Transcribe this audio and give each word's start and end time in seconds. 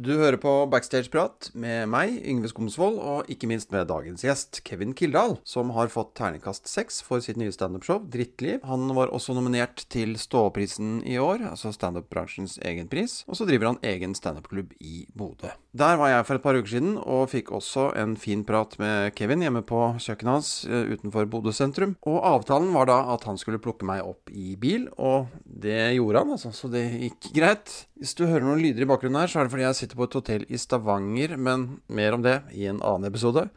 Du 0.00 0.14
hører 0.16 0.38
på 0.40 0.48
Backstage-prat 0.72 1.50
med 1.52 1.90
meg, 1.92 2.14
Yngve 2.24 2.48
Skomsvold, 2.48 2.94
og 3.04 3.26
ikke 3.28 3.50
minst 3.50 3.68
med 3.68 3.90
dagens 3.90 4.22
gjest, 4.24 4.62
Kevin 4.64 4.94
Kildahl, 4.96 5.34
som 5.44 5.74
har 5.76 5.90
fått 5.92 6.14
terningkast 6.16 6.70
seks 6.72 7.02
for 7.04 7.20
sitt 7.20 7.36
nye 7.36 7.52
standupshow, 7.52 8.00
Drittliv. 8.08 8.62
Han 8.64 8.88
var 8.96 9.12
også 9.12 9.36
nominert 9.36 9.84
til 9.92 10.14
Ståprisen 10.16 11.02
i 11.04 11.18
år, 11.20 11.44
altså 11.50 11.74
standup-bransjens 11.76 12.56
egen 12.64 12.88
pris, 12.88 13.26
og 13.28 13.36
så 13.36 13.44
driver 13.50 13.74
han 13.74 13.82
egen 13.90 14.16
standup-klubb 14.16 14.72
i 14.80 15.02
Bodø. 15.12 15.52
Der 15.76 16.00
var 16.00 16.14
jeg 16.14 16.24
for 16.30 16.40
et 16.40 16.46
par 16.46 16.56
uker 16.56 16.72
siden, 16.72 16.96
og 16.96 17.28
fikk 17.34 17.52
også 17.60 17.90
en 18.00 18.16
fin 18.18 18.40
prat 18.48 18.78
med 18.80 19.12
Kevin 19.20 19.44
hjemme 19.44 19.60
på 19.68 19.82
kjøkkenet 20.00 20.32
hans 20.32 20.54
eh, 20.64 20.94
utenfor 20.96 21.28
Bodø 21.28 21.52
sentrum. 21.52 21.92
Og 22.08 22.24
avtalen 22.24 22.72
var 22.72 22.88
da 22.88 23.02
at 23.12 23.28
han 23.28 23.36
skulle 23.38 23.60
plukke 23.60 23.84
meg 23.84 24.00
opp 24.00 24.32
i 24.32 24.56
bil, 24.56 24.88
og 24.96 25.28
det 25.44 25.92
gjorde 25.98 26.24
han, 26.24 26.34
altså, 26.38 26.56
så 26.56 26.72
det 26.72 26.88
gikk 27.04 27.30
greit. 27.36 27.76
Hvis 28.00 28.16
du 28.16 28.24
hører 28.24 28.48
noen 28.48 28.64
lyder 28.64 28.86
i 28.86 28.88
bakgrunnen 28.88 29.20
her, 29.20 29.28
så 29.28 29.42
er 29.42 29.46
det 29.46 29.52
fordi 29.52 29.68
jeg 29.68 29.76
sitter 29.76 29.89
på 29.98 30.06
et 30.06 30.14
hotell 30.18 30.44
i 30.48 30.58
Stavanger, 30.60 31.36
men 31.36 31.80
mer 31.88 32.16
om 32.16 32.22
det 32.24 32.40
i 32.56 32.66
en 32.70 32.82
annen 32.82 33.08
episode. 33.08 33.48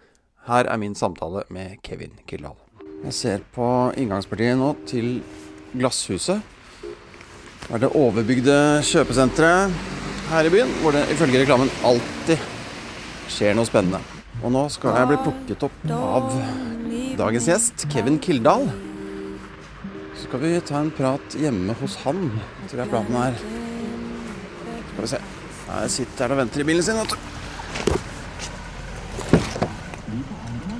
Her 0.47 0.67
er 0.67 0.79
min 0.81 0.95
samtale 0.95 1.45
med 1.53 1.77
Kevin 1.85 2.15
Kildahl. 2.27 2.57
Jeg 3.03 3.15
ser 3.17 3.43
på 3.55 3.67
inngangspartiet 3.99 4.55
nå 4.59 4.69
til 4.87 5.17
Glasshuset. 5.73 6.41
Det 7.63 7.75
er 7.77 7.83
det 7.83 7.91
overbygde 7.95 8.55
kjøpesenteret 8.87 9.71
her 10.29 10.47
i 10.47 10.51
byen, 10.51 10.71
hvor 10.81 10.95
det 10.95 11.05
ifølge 11.13 11.43
reklamen 11.43 11.71
alltid 11.87 12.43
skjer 13.31 13.55
noe 13.57 13.67
spennende. 13.67 14.01
Og 14.43 14.51
nå 14.51 14.65
skal 14.73 14.97
jeg 14.99 15.11
bli 15.11 15.19
plukket 15.23 15.67
opp 15.67 15.85
av 15.95 16.31
dagens 17.19 17.47
gjest, 17.51 17.85
Kevin 17.93 18.19
Kildahl. 18.23 18.67
Så 20.17 20.27
skal 20.27 20.43
vi 20.43 20.57
ta 20.63 20.81
en 20.81 20.91
prat 20.95 21.39
hjemme 21.39 21.75
hos 21.79 21.99
han, 22.03 22.27
tror 22.67 22.83
jeg 22.83 22.91
planen 22.91 23.21
er. 23.27 23.39
Skal 24.91 25.05
vi 25.05 25.15
se. 25.15 25.23
Jeg 25.73 25.89
sitter 25.91 26.27
her 26.27 26.35
og 26.35 26.39
venter 26.43 26.61
i 26.61 26.67
bilen 26.67 26.83
sin, 26.85 26.99
vet 26.99 27.13
du. 27.13 27.17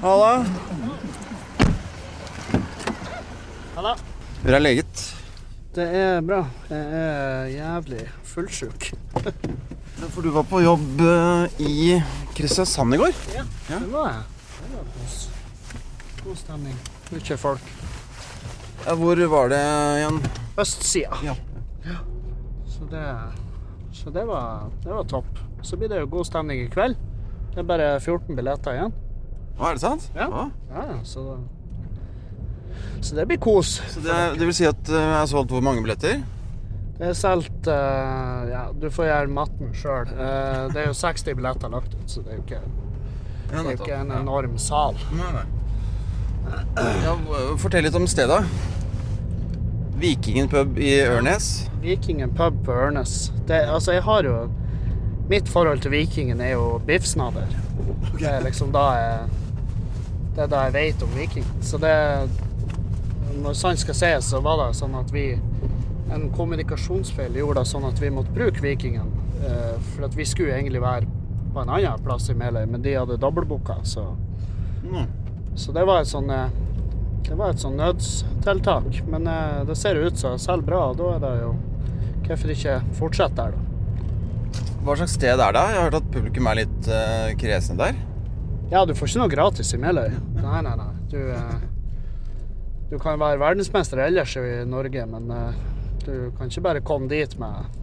Halla. 0.03 0.31
Halla. 3.75 3.93
Hvor 4.43 4.57
er 4.57 4.61
leget? 4.63 5.03
Det 5.73 5.85
er 5.97 6.19
bra. 6.21 6.41
Jeg 6.69 6.83
er 6.99 7.45
jævlig 7.55 8.03
fullsjuk. 8.29 8.89
For 10.13 10.21
du 10.21 10.29
var 10.35 10.43
på 10.45 10.59
jobb 10.61 11.01
eh, 11.01 11.61
i 11.63 11.95
Kristiansand 12.35 12.93
i 12.93 12.99
går? 13.01 13.13
Ja, 13.33 13.45
Ja. 13.71 13.79
det 13.79 13.89
var 13.93 14.09
jeg. 14.11 14.23
Det 14.59 14.75
var 14.75 14.85
kos. 14.97 15.15
God 16.25 16.35
stemning. 16.37 16.75
Mye 17.13 17.37
folk. 17.39 17.71
Ja, 18.85 18.93
hvor 18.99 19.15
var 19.31 19.49
det 19.53 19.61
igjen? 20.01 20.19
Østsida. 20.59 21.17
Ja. 21.23 21.35
Så 22.67 22.85
det, 22.91 23.03
så 23.93 24.09
det 24.09 24.25
var, 24.25 24.69
det 24.83 24.93
var 24.93 25.03
topp. 25.03 25.39
Så 25.61 25.77
blir 25.77 25.89
det 25.89 26.01
jo 26.01 26.09
god 26.11 26.27
stemning 26.27 26.63
i 26.65 26.69
kveld. 26.71 26.97
Det 27.53 27.61
er 27.61 27.67
bare 27.69 27.89
14 27.99 28.35
billetter 28.35 28.77
igjen. 28.77 28.93
Å, 29.59 29.67
er 29.69 29.77
det 29.77 29.83
sant? 29.83 30.07
Ja. 30.17 30.27
Ja, 30.73 30.85
ja, 30.89 30.95
så, 31.05 31.37
så 33.05 33.17
det 33.19 33.27
blir 33.29 33.37
kos. 33.41 33.75
Så 33.93 34.01
det, 34.01 34.15
det 34.39 34.49
vil 34.49 34.57
si 34.57 34.65
at 34.65 34.89
eh, 34.89 34.97
jeg 34.97 35.19
har 35.19 35.29
solgt 35.29 35.53
hvor 35.53 35.65
mange 35.65 35.85
billetter? 35.85 36.23
Det 36.97 37.09
er 37.09 37.17
solgt 37.17 37.67
uh, 37.69 38.45
Ja, 38.49 38.63
du 38.73 38.87
får 38.93 39.09
gjøre 39.09 39.33
matten 39.33 39.73
sjøl. 39.77 40.09
det 40.13 40.81
er 40.81 40.89
jo 40.89 40.97
60 40.97 41.37
billetter 41.37 41.73
lagt 41.73 41.93
ut, 41.93 42.05
så 42.09 42.21
det 42.25 42.33
er 42.33 42.39
jo 42.39 42.43
ikke, 42.45 42.61
det 43.49 43.63
er 43.63 43.73
ikke 43.77 43.97
en 43.97 44.13
enorm 44.17 44.57
sal. 44.61 44.97
Nei, 45.13 45.31
nei. 45.37 45.47
Ja, 47.05 47.15
fortell 47.61 47.85
litt 47.87 47.97
om 47.97 48.05
stedet. 48.09 48.41
Vikingen 49.99 50.49
pub 50.49 50.77
i 50.77 50.91
Ørnes. 51.05 51.69
Vikingen 51.81 52.33
pub 52.35 52.57
på 52.65 52.71
Ørnes. 52.71 53.31
Det, 53.47 53.61
altså, 53.69 53.91
jeg 53.91 54.03
har 54.03 54.23
jo 54.23 54.35
Mitt 55.29 55.47
forhold 55.47 55.79
til 55.79 55.93
Vikingen 55.93 56.41
er 56.41 56.51
jo 56.57 56.81
biffsnadder. 56.87 57.47
Det 58.19 58.27
er 58.27 58.43
liksom 58.43 58.73
da 58.73 58.83
jeg 58.97 59.19
Det 60.35 60.43
er 60.43 60.49
da 60.51 60.63
jeg 60.65 60.73
vet 60.73 61.03
om 61.03 61.13
Vikingen. 61.15 61.61
Så 61.61 61.77
det 61.77 61.93
Når 63.43 63.53
sant 63.53 63.79
skal 63.79 63.95
sies, 63.95 64.29
så 64.29 64.41
var 64.41 64.59
det 64.59 64.75
sånn 64.77 64.95
at 64.99 65.13
vi 65.13 65.39
En 66.13 66.29
kommunikasjonsfeil 66.35 67.39
gjorde 67.39 67.61
det 67.61 67.69
sånn 67.71 67.87
at 67.87 68.01
vi 68.01 68.11
måtte 68.13 68.33
bruke 68.35 68.61
Vikingen. 68.61 69.13
eh, 69.45 69.77
For 69.93 70.05
at 70.05 70.17
vi 70.17 70.25
skulle 70.25 70.53
egentlig 70.57 70.81
være 70.81 71.07
på 71.53 71.61
en 71.61 71.69
annen 71.69 72.03
plass 72.03 72.29
i 72.29 72.33
Meløy, 72.33 72.65
men 72.65 72.81
de 72.81 72.95
hadde 72.97 73.17
dobbeltbooka, 73.21 73.75
så 73.83 74.15
mm. 74.83 75.05
så 75.55 75.71
det 75.71 75.83
var 75.85 76.01
et 76.01 76.09
sånn 76.09 76.31
eh, 76.33 76.49
Det 77.23 77.35
var 77.39 77.53
et 77.53 77.61
sånn 77.63 77.77
nødstiltak. 77.79 79.01
Men 79.09 79.27
eh, 79.31 79.61
det 79.67 79.75
ser 79.79 79.99
ut 80.03 80.17
som 80.19 80.35
selv 80.41 80.65
bra, 80.67 80.89
og 80.91 80.97
da 80.99 81.13
er 81.15 81.21
det 81.23 81.35
jo 81.43 81.53
Hvorfor 82.23 82.53
ikke 82.53 82.77
fortsette 82.95 83.35
der, 83.35 83.51
da? 83.51 84.61
Hva 84.85 84.93
slags 84.95 85.15
sted 85.17 85.33
er 85.43 85.51
det? 85.55 85.63
Jeg 85.67 85.75
har 85.75 85.85
hørt 85.89 85.97
at 85.97 86.05
publikum 86.13 86.47
er 86.47 86.55
litt 86.61 86.87
uh, 86.87 87.33
kresne 87.39 87.75
der. 87.79 87.97
Ja, 88.71 88.85
du 88.87 88.93
får 88.95 89.09
ikke 89.11 89.19
noe 89.19 89.31
gratis 89.33 89.73
i 89.75 89.79
Meløy. 89.81 90.07
Nei, 90.37 90.61
nei, 90.63 90.71
nei. 90.79 90.87
Du, 91.11 91.17
uh, 91.19 91.59
du 92.91 92.95
kan 93.03 93.19
være 93.19 93.41
verdensmester 93.43 93.99
ellers 94.05 94.37
i 94.39 94.45
Norge, 94.71 95.03
men 95.11 95.27
uh, 95.35 95.51
du 96.05 96.31
kan 96.37 96.47
ikke 96.47 96.63
bare 96.63 96.83
komme 96.87 97.11
dit 97.11 97.35
med, 97.43 97.75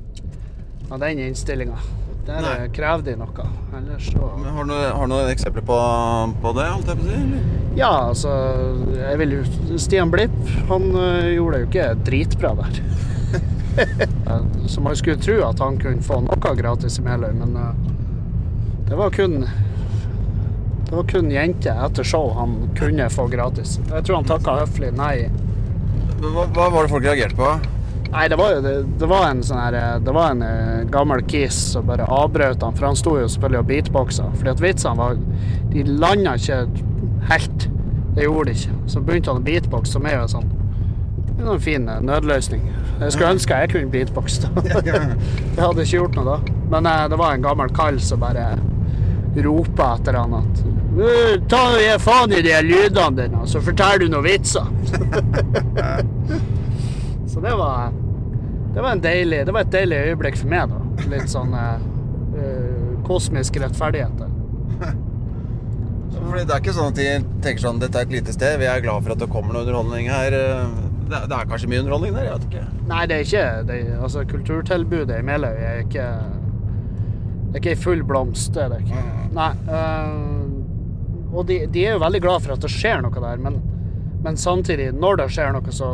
med 0.88 1.04
den 1.04 1.20
innstillinga. 1.28 1.76
Der 2.28 2.40
Nei. 2.44 2.56
krever 2.76 3.04
de 3.10 3.18
noe. 3.20 3.48
Ellers 3.76 4.08
så 4.08 4.24
Har 4.40 4.64
du 4.64 4.72
noe- 4.72 5.08
noen 5.12 5.28
eksempler 5.36 5.64
på, 5.68 5.76
på 6.40 6.56
det? 6.56 6.68
holdt 6.72 6.94
jeg 6.94 7.00
på 7.00 7.04
å 7.04 7.12
si? 7.12 7.20
eller? 7.20 7.59
Ja, 7.80 7.91
altså 8.10 8.28
jeg 8.98 9.18
vil 9.22 9.30
jo 9.38 9.76
Stian 9.80 10.10
Blipp, 10.12 10.34
han 10.68 10.91
øh, 10.92 11.30
gjorde 11.32 11.56
det 11.56 11.60
jo 11.62 11.68
ikke 11.70 11.88
dritbra 12.10 12.54
der. 12.64 12.80
Eh, 13.80 14.41
Så 14.66 14.80
man 14.82 14.96
skulle 14.98 15.16
tro 15.22 15.36
at 15.46 15.60
han 15.62 15.76
kunne 15.80 16.02
få 16.04 16.16
noe 16.26 16.50
gratis 16.58 16.98
i 16.98 17.02
Meløy, 17.06 17.30
men 17.38 17.54
øh, 17.56 17.69
det 18.88 18.98
var 18.98 19.12
kun 19.14 19.36
Det 19.46 20.96
var 20.98 21.06
kun 21.08 21.30
jenter 21.30 21.78
etter 21.86 22.04
show 22.04 22.32
han 22.34 22.56
kunne 22.76 23.06
få 23.14 23.28
gratis. 23.30 23.76
Jeg 23.88 24.04
tror 24.04 24.19
han 24.19 24.26
takka 24.28 24.56
høflig 24.64 24.90
nei. 24.98 25.14
Hva, 26.20 26.48
hva 26.50 26.66
var 26.74 26.82
det 26.82 26.90
folk 26.92 27.06
reagerte 27.06 27.38
på? 27.38 27.52
Nei, 28.10 28.26
det 28.28 28.36
var 28.42 28.58
det, 28.66 28.74
det 28.98 29.08
var 29.08 29.28
en 29.30 29.40
sånn 29.46 29.60
her 29.62 29.78
eh, 29.78 29.96
Det 30.02 30.12
var 30.19 30.34
en 30.34 30.42
eh, 30.42 30.82
gammel 30.90 31.22
kiss 31.30 31.60
som 31.76 31.86
bare 31.88 32.10
avbrøt 32.10 32.66
han, 32.66 32.74
for 32.76 32.90
han 32.90 32.98
sto 32.98 33.14
jo 33.22 33.30
selvfølgelig 33.30 33.62
og 33.62 33.69
beatboxa. 33.70 34.26
Fordi 34.34 34.50
at 34.56 34.64
vitsene 34.66 34.98
var 34.98 35.20
De 35.70 35.86
landa 35.86 36.34
ikke 36.36 36.64
helt. 37.30 37.68
Det 38.16 38.26
gjorde 38.26 38.50
de 38.50 38.56
ikke. 38.58 38.78
Så 38.91 39.02
begynte 39.04 39.30
han 39.32 39.42
å 39.42 39.46
beatbox, 39.46 39.94
som 39.94 40.08
er 40.08 40.18
jo 40.20 40.26
sånn 40.34 40.50
det 41.41 41.46
er 41.46 41.54
en 41.54 41.60
fin 41.60 41.88
eh, 41.88 42.00
nødløsning. 42.04 42.64
Jeg 43.00 43.12
skulle 43.14 43.30
ønske 43.32 43.60
jeg 43.62 43.70
kunne 43.72 43.91
beatbox, 43.91 44.42
da. 44.42 44.50
Jeg 44.84 45.62
hadde 45.62 45.86
ikke 45.86 45.94
gjort 45.94 46.19
noe 46.19 46.26
da. 46.26 46.56
Men 46.74 46.88
eh, 46.90 47.06
det 47.08 47.19
var 47.20 47.32
en 47.32 47.46
gammel 47.46 47.72
kall 47.72 48.00
som 48.04 48.20
bare 48.20 48.50
ropa 49.40 49.94
etter 49.96 50.19
han 50.19 50.34
at 50.40 50.62
«Øh, 50.90 51.36
Ta 51.48 51.60
og 51.70 51.78
Gi 51.78 51.90
faen 52.02 52.32
i 52.34 52.42
de 52.44 52.56
lydene 52.66 53.14
dine, 53.16 53.44
så 53.48 53.62
forteller 53.62 54.02
du 54.02 54.12
noen 54.12 54.26
vitser. 54.26 54.66
Så 57.30 57.38
det 57.40 57.52
var 57.54 57.92
det 58.74 58.82
var, 58.82 58.90
en 58.90 59.02
deilig, 59.02 59.46
det 59.46 59.52
var 59.54 59.64
et 59.64 59.72
deilig 59.72 59.96
øyeblikk 60.10 60.36
for 60.38 60.50
meg, 60.50 60.70
da. 60.70 61.06
Litt 61.10 61.30
sånn 61.30 61.54
eh, 61.58 61.86
eh, 62.38 62.98
kosmisk 63.06 63.56
rettferdighet. 63.62 64.26
Fordi 66.20 66.44
Det 66.47 66.54
er 66.54 66.62
ikke 66.62 66.76
sånn 66.76 66.92
at 66.92 66.98
de 67.00 67.08
tenker 67.44 67.62
sånn 67.64 67.81
Dette 67.82 67.98
er 67.98 68.08
et 68.08 68.14
lite 68.14 68.34
sted, 68.36 68.58
vi 68.60 68.69
er 68.70 68.82
glad 68.84 69.04
for 69.06 69.14
at 69.14 69.22
det 69.22 69.31
kommer 69.32 69.56
noe 69.56 69.64
underholdning 69.64 70.10
her. 70.12 70.36
Det 71.10 71.16
er, 71.16 71.26
det 71.26 71.38
er 71.38 71.48
kanskje 71.50 71.70
mye 71.72 71.82
underholdning 71.82 72.14
der? 72.14 72.28
Jeg 72.28 72.36
vet 72.36 72.47
ikke. 72.50 72.84
Nei, 72.91 73.00
det 73.10 73.16
er 73.16 73.25
ikke 73.26 73.47
det, 73.70 73.78
Altså, 73.98 74.26
kulturtilbudet 74.31 75.19
i 75.19 75.26
Meløy 75.26 75.56
er 75.56 75.82
ikke 75.84 76.06
Det 77.50 77.56
er 77.56 77.62
ikke 77.64 77.75
i 77.75 77.82
full 77.82 78.04
blomst, 78.06 78.53
det 78.54 78.62
er 78.66 78.75
det 78.75 78.84
ikke. 78.84 79.03
Nei. 79.34 79.50
Øh, 79.81 81.34
og 81.34 81.47
de, 81.47 81.60
de 81.70 81.84
er 81.86 81.97
jo 81.97 82.03
veldig 82.03 82.20
glad 82.22 82.44
for 82.44 82.54
at 82.54 82.62
det 82.62 82.70
skjer 82.75 83.02
noe 83.04 83.22
der, 83.22 83.42
men, 83.42 83.60
men 84.25 84.38
samtidig, 84.38 84.91
når 84.94 85.20
det 85.22 85.28
skjer 85.34 85.52
noe, 85.54 85.75
så 85.75 85.91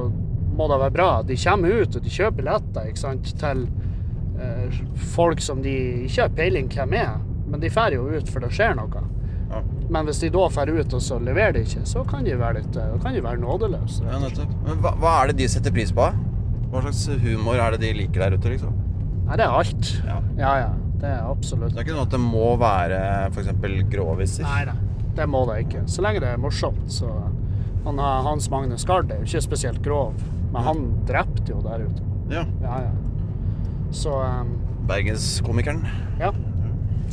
må 0.57 0.69
det 0.71 0.79
være 0.81 0.95
bra. 0.95 1.09
De 1.29 1.37
kommer 1.41 1.83
ut, 1.83 1.97
og 1.97 2.05
de 2.05 2.13
kjøper 2.13 2.39
billetter 2.41 2.89
ikke 2.91 3.03
sant, 3.03 3.33
til 3.41 3.67
eh, 4.41 4.79
folk 5.17 5.43
som 5.45 5.61
de 5.65 5.75
ikke 6.07 6.23
har 6.27 6.37
peiling 6.37 6.71
hvem 6.73 6.97
er, 6.97 7.19
men 7.47 7.63
de 7.63 7.73
drar 7.73 7.95
jo 7.95 8.09
ut 8.09 8.33
for 8.33 8.45
det 8.45 8.53
skjer 8.57 8.77
noe. 8.79 9.05
Ja. 9.87 9.93
Men 9.95 10.07
hvis 10.09 10.19
de 10.21 10.29
da 10.35 10.47
drar 10.51 10.71
ut 10.75 10.95
og 10.99 11.03
så 11.03 11.19
leverer 11.23 11.53
de 11.55 11.61
ikke, 11.63 11.85
så 11.87 12.03
kan 12.11 12.25
de 12.27 12.35
være 12.39 12.59
litt 12.61 12.77
eh, 12.77 12.97
kan 13.03 13.15
de 13.15 13.21
være 13.23 13.39
nådeløse. 13.39 14.03
Ja. 14.03 14.19
Men 14.67 14.81
hva, 14.83 14.93
hva 14.99 15.13
er 15.23 15.31
det 15.31 15.37
de 15.45 15.49
setter 15.53 15.71
pris 15.75 15.93
på? 15.95 16.09
Hva 16.73 16.83
slags 16.83 17.05
humor 17.23 17.61
er 17.63 17.77
det 17.77 17.81
de 17.85 17.93
liker 18.01 18.25
der 18.27 18.35
ute, 18.37 18.51
liksom? 18.57 18.75
Nei, 19.27 19.37
det 19.39 19.47
er 19.47 19.55
alt. 19.55 19.93
Ja. 20.07 20.17
Ja, 20.39 20.53
ja. 20.65 20.73
Det 20.97 21.09
er 21.13 21.23
absolutt. 21.31 21.75
Det 21.75 21.83
er 21.83 21.87
ikke 21.87 21.95
noe 21.99 22.07
at 22.09 22.15
det 22.15 22.21
må 22.23 22.47
være 22.59 22.99
f.eks. 23.31 23.51
gråviser? 23.93 24.47
Nei, 24.49 24.65
nei. 24.67 24.77
Det 25.17 25.27
må 25.31 25.45
det 25.49 25.61
ikke. 25.67 25.83
Så 25.89 26.03
lenge 26.05 26.21
det 26.25 26.31
er 26.35 26.41
morsomt, 26.41 26.83
så 26.93 27.09
han, 27.87 27.99
Hans 28.27 28.49
Magne 28.51 28.77
Skard 28.81 29.13
er 29.15 29.21
jo 29.23 29.29
ikke 29.29 29.45
spesielt 29.45 29.79
grov, 29.85 30.17
men 30.53 30.65
han 30.67 30.81
drepte 31.09 31.53
jo 31.55 31.61
der 31.65 31.85
ute. 31.87 32.03
Ja. 32.33 32.43
Ja, 32.65 32.81
ja. 32.89 32.93
Så 33.95 34.11
um, 34.19 34.57
Bergenskomikeren. 34.91 35.85
ja. 36.21 36.33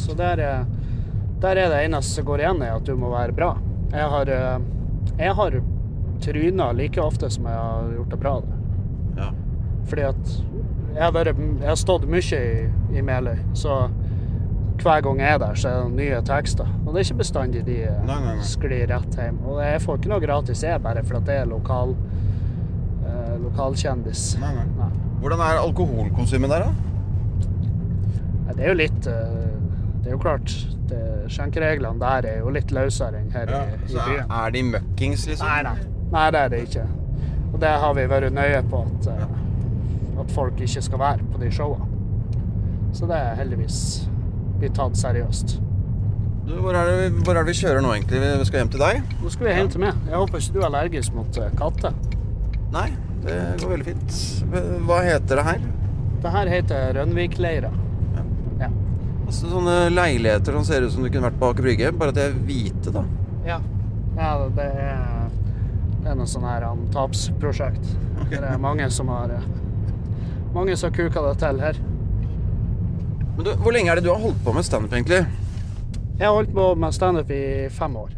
Så 0.02 0.16
der, 0.18 0.40
er- 0.42 0.66
der 1.44 1.60
er 1.60 1.72
det 1.74 1.81
eneste 1.86 2.18
som 2.19 2.28
går 2.28 2.44
igjen, 2.44 2.62
er 2.63 2.78
at 2.78 2.88
du 2.88 2.95
må 3.00 3.12
være 3.13 3.36
bra. 3.36 3.54
Jeg 3.94 4.10
har, 4.16 4.30
eh, 4.31 4.60
jeg 5.19 5.36
har 5.38 5.57
tryna 6.24 6.69
like 6.75 7.01
ofte 7.04 7.30
som 7.30 7.45
jeg 7.50 7.60
har 7.60 7.90
gjort 7.98 8.13
det 8.13 8.19
bra. 8.22 8.36
Ja. 9.18 9.30
Fordi 9.90 10.06
at 10.07 10.31
jeg 10.94 11.01
har, 11.04 11.12
vært, 11.16 11.38
jeg 11.42 11.68
har 11.68 11.80
stått 11.80 12.06
mye 12.10 12.40
i, 12.40 12.63
i 12.98 13.01
Meløy, 13.04 13.38
så 13.57 13.84
hver 14.84 15.04
gang 15.06 15.19
jeg 15.22 15.36
er 15.36 15.40
der, 15.42 15.57
så 15.60 15.69
er 15.69 15.84
det 15.84 15.98
nye 16.00 16.22
tekster. 16.25 16.69
Og 16.84 16.94
det 16.94 17.01
er 17.01 17.07
ikke 17.07 17.19
bestandig 17.22 17.63
de 17.68 17.78
eh, 17.88 18.00
Nei, 18.07 18.18
nei, 18.24 18.36
nei. 18.39 18.48
sklir 18.48 18.88
rett 18.89 19.19
hjem. 19.19 19.38
Og 19.48 19.60
jeg 19.63 19.81
får 19.84 20.00
ikke 20.00 20.12
noe 20.13 20.24
gratis, 20.24 20.63
jeg, 20.66 20.81
bare 20.84 21.04
for 21.06 21.19
at 21.19 21.28
det 21.30 21.38
er 21.42 21.50
lokal, 21.51 21.94
eh, 23.04 23.36
lokalkjendis. 23.44 24.25
Hvordan 25.24 25.44
er 25.46 25.62
alkoholkonsumet 25.62 26.51
der, 26.56 26.68
da? 26.68 26.89
Det 28.54 28.62
er 28.66 28.69
jo 28.74 28.75
litt 28.78 29.07
eh, 29.10 29.43
Det 30.03 30.11
er 30.11 30.17
jo 30.17 30.19
klart, 30.19 30.51
det, 30.89 31.00
skjenkereglene 31.31 32.01
der 32.01 32.27
er 32.27 32.41
jo 32.44 32.51
litt 32.51 32.73
løsere 32.75 33.21
enn 33.21 33.31
her 33.31 33.47
i, 33.47 33.61
i 33.88 33.95
er, 33.95 34.09
byen. 34.09 34.33
er 34.35 34.53
de 34.55 34.63
møkkings, 34.73 35.27
liksom? 35.29 35.47
Nei, 35.47 35.61
nei. 35.63 36.09
Nei, 36.13 36.25
det 36.35 36.41
er 36.41 36.51
det 36.51 36.61
ikke. 36.67 36.83
Og 37.53 37.59
det 37.61 37.71
har 37.83 37.95
vi 37.95 38.05
vært 38.11 38.33
nøye 38.35 38.61
på 38.69 38.81
at, 38.83 39.07
ja. 39.07 39.27
at 40.21 40.33
folk 40.35 40.59
ikke 40.65 40.83
skal 40.83 41.01
være 41.01 41.29
på 41.31 41.39
de 41.41 41.51
showene. 41.55 41.88
Så 42.94 43.07
det 43.09 43.17
er 43.17 43.38
heldigvis 43.39 43.77
blitt 44.59 44.75
tatt 44.77 45.00
seriøst. 45.00 45.55
Du, 46.44 46.57
hvor, 46.59 46.75
er 46.75 46.89
det, 46.91 47.23
hvor 47.23 47.38
er 47.38 47.45
det 47.45 47.53
vi 47.53 47.61
kjører 47.61 47.79
nå, 47.81 47.94
egentlig? 47.95 48.19
Vi 48.41 48.50
skal 48.50 48.59
hjem 48.59 48.73
til 48.73 48.83
deg? 48.83 49.13
Nå 49.23 49.31
skal 49.31 49.47
vi 49.47 49.55
hjem 49.55 49.71
til 49.71 49.83
meg. 49.85 50.01
Jeg 50.09 50.19
håper 50.19 50.44
ikke 50.44 50.57
du 50.57 50.59
er 50.59 50.67
allergisk 50.67 51.15
mot 51.15 51.39
eh, 51.39 51.53
katter. 51.61 51.95
Nei, 52.73 52.89
det 53.23 53.38
går 53.61 53.71
veldig 53.77 53.88
fint. 53.88 54.19
Hva 54.89 55.00
heter 55.07 55.39
det 55.39 55.47
her? 55.47 55.63
Det 56.23 56.33
her 56.35 56.51
heter 56.51 56.94
Rønvikleira. 57.00 57.71
Altså, 59.24 59.48
sånne 59.50 59.75
leiligheter 59.94 60.58
som 60.58 60.66
ser 60.68 60.86
ut 60.86 60.94
som 60.94 61.06
du 61.06 61.10
kunne 61.10 61.30
vært 61.30 61.40
på 61.40 61.52
Aker 61.54 61.66
Brygge, 61.66 61.92
bare 61.96 62.14
at 62.14 62.18
de 62.20 62.25
er 62.28 62.36
hvite, 62.48 62.92
da. 62.94 63.04
Ja. 63.48 63.60
ja 64.18 64.31
det 64.58 64.68
er, 64.84 65.30
det 66.04 66.12
er 66.12 66.18
noe 66.20 66.30
sånn 66.30 66.48
her 66.48 66.68
um, 66.70 66.84
tapsprosjekt. 66.94 67.88
Det 68.30 68.42
er 68.42 68.60
mange 68.62 68.88
som 68.94 69.10
har 69.12 69.31
eh, 69.36 69.50
Mange 70.54 70.75
som 70.78 70.92
har 70.92 70.96
kuka 70.96 71.22
det 71.25 71.38
til 71.42 71.60
her. 71.64 71.80
Men 73.34 73.48
du, 73.48 73.50
hvor 73.64 73.74
lenge 73.74 73.90
er 73.90 73.98
det 73.98 74.06
du 74.06 74.12
har 74.12 74.22
holdt 74.22 74.44
på 74.46 74.54
med 74.54 74.66
standup, 74.68 74.94
egentlig? 74.94 75.24
Jeg 76.20 76.28
har 76.28 76.36
holdt 76.36 76.54
på 76.54 76.68
med 76.78 76.94
standup 76.94 77.31
i 77.34 77.44
fem 77.74 77.96
år. 77.98 78.12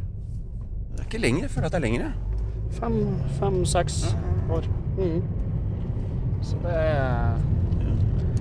Det 0.92 1.00
er 1.00 1.08
ikke 1.08 1.22
lenger. 1.24 1.46
Jeg 1.46 1.54
føler 1.54 1.70
at 1.70 1.78
det 1.78 1.80
er 1.80 1.86
lenger. 1.86 2.10
Fem-seks 2.76 3.38
fem, 3.40 3.60
seks 3.72 4.00
år. 4.52 4.68
Mm. 4.98 5.22
Så 6.44 6.60
det 6.66 6.76
er 6.76 7.38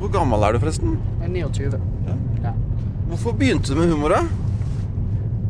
Hvor 0.00 0.10
gammel 0.12 0.42
er 0.42 0.56
du, 0.56 0.58
forresten? 0.58 0.98
jeg 1.20 1.28
er 1.28 1.34
29. 1.46 1.93
Ja. 2.06 2.16
Ja. 2.48 2.54
Hvorfor 3.10 3.36
begynte 3.38 3.74
du 3.74 3.80
med 3.80 3.92
humor, 3.92 4.14
da? 4.16 4.22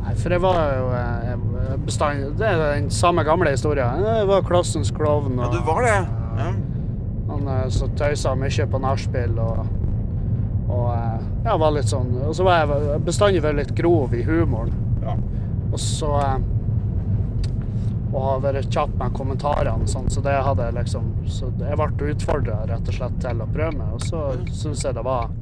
Nei, 0.04 0.12
for 0.20 0.34
jeg 0.34 0.42
var 0.44 0.58
jo 0.76 0.88
eh, 0.98 1.74
bestandig 1.86 2.34
Det 2.38 2.46
er 2.46 2.60
den 2.76 2.90
samme 2.92 3.24
gamle 3.24 3.54
historien. 3.54 4.02
Jeg 4.04 4.28
var 4.28 4.44
klassens 4.46 4.92
klovn. 4.94 5.38
Ja, 5.40 5.50
du 5.52 5.60
var 5.64 5.82
det. 5.86 5.96
Ja. 6.40 6.50
Han 7.30 7.48
eh, 7.48 7.68
så 7.72 7.88
tøysa 7.96 8.34
mye 8.38 8.66
på 8.70 8.80
nachspiel 8.84 9.38
og, 9.40 9.62
og 10.68 10.88
eh, 10.92 11.22
ja, 11.46 11.56
var 11.60 11.74
litt 11.76 11.90
sånn 11.90 12.12
Og 12.24 12.34
så 12.36 12.46
var 12.46 12.62
jeg 12.64 13.04
bestandig 13.06 13.44
vært 13.44 13.62
litt 13.62 13.76
grov 13.78 14.14
i 14.16 14.24
humoren. 14.26 14.74
Ja. 15.04 15.16
Og 15.72 15.80
så 15.80 16.10
Og 18.14 18.20
har 18.22 18.44
vært 18.44 18.68
kjapp 18.70 18.92
med 19.00 19.16
kommentarene 19.16 19.88
sånn, 19.90 20.10
så 20.12 20.22
det 20.24 20.36
hadde 20.46 20.68
jeg 20.68 20.78
liksom 20.78 21.08
Så 21.26 21.50
jeg 21.64 21.80
ble 21.80 22.12
utfordra 22.12 22.60
rett 22.70 22.92
og 22.92 22.98
slett 23.00 23.16
til 23.24 23.42
å 23.42 23.48
prøve 23.56 23.74
meg, 23.80 23.96
og 23.96 24.04
så 24.04 24.26
syns 24.52 24.84
jeg 24.84 24.94
det 25.00 25.06
var 25.06 25.32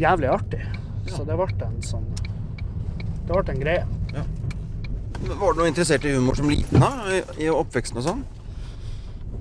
jævlig 0.00 0.28
artig. 0.32 0.60
Så 1.10 1.24
det 1.26 1.36
ble 1.36 1.46
en 1.66 1.82
sånn 1.82 2.04
Det 3.26 3.32
ble 3.32 3.52
en 3.52 3.60
greie. 3.62 3.84
Ja. 4.14 4.22
Var 5.20 5.52
du 5.52 5.58
noe 5.60 5.68
interessert 5.70 6.04
i 6.08 6.14
humor 6.16 6.34
som 6.38 6.48
liten, 6.50 6.80
da? 6.80 6.90
I, 7.12 7.14
i 7.44 7.46
oppveksten 7.52 7.98
og 8.00 8.04
sånn? 8.06 8.22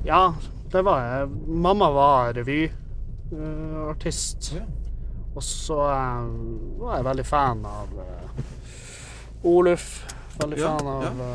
Ja, 0.06 0.33
det 0.71 0.81
var 0.85 0.97
jeg. 1.03 1.29
Mamma 1.47 1.89
var 1.95 2.33
revyartist. 2.38 4.51
Ja. 4.57 4.63
Og 5.35 5.44
så 5.45 5.79
eh, 5.94 6.23
var 6.81 6.91
jeg 6.97 7.05
veldig 7.07 7.27
fan 7.27 7.59
av 7.69 7.88
uh, 7.95 8.03
Oluf. 9.47 9.85
Veldig 10.39 10.57
Ja, 10.59 10.77
fan 10.77 10.88
av 10.91 11.03
uh, 11.21 11.25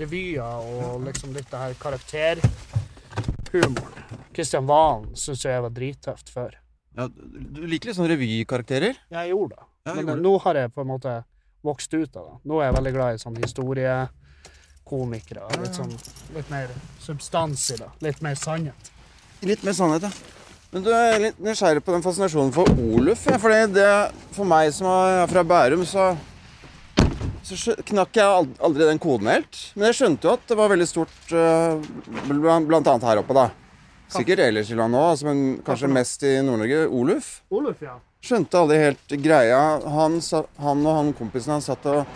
revyer 0.00 0.42
og 0.42 1.04
liksom 1.06 1.28
litt 1.36 1.50
det 1.52 1.58
her 1.62 1.72
karakterhumoren. 1.80 3.94
Kristian 4.36 4.66
Valen 4.68 5.04
syns 5.18 5.44
jeg 5.46 5.62
var 5.64 5.72
drittøft 5.74 6.28
før. 6.32 6.52
Ja, 6.98 7.06
du 7.14 7.60
liker 7.70 7.92
litt 7.92 7.94
sånn 7.94 8.08
revykarakterer? 8.10 8.96
Jeg 9.14 9.30
gjorde 9.30 9.54
det. 9.54 9.62
Ja, 9.86 9.92
Men 10.02 10.18
nå 10.18 10.34
har 10.42 10.58
jeg 10.58 10.66
på 10.74 10.82
en 10.82 10.90
måte 10.90 11.22
vokst 11.62 11.94
ut 11.94 12.10
av 12.18 12.24
det. 12.24 12.34
Nå 12.50 12.58
er 12.58 12.66
jeg 12.66 12.74
veldig 12.74 12.92
glad 12.96 13.14
i 13.14 13.20
sånn 13.22 13.38
historiekomikere. 13.38 15.46
Litt, 15.62 15.78
sånn, 15.78 15.94
litt 16.34 16.50
mer 16.50 16.66
substans 17.04 17.68
i 17.76 17.78
det. 17.78 17.86
Litt 18.02 18.18
mer 18.24 18.34
sannhet. 18.40 18.90
Litt 19.46 19.62
mer 19.62 19.76
sannhet, 19.78 20.02
ja. 20.08 20.10
Men 20.72 20.82
du 20.84 20.90
er 20.92 21.18
litt 21.22 21.38
nysgjerrig 21.40 21.84
på 21.86 21.92
den 21.94 22.02
fascinasjonen 22.04 22.52
for 22.52 22.66
Oluf. 22.74 23.22
Ja, 23.30 23.38
fordi 23.40 23.72
det, 23.78 23.86
for 24.34 24.44
meg 24.50 24.72
som 24.74 24.86
er 24.90 25.22
fra 25.30 25.42
Bærum, 25.46 25.86
så, 25.88 26.16
så 27.46 27.54
knakk 27.92 28.10
jeg 28.18 28.26
aldri 28.58 28.82
den 28.90 28.98
koden 29.00 29.30
helt. 29.36 29.54
Men 29.78 29.86
jeg 29.92 30.00
skjønte 30.02 30.26
jo 30.26 30.34
at 30.34 30.42
det 30.50 30.58
var 30.58 30.74
veldig 30.74 30.90
stort, 30.90 31.18
eh, 31.30 31.78
blant 32.26 32.90
annet 32.90 33.06
her 33.06 33.22
oppe, 33.22 33.38
da. 33.38 33.46
Sikkert 34.08 34.40
ellers 34.40 34.70
i 34.72 34.76
landet 34.78 35.00
òg, 35.04 35.22
men 35.28 35.40
kanskje 35.66 35.90
mest 35.92 36.22
i 36.24 36.38
Nord-Norge. 36.44 36.86
Oluf. 36.88 37.30
Oluf, 37.52 37.82
ja. 37.84 37.98
Skjønte 38.24 38.58
aldri 38.58 38.78
helt 38.80 39.12
greia. 39.22 39.58
Han, 39.94 40.16
han 40.64 40.86
og 40.88 40.96
han 40.96 41.12
kompisen 41.18 41.52
hans 41.54 41.68
satt 41.70 41.84
og 41.86 42.06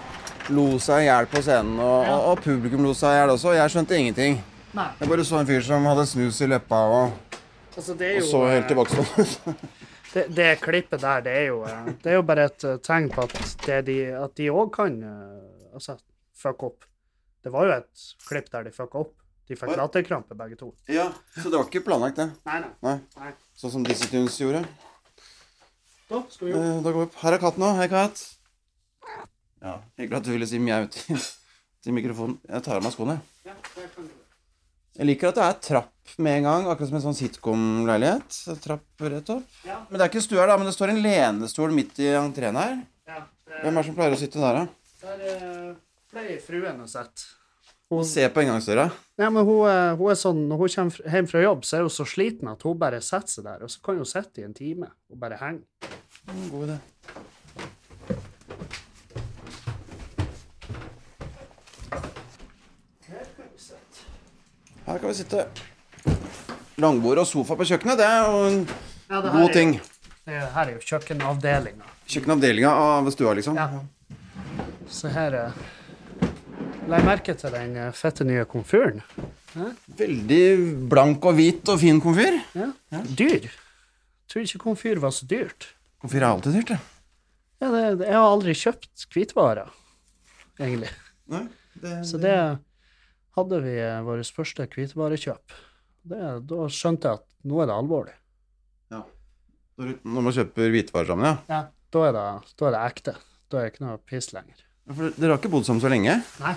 lo 0.51 0.79
seg 0.83 1.05
i 1.05 1.07
hjel 1.11 1.29
på 1.31 1.43
scenen, 1.45 1.77
og, 1.79 1.99
Ja. 2.09 2.17
og, 2.33 2.41
publikum 2.43 2.83
lo 2.83 2.95
seg 2.97 3.13
i 3.15 3.21
hjel 3.21 3.35
også. 3.37 3.53
Jeg 3.55 3.71
skjønte 3.75 3.99
ingenting. 3.99 4.41
Nei. 4.75 4.89
Jeg 4.99 5.09
bare 5.13 5.25
så 5.29 5.39
en 5.39 5.47
fyr 5.47 5.61
som 5.63 5.85
hadde 5.85 6.07
snus 6.09 6.41
i 6.41 6.49
leppa 6.51 6.81
og, 6.97 7.13
Altså, 7.77 7.95
det 7.97 8.09
er 8.11 8.19
og 8.21 8.27
så 8.29 8.41
helt 8.51 8.67
tilbake. 8.69 8.91
tilbakestående 8.91 9.53
ut. 9.57 9.57
det, 10.15 10.25
det 10.37 10.49
klippet 10.61 11.01
der, 11.01 11.23
det 11.25 11.33
er 11.33 11.47
jo, 11.47 11.63
eh, 11.65 11.87
det 12.03 12.11
er 12.11 12.19
jo 12.19 12.25
bare 12.29 12.45
et 12.51 12.65
eh, 12.69 12.77
tegn 12.85 13.07
på 13.15 13.23
at, 13.25 13.39
det 13.65 13.79
de, 13.87 14.51
òg 14.53 14.73
kan 14.75 14.99
eh, 15.03 15.73
altså, 15.73 15.97
fucke 16.37 16.69
opp. 16.69 16.85
Det 17.43 17.53
var 17.55 17.65
jo 17.69 17.73
et 17.79 18.03
klipp 18.29 18.51
der 18.53 18.67
de 18.69 18.75
fucka 18.77 19.01
opp. 19.07 19.15
De 19.53 19.59
fikk 19.61 19.75
latterkrampe, 19.77 20.37
begge 20.39 20.57
to. 20.61 20.71
Ja, 20.89 21.11
så 21.37 21.51
det 21.53 21.59
var 21.61 21.67
ikke 21.69 21.83
planlagt, 21.85 22.17
det. 22.17 22.29
Nei, 22.49 22.61
nei. 22.65 22.71
Nei. 22.87 22.95
nei. 23.21 23.33
Sånn 23.61 23.75
som 23.75 23.85
Dizzie 23.85 24.09
Tunes 24.09 24.39
gjorde. 24.41 24.63
Da 26.09 26.23
skal 26.33 26.49
vi 26.49 26.53
Eh, 26.57 26.81
Da 26.85 26.89
går 26.93 26.99
vi 27.03 27.07
opp. 27.11 27.19
Her 27.23 27.37
er 27.37 27.43
katten 27.43 27.65
òg. 27.69 27.77
Hei, 27.81 27.89
katt. 27.93 28.23
Ja, 29.63 29.77
Hyggelig 30.01 30.17
at 30.19 30.25
du 30.27 30.33
ville 30.35 30.49
si 30.51 30.59
mjau 30.59 30.87
til, 30.91 31.21
til 31.85 31.95
mikrofonen. 31.97 32.39
Jeg 32.49 32.65
tar 32.67 32.81
av 32.81 32.87
meg 32.87 32.95
skoene. 32.97 33.19
ja, 33.47 33.55
det 33.77 33.87
kan 33.95 34.09
du. 34.09 34.19
Jeg 34.99 35.07
liker 35.09 35.31
at 35.31 35.37
det 35.39 35.45
er 35.47 35.61
trapp 35.65 36.17
med 36.21 36.35
en 36.41 36.45
gang, 36.49 36.67
akkurat 36.69 36.91
som 36.91 36.97
en 36.99 37.05
sånn 37.07 37.17
sitcom-leilighet. 37.17 38.41
Trapp 38.61 39.05
rett 39.07 39.31
opp. 39.33 39.47
Ja, 39.65 39.79
Men 39.89 39.97
det 40.01 40.05
er 40.05 40.11
ikke 40.11 40.25
stue 40.25 40.41
her, 40.43 40.51
da, 40.51 40.57
men 40.61 40.69
det 40.69 40.75
står 40.77 40.93
en 40.93 41.01
lenestol 41.05 41.73
midt 41.73 41.97
i 42.05 42.11
entreen 42.19 42.59
her. 42.61 42.75
ja. 43.09 43.23
Hvem 43.63 43.71
er 43.77 43.79
det 43.83 43.87
som 43.87 43.97
pleier 43.97 44.17
å 44.17 44.19
sitte 44.21 44.41
der, 44.43 44.59
da? 44.59 44.67
Der 45.05 45.23
er 45.31 45.73
pleier 46.13 46.39
fruen 46.45 46.83
å 46.85 46.89
sitte. 46.89 47.25
Og 47.93 48.05
ser 48.09 48.31
på 48.33 48.41
inngangsdøra. 48.41 48.87
Ja, 49.21 49.29
men 49.29 49.45
hun, 49.45 49.67
hun 50.01 50.11
er 50.13 50.17
sånn, 50.17 50.47
Når 50.49 50.63
hun 50.63 50.73
kommer 50.75 51.13
hjem 51.13 51.27
fra 51.29 51.43
jobb, 51.45 51.67
så 51.69 51.77
er 51.77 51.85
hun 51.85 51.93
så 51.93 52.07
sliten 52.09 52.49
at 52.53 52.65
hun 52.65 52.79
bare 52.81 53.03
setter 53.05 53.35
seg 53.37 53.45
der. 53.51 53.67
Og 53.67 53.73
så 53.75 53.83
kan 53.85 54.01
hun 54.01 54.09
sitte 54.09 54.41
i 54.41 54.47
en 54.49 54.57
time 54.57 54.89
og 55.13 55.21
bare 55.21 55.37
henge. 55.43 55.91
God 56.49 56.71
idé. 56.71 56.79
Her 64.87 64.99
kan 64.99 65.09
vi 65.09 65.15
sitte. 65.15 65.45
Langbord 66.83 67.21
og 67.23 67.27
sofa 67.29 67.55
på 67.59 67.67
kjøkkenet, 67.69 68.01
det 68.01 68.07
er 68.09 68.23
jo 68.27 68.39
en 68.49 68.61
Ja, 69.13 69.21
det 69.21 69.33
god 69.33 69.49
er- 69.49 69.53
ting. 69.53 69.73
Det 70.25 70.35
er, 70.35 70.47
her 70.55 70.67
er 70.67 70.73
jo 70.73 70.79
kjøkkenavdelinga. 70.79 71.85
Kjøkkenavdelinga 72.09 72.71
av 72.71 73.11
stua, 73.11 73.35
liksom. 73.35 73.57
Ja. 73.57 73.69
Så 74.89 75.09
her 75.09 75.35
eh, 75.35 75.51
La 76.91 76.99
jeg 76.99 77.07
merke 77.07 77.35
til 77.39 77.53
den 77.55 77.77
eh, 77.79 77.93
fette 77.95 78.25
nye 78.27 78.43
komfyren. 78.51 79.03
Veldig 79.99 80.41
blank 80.91 81.25
og 81.29 81.37
hvit 81.39 81.69
og 81.71 81.79
fin 81.81 82.01
komfyr. 82.03 82.39
Ja. 82.59 82.71
Dyr. 83.07 83.47
Jeg 83.47 84.33
Tror 84.33 84.47
ikke 84.47 84.63
komfyr 84.65 85.01
var 85.03 85.13
så 85.15 85.27
dyrt. 85.29 85.69
Komfyr 86.03 86.23
er 86.25 86.31
alltid 86.31 86.57
dyrt, 86.57 86.73
det. 86.73 86.79
Ja, 87.63 87.69
det, 87.71 87.83
jeg 88.09 88.17
har 88.17 88.27
aldri 88.27 88.55
kjøpt 88.59 89.05
hvitvarer, 89.13 89.69
egentlig. 90.59 90.89
Nei, 91.31 91.45
det, 91.79 91.93
Så 92.09 92.19
det 92.19 92.35
hadde 93.39 93.61
vi 93.63 93.77
eh, 93.79 94.01
vårt 94.07 94.33
første 94.35 94.67
hvitvarekjøp. 94.73 95.55
Da 96.11 96.65
skjønte 96.73 97.13
jeg 97.13 97.21
at 97.21 97.29
nå 97.47 97.63
er 97.63 97.71
det 97.71 97.77
alvorlig. 97.77 98.17
Ja. 98.91 99.05
Når 99.79 100.27
man 100.27 100.35
kjøper 100.35 100.75
hvitvarer 100.75 101.13
sammen, 101.13 101.29
ja. 101.31 101.39
Ja. 101.53 101.63
Da 101.93 102.03
er 102.09 102.17
det, 102.17 102.27
da 102.59 102.67
er 102.71 102.75
det 102.75 102.83
ekte. 102.89 103.15
Da 103.53 103.61
er 103.61 103.67
det 103.69 103.75
ikke 103.75 103.85
noe 103.85 103.99
piss 104.09 104.33
lenger. 104.35 104.59
Ja, 104.89 104.95
For 104.97 105.15
dere 105.15 105.35
har 105.37 105.39
ikke 105.39 105.53
bodd 105.53 105.69
sammen 105.69 105.83
så 105.85 105.91
lenge? 105.93 106.17
Nei, 106.43 106.55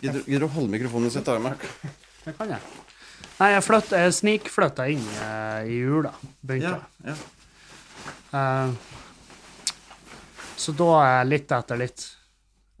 Gidder 0.00 0.40
du 0.40 0.46
å 0.46 0.52
holde 0.54 0.72
mikrofonen 0.72 1.12
sitt 1.12 1.26
jeg 1.26 1.28
tar 1.28 1.58
det 2.24 2.34
kan 2.36 2.50
jeg. 2.52 2.60
Nei, 3.40 3.50
jeg, 3.54 3.64
flytt, 3.64 3.92
jeg 3.96 4.12
snikflytta 4.12 4.86
inn 4.92 5.04
eh, 5.24 5.68
i 5.72 5.76
jula. 5.80 6.12
Begynte 6.44 6.74
jeg. 6.74 7.14
ja. 7.14 7.14
Eh, 8.40 8.96
så 10.60 10.74
da 10.76 10.88
er 11.06 11.28
litt 11.28 11.52
etter 11.56 11.80
litt 11.80 12.04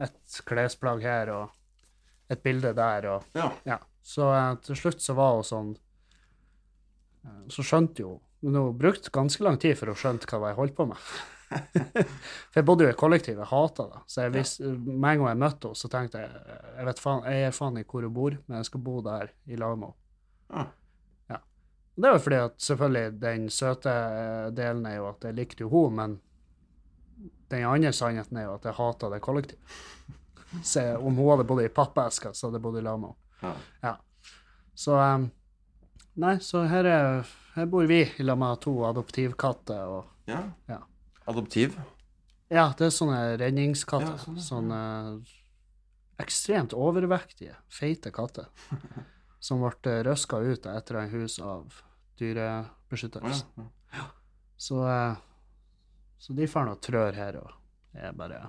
et 0.00 0.40
klesplagg 0.48 1.00
her 1.04 1.32
og 1.32 2.30
et 2.30 2.42
bilde 2.44 2.74
der 2.76 3.08
og 3.10 3.38
ja. 3.38 3.48
Ja. 3.66 3.78
Så 4.04 4.28
eh, 4.36 4.52
til 4.66 4.78
slutt 4.78 5.00
så 5.04 5.16
var 5.16 5.38
hun 5.38 5.46
sånn 5.48 5.70
eh, 7.24 7.40
Så 7.52 7.64
skjønte 7.66 8.04
jo 8.04 8.18
hun 8.40 8.76
brukte 8.78 9.12
ganske 9.12 9.44
lang 9.44 9.58
tid 9.60 9.76
for 9.76 9.92
å 9.92 9.96
skjønte 9.98 10.28
hva 10.30 10.52
jeg 10.52 10.56
holdt 10.56 10.76
på 10.78 10.86
med. 10.88 11.08
For 11.50 12.58
jeg 12.60 12.64
bodde 12.68 12.84
jo 12.86 12.90
i 12.92 12.98
kollektiv, 12.98 13.38
jeg 13.40 13.48
hata 13.50 13.86
det. 13.90 14.00
Så 14.10 14.22
jeg 14.26 14.32
visste, 14.36 14.70
med 14.78 14.94
en 15.16 15.22
gang 15.22 15.28
jeg 15.32 15.40
møtte 15.42 15.68
henne, 15.70 15.78
så 15.80 15.90
tenkte 15.90 16.20
jeg 16.22 16.58
jeg 16.78 16.86
vet 16.88 17.02
faen, 17.02 17.24
jeg 17.26 17.46
er 17.48 17.56
faen 17.56 17.80
ikke 17.80 17.96
hvor 17.96 18.06
hun 18.06 18.14
bor, 18.16 18.36
men 18.46 18.60
jeg 18.60 18.68
skal 18.70 18.84
bo 18.86 19.00
der 19.06 19.32
i 19.50 19.58
lag 19.60 19.78
med 19.78 19.90
henne. 19.90 20.66
Ja. 21.30 21.40
Og 21.96 22.04
Det 22.04 22.12
jo 22.14 22.20
fordi 22.26 22.36
at 22.40 22.54
selvfølgelig 22.64 23.20
den 23.20 23.48
søte 23.52 23.94
delen 24.56 24.86
er 24.88 24.96
jo 25.00 25.08
at 25.10 25.26
jeg 25.26 25.34
likte 25.40 25.66
jo 25.66 25.70
henne, 25.74 25.96
men 25.98 26.20
den 27.50 27.66
andre 27.66 27.90
sannheten 27.92 28.38
er 28.38 28.46
jo 28.46 28.54
at 28.54 28.64
jeg 28.70 28.78
hata 28.78 29.10
det 29.12 29.20
kollektivet. 29.26 29.80
Så 30.66 30.80
jeg- 30.86 30.96
om 30.98 31.14
hun 31.18 31.28
hadde 31.30 31.44
bodd 31.46 31.62
i 31.62 31.68
pappeska, 31.68 32.32
så 32.34 32.46
hadde 32.48 32.58
jeg 32.58 32.62
bodd 32.62 32.78
i 32.78 32.86
lag 32.86 32.98
med 33.02 33.12
henne. 33.42 33.56
Ja. 33.82 33.96
Så 34.74 34.96
um, 34.98 35.28
Nei, 36.20 36.34
så 36.42 36.64
her, 36.68 36.84
er, 36.90 37.28
her 37.54 37.66
bor 37.70 37.86
vi 37.86 38.00
i 38.18 38.22
lag 38.26 38.36
med 38.38 38.58
to 38.64 38.72
adoptivkatter 38.88 39.86
og 39.88 40.06
ja. 40.28 40.40
Ja. 40.68 40.80
Adoptiv. 41.28 41.76
Ja, 42.50 42.70
det 42.78 42.88
er 42.88 42.94
sånne 42.94 43.20
redningskatter. 43.40 44.16
Ja, 44.16 44.24
sånne. 44.24 44.44
Sånne 44.46 44.80
ekstremt 46.20 46.74
overvektige, 46.76 47.56
feite 47.72 48.12
katter. 48.14 48.48
som 49.40 49.62
ble 49.64 50.00
røska 50.04 50.38
ut 50.38 50.66
av 50.68 50.76
et 50.76 50.90
eller 50.90 51.00
annet 51.00 51.14
hus 51.16 51.38
av 51.40 51.82
dyrebeskyttelse. 52.20 53.44
ja. 53.96 54.08
Så, 54.60 54.82
eh, 54.84 55.14
så 56.20 56.34
de 56.36 56.48
får 56.50 56.74
og 56.74 56.80
trør 56.84 57.16
her, 57.16 57.38
og 57.40 57.96
er 57.96 58.12
bare 58.12 58.42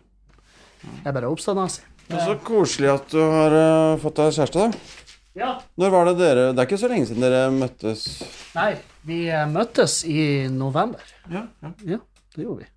jeg 0.82 1.06
er 1.06 1.16
bare 1.16 1.30
oppstandasig. 1.30 1.86
Det 2.10 2.20
så 2.26 2.36
koselig 2.44 2.90
at 2.92 3.14
du 3.14 3.22
har 3.22 3.56
eh, 3.56 4.00
fått 4.02 4.20
deg 4.20 4.34
kjæreste, 4.36 4.66
da. 4.66 4.98
Ja. 5.38 5.52
Når 5.80 5.92
var 5.94 6.10
det 6.10 6.16
dere 6.20 6.42
Det 6.52 6.60
er 6.60 6.68
ikke 6.68 6.80
så 6.82 6.90
lenge 6.92 7.08
siden 7.08 7.24
dere 7.24 7.46
møttes? 7.56 8.02
Nei, 8.58 8.74
vi 9.08 9.22
eh, 9.32 9.46
møttes 9.48 10.02
i 10.04 10.50
november. 10.52 11.06
Ja, 11.32 11.46
ja. 11.64 11.72
Ja, 11.94 12.00
det 12.36 12.46
gjorde 12.46 12.64
vi. 12.64 12.70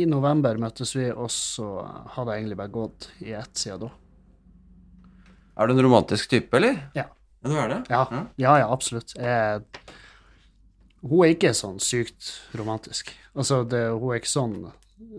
I 0.00 0.06
november 0.06 0.58
møttes 0.60 0.94
vi, 0.94 1.08
og 1.10 1.30
så 1.34 1.66
hadde 2.14 2.34
jeg 2.34 2.44
egentlig 2.44 2.58
bare 2.60 2.74
gått 2.74 3.08
i 3.26 3.32
ett 3.34 3.56
siden 3.58 3.88
da. 3.88 3.90
Er 5.60 5.66
du 5.66 5.74
en 5.74 5.82
romantisk 5.82 6.30
type, 6.30 6.56
eller? 6.56 6.78
Ja. 6.96 7.08
Du 7.40 7.56
er 7.56 7.68
det? 7.68 7.80
Ja, 7.88 8.04
ja, 8.36 8.58
ja 8.60 8.68
absolutt. 8.68 9.14
Jeg, 9.16 9.64
hun 11.00 11.24
er 11.24 11.34
ikke 11.34 11.52
sånn 11.56 11.80
sykt 11.82 12.30
romantisk. 12.56 13.10
Altså, 13.34 13.62
det, 13.64 13.86
hun 13.96 14.12
er 14.12 14.20
ikke 14.20 14.30
sånn 14.30 14.56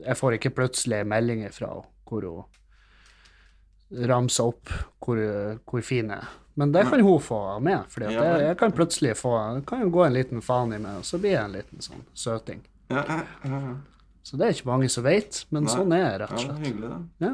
Jeg 0.03 0.17
får 0.19 0.36
ikke 0.36 0.51
plutselig 0.53 1.00
meldinger 1.07 1.53
fra 1.55 1.71
henne 1.71 1.88
hvor 2.12 2.25
hun 2.27 4.07
ramser 4.10 4.50
opp 4.51 4.69
hvor, 5.03 5.19
hvor 5.67 5.83
fin 5.83 6.12
jeg 6.12 6.17
er. 6.19 6.33
Men 6.60 6.74
det 6.75 6.83
kan 6.89 7.00
hun 7.01 7.21
få 7.24 7.39
med, 7.63 7.88
for 7.89 8.03
jeg, 8.03 8.41
jeg 8.43 8.57
kan 8.60 8.74
plutselig 8.75 9.13
få 9.15 9.31
Det 9.55 9.63
kan 9.69 9.91
gå 9.91 10.03
en 10.03 10.13
liten 10.13 10.43
faen 10.43 10.74
i 10.75 10.79
meg, 10.83 11.00
og 11.00 11.07
så 11.07 11.19
blir 11.21 11.38
jeg 11.38 11.43
en 11.45 11.55
liten 11.55 11.83
sånn 11.83 12.03
søting. 12.13 12.60
Ja, 12.91 13.03
ja, 13.48 13.60
ja. 13.62 13.75
Så 14.24 14.38
det 14.38 14.45
er 14.48 14.53
ikke 14.53 14.69
mange 14.69 14.89
som 14.93 15.03
vet, 15.03 15.45
men 15.50 15.65
Nei. 15.65 15.74
sånn 15.74 15.93
er 15.98 16.03
jeg, 16.03 16.19
rett 16.21 16.31
og 16.36 16.39
slett. 16.43 16.57
Ja, 16.60 16.65
hyggelig, 16.69 16.89
da. 16.91 17.25
Ja. 17.25 17.31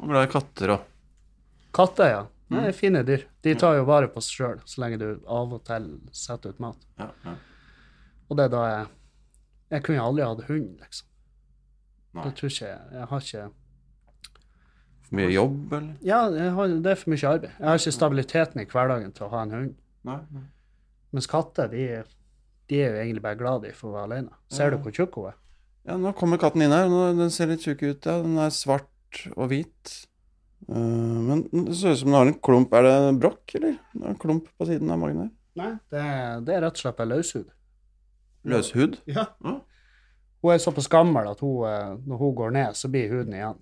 Og 0.00 0.08
glad 0.10 0.26
i 0.28 0.32
katter 0.32 0.72
òg. 0.74 0.86
Katter, 1.76 2.08
ja. 2.10 2.22
Det 2.50 2.58
Mm. 2.58 2.64
er 2.66 2.72
fine 2.74 3.02
dyr. 3.06 3.24
De 3.46 3.54
tar 3.54 3.76
jo 3.76 3.84
vare 3.86 4.08
på 4.10 4.18
seg 4.26 4.32
sjøl, 4.40 4.56
så 4.66 4.80
lenge 4.82 4.98
du 4.98 5.20
av 5.30 5.52
og 5.54 5.60
til 5.64 5.84
setter 6.10 6.50
ut 6.50 6.58
mat. 6.60 6.76
ja, 6.98 7.10
ja. 7.24 7.34
Og 8.30 8.36
det 8.36 8.44
er 8.44 8.48
da 8.56 8.64
jeg 8.70 8.88
Jeg 9.70 9.82
kunne 9.84 10.02
aldri 10.02 10.24
hatt 10.26 10.40
hund, 10.48 10.80
liksom. 10.80 11.06
Nei. 12.14 12.24
Det 12.24 12.34
tror 12.34 12.50
ikke 12.50 12.66
jeg. 12.66 12.80
Jeg 12.92 13.06
har 13.06 13.20
ikke 13.20 13.50
For 15.04 15.14
mye 15.16 15.30
jobb, 15.30 15.72
eller? 15.72 15.94
Ja, 16.02 16.28
jeg 16.30 16.50
har, 16.56 16.66
det 16.82 16.86
er 16.90 16.94
for 16.96 17.10
mye 17.10 17.28
arbeid. 17.30 17.50
Jeg 17.58 17.68
har 17.68 17.78
ikke 17.78 17.92
stabiliteten 17.94 18.60
i 18.60 18.64
hverdagen 18.64 19.12
til 19.14 19.26
å 19.26 19.30
ha 19.30 19.42
en 19.42 19.50
hund. 19.54 19.74
Nei. 20.04 20.16
nei. 20.34 20.42
Mens 21.12 21.26
katter, 21.30 21.68
de, 21.70 22.02
de 22.70 22.78
er 22.80 22.92
jo 22.94 23.00
egentlig 23.02 23.22
bare 23.24 23.38
glad 23.40 23.64
de 23.66 23.72
får 23.76 23.94
være 23.96 24.06
alene. 24.08 24.36
Ser 24.54 24.70
du 24.72 24.78
hvor 24.84 24.94
tjukk 24.94 25.16
hun 25.18 25.30
er? 25.32 25.36
Ja, 25.88 25.96
nå 25.98 26.12
kommer 26.16 26.38
katten 26.40 26.62
inn 26.62 26.74
her. 26.74 26.86
Nå, 26.92 27.00
den 27.18 27.32
ser 27.34 27.50
litt 27.50 27.64
tjukk 27.64 27.82
ut, 27.82 28.06
ja. 28.06 28.18
Den 28.22 28.38
er 28.38 28.52
svart 28.54 29.22
og 29.34 29.48
hvit. 29.50 29.94
Uh, 30.68 30.76
men 31.26 31.40
det 31.50 31.74
ser 31.78 31.96
ut 31.96 32.02
som 32.02 32.10
den 32.12 32.18
har 32.18 32.28
en 32.30 32.36
klump. 32.46 32.74
Er 32.76 32.86
det 32.86 32.92
en 33.08 33.18
brokk, 33.22 33.56
eller? 33.58 33.78
Er 33.98 34.12
en 34.12 34.20
klump 34.20 34.50
på 34.60 34.68
siden 34.68 34.92
av 34.92 35.00
magen 35.02 35.24
her. 35.24 35.32
Nei, 35.58 35.70
det 35.90 36.02
er, 36.04 36.44
det 36.46 36.54
er 36.54 36.62
rett 36.66 36.78
og 36.78 36.84
slett 36.84 36.98
bare 37.00 37.10
løshud. 37.10 37.48
Løshud? 38.52 39.00
Ja. 39.10 39.26
Ja. 39.44 39.56
Hun 40.40 40.52
er 40.54 40.60
såpass 40.62 40.86
gammel 40.88 41.26
at 41.28 41.42
hun, 41.44 41.64
eh, 41.68 41.96
når 42.06 42.20
hun 42.22 42.36
går 42.38 42.54
ned, 42.56 42.76
så 42.78 42.88
blir 42.92 43.10
huden 43.12 43.34
igjen. 43.36 43.58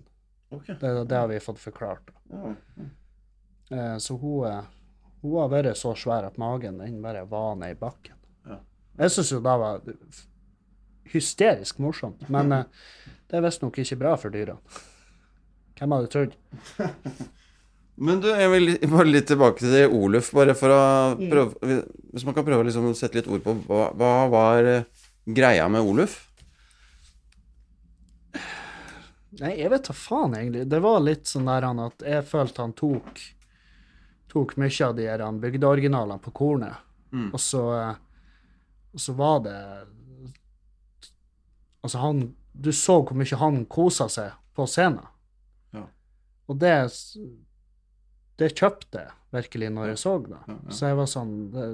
Okay. 0.53 0.77
Det, 0.79 0.91
det 1.09 1.17
har 1.17 1.27
vi 1.31 1.39
fått 1.43 1.59
forklart. 1.59 2.13
Ja. 2.31 2.53
Eh, 3.71 3.97
Så 3.97 4.15
hun, 4.21 4.69
hun 5.23 5.35
har 5.41 5.49
vært 5.51 5.77
så 5.79 5.95
svær 5.97 6.29
at 6.29 6.37
magen 6.39 6.77
den 6.79 7.01
bare 7.03 7.25
var 7.27 7.57
ned 7.59 7.75
i 7.75 7.79
bakken. 7.79 8.18
Jeg 8.99 9.13
syns 9.15 9.31
jo 9.31 9.39
det 9.43 9.55
var 9.61 9.81
hysterisk 11.13 11.79
morsomt, 11.81 12.23
men 12.29 12.51
eh, 12.57 12.85
det 13.29 13.39
er 13.39 13.45
visstnok 13.45 13.77
ikke 13.81 13.99
bra 14.01 14.15
for 14.19 14.33
dyrene. 14.33 14.59
Hvem 15.79 15.93
hadde 15.95 16.09
trodd? 16.11 16.33
Men 17.99 18.21
du, 18.23 18.29
jeg 18.31 18.47
vil 18.53 18.69
bare 18.87 19.09
litt 19.09 19.25
tilbake 19.27 19.59
til 19.59 19.91
Oluf, 19.91 20.29
bare 20.31 20.53
for 20.55 20.71
å 20.71 20.83
prøve 21.19 21.79
Hvis 22.13 22.23
man 22.23 22.35
kan 22.37 22.45
prøve 22.47 22.63
å 22.63 22.67
liksom 22.67 22.85
sette 22.95 23.19
litt 23.19 23.27
ord 23.27 23.41
på 23.43 23.55
hva, 23.67 23.89
hva 23.99 24.11
var 24.31 24.67
eh, 24.71 24.85
greia 25.27 25.65
med 25.71 25.83
Oluf? 25.83 26.13
Nei, 29.39 29.51
jeg 29.59 29.71
vet 29.71 29.89
da 29.89 29.95
faen, 29.95 30.37
egentlig. 30.39 30.63
Det 30.71 30.79
var 30.83 31.03
litt 31.03 31.27
sånn 31.27 31.47
der 31.51 31.67
han 31.67 31.83
at 31.83 32.07
jeg 32.07 32.23
følte 32.27 32.63
han 32.63 32.75
tok 32.79 33.19
tok 34.29 34.55
mye 34.61 34.85
av 34.85 34.95
de 34.95 35.09
bygdeoriginalene 35.47 36.21
på 36.23 36.31
kornet, 36.35 36.85
Mm. 37.09 37.31
og 37.33 37.39
så 37.41 37.61
eh, 37.73 37.95
og 38.93 39.03
så 39.03 39.13
var 39.17 39.39
det 39.45 39.57
Altså, 41.79 41.97
han 42.01 42.35
Du 42.53 42.71
så 42.75 42.97
hvor 43.05 43.15
mye 43.15 43.37
han 43.39 43.61
kosa 43.71 44.09
seg 44.11 44.33
på 44.57 44.65
scenen. 44.67 45.05
Ja. 45.71 45.85
Og 46.49 46.57
det 46.59 46.73
det 48.39 48.53
kjøpte 48.55 49.01
jeg 49.03 49.15
virkelig 49.35 49.69
når 49.75 49.91
jeg 49.91 49.99
så 49.99 50.15
det. 50.23 50.39
Ja, 50.47 50.55
ja. 50.55 50.73
Så 50.75 50.89
jeg 50.89 50.97
var 50.99 51.09
sånn 51.11 51.33
det, 51.53 51.65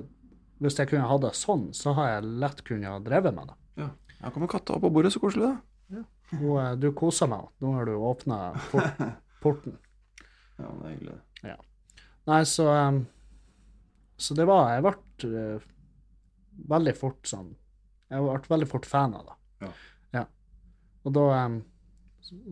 Hvis 0.63 0.79
jeg 0.79 0.89
kunne 0.89 1.09
hatt 1.09 1.23
det 1.25 1.33
sånn, 1.37 1.67
så 1.77 1.93
har 1.97 2.09
jeg 2.15 2.33
lett 2.41 2.61
kunnet 2.65 2.89
ha 2.89 2.99
drevet 3.03 3.35
med 3.35 3.51
det. 3.51 3.57
Ja. 3.83 3.89
Her 4.21 4.33
kommer 4.33 4.49
katta 4.49 4.77
på 4.81 4.89
bordet, 4.89 5.11
så 5.13 5.21
koselig, 5.21 5.51
da. 5.51 6.03
Og 6.39 6.55
eh, 6.61 6.71
du 6.79 6.87
koser 6.97 7.29
meg. 7.29 7.49
Nå 7.61 7.73
har 7.75 7.85
du 7.85 7.93
åpna 7.99 8.39
port, 8.71 9.01
porten. 9.43 9.75
Ja, 10.57 10.69
det 10.69 10.87
er 10.87 10.93
hyggelig. 10.93 11.17
Nei, 12.25 12.39
så 12.49 12.63
um, 12.71 13.03
Så 14.17 14.33
det 14.33 14.47
var 14.49 14.71
Jeg 14.73 14.81
ble 14.81 14.93
eh, 15.27 15.65
veldig 16.55 16.95
fort 16.97 17.27
sånn 17.27 17.53
Jeg 18.09 18.21
ble 18.21 18.39
veldig 18.49 18.67
fort 18.69 18.85
fan 18.85 19.15
av 19.17 19.25
det. 19.27 19.35
Ja. 19.65 19.71
Ja. 20.19 20.23
Og 21.03 21.15
da 21.15 21.25
um, 21.45 21.59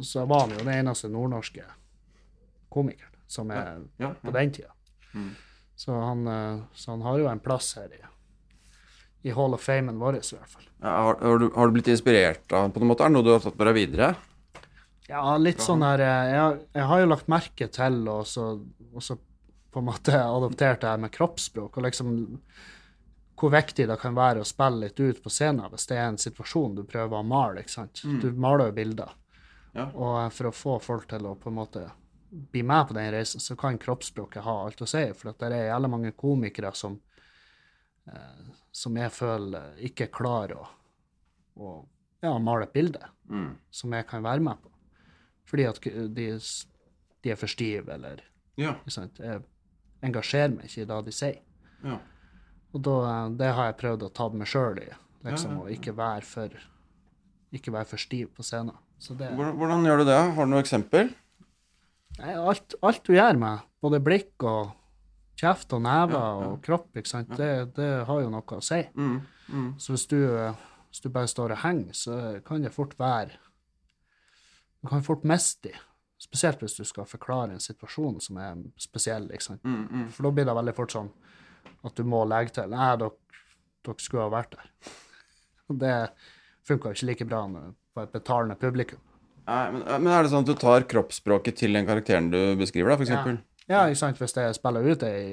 så, 0.01 0.25
var 0.25 0.45
han 0.45 0.55
jo 0.55 0.63
den 0.63 0.73
eneste 0.73 1.09
nordnorske 1.13 1.65
komikeren 2.73 3.21
som 3.27 3.51
er 3.53 3.83
Ja, 4.01 4.13
på 4.21 4.33
den 4.33 4.51
tida. 4.53 4.73
Mm. 5.13 5.29
Så, 5.75 5.93
han, 5.93 6.27
eh, 6.27 6.59
så 6.73 6.91
han 6.91 7.01
har 7.01 7.17
jo 7.19 7.29
en 7.29 7.41
plass 7.41 7.73
her 7.79 7.89
i, 7.93 8.01
i 9.29 9.33
Hall 9.33 9.55
of 9.57 9.63
Famen 9.65 9.97
vår, 9.99 10.19
i 10.19 10.35
hvert 10.35 10.51
fall. 10.51 10.67
Ja, 10.83 10.91
har, 11.07 11.17
har, 11.21 11.39
du, 11.41 11.47
har 11.55 11.67
du 11.67 11.77
blitt 11.77 11.89
inspirert 11.89 12.53
av 12.53 12.69
på 12.73 12.81
noen 12.81 12.91
måte? 12.93 13.05
Er 13.05 13.13
det 13.13 13.17
noe 13.17 13.25
du 13.25 13.33
har 13.33 13.41
tatt 13.43 13.57
med 13.57 13.69
deg 13.71 13.79
videre? 13.79 14.13
Ja, 15.09 15.23
litt 15.41 15.61
sånn 15.63 15.83
der 15.83 16.03
eh, 16.05 16.29
jeg, 16.33 16.61
jeg 16.77 16.89
har 16.91 17.01
jo 17.01 17.09
lagt 17.09 17.31
merke 17.31 17.69
til, 17.73 17.99
og 18.11 18.27
så, 18.29 18.51
og 18.93 19.03
så 19.03 19.17
på 19.73 19.81
en 19.81 19.89
måte 19.89 20.19
adoptert 20.21 20.83
det 20.83 20.91
her 20.93 21.01
med 21.01 21.13
kroppsspråk, 21.15 21.77
og 21.77 21.87
liksom 21.87 22.13
hvor 23.39 23.49
viktig 23.51 23.87
det 23.89 23.97
kan 23.99 24.15
være 24.15 24.43
å 24.43 24.45
spille 24.47 24.85
litt 24.85 24.99
ut 24.99 25.21
på 25.23 25.29
scenen 25.33 25.69
hvis 25.71 25.87
det 25.89 25.97
er 25.97 26.07
en 26.11 26.17
situasjon 26.21 26.75
du 26.75 26.83
prøver 26.83 27.17
å 27.19 27.25
male. 27.25 27.59
ikke 27.63 27.69
sant? 27.73 28.01
Du 28.21 28.31
maler 28.31 28.69
jo 28.69 28.75
bilder. 28.77 29.09
Ja. 29.73 29.87
Og 29.95 30.31
for 30.33 30.49
å 30.51 30.53
få 30.53 30.75
folk 30.81 31.07
til 31.09 31.25
å 31.25 31.35
på 31.35 31.49
en 31.49 31.55
måte 31.57 31.87
bli 32.29 32.61
med 32.63 32.87
på 32.87 32.93
den 32.93 33.11
reisen, 33.13 33.41
så 33.41 33.55
kan 33.57 33.77
kroppsspråket 33.77 34.43
ha 34.45 34.53
alt 34.65 34.81
å 34.81 34.87
si. 34.89 35.01
For 35.13 35.31
det 35.33 35.49
er 35.51 35.67
jævlig 35.71 35.89
mange 35.89 36.11
komikere 36.17 36.71
som, 36.77 36.99
eh, 38.07 38.53
som 38.71 38.95
jeg 38.97 39.11
føler 39.11 39.75
ikke 39.89 40.07
klarer 40.13 40.55
å, 40.61 40.67
å 41.57 41.73
ja, 42.23 42.37
male 42.39 42.63
et 42.69 42.73
bilde 42.73 43.01
Mm. 43.29 43.55
som 43.71 43.93
jeg 43.93 44.05
kan 44.07 44.21
være 44.21 44.41
med 44.43 44.57
på. 44.61 44.69
Fordi 45.47 45.63
at 45.69 45.77
de, 46.13 46.25
de 47.23 47.29
er 47.31 47.35
for 47.39 47.47
stive, 47.47 47.87
eller 47.93 48.19
Ja. 48.57 48.73
ikke 48.73 48.91
sant? 48.91 49.17
Jeg 49.19 49.41
engasjerer 50.03 50.51
meg 50.57 50.65
ikke 50.67 50.81
i 50.81 50.85
det 50.85 51.05
de 51.05 51.11
sier. 51.11 51.39
ja. 51.83 51.99
Og 52.73 52.81
da, 52.81 52.99
det 53.37 53.51
har 53.53 53.69
jeg 53.69 53.79
prøvd 53.83 54.05
å 54.07 54.13
ta 54.13 54.29
meg 54.33 54.49
sjøl 54.49 54.79
i, 54.81 54.87
liksom, 55.27 55.51
Ja, 55.51 55.57
ja, 55.57 55.63
og 55.63 55.73
ikke 55.75 55.93
være 55.97 56.25
for 56.25 56.61
ikke 57.53 57.73
være 57.73 57.85
for 57.85 58.01
stiv 58.01 58.31
på 58.33 58.45
scenen. 58.45 58.73
Så 58.97 59.13
det 59.17 59.29
Hvordan, 59.35 59.57
hvordan 59.59 59.85
gjør 59.85 60.01
du 60.01 60.05
det? 60.09 60.17
Har 60.35 60.47
du 60.47 60.51
noe 60.53 60.63
eksempel? 60.63 61.11
Nei, 62.19 62.33
alt, 62.33 62.75
alt 62.81 63.03
du 63.05 63.13
gjør 63.13 63.37
med 63.41 63.61
både 63.83 63.99
blikk 64.03 64.45
og 64.47 64.71
kjeft 65.39 65.73
og 65.75 65.81
never 65.85 66.17
Ja, 66.17 66.25
ja. 66.41 66.49
og 66.49 66.59
kropp, 66.65 66.89
ikke 66.97 67.09
sant, 67.09 67.33
det, 67.37 67.75
det 67.77 67.89
har 68.07 68.21
jo 68.21 68.29
noe 68.33 68.57
å 68.57 68.63
si. 68.63 68.79
Mm. 68.95 69.15
Mm. 69.49 69.71
Så 69.81 69.95
hvis 69.95 70.05
du, 70.09 70.19
hvis 70.89 71.03
du 71.03 71.09
bare 71.13 71.29
står 71.29 71.55
og 71.55 71.63
henger, 71.65 71.97
så 71.97 72.19
kan 72.45 72.63
det 72.63 72.73
fort 72.73 72.95
være 72.99 73.37
Du 74.83 74.89
kan 74.89 75.03
fort 75.03 75.23
miste 75.23 75.69
dem. 75.69 75.81
Spesielt 76.23 76.61
hvis 76.63 76.77
du 76.77 76.85
skal 76.87 77.05
forklare 77.07 77.53
en 77.53 77.61
situasjon 77.63 78.21
som 78.23 78.37
er 78.39 78.59
spesiell. 78.79 79.29
ikke 79.31 79.43
sant? 79.43 79.63
Mm. 79.63 79.87
Mm. 79.91 80.09
For 80.11 80.23
da 80.23 80.31
blir 80.31 80.47
det 80.47 80.55
veldig 80.55 80.73
fort 80.75 80.95
sånn 80.95 81.11
at 81.83 81.95
du 81.97 82.03
må 82.07 82.23
legge 82.29 82.55
til 82.57 82.71
Nei, 82.71 82.91
dere, 82.99 83.39
dere 83.83 84.03
skulle 84.03 84.27
ha 84.27 84.33
vært 84.33 84.57
der. 84.57 84.69
Det 85.83 85.95
funka 86.67 86.91
jo 86.91 86.97
ikke 86.97 87.09
like 87.09 87.25
bra 87.27 87.41
på 87.47 88.03
et 88.03 88.13
betalende 88.13 88.55
publikum. 88.59 88.99
Nei, 89.47 89.63
men, 89.73 89.81
men 90.03 90.11
er 90.13 90.23
det 90.23 90.31
sånn 90.31 90.45
at 90.45 90.51
du 90.51 90.59
tar 90.59 90.85
kroppsspråket 90.87 91.57
til 91.59 91.75
den 91.75 91.87
karakteren 91.87 92.29
du 92.31 92.39
beskriver, 92.59 92.93
da, 92.93 92.99
for 92.99 93.07
eksempel? 93.07 93.39
Ja, 93.67 93.83
ikke 93.87 93.99
sant. 93.99 94.19
Hvis 94.19 94.35
jeg 94.37 94.55
spiller 94.55 94.87
ut 94.87 95.03
ei, 95.07 95.23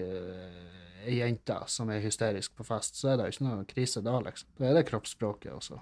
jente 1.21 1.57
som 1.71 1.90
er 1.90 2.02
hysterisk 2.02 2.54
på 2.59 2.66
fest, 2.66 2.99
så 2.99 3.12
er 3.12 3.19
det 3.19 3.28
jo 3.28 3.37
ikke 3.37 3.47
noe 3.47 3.66
krise 3.69 4.02
da, 4.04 4.16
liksom. 4.25 4.50
Da 4.59 4.69
er 4.71 4.78
det 4.78 4.87
kroppsspråket 4.90 5.52
også. 5.54 5.78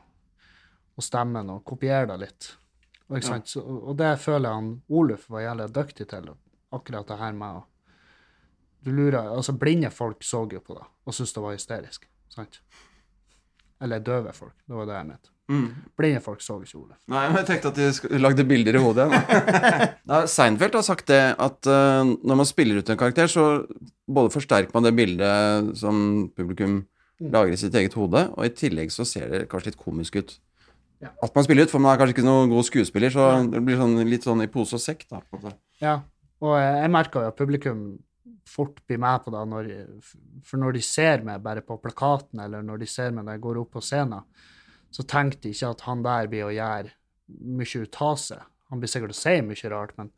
Og 0.98 1.06
stemmen, 1.06 1.50
og 1.54 1.64
kopiere 1.66 2.08
det 2.10 2.18
litt. 2.24 2.50
Og, 3.08 3.22
sant? 3.24 3.48
Så, 3.48 3.62
og 3.62 3.96
det 3.98 4.12
føler 4.20 4.52
han 4.52 4.72
Oluf 4.92 5.28
var 5.32 5.46
jævlig 5.46 5.68
dyktig 5.76 6.08
til, 6.10 6.32
akkurat 6.74 7.08
det 7.08 7.20
her 7.22 7.36
med 7.36 7.60
å 7.60 7.66
Du 8.84 8.92
lurer 8.94 9.32
Altså, 9.32 9.52
blinde 9.58 9.90
folk 9.90 10.22
så 10.22 10.44
jo 10.52 10.60
på 10.60 10.76
det 10.78 10.84
og 11.08 11.14
syntes 11.16 11.32
det 11.34 11.42
var 11.42 11.56
hysterisk, 11.56 12.04
sant? 12.30 12.60
Eller 13.80 14.02
døve 14.02 14.32
folk. 14.34 14.54
Det 14.66 14.74
var 14.76 14.86
det 14.88 14.96
jeg 14.96 15.06
mente. 15.08 15.30
Mm. 15.48 15.68
Blinde 15.96 16.20
folk 16.20 16.42
så 16.44 16.58
ikke 16.60 16.76
Oluf. 16.76 16.96
Nei, 17.08 17.22
men 17.30 17.38
jeg 17.40 17.46
tenkte 17.48 17.70
at 17.70 17.78
de 17.78 18.18
lagde 18.20 18.44
bilder 18.44 18.76
i 18.76 18.82
hodet. 18.82 19.06
Nei, 20.10 20.18
Seinfeld 20.34 20.76
har 20.76 20.84
sagt 20.84 21.08
det 21.08 21.22
at 21.40 21.70
uh, 21.70 22.02
når 22.04 22.40
man 22.42 22.48
spiller 22.48 22.82
ut 22.82 22.90
en 22.92 23.00
karakter, 23.00 23.30
så 23.32 23.46
både 24.04 24.34
forsterker 24.34 24.74
man 24.76 24.84
det 24.88 24.94
bildet 24.98 25.72
som 25.80 26.28
publikum 26.36 26.82
Mm. 27.18 27.32
lager 27.34 27.50
i 27.50 27.56
sitt 27.58 27.74
eget 27.74 27.96
hode, 27.98 28.20
og 28.30 28.44
i 28.46 28.50
tillegg 28.54 28.92
så 28.94 29.02
ser 29.02 29.24
det 29.32 29.48
kanskje 29.50 29.72
litt 29.72 29.80
komisk 29.80 30.18
ut. 30.20 30.36
Ja. 31.02 31.08
At 31.22 31.34
man 31.34 31.42
spiller 31.42 31.66
ut, 31.66 31.72
for 31.72 31.82
man 31.82 31.90
er 31.90 31.98
kanskje 31.98 32.14
ikke 32.14 32.26
noen 32.28 32.52
god 32.52 32.66
skuespiller, 32.68 33.10
så 33.10 33.24
det 33.50 33.62
blir 33.66 33.74
sånn, 33.80 33.96
litt 34.06 34.22
sånn 34.26 34.44
i 34.44 34.46
pose 34.46 34.78
og 34.78 34.82
sekk. 34.84 35.02
da. 35.10 35.18
Ja, 35.82 35.96
og 36.38 36.54
jeg, 36.54 36.76
jeg 36.84 36.92
merker 36.94 37.24
jo 37.26 37.32
at 37.32 37.38
publikum 37.40 37.80
fort 38.48 38.80
blir 38.86 39.00
med 39.02 39.24
på 39.24 39.32
det, 39.34 39.42
når, 39.52 39.72
for 40.46 40.60
når 40.60 40.78
de 40.78 40.84
ser 40.84 41.24
meg 41.26 41.42
bare 41.44 41.62
på 41.64 41.76
plakaten, 41.82 42.40
eller 42.44 42.64
når 42.64 42.82
de 42.82 42.88
ser 42.90 43.12
meg 43.14 43.26
når 43.26 43.38
jeg 43.38 43.44
går 43.46 43.60
opp 43.62 43.74
på 43.76 43.84
scenen, 43.84 44.24
så 44.90 45.04
tenker 45.04 45.42
de 45.42 45.52
ikke 45.52 45.72
at 45.74 45.84
han 45.88 46.04
der 46.06 46.30
blir 46.32 46.48
å 46.48 46.54
gjøre 46.54 46.94
mye 47.28 47.82
ut 47.84 48.00
av 48.04 48.16
seg. 48.20 48.44
Han 48.72 48.80
blir 48.80 48.90
sikkert 48.90 49.14
å 49.14 49.18
si 49.18 49.36
mye 49.44 49.72
rart, 49.72 49.94
men 50.00 50.10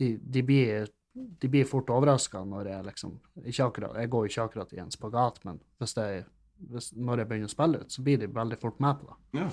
de, 0.00 0.14
de, 0.18 0.42
blir, 0.44 0.88
de 1.14 1.50
blir 1.50 1.68
fort 1.68 1.92
overraska 1.94 2.42
når 2.48 2.70
jeg 2.72 2.88
liksom 2.88 3.14
ikke 3.44 3.68
akkurat, 3.68 4.00
Jeg 4.00 4.10
går 4.12 4.26
ikke 4.28 4.48
akkurat 4.48 4.74
i 4.74 4.80
en 4.82 4.92
spagat, 4.92 5.40
men 5.44 5.60
hvis 5.80 5.96
jeg, 5.96 6.24
hvis, 6.72 6.90
når 6.96 7.22
jeg 7.22 7.30
begynner 7.30 7.52
å 7.52 7.54
spille 7.54 7.84
ut, 7.84 7.92
så 7.92 8.04
blir 8.04 8.20
de 8.20 8.32
veldig 8.40 8.60
fort 8.60 8.82
med 8.84 9.00
på 9.00 9.08
det. 9.10 9.40
Ja. 9.40 9.48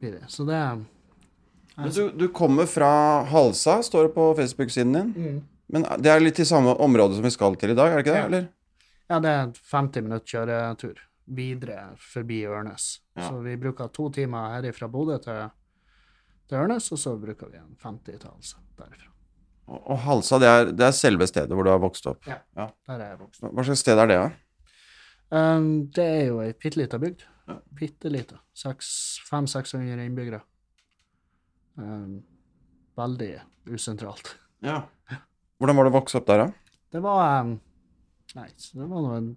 Blir 0.00 0.16
de. 0.16 0.24
Så 0.32 0.46
det 0.48 0.60
Men 1.76 1.94
du, 1.94 2.02
du 2.10 2.28
kommer 2.34 2.66
fra 2.66 2.90
Halsa, 3.30 3.80
står 3.82 4.08
det 4.08 4.14
på 4.16 4.30
Facebook-siden 4.38 4.96
din. 4.96 5.12
Mm. 5.16 5.40
Men 5.70 5.86
det 6.02 6.10
er 6.10 6.22
litt 6.22 6.40
i 6.42 6.48
samme 6.48 6.74
område 6.82 7.16
som 7.18 7.26
vi 7.26 7.32
skal 7.34 7.56
til 7.60 7.74
i 7.74 7.78
dag, 7.78 7.92
er 7.92 8.00
det 8.00 8.06
ikke 8.06 8.16
det? 8.16 8.22
Ja. 8.22 8.26
eller? 8.30 8.48
Ja, 9.10 9.18
det 9.22 9.30
er 9.30 9.40
en 9.44 9.54
50 9.54 10.06
minutt 10.06 10.26
kjøretur 10.30 10.98
videre 11.30 11.94
forbi 12.02 12.42
Ørnes. 12.50 13.00
Ja. 13.18 13.28
Så 13.28 13.40
vi 13.44 13.56
bruker 13.60 13.90
to 13.94 14.08
timer 14.14 14.56
her 14.56 14.74
fra 14.74 14.88
Bodø 14.90 15.16
til, 15.22 15.48
til 16.50 16.58
Ørnes, 16.58 16.90
og 16.94 17.00
så 17.02 17.14
bruker 17.18 17.50
vi 17.52 17.60
en 17.60 17.72
50-talls 17.82 18.54
derifra. 18.78 19.10
Og, 19.70 19.80
og 19.94 19.98
Halsa, 20.02 20.38
det 20.42 20.50
er, 20.50 20.70
det 20.74 20.86
er 20.88 20.94
selve 20.96 21.26
stedet 21.30 21.54
hvor 21.54 21.66
du 21.66 21.70
har 21.70 21.82
vokst 21.82 22.06
opp. 22.10 22.26
Ja, 22.26 22.40
Der 22.56 22.96
er 22.96 23.12
jeg 23.12 23.20
vokst. 23.20 23.42
Hva 23.44 23.52
hva 23.54 23.66
slags 23.66 23.84
sted 23.84 24.02
er 24.02 24.10
det, 24.10 24.18
da? 24.18 24.30
Um, 25.30 25.68
det 25.94 26.06
er 26.10 26.24
jo 26.32 26.40
ei 26.42 26.50
bitte 26.58 26.80
lita 26.80 26.98
bygd. 26.98 27.22
Ja. 27.46 27.58
Bitte 27.78 28.10
lita. 28.10 28.40
500-600 28.58 30.06
innbyggere. 30.08 30.42
Um, 31.78 32.20
veldig 32.98 33.32
usentralt. 33.70 34.34
Ja. 34.66 34.82
Hvordan 35.60 35.76
var 35.76 35.86
det 35.86 35.92
å 35.92 35.96
vokse 35.98 36.16
opp 36.16 36.26
der, 36.30 36.40
da? 36.46 36.76
Det 36.90 37.02
var 37.04 37.42
um, 37.44 37.54
Nei, 38.34 38.46
det 38.48 38.86
var 38.86 39.02
nå 39.04 39.10
en 39.16 39.30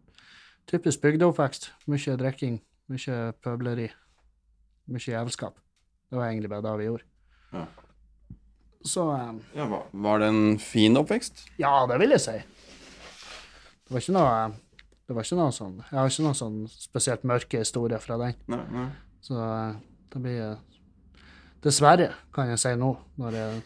typisk 0.70 1.02
bygdeoppvekst. 1.04 1.72
Mye 1.92 2.16
drikking, 2.20 2.60
mye 2.94 3.18
pøbleri, 3.44 3.88
mye 4.94 5.04
jævelskap. 5.12 5.58
Det 6.08 6.20
var 6.20 6.30
egentlig 6.30 6.52
bare 6.54 6.64
det 6.68 6.74
vi 6.80 6.88
gjorde. 6.88 7.08
Ja. 7.54 7.66
Så 8.88 9.08
um, 9.12 9.42
Ja, 9.58 9.66
var, 9.72 9.88
var 9.92 10.22
det 10.24 10.30
en 10.32 10.60
fin 10.62 10.96
oppvekst? 11.00 11.46
ja, 11.60 11.74
det 11.90 12.00
vil 12.00 12.16
jeg 12.16 12.24
si. 12.24 12.38
Det 13.84 13.92
var 13.98 14.04
ikke 14.06 14.16
noe 14.16 14.36
det 15.04 15.16
var 15.18 15.26
ikke 15.28 15.36
noe 15.36 15.52
sånn 15.52 15.74
Jeg 15.82 15.98
har 16.00 16.08
ikke 16.10 16.24
noen 16.24 16.38
sånn 16.40 16.60
spesielt 16.72 17.26
mørke 17.28 17.60
historier 17.60 18.00
fra 18.00 18.16
den. 18.22 18.38
Nei, 18.52 18.62
nei. 18.72 18.86
Så 19.24 19.36
eh, 19.36 19.74
det 20.14 20.22
blir 20.24 20.40
eh, 20.46 20.62
Dessverre, 21.64 22.10
kan 22.36 22.50
jeg 22.52 22.60
si 22.64 22.72
nå, 22.80 22.90
når 23.20 23.38
jeg 23.40 23.62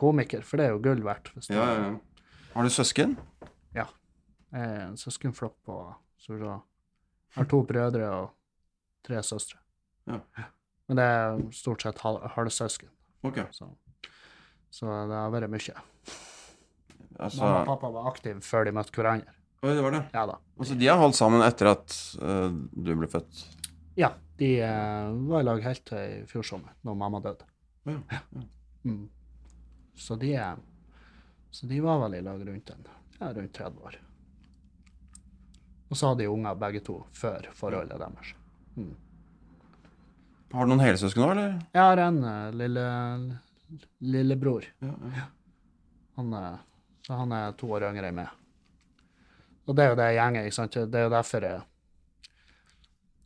komiker, 0.00 0.44
for 0.46 0.60
det 0.60 0.68
er 0.68 0.74
jo 0.74 0.82
gull 0.84 1.02
verdt. 1.04 1.32
Ja, 1.48 1.64
ja, 1.64 1.88
ja. 1.88 2.30
Har 2.54 2.66
du 2.66 2.72
søsken? 2.74 3.16
Jeg 3.76 3.86
er 4.52 4.86
en 4.88 4.96
søskenflokk 4.98 5.56
på 5.66 5.76
så 6.20 6.36
da, 6.36 6.58
Jeg 7.30 7.38
har 7.38 7.48
to 7.48 7.62
brødre 7.64 8.08
og 8.10 8.32
tre 9.06 9.22
søstre. 9.22 9.60
Ja. 10.10 10.18
Men 10.90 10.98
det 10.98 11.04
er 11.06 11.44
stort 11.54 11.84
sett 11.86 12.00
hal 12.02 12.18
halvsøsken, 12.34 12.90
Ok. 13.22 13.38
så, 13.54 13.68
så 14.74 14.90
det 15.08 15.16
har 15.16 15.30
vært 15.32 15.52
mye. 15.52 15.76
Altså, 17.20 17.44
Mamma 17.44 17.60
og 17.60 17.68
pappa 17.68 17.90
var 17.94 18.08
aktive 18.10 18.42
før 18.44 18.66
de 18.66 18.74
møtte 18.74 18.96
hverandre. 18.96 19.36
Oi, 19.60 19.74
det 19.76 19.84
var 19.84 19.92
det. 19.92 20.02
Ja 20.16 20.24
da. 20.26 20.38
Altså, 20.58 20.74
de 20.80 20.88
har 20.88 20.98
holdt 21.00 21.18
sammen 21.18 21.44
etter 21.44 21.68
at 21.68 21.96
uh, 22.22 22.48
du 22.72 22.92
ble 22.96 23.08
født? 23.12 23.42
Ja, 24.00 24.14
de 24.40 24.50
uh, 24.64 25.12
var 25.28 25.44
i 25.44 25.48
lag 25.50 25.62
helt 25.66 25.84
til 25.90 26.00
i 26.00 26.20
fjor 26.30 26.46
sommer, 26.48 26.72
når 26.86 26.96
mamma 27.02 27.20
døde. 27.24 27.48
Ja. 27.88 28.00
Mm. 28.88 29.04
Så 30.00 30.16
de 30.16 30.32
Så 31.50 31.66
de 31.66 31.80
var 31.80 31.98
vel 31.98 32.14
i 32.14 32.22
lag 32.22 32.46
rundt 32.46 32.70
en, 32.70 32.84
ja, 33.18 33.32
rundt 33.34 33.52
30 33.52 33.80
år. 33.82 33.96
Og 35.90 35.96
så 35.96 36.08
hadde 36.08 36.22
de 36.22 36.30
unger 36.30 36.54
begge 36.54 36.80
to 36.86 37.00
før 37.12 37.48
forholdet 37.58 37.98
deres. 37.98 38.34
Har 40.52 40.66
du 40.66 40.70
noen 40.70 40.82
helsøsken 40.82 41.24
nå, 41.24 41.30
eller? 41.34 41.56
Jeg 41.74 41.82
har 41.82 42.02
en 42.04 42.20
eh, 42.24 42.52
lille, 42.54 42.84
lillebror. 43.98 44.66
Ja, 44.82 44.94
ja. 45.16 45.26
Han 46.20 46.32
er, 46.38 46.56
så 47.06 47.18
han 47.18 47.34
er 47.34 47.58
to 47.58 47.70
år 47.74 47.88
yngre 47.90 48.10
enn 48.10 48.18
meg. 48.20 48.30
Og 49.66 49.76
det 49.76 49.84
er 49.84 49.92
jo 49.92 49.98
det 50.00 50.08
gjengen, 50.14 50.46
ikke 50.46 50.58
sant. 50.58 50.78
Det 50.90 50.98
er 51.00 51.06
jo 51.06 51.12
derfor 51.16 51.46
jeg 51.46 51.66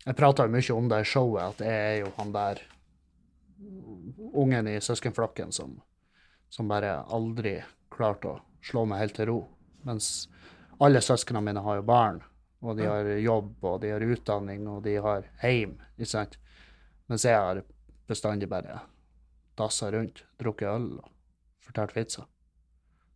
Jeg 0.05 0.17
prater 0.17 0.45
jo 0.45 0.53
mye 0.53 0.75
om 0.75 0.89
det 0.89 1.01
i 1.01 1.05
showet, 1.09 1.55
at 1.55 1.61
jeg 1.65 1.85
er 1.93 1.99
jo 2.03 2.11
han 2.19 2.33
der 2.33 2.59
ungen 4.37 4.67
i 4.69 4.81
søskenflokken 4.81 5.53
som, 5.53 5.79
som 6.55 6.71
bare 6.71 7.01
aldri 7.11 7.57
klarte 7.91 8.31
å 8.31 8.41
slå 8.63 8.85
meg 8.87 9.01
helt 9.03 9.17
til 9.19 9.27
ro. 9.27 9.39
Mens 9.83 10.29
alle 10.79 11.03
søsknene 11.03 11.43
mine 11.43 11.63
har 11.65 11.81
jo 11.81 11.87
barn, 11.89 12.21
og 12.63 12.79
de 12.79 12.87
har 12.87 13.09
jobb, 13.19 13.57
og 13.67 13.81
de 13.83 13.91
har 13.91 14.05
utdanning, 14.07 14.69
og 14.71 14.85
de 14.87 14.95
har 15.03 15.27
heim, 15.43 15.75
ikke 15.99 16.13
sant. 16.13 16.39
Mens 17.11 17.27
jeg 17.27 17.37
har 17.37 17.61
bestandig 18.09 18.49
bare 18.49 18.79
dassa 19.59 19.91
rundt, 19.93 20.23
drukket 20.41 20.71
øl 20.71 20.89
og 21.03 21.11
fortalt 21.67 21.97
vitser. 21.97 22.31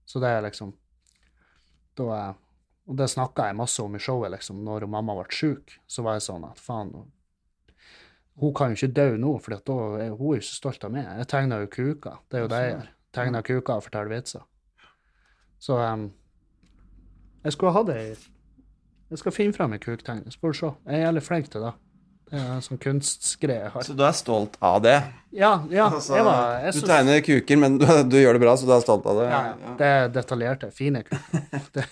Så 0.08 0.20
det 0.24 0.34
er 0.34 0.44
liksom 0.44 0.74
da 1.98 2.34
Og 2.88 2.96
det 2.96 3.10
snakka 3.12 3.50
jeg 3.50 3.56
masse 3.58 3.82
om 3.84 3.96
i 3.96 3.98
showet, 4.00 4.30
liksom. 4.32 4.62
Når 4.64 4.86
mamma 4.88 5.12
ble 5.18 5.26
sjuk, 5.28 5.74
så 5.84 6.00
var 6.06 6.14
jeg 6.16 6.22
sånn 6.24 6.46
at 6.48 6.56
faen 6.56 6.94
Hun 8.40 8.54
kan 8.54 8.72
jo 8.72 8.78
ikke 8.78 8.94
dø 8.96 9.16
nå, 9.20 9.32
for 9.44 9.58
da 9.58 9.76
er 10.06 10.14
hun 10.16 10.38
jo 10.38 10.40
så 10.40 10.54
stolt 10.56 10.86
av 10.88 10.94
meg. 10.94 11.04
Jeg 11.20 11.28
tegner 11.28 11.66
jo 11.66 11.68
kuker. 11.68 12.22
Det 12.30 12.38
er 12.38 12.46
jo 12.46 12.48
det 12.48 12.60
jeg 12.62 12.70
gjør. 12.72 12.88
Tegner 13.18 13.42
kuker 13.46 13.78
og 13.80 13.84
forteller 13.88 14.12
vitser. 14.14 14.44
Så 15.58 15.74
um, 15.78 16.08
jeg 17.44 17.54
skulle 17.56 17.72
hatt 17.74 17.88
ei 17.94 18.08
Jeg 19.08 19.18
skal 19.22 19.32
finne 19.34 19.56
fram 19.56 19.72
ei 19.74 19.80
kuktegning, 19.82 20.30
så 20.30 20.38
får 20.42 20.52
du 20.54 20.58
se. 20.60 20.72
Jeg 20.86 21.00
er 21.00 21.06
jævlig 21.08 21.22
flink 21.26 21.46
til 21.52 21.64
det. 21.64 21.74
Det 22.28 22.36
er 22.36 22.48
en 22.58 22.60
sånn 22.60 22.80
kunstgreie 22.82 23.62
jeg 23.62 23.70
har. 23.72 23.84
Så 23.86 23.94
du 23.96 24.02
er 24.04 24.12
stolt 24.16 24.58
av 24.60 24.82
det? 24.84 24.98
Ja, 25.32 25.54
ja. 25.72 25.86
Altså, 25.96 26.18
jeg 26.18 26.26
var 26.26 26.58
jeg 26.60 26.74
du 26.74 26.78
synes- 26.78 26.90
tegner 26.90 27.22
kuker, 27.24 27.60
men 27.62 27.78
du, 27.80 27.86
du 28.12 28.18
gjør 28.20 28.36
det 28.36 28.42
bra, 28.44 28.52
så 28.60 28.68
du 28.68 28.72
er 28.76 28.82
stolt 28.84 29.06
av 29.08 29.22
det? 29.22 29.28
ja, 29.32 29.40
ja. 29.62 29.76
Det 29.80 29.88
er 29.94 30.10
detaljerte, 30.18 30.68
fine 30.76 31.02
kuker. 31.08 31.62
Det, 31.78 31.86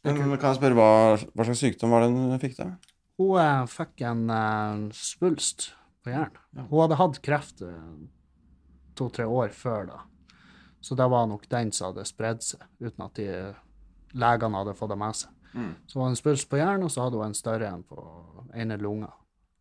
Men, 0.00 0.16
men 0.30 0.38
kan 0.40 0.54
jeg 0.54 0.56
spørre, 0.62 0.76
hva, 0.78 0.86
hva 1.36 1.44
slags 1.44 1.60
sykdom 1.60 1.92
var 1.92 2.06
det 2.06 2.14
hun 2.14 2.38
fikk 2.40 2.54
da? 2.56 2.70
Hun 3.20 3.34
uh, 3.36 3.66
fikk 3.68 4.00
en 4.08 4.22
uh, 4.32 4.86
svulst 4.96 5.66
på 6.00 6.14
hjernen. 6.14 6.40
Hun 6.70 6.80
hadde 6.86 6.96
hatt 6.96 7.18
kreft 7.20 7.60
eh, 7.60 7.74
to-tre 9.00 9.26
år 9.26 9.52
før 9.56 9.90
da. 9.90 9.98
Så 10.80 10.96
det 10.96 11.08
var 11.12 11.26
nok 11.28 11.48
den 11.50 11.72
som 11.76 11.90
hadde 11.90 12.06
spredd 12.08 12.44
seg, 12.44 12.62
uten 12.80 13.04
at 13.04 13.18
de 13.18 13.28
legene 14.16 14.62
hadde 14.62 14.76
fått 14.78 14.92
det 14.92 15.00
med 15.00 15.18
seg. 15.18 15.36
Mm. 15.52 15.72
Så 15.86 15.98
var 15.98 16.06
det 16.06 16.14
en 16.14 16.20
svulst 16.20 16.48
på 16.50 16.60
hjernen, 16.60 16.86
og 16.86 16.92
så 16.94 17.04
hadde 17.04 17.18
hun 17.18 17.26
en 17.26 17.36
større 17.36 17.68
en 17.68 17.82
på 17.84 18.04
ene 18.54 18.78
lunga. 18.80 19.10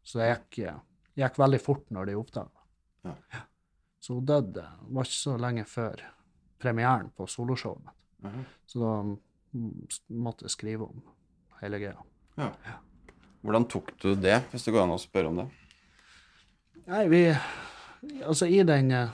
Så 0.06 0.22
det 0.22 0.30
gikk, 0.30 0.60
gikk 1.20 1.40
veldig 1.42 1.60
fort 1.62 1.90
når 1.94 2.10
de 2.10 2.18
oppdaga 2.20 2.66
Ja. 3.10 3.16
Så 4.00 4.16
hun 4.16 4.26
døde. 4.26 4.64
Det 4.64 4.96
var 4.96 5.08
ikke 5.08 5.18
så 5.20 5.36
lenge 5.38 5.66
før 5.68 6.04
premieren 6.60 7.10
på 7.16 7.28
soloshowet 7.28 7.84
mitt. 7.84 7.98
Mhm. 8.20 8.46
Så 8.66 8.80
da 8.80 8.94
mm, 9.04 9.88
måtte 10.24 10.48
jeg 10.48 10.56
skrive 10.56 10.88
om 10.88 11.02
hele 11.62 11.80
greia. 11.80 12.06
Ja. 12.40 12.52
Hvordan 13.42 13.68
tok 13.72 13.92
du 14.02 14.14
det, 14.16 14.42
hvis 14.52 14.66
det 14.68 14.74
går 14.76 14.86
an 14.86 14.96
å 14.96 15.02
spørre 15.02 15.32
om 15.32 15.42
det? 15.44 15.50
Nei, 16.90 17.08
vi 17.12 17.24
Altså, 18.24 18.48
i 18.48 18.62
den 18.64 18.92
eh, 18.96 19.10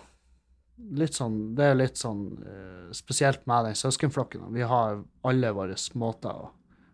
Litt 0.76 1.16
sånn 1.16 1.56
Det 1.56 1.70
er 1.72 1.78
litt 1.78 1.98
sånn 1.98 2.26
eh, 2.44 2.92
spesielt 2.96 3.46
med 3.48 3.70
den 3.70 3.78
søskenflokken. 3.80 4.50
Vi 4.54 4.66
har 4.68 5.02
alle 5.24 5.52
våre 5.56 5.78
måter 5.96 6.36
å, 6.36 6.50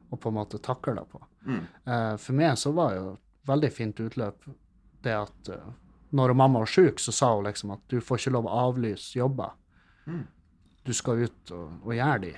å 0.09 0.19
på 0.19 0.29
en 0.29 0.37
måte 0.37 0.61
takle 0.61 0.93
det 0.99 1.05
på. 1.09 1.21
Mm. 1.47 1.63
Eh, 1.85 2.15
for 2.21 2.37
meg 2.37 2.59
så 2.61 2.73
var 2.77 2.93
jo 2.95 3.07
veldig 3.49 3.71
fint 3.73 3.99
utløp 3.99 4.45
det 5.01 5.15
at 5.17 5.49
eh, 5.49 5.71
når 6.11 6.35
mamma 6.37 6.61
var 6.61 6.69
syk, 6.69 6.99
så 6.99 7.13
sa 7.15 7.33
hun 7.35 7.47
liksom 7.47 7.73
at 7.73 7.83
du 7.89 8.01
får 8.03 8.21
ikke 8.21 8.35
lov 8.35 8.47
å 8.49 8.55
avlyse 8.67 9.17
jobber. 9.17 9.53
Mm. 10.05 10.25
Du 10.85 10.93
skal 10.97 11.25
ut 11.25 11.53
og, 11.55 11.77
og 11.85 11.93
gjøre 11.95 12.23
de, 12.25 12.33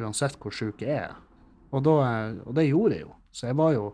uansett 0.00 0.36
hvor 0.42 0.54
syk 0.54 0.82
jeg 0.82 1.06
er. 1.06 1.14
Og, 1.70 1.82
da, 1.86 1.94
og 2.44 2.56
det 2.56 2.66
gjorde 2.68 2.98
jeg 2.98 3.06
jo. 3.06 3.12
Så 3.36 3.50
jeg 3.50 3.58
var 3.58 3.74
jo, 3.76 3.84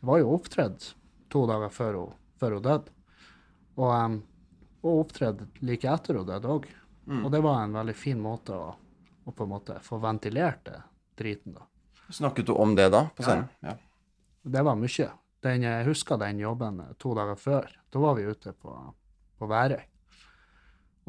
jeg 0.00 0.10
var 0.10 0.20
jo 0.20 0.34
opptredd 0.36 0.90
to 1.32 1.46
dager 1.48 1.72
før 1.72 1.98
hun, 2.00 2.18
før 2.40 2.58
hun 2.58 2.66
døde. 2.66 2.94
Og, 3.78 3.88
em, 3.96 4.18
og 4.82 5.04
opptredd 5.04 5.44
like 5.62 5.88
etter 5.88 6.18
hun 6.18 6.28
døde 6.28 6.50
òg. 6.50 6.68
Mm. 7.06 7.24
Og 7.24 7.32
det 7.34 7.42
var 7.42 7.62
en 7.62 7.76
veldig 7.76 7.94
fin 7.98 8.20
måte 8.22 8.54
å, 8.54 8.72
å 9.24 9.34
på 9.34 9.46
en 9.46 9.52
måte 9.52 9.78
få 9.82 9.98
ventilert 10.02 10.64
det 10.66 10.80
driten, 11.18 11.56
da. 11.58 11.66
Snakket 12.12 12.46
du 12.50 12.52
om 12.52 12.74
det 12.76 12.88
da, 12.92 13.06
på 13.16 13.24
scenen? 13.24 13.48
Ja. 13.64 13.76
Det 14.42 14.62
var 14.66 14.76
mye. 14.76 15.08
Den, 15.42 15.64
jeg 15.66 15.86
husker 15.86 16.18
den 16.20 16.42
jobben 16.42 16.80
eh, 16.82 16.92
to 17.02 17.14
dager 17.18 17.38
før. 17.38 17.70
Da 17.90 18.02
var 18.02 18.18
vi 18.18 18.26
ute 18.26 18.52
på, 18.52 18.74
på 19.38 19.48
Værøy. 19.50 19.80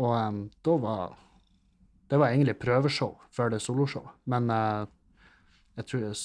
Og 0.02 0.14
um, 0.18 0.40
da 0.66 0.78
var 0.82 1.20
Det 2.10 2.18
var 2.18 2.32
egentlig 2.34 2.58
prøveshow 2.62 3.14
før 3.34 3.54
det 3.54 3.60
soloshowet. 3.62 4.14
Men 4.30 4.50
uh, 4.50 4.86
jeg 5.78 5.86
tror, 5.90 6.02
jeg 6.06 6.18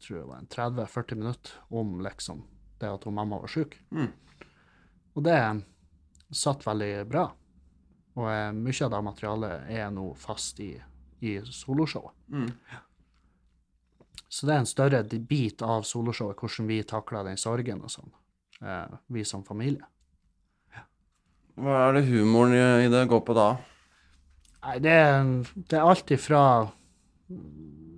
tror 0.00 0.18
det 0.18 0.28
var 0.28 0.38
en 0.38 0.52
30-40 0.88 1.20
minutter 1.20 1.56
om 1.68 1.98
liksom 2.04 2.44
det 2.80 2.88
at 2.88 3.04
hun 3.04 3.16
mamma 3.16 3.40
var 3.42 3.52
syk. 3.52 3.76
Mm. 3.90 4.08
Og 5.14 5.24
det 5.26 5.36
satt 6.34 6.66
veldig 6.66 7.06
bra. 7.10 7.28
Og 8.14 8.26
eh, 8.30 8.50
mye 8.54 8.86
av 8.86 8.92
det 8.94 9.04
materialet 9.08 9.70
er 9.74 9.88
nå 9.94 10.08
fast 10.18 10.60
i, 10.62 10.72
i 11.26 11.38
soloshowet. 11.50 12.14
Mm. 12.30 12.50
Så 14.28 14.46
det 14.46 14.54
er 14.54 14.62
en 14.62 14.68
større 14.68 15.02
bit 15.30 15.62
av 15.62 15.86
soloshowet, 15.86 16.38
hvordan 16.38 16.70
vi 16.70 16.82
takler 16.86 17.26
den 17.26 17.38
sorgen 17.40 17.82
og 17.86 17.92
sånn. 17.92 18.14
Eh, 18.62 18.96
vi 19.14 19.24
som 19.26 19.44
familie. 19.46 19.86
Hva 21.54 21.84
er 21.84 21.98
det 21.98 22.08
humoren 22.08 22.54
i, 22.82 22.90
det 22.90 23.04
går 23.10 23.22
på 23.26 23.34
da? 23.36 23.52
Nei, 24.64 24.78
det 24.82 24.94
er, 24.96 25.28
det 25.54 25.78
er 25.78 25.86
alt 25.86 26.10
ifra 26.10 26.40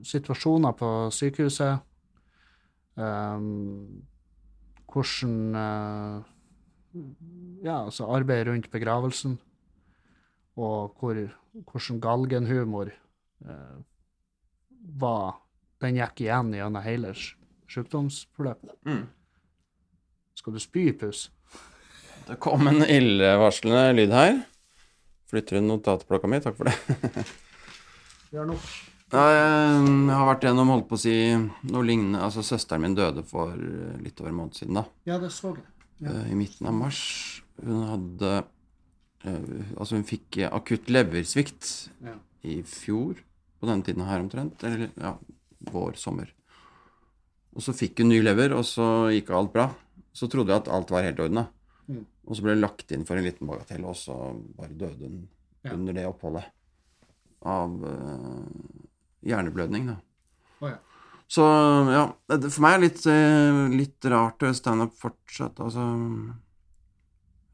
situasjoner 0.07 0.75
på 0.77 0.91
sykehuset, 1.15 1.81
um, 3.01 4.03
hvordan 4.93 5.57
eh, 5.61 6.19
Ja, 7.67 7.81
altså 7.83 8.07
arbeid 8.15 8.47
rundt 8.47 8.69
begravelsen, 8.71 9.41
og 10.55 10.95
hvor, 11.01 11.19
hvordan 11.67 12.01
galgenhumor 12.01 12.93
eh, 12.93 13.77
var 15.01 15.43
Den 15.83 15.99
gikk 15.99 16.23
igjen 16.23 16.55
gjennom 16.57 16.81
hele 16.81 17.11
sykdomsforløpet. 17.69 18.71
Mm. 18.89 19.03
Skal 20.41 20.55
du 20.55 20.61
spy, 20.63 20.87
puss? 20.97 21.27
Det 22.25 22.39
kom 22.41 22.65
en 22.71 22.81
illevarslende 22.81 23.91
lyd 23.93 24.15
her. 24.17 24.39
Flytter 25.29 25.59
du 25.59 25.67
notatblokka 25.67 26.31
mi, 26.33 26.41
takk 26.41 26.57
for 26.57 26.71
det. 26.71 27.27
Vi 28.31 28.41
har 28.41 28.49
nok. 28.49 28.73
Jeg 29.13 30.17
har 30.17 30.27
vært 30.31 30.49
gjennom, 30.49 30.73
holdt 30.73 30.89
på 30.89 30.97
å 30.97 31.03
si, 31.05 31.15
noe 31.69 31.85
lignende 31.87 32.25
Altså, 32.25 32.43
søsteren 32.47 32.87
min 32.87 32.97
døde 32.97 33.23
for 33.29 33.53
eh, 33.53 34.01
litt 34.01 34.19
over 34.23 34.33
en 34.33 34.41
måned 34.41 34.57
siden, 34.57 34.81
da. 34.81 34.89
Ja, 35.07 35.21
det 35.21 35.35
så 35.37 35.53
jeg. 35.53 35.76
Ja. 36.03 36.11
Eh, 36.13 36.33
I 36.33 36.37
midten 36.39 36.67
av 36.69 36.75
mars. 36.77 37.01
Hun 37.63 37.83
hadde 37.89 38.33
eh, 39.25 39.73
Altså, 39.77 39.97
hun 39.97 40.05
fikk 40.09 40.39
eh, 40.43 40.51
akutt 40.53 40.91
leversvikt 40.93 41.91
Ja. 42.05 42.17
i 42.47 42.61
fjor, 42.63 43.23
på 43.61 43.67
denne 43.71 43.83
tiden 43.87 44.05
her 44.07 44.21
omtrent. 44.21 44.63
Eller 44.65 44.91
ja, 44.95 45.15
vår, 45.73 45.97
sommer. 46.01 46.33
Og 47.57 47.65
så 47.65 47.73
fikk 47.73 48.03
hun 48.03 48.11
ny 48.13 48.21
lever, 48.23 48.53
og 48.53 48.65
så 48.69 49.09
gikk 49.15 49.31
alt 49.33 49.53
bra. 49.55 49.71
Så 50.13 50.29
trodde 50.33 50.53
jeg 50.53 50.61
at 50.65 50.69
alt 50.73 50.91
var 50.93 51.07
helt 51.07 51.21
ordna. 51.25 51.47
Mm. 51.89 52.05
Og 52.27 52.37
så 52.37 52.43
ble 52.45 52.53
hun 52.57 52.61
lagt 52.65 52.93
inn 52.93 53.07
for 53.09 53.17
en 53.17 53.25
liten 53.25 53.49
bagatell, 53.49 53.85
og 53.89 53.97
så 53.97 54.17
bare 54.59 54.77
døde 54.77 55.09
hun 55.09 55.25
Ja. 55.65 55.73
under 55.75 55.93
det 55.97 56.05
oppholdet. 56.07 56.45
Av 57.43 57.73
uh, 57.83 58.45
hjerneblødning, 59.27 59.89
da. 59.89 59.97
Oh, 60.61 60.69
ja. 60.71 60.77
Så 61.27 61.43
ja, 61.91 62.03
for 62.31 62.63
meg 62.63 62.77
er 62.77 62.81
det 62.81 62.87
litt, 62.87 63.07
eh, 63.11 63.63
litt 63.75 64.07
rart 64.13 64.43
å 64.43 64.47
gjøre 64.47 64.59
standup 64.59 64.93
fortsatt. 65.01 65.59
Altså 65.59 65.83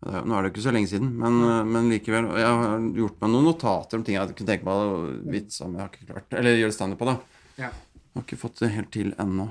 Nå 0.02 0.34
er 0.34 0.42
det 0.42 0.50
ikke 0.50 0.64
så 0.64 0.72
lenge 0.74 0.90
siden, 0.90 1.12
men, 1.14 1.36
eh, 1.46 1.62
men 1.64 1.88
likevel. 1.92 2.26
Jeg 2.36 2.46
har 2.58 2.80
gjort 2.98 3.20
meg 3.22 3.30
noen 3.30 3.46
notater 3.46 3.98
om 4.00 4.04
ting 4.04 4.16
jeg 4.18 4.34
kunne 4.34 4.50
tenke 4.50 4.66
meg 4.66 4.74
å 4.82 4.96
vitse 5.30 5.62
om. 5.64 5.76
Jeg 5.76 5.84
har 5.84 5.92
ikke 5.92 6.08
klart 6.10 6.34
Eller 6.40 6.58
gjøre 6.58 6.74
standup 6.74 6.98
på, 6.98 7.06
da. 7.06 7.14
Ja. 7.56 7.68
Jeg 7.70 8.16
har 8.18 8.24
ikke 8.26 8.40
fått 8.40 8.58
det 8.60 8.72
helt 8.74 8.90
til 8.92 9.12
ennå. 9.22 9.46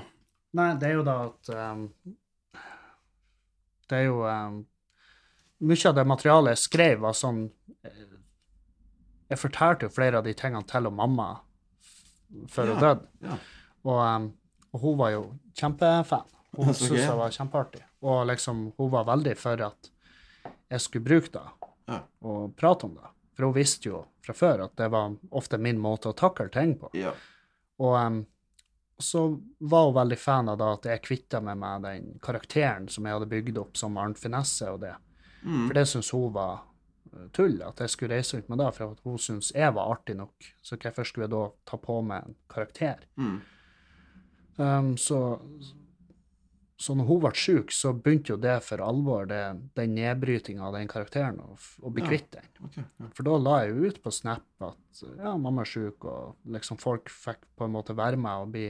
Nei, 0.52 0.74
det 0.76 0.90
er 0.90 0.98
jo 0.98 1.04
da 1.06 1.14
at 1.30 1.48
um, 1.56 1.86
Det 3.88 3.96
er 3.96 4.04
jo 4.04 4.18
um, 4.28 4.58
Mye 5.64 5.88
av 5.88 5.94
det 5.96 6.04
materialet 6.10 6.52
jeg 6.52 6.60
skrev, 6.66 6.98
var 7.00 7.16
sånn 7.16 7.46
Jeg 9.32 9.40
fortalte 9.40 9.88
jo 9.88 9.94
flere 9.94 10.20
av 10.20 10.26
de 10.28 10.34
tingene 10.36 10.68
til 10.68 10.90
og 10.90 10.92
mamma 10.98 11.30
før 12.52 12.74
hun 12.74 12.76
Ja, 12.76 12.82
døde. 12.84 13.08
ja. 13.24 13.38
Og, 13.84 13.98
ehm, 14.06 14.28
og 14.72 14.80
hun 14.80 14.98
var 14.98 15.10
jo 15.14 15.22
kjempefan. 15.58 16.28
Hun 16.56 16.74
syntes 16.74 16.90
gøy. 17.00 17.06
det 17.06 17.16
var 17.18 17.30
kjempeartig. 17.30 17.82
Og 18.02 18.26
liksom, 18.28 18.72
hun 18.76 18.90
var 18.92 19.06
veldig 19.08 19.36
for 19.40 19.62
at 19.68 19.90
jeg 20.72 20.80
skulle 20.80 21.04
bruke 21.04 21.32
det 21.32 21.70
Ja. 21.88 22.00
og 22.22 22.54
prate 22.56 22.86
om 22.86 22.94
det. 22.94 23.08
For 23.36 23.46
hun 23.48 23.54
visste 23.56 23.88
jo 23.88 24.04
fra 24.22 24.34
før 24.36 24.64
at 24.64 24.76
det 24.76 24.90
var 24.92 25.14
ofte 25.30 25.58
min 25.58 25.78
måte 25.80 26.08
å 26.12 26.16
takle 26.16 26.48
ting 26.52 26.76
på. 26.78 26.90
Ja. 26.94 27.12
Og 27.82 27.96
um, 27.96 28.18
så 28.98 29.22
var 29.58 29.86
hun 29.88 29.94
veldig 29.96 30.18
fan 30.18 30.48
av 30.48 30.58
da 30.60 30.72
at 30.76 30.84
jeg 30.86 31.02
kvitta 31.02 31.40
meg 31.40 31.56
med 31.58 31.82
den 31.88 32.10
karakteren 32.22 32.88
som 32.88 33.06
jeg 33.08 33.16
hadde 33.16 33.30
bygd 33.32 33.58
opp 33.58 33.76
som 33.80 33.96
Arnt 33.98 34.20
Finesse 34.20 34.68
og 34.70 34.80
det. 34.84 34.94
Mm. 35.42 35.66
For 35.66 35.74
det 35.74 35.86
syntes 35.90 36.12
hun 36.14 36.28
var 36.36 36.60
eh, 37.12 37.24
tull, 37.34 37.56
at 37.66 37.80
jeg 37.82 37.90
skulle 37.90 38.14
reise 38.14 38.36
rundt 38.36 38.48
med 38.52 38.58
det, 38.62 38.68
for 38.76 38.94
hun 39.02 39.18
syntes 39.18 39.50
jeg 39.56 39.74
var 39.74 39.90
artig 39.96 40.14
nok. 40.20 40.52
Så 40.62 40.78
hvorfor 40.78 41.08
skulle 41.08 41.26
jeg 41.26 41.34
da 41.34 41.42
ta 41.66 41.80
på 41.82 41.98
meg 42.06 42.28
en 42.28 42.36
karakter? 42.52 43.02
Mm. 43.16 43.40
Um, 44.62 44.92
så, 45.00 45.18
så 46.78 46.94
når 46.98 47.08
hun 47.08 47.20
ble 47.24 47.32
syk, 47.38 47.72
så 47.74 47.92
begynte 47.96 48.34
jo 48.34 48.38
det 48.40 48.56
for 48.66 48.82
alvor, 48.84 49.26
det, 49.30 49.40
den 49.78 49.94
nedbrytinga 49.96 50.64
av 50.68 50.76
den 50.76 50.90
karakteren, 50.90 51.40
å 51.42 51.92
bli 51.94 52.04
kvitt 52.06 52.30
den. 52.36 52.48
Ja. 52.76 53.10
For 53.16 53.26
da 53.26 53.38
la 53.40 53.56
jeg 53.62 53.72
jo 53.72 53.90
ut 53.90 54.00
på 54.04 54.14
Snap 54.14 54.66
at 54.66 55.02
ja, 55.16 55.34
mamma 55.40 55.64
er 55.64 55.72
syk, 55.72 56.06
og 56.06 56.52
liksom 56.56 56.80
folk 56.82 57.10
fikk 57.12 57.42
på 57.58 57.66
en 57.66 57.74
måte 57.74 57.96
være 57.98 58.20
med 58.20 58.46
og 58.46 58.52
bli 58.54 58.66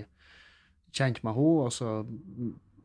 kjent 0.93 1.23
med 1.25 1.37
henne, 1.37 1.67
og, 1.67 1.73
så, 1.75 1.99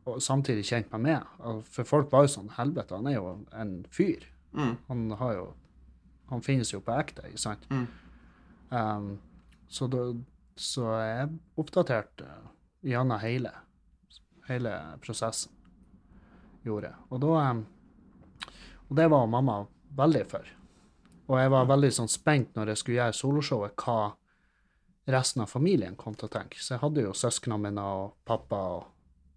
og 0.08 0.20
samtidig 0.24 0.66
kjent 0.68 0.92
med 0.96 1.06
meg. 1.06 1.30
med. 1.38 1.64
For 1.72 1.88
folk 1.88 2.12
var 2.12 2.26
jo 2.26 2.34
sånn 2.38 2.52
Helvete, 2.56 2.96
han 2.96 3.08
er 3.08 3.18
jo 3.18 3.32
en 3.56 3.78
fyr. 3.94 4.26
Mm. 4.56 4.76
Han 4.88 5.10
har 5.20 5.34
jo 5.36 5.48
Han 6.28 6.42
finnes 6.44 6.68
jo 6.74 6.82
på 6.84 6.92
ekte, 6.92 7.22
ikke 7.24 7.40
sant? 7.40 7.62
Mm. 7.72 7.86
Um, 8.68 9.06
så, 9.72 9.86
da, 9.88 10.02
så 10.60 10.90
jeg 11.00 11.30
oppdaterte 11.56 12.26
gjennom 12.80 13.20
hele, 13.22 13.52
hele 14.48 14.74
prosessen. 15.02 15.52
Gjorde. 16.62 16.92
Og 17.08 17.20
da 17.22 17.50
um, 17.50 17.66
Og 18.88 18.96
det 18.96 19.06
var 19.08 19.26
mamma 19.26 19.60
veldig 19.96 20.24
for. 20.26 20.46
Og 21.28 21.36
jeg 21.38 21.50
var 21.52 21.68
veldig 21.68 21.90
sånn 21.92 22.08
spent 22.08 22.54
når 22.56 22.72
jeg 22.72 22.80
skulle 22.80 22.98
gjøre 22.98 23.16
soloshowet, 23.16 23.84
hva 23.84 24.14
resten 25.12 25.42
av 25.44 25.50
familien 25.52 25.96
kom 25.96 26.16
til 26.16 26.28
å 26.28 26.32
tenke. 26.32 26.60
Så 26.60 26.74
jeg 26.74 26.82
hadde 26.82 27.04
jo 27.04 27.14
søsknene 27.16 27.60
mine 27.68 27.84
og 27.84 28.14
pappa 28.28 28.60
og 28.78 28.86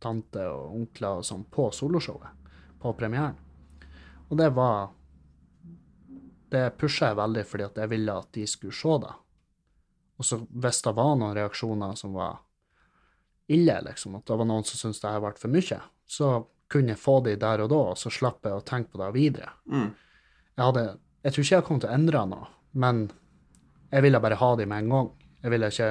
tante 0.01 0.45
og 0.47 0.75
onkler 0.75 1.19
og 1.19 1.27
sånn 1.27 1.43
på 1.51 1.67
soloshowet, 1.75 2.31
på 2.79 2.93
premieren. 2.97 3.37
Og 4.29 4.37
det 4.39 4.49
var 4.55 4.89
Det 6.51 6.73
pusha 6.75 7.07
jeg 7.07 7.15
veldig 7.15 7.41
fordi 7.47 7.63
at 7.63 7.77
jeg 7.79 7.87
ville 7.87 8.13
at 8.19 8.27
de 8.35 8.41
skulle 8.47 8.75
se 8.75 8.95
det. 8.99 9.11
Og 10.19 10.25
så 10.27 10.37
hvis 10.51 10.81
det 10.83 10.91
var 10.97 11.13
noen 11.15 11.37
reaksjoner 11.37 11.93
som 11.95 12.11
var 12.11 12.41
ille, 13.53 13.77
liksom, 13.85 14.17
at 14.19 14.27
det 14.27 14.37
var 14.39 14.47
noen 14.49 14.65
som 14.67 14.79
syntes 14.79 15.01
det 15.03 15.13
her 15.13 15.23
ble 15.23 15.33
for 15.39 15.53
mye, 15.53 15.79
så 16.09 16.31
kunne 16.71 16.93
jeg 16.93 17.01
få 17.01 17.17
de 17.25 17.35
der 17.39 17.63
og 17.65 17.71
da, 17.71 17.81
og 17.91 17.99
så 17.99 18.11
slapp 18.13 18.47
jeg 18.47 18.55
å 18.55 18.63
tenke 18.67 18.93
på 18.93 19.01
det 19.01 19.09
videre. 19.17 19.51
Mm. 19.71 19.89
Jeg 20.55 20.67
hadde 20.67 20.85
Jeg 21.21 21.33
tror 21.33 21.43
ikke 21.43 21.55
jeg 21.55 21.65
kom 21.67 21.79
til 21.81 21.89
å 21.89 21.93
endre 21.93 22.21
noe, 22.25 22.47
men 22.81 23.01
jeg 23.91 24.01
ville 24.07 24.21
bare 24.23 24.39
ha 24.39 24.55
de 24.57 24.65
med 24.65 24.85
en 24.85 24.93
gang. 24.95 25.09
Jeg 25.43 25.51
ville 25.53 25.67
ikke 25.69 25.89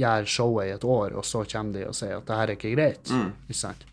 gjøre 0.00 0.26
showet 0.26 0.66
i 0.66 0.72
et 0.74 0.86
år, 0.96 1.14
og 1.14 1.26
så 1.28 1.44
kommer 1.46 1.76
de 1.76 1.84
og 1.86 1.94
sier 1.94 2.16
at 2.16 2.26
det 2.26 2.38
her 2.38 2.50
er 2.50 2.56
ikke 2.56 2.72
greit. 2.74 3.12
Mm. 3.12 3.28
Ikke 3.46 3.60
sant? 3.60 3.84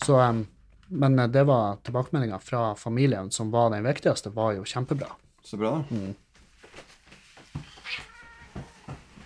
Så, 0.00 0.16
um, 0.16 0.46
men 0.88 1.18
eh, 1.18 1.28
det 1.28 1.44
var 1.44 1.82
tilbakemeldinga 1.84 2.38
fra 2.40 2.70
familien 2.78 3.28
som 3.30 3.50
var 3.52 3.74
den 3.74 3.84
viktigste, 3.84 4.32
var 4.32 4.54
jo 4.56 4.64
kjempebra. 4.64 5.10
Så 5.44 5.60
bra, 5.60 5.76
da. 5.76 5.96
Mm. 5.96 6.14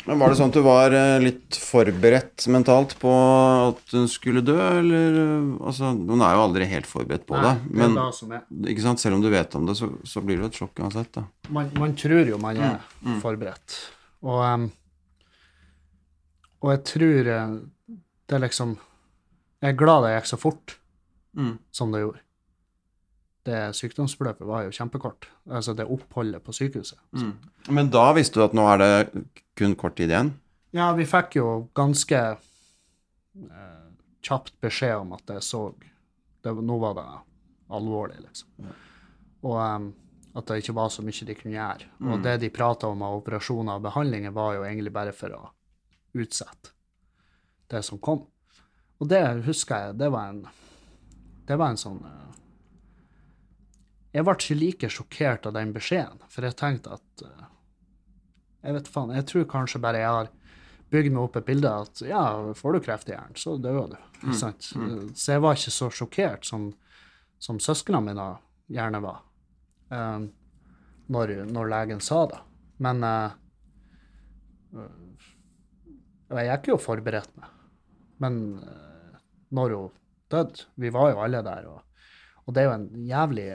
Men 0.06 0.18
Var 0.20 0.28
det 0.28 0.36
sånn 0.36 0.50
at 0.52 0.56
du 0.58 0.60
var 0.66 0.92
eh, 0.92 1.18
litt 1.22 1.56
forberedt 1.56 2.44
mentalt 2.52 2.90
på 3.00 3.08
at 3.70 3.94
hun 3.96 4.04
skulle 4.12 4.42
dø, 4.44 4.56
eller 4.80 5.16
eh, 5.22 5.46
Altså, 5.64 5.94
hun 5.96 6.20
er 6.20 6.34
jo 6.36 6.42
aldri 6.44 6.66
helt 6.68 6.86
forberedt 6.90 7.24
på 7.28 7.38
det, 7.40 7.54
Nei, 7.54 7.54
det 7.70 7.78
men 7.80 7.96
er 7.96 8.10
det 8.10 8.18
som 8.18 8.32
er. 8.36 8.42
ikke 8.68 8.84
sant? 8.84 9.00
selv 9.00 9.16
om 9.16 9.22
du 9.24 9.30
vet 9.32 9.54
om 9.56 9.64
det, 9.70 9.76
så, 9.80 9.88
så 10.04 10.20
blir 10.20 10.36
det 10.36 10.44
jo 10.44 10.50
et 10.52 10.58
sjokk 10.60 10.82
uansett, 10.84 11.08
da. 11.16 11.24
man, 11.56 11.70
man 11.80 11.94
tror 11.96 12.28
jo 12.28 12.38
man 12.42 12.56
er 12.60 12.80
Mm, 13.04 13.20
forberedt. 13.22 13.78
Og, 14.24 14.40
um, 14.44 14.68
og 16.64 16.70
jeg 16.72 16.82
tror 16.88 17.30
eh, 17.34 17.54
det 18.28 18.36
er 18.38 18.44
liksom 18.46 18.76
Jeg 19.64 19.72
er 19.74 19.78
glad 19.80 20.04
det 20.06 20.14
gikk 20.18 20.30
så 20.34 20.40
fort 20.40 20.78
Mm. 21.34 21.56
som 21.74 21.90
det 21.90 21.98
gjorde. 22.04 22.20
det 23.44 23.60
sykdomsforløpet 23.74 24.46
var 24.46 24.62
jo 24.64 24.70
kjempekort. 24.70 25.26
Altså 25.50 25.74
det 25.76 25.84
oppholdet 25.90 26.40
på 26.46 26.52
sykehuset. 26.54 26.96
Mm. 27.12 27.32
Men 27.74 27.90
da 27.90 28.04
visste 28.14 28.38
du 28.38 28.44
at 28.44 28.54
nå 28.54 28.62
er 28.70 28.78
det 28.78 29.24
kun 29.58 29.76
kort 29.78 29.96
tid 29.98 30.12
igjen? 30.12 30.32
Ja, 30.74 30.92
vi 30.98 31.06
fikk 31.06 31.36
jo 31.38 31.48
ganske 31.76 32.20
eh, 32.34 33.84
kjapt 34.24 34.56
beskjed 34.64 34.96
om 35.04 35.12
at 35.14 35.26
det 35.30 35.40
så 35.46 35.68
det, 36.44 36.52
Nå 36.52 36.78
var 36.78 36.96
det 36.98 37.06
alvorlig, 37.72 38.18
liksom. 38.20 38.72
Og 39.44 39.60
um, 39.60 39.86
at 40.34 40.48
det 40.50 40.60
ikke 40.60 40.74
var 40.76 40.90
så 40.90 41.04
mye 41.06 41.26
de 41.28 41.36
kunne 41.38 41.54
gjøre. 41.54 41.88
Og 42.10 42.22
det 42.24 42.34
de 42.42 42.50
prata 42.52 42.90
om 42.90 43.02
av 43.06 43.20
operasjoner 43.20 43.78
og 43.78 43.84
behandlinger, 43.86 44.34
var 44.34 44.56
jo 44.56 44.64
egentlig 44.66 44.92
bare 44.92 45.14
for 45.14 45.36
å 45.36 45.42
utsette 46.18 46.74
det 47.70 47.82
som 47.86 48.00
kom. 48.02 48.24
Og 48.98 49.10
det 49.10 49.22
husker 49.46 49.88
jeg, 49.88 49.98
det 50.02 50.10
var 50.14 50.32
en 50.32 50.44
Det 51.44 51.56
var 51.60 51.74
en 51.74 51.76
sånn 51.76 51.98
eh, 52.08 52.36
Jeg 54.14 54.24
ble 54.24 54.34
ikke 54.38 54.54
like 54.56 54.88
sjokkert 54.88 55.46
av 55.46 55.56
den 55.56 55.74
beskjeden, 55.74 56.22
for 56.30 56.46
jeg 56.46 56.56
tenkte 56.56 56.94
at 56.96 57.24
eh, 57.26 57.48
Jeg 58.64 58.76
vet 58.78 58.88
faen, 58.88 59.12
jeg 59.12 59.26
tror 59.28 59.46
kanskje 59.50 59.80
bare 59.84 60.00
jeg 60.00 60.16
har 60.16 60.30
bygd 60.94 61.12
meg 61.12 61.26
opp 61.26 61.36
et 61.40 61.46
bilde 61.48 61.70
at 61.84 62.00
ja, 62.06 62.22
får 62.56 62.76
du 62.76 62.80
kreft 62.84 63.10
i 63.10 63.14
hjernen, 63.14 63.36
så 63.36 63.56
dør 63.60 63.90
du. 63.92 63.98
Mm. 64.24 64.34
sant? 64.38 64.70
Så 65.18 65.34
jeg 65.34 65.42
var 65.44 65.58
ikke 65.58 65.74
så 65.74 65.90
sjokkert 65.92 66.48
som, 66.48 66.70
som 67.42 67.60
søsknene 67.60 68.02
mine 68.08 68.28
gjerne 68.72 69.02
var, 69.04 69.20
eh, 69.92 70.26
når, 71.12 71.34
når 71.50 71.72
legen 71.74 72.00
sa 72.04 72.24
det. 72.30 72.40
Men 72.84 73.04
uh, 73.06 73.36
jeg 76.34 76.48
gikk 76.48 76.72
jo 76.72 76.80
forberedt 76.82 77.36
meg. 77.38 77.52
Men 78.22 78.40
uh, 78.64 79.20
når 79.54 79.76
hun 79.76 79.92
døde 80.32 80.66
Vi 80.80 80.90
var 80.94 81.12
jo 81.12 81.20
alle 81.22 81.42
der, 81.44 81.68
og, 81.70 82.08
og 82.44 82.56
det 82.56 82.62
er 82.62 82.70
jo 82.70 82.76
en 82.78 83.08
jævlig 83.08 83.48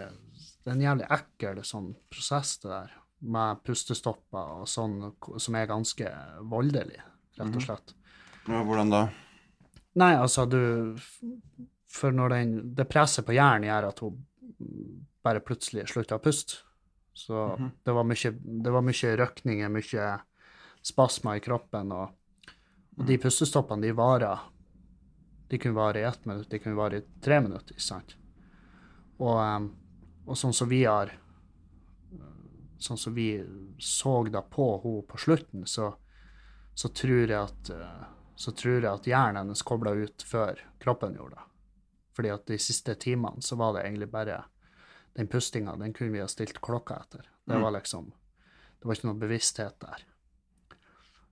en 0.69 0.83
jævlig 0.83 1.07
ekkel 1.09 1.61
sånn 1.65 1.93
prosess, 2.11 2.57
det 2.61 2.69
der, 2.69 2.91
med 3.19 3.63
pustestopper 3.67 4.61
og 4.61 4.69
sånn, 4.69 5.01
som 5.37 5.57
er 5.59 5.67
ganske 5.69 6.11
voldelig, 6.49 7.01
rett 7.39 7.57
og 7.59 7.65
slett. 7.65 7.93
Ja, 8.47 8.61
hvordan 8.65 8.93
da? 8.93 9.03
Nei, 9.99 10.13
altså, 10.15 10.45
du 10.45 10.95
For 11.89 12.13
når 12.13 12.33
den, 12.35 12.51
det 12.77 12.85
presset 12.85 13.25
på 13.25 13.33
hjernen 13.33 13.65
gjør 13.65 13.87
at 13.89 14.01
hun 14.03 14.19
bare 15.25 15.41
plutselig 15.43 15.87
slutter 15.89 16.19
å 16.19 16.23
puste, 16.23 16.61
så 17.17 17.49
det 17.83 17.95
var 17.95 18.05
mye, 18.07 18.31
det 18.63 18.71
var 18.71 18.85
mye 18.85 19.15
røkninger, 19.19 19.71
mye 19.73 20.09
spasmer 20.85 21.39
i 21.39 21.43
kroppen, 21.43 21.91
og, 21.91 22.53
og 22.95 23.07
de 23.09 23.17
pustestoppene, 23.19 23.83
de 23.83 23.97
varer 23.97 24.45
De 25.49 25.57
kunne 25.57 25.75
vare 25.75 25.99
i 25.99 26.05
ett 26.05 26.25
minutt, 26.29 26.49
de 26.49 26.59
kunne 26.61 26.77
vare 26.77 26.99
i 27.01 27.05
tre 27.25 27.39
minutter, 27.41 27.73
ikke 27.73 27.81
sant? 27.81 28.13
Og, 29.17 29.65
og 30.29 30.37
sånn 30.37 30.53
som 30.53 30.69
vi 30.69 30.83
har 30.85 31.09
Sånn 32.79 32.99
som 32.99 33.15
vi 33.15 33.33
så 33.83 34.21
da 34.31 34.41
på 34.41 34.69
henne 34.83 35.03
på 35.07 35.19
slutten, 35.19 35.65
så, 35.67 35.91
så 36.73 36.91
tror 36.95 37.25
jeg 37.25 37.35
at 37.39 37.71
eh, 37.75 38.07
så 38.39 38.53
tror 38.55 38.77
jeg 38.79 38.87
at 38.87 39.07
hjernen 39.07 39.41
hennes 39.41 39.61
kobla 39.67 39.91
ut 39.99 40.23
før 40.23 40.61
kroppen 40.79 41.17
gjorde 41.17 41.35
det. 41.35 41.47
Fordi 42.15 42.29
at 42.31 42.45
de 42.47 42.57
siste 42.61 42.93
timene 42.95 43.43
så 43.43 43.57
var 43.59 43.73
det 43.75 43.81
egentlig 43.83 44.07
bare 44.13 44.37
den 45.19 45.27
pustinga, 45.27 45.73
den 45.75 45.91
kunne 45.93 46.13
vi 46.13 46.21
ha 46.23 46.27
stilt 46.31 46.61
klokka 46.63 47.01
etter. 47.01 47.27
Det 47.43 47.59
var 47.59 47.75
liksom 47.75 48.13
Det 48.79 48.87
var 48.87 48.95
ikke 48.95 49.07
noe 49.09 49.19
bevissthet 49.19 49.75
der. 49.83 50.05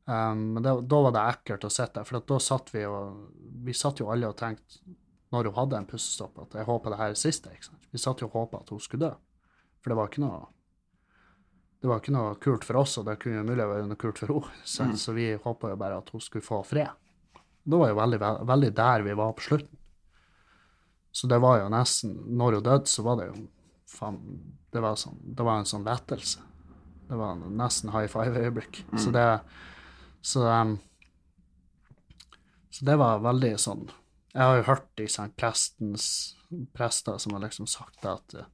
Um, 0.03 0.41
men 0.57 0.63
det, 0.63 0.73
da 0.91 0.99
var 1.05 1.13
det 1.15 1.23
ekkelt 1.31 1.63
å 1.63 1.71
sitte 1.71 2.01
der, 2.01 2.07
for 2.09 2.19
at 2.19 2.27
da 2.27 2.39
satt 2.43 2.73
vi 2.73 2.83
og 2.87 3.31
Vi 3.63 3.75
satt 3.75 4.01
jo 4.03 4.09
alle 4.11 4.27
og 4.27 4.35
tenkte, 4.39 4.83
når 5.31 5.47
hun 5.47 5.57
hadde 5.61 5.79
en 5.79 5.87
pustestopp, 5.87 6.41
at 6.43 6.59
jeg 6.59 6.67
håper 6.67 6.91
det 6.91 6.99
her 6.99 7.15
er 7.15 7.19
siste. 7.19 7.55
ikke 7.55 7.69
sant? 7.69 7.87
Vi 7.91 8.03
satt 8.03 8.19
jo 8.19 8.27
og 8.27 8.35
håpa 8.35 8.65
at 8.65 8.75
hun 8.75 8.83
skulle 8.83 9.07
dø. 9.07 9.15
For 9.79 9.91
det 9.91 9.97
var 9.99 10.11
ikke 10.11 10.25
noe 10.25 10.43
det 11.81 11.89
var 11.89 11.99
ikke 12.01 12.13
noe 12.15 12.37
kult 12.41 12.65
for 12.65 12.79
oss, 12.81 12.95
og 12.97 13.05
det 13.05 13.19
kunne 13.21 13.45
mulig 13.45 13.65
være 13.69 13.85
noe 13.85 13.99
kult 13.99 14.21
for 14.21 14.33
henne. 14.33 14.61
Så, 14.65 14.87
så 14.97 15.13
vi 15.13 15.29
håpa 15.43 15.69
jo 15.71 15.77
bare 15.79 15.99
at 16.01 16.09
hun 16.13 16.23
skulle 16.23 16.45
få 16.45 16.63
fred. 16.65 16.89
Det 17.67 17.77
var 17.77 17.91
jo 17.91 17.99
veldig, 17.99 18.19
veldig 18.47 18.71
der 18.75 19.03
vi 19.05 19.15
var 19.19 19.35
på 19.37 19.45
slutten. 19.49 19.77
Så 21.11 21.27
det 21.27 21.39
var 21.41 21.57
jo 21.57 21.69
nesten 21.73 22.11
Når 22.37 22.59
hun 22.59 22.65
døde, 22.65 22.89
så 22.91 23.01
var 23.01 23.15
det 23.17 23.23
jo 23.31 23.47
faen 23.89 24.17
Det 24.69 24.81
var, 24.83 24.97
sånn, 24.99 25.15
det 25.33 25.45
var 25.47 25.57
en 25.57 25.69
sånn 25.69 25.87
lettelse. 25.87 26.43
Det 27.07 27.17
var 27.17 27.33
en 27.33 27.57
nesten 27.57 27.91
high 27.93 28.09
five-øyeblikk. 28.11 28.83
Så 28.99 29.13
det 29.15 29.25
så, 30.21 30.43
um, 30.43 30.75
så 32.69 32.85
det 32.85 32.97
var 32.99 33.23
veldig 33.23 33.53
sånn 33.61 33.85
Jeg 34.33 34.43
har 34.43 34.57
jo 34.59 34.67
hørt 34.67 35.03
sant, 35.09 35.35
prestens 35.39 36.07
prester 36.75 37.17
som 37.17 37.35
har 37.35 37.45
liksom 37.45 37.67
sagt 37.67 38.05
at 38.05 38.35
eh, 38.37 38.49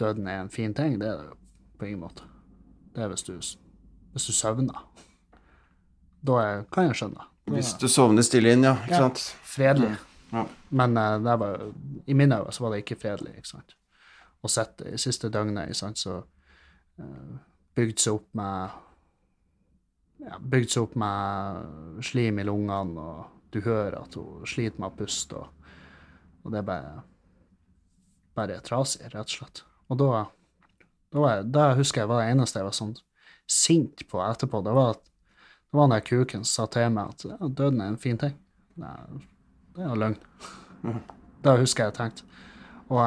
døden 0.00 0.28
er 0.28 0.42
en 0.44 0.52
fin 0.52 0.74
ting. 0.74 0.98
Det 1.00 1.08
er 1.08 1.16
det 1.18 1.30
jo 1.32 1.38
på 1.80 1.88
ingen 1.88 2.04
måte. 2.04 2.28
Det 2.98 3.04
er 3.04 3.10
hvis 3.12 3.22
du, 3.22 3.32
hvis 4.12 4.24
du 4.26 4.32
søvner. 4.34 4.78
Da 6.26 6.38
er, 6.42 6.62
kan 6.74 6.88
jeg 6.88 6.96
skjønne. 6.98 7.26
Da 7.46 7.52
Hvis 7.54 7.76
du 7.78 7.86
sovner 7.86 8.24
stille 8.26 8.56
inn, 8.56 8.64
ja. 8.66 8.72
Ikke 8.88 9.02
sant? 9.04 9.20
fredelig. 9.46 9.92
Ja. 10.32 10.42
Men 10.74 10.96
uh, 10.98 11.12
det 11.22 11.36
var, 11.38 11.62
i 12.06 12.16
mine 12.18 12.40
øyne 12.40 12.52
så 12.52 12.64
var 12.64 12.74
det 12.74 12.80
ikke 12.82 12.96
fredelig. 12.98 13.36
ikke 13.38 13.48
sant? 13.52 13.76
Og 14.42 14.50
sett 14.50 14.82
i 14.82 14.98
siste 14.98 15.30
døgnet 15.30 15.70
ikke 15.70 15.78
sant? 15.78 16.02
så 16.02 16.16
uh, 16.98 17.36
bygd 17.78 18.02
seg 18.02 18.18
opp 18.18 18.26
med 18.34 18.74
ja, 20.26 20.40
bygd 20.42 20.74
seg 20.74 20.88
opp 20.88 20.98
med 20.98 22.02
slim 22.10 22.42
i 22.42 22.46
lungene, 22.50 22.98
og 22.98 23.52
du 23.54 23.60
hører 23.62 24.00
at 24.00 24.18
hun 24.18 24.42
sliter 24.46 24.82
med 24.82 24.90
å 24.90 24.98
puste, 24.98 25.38
og, 25.38 25.70
og 26.42 26.50
det 26.50 26.64
er 26.64 26.66
bare, 26.66 26.90
bare 28.34 28.58
trasig, 28.66 29.06
rett 29.14 29.22
og 29.22 29.36
slett. 29.36 29.62
Og 29.86 30.02
da, 30.02 30.24
da, 31.12 31.18
var 31.22 31.42
da 31.42 31.68
husker 31.78 32.02
jeg 32.02 32.10
var 32.10 32.22
det 32.22 32.32
eneste 32.34 32.60
jeg 32.60 32.68
var 32.68 32.76
sånn 32.76 32.96
sint 33.48 34.02
på 34.10 34.20
etterpå. 34.24 34.60
Det 34.66 34.74
var 34.76 34.90
at 34.96 35.02
det 35.04 35.76
var 35.78 35.88
den 35.92 36.04
kuken 36.04 36.44
som 36.44 36.66
sa 36.66 36.66
til 36.72 36.90
meg 36.92 37.14
at 37.14 37.24
ja, 37.28 37.38
døden 37.48 37.80
er 37.84 37.92
en 37.92 38.00
fin 38.00 38.18
ting. 38.20 38.34
Nei, 38.80 38.94
det 39.76 39.84
er 39.84 39.88
jo 39.92 39.98
løgn. 40.02 40.18
Det 41.44 41.54
husker 41.60 41.88
jeg 41.88 41.96
tenkte. 41.96 42.24
Og, 42.88 43.00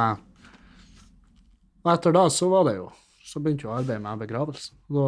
og 1.84 1.92
etter 1.96 2.14
da 2.16 2.26
så 2.30 2.50
var 2.52 2.68
det 2.68 2.76
jo 2.78 2.90
Så 3.26 3.40
begynte 3.42 3.64
jo 3.66 3.72
arbeidet 3.74 4.02
med 4.04 4.20
begravelse. 4.22 4.74
Og 4.92 4.98
da 4.98 5.08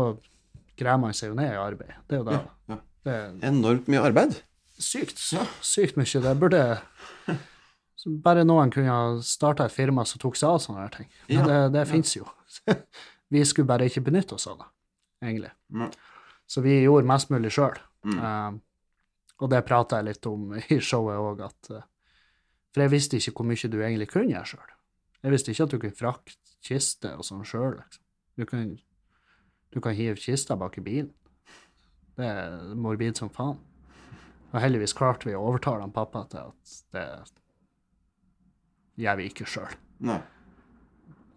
greier 0.80 1.00
man 1.02 1.14
seg 1.14 1.30
jo 1.34 1.36
ned 1.38 1.52
i 1.52 1.60
arbeid. 1.60 1.92
Det 2.08 2.16
er 2.18 2.22
jo 2.22 2.28
da 2.30 2.38
Ja. 2.72 2.78
det 3.04 3.14
er 3.20 3.34
Enormt 3.50 3.90
mye 3.92 4.00
arbeid. 4.08 4.38
sykt. 4.80 5.20
Sykt 5.62 5.98
mye. 6.00 6.22
Det 6.24 6.34
burde 6.40 6.62
så 8.04 8.12
Bare 8.24 8.44
noen 8.44 8.72
kunne 8.72 8.92
ha 8.92 9.20
starta 9.24 9.70
et 9.70 9.72
firma 9.72 10.04
som 10.04 10.20
tok 10.20 10.36
seg 10.36 10.52
av 10.52 10.58
sånne 10.60 10.82
her 10.84 10.92
ting. 10.92 11.08
Men 11.30 11.38
Ja, 11.38 11.44
det, 11.48 11.60
det 11.78 11.84
fins 11.88 12.18
jo. 12.18 12.28
Vi 13.34 13.44
skulle 13.48 13.70
bare 13.70 13.88
ikke 13.88 14.04
benytte 14.04 14.36
oss 14.36 14.46
av 14.52 14.58
det, 14.60 14.68
egentlig. 15.24 15.54
Ja. 15.72 15.88
Så 16.52 16.62
vi 16.62 16.76
gjorde 16.84 17.08
mest 17.10 17.32
mulig 17.34 17.50
sjøl. 17.56 17.80
Mm. 18.04 18.60
og 19.40 19.50
det 19.50 19.62
prata 19.64 20.02
jeg 20.02 20.10
litt 20.10 20.28
om 20.28 20.50
i 20.60 20.78
showet 20.84 21.16
òg, 21.16 21.40
at 21.48 21.70
uh, 21.72 21.86
For 22.76 22.84
jeg 22.84 22.92
visste 22.92 23.16
ikke 23.18 23.32
hvor 23.38 23.48
mye 23.48 23.70
du 23.72 23.78
egentlig 23.80 24.10
kunne 24.12 24.34
gjøre 24.34 24.50
sjøl. 24.52 24.74
Jeg 25.24 25.32
visste 25.32 25.54
ikke 25.54 25.64
at 25.64 25.72
du 25.72 25.78
kunne 25.80 25.98
frakte 25.98 26.58
kiste 26.68 27.14
og 27.16 27.24
sånn 27.26 27.46
sjøl, 27.48 27.78
liksom. 27.80 28.04
Du 28.36 28.46
kan, 28.50 28.74
du 29.72 29.80
kan 29.80 29.96
hive 29.96 30.20
kista 30.20 30.58
bak 30.60 30.76
i 30.78 30.84
bilen. 30.84 31.14
Det 32.20 32.28
er 32.28 32.76
morbid 32.76 33.18
som 33.18 33.32
faen. 33.34 33.58
Og 34.52 34.60
heldigvis 34.62 34.94
klarte 34.98 35.30
vi 35.30 35.38
å 35.38 35.48
overtale 35.48 35.86
han 35.86 35.96
pappa 35.96 36.26
til 36.30 36.52
at 36.52 36.76
det 36.94 37.08
gjør 39.00 39.20
vi 39.20 39.28
ikke 39.32 39.48
sjøl. 39.50 39.76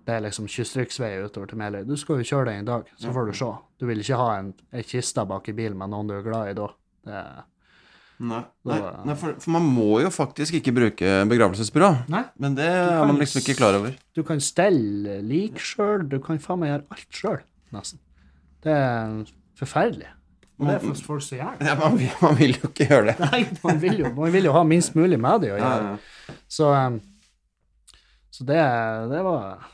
Det 0.07 0.15
er 0.15 0.23
liksom 0.23 0.47
kystryggsvei 0.51 1.17
utover 1.25 1.51
til 1.51 1.59
Meløy. 1.59 1.83
Du 1.89 1.97
skal 1.99 2.21
jo 2.21 2.29
kjøre 2.29 2.53
den 2.53 2.63
en 2.63 2.69
dag, 2.69 2.89
så 3.01 3.11
får 3.15 3.27
du 3.31 3.37
se. 3.41 3.51
Du 3.81 3.87
vil 3.89 4.03
ikke 4.05 4.19
ha 4.21 4.39
en, 4.39 4.53
en 4.71 4.87
kiste 4.87 5.25
bak 5.27 5.49
i 5.51 5.55
bilen 5.57 5.79
med 5.81 5.91
noen 5.91 6.11
du 6.11 6.15
er 6.19 6.27
glad 6.27 6.53
i 6.53 6.57
da. 6.59 6.71
Det 7.07 7.23
Nei, 8.17 8.39
Da 8.65 8.77
nei, 9.05 9.15
for, 9.19 9.35
for 9.43 9.53
man 9.53 9.67
må 9.69 9.99
jo 10.01 10.09
faktisk 10.09 10.57
ikke 10.57 10.73
bruke 10.73 11.17
begravelsesbyrå. 11.29 11.91
Nei. 12.13 12.23
Men 12.41 12.55
det 12.57 12.69
kan 12.71 13.03
er 13.03 13.11
man 13.11 13.19
liksom 13.21 13.43
ikke 13.43 13.59
klar 13.59 13.77
over. 13.77 13.97
Du 14.17 14.23
kan 14.25 14.41
stelle 14.41 15.19
lik 15.27 15.61
sjøl, 15.61 16.07
du 16.09 16.17
kan 16.25 16.41
faen 16.41 16.63
meg 16.63 16.73
gjøre 16.73 16.97
alt 16.97 17.19
sjøl, 17.21 17.43
nesten. 17.77 18.01
Det 18.65 18.73
er 18.73 19.19
forferdelig. 19.61 20.09
Og 20.57 20.71
det 20.71 20.79
er 20.79 20.87
for 20.87 21.03
folk 21.11 21.27
som 21.27 21.37
gjør 21.43 21.59
det. 21.59 21.69
Ja, 21.69 21.75
man, 21.77 21.99
man 22.23 22.39
vil 22.39 22.57
jo 22.57 22.71
ikke 22.71 22.89
gjøre 22.89 23.11
det. 23.11 23.17
Nei, 23.27 23.43
man 23.67 23.83
vil 23.85 24.01
jo, 24.01 24.15
man 24.17 24.33
vil 24.33 24.49
jo 24.49 24.57
ha 24.57 24.65
minst 24.65 24.97
mulig 24.97 25.21
med 25.21 25.45
det 25.45 25.53
å 25.53 25.61
Ja, 25.61 25.75
ja. 25.85 26.39
Så, 26.49 26.71
um, 26.73 26.97
så 28.37 28.45
det, 28.45 28.61
det 29.13 29.23
var 29.25 29.67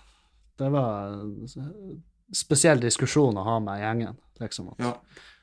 Det 0.61 0.69
var 0.71 1.15
en 1.17 2.03
spesiell 2.33 2.81
diskusjon 2.81 3.37
å 3.41 3.43
ha 3.47 3.57
med 3.61 3.81
gjengen, 3.83 4.19
liksom. 4.41 4.69
At, 4.73 4.85
Ja. 4.85 4.93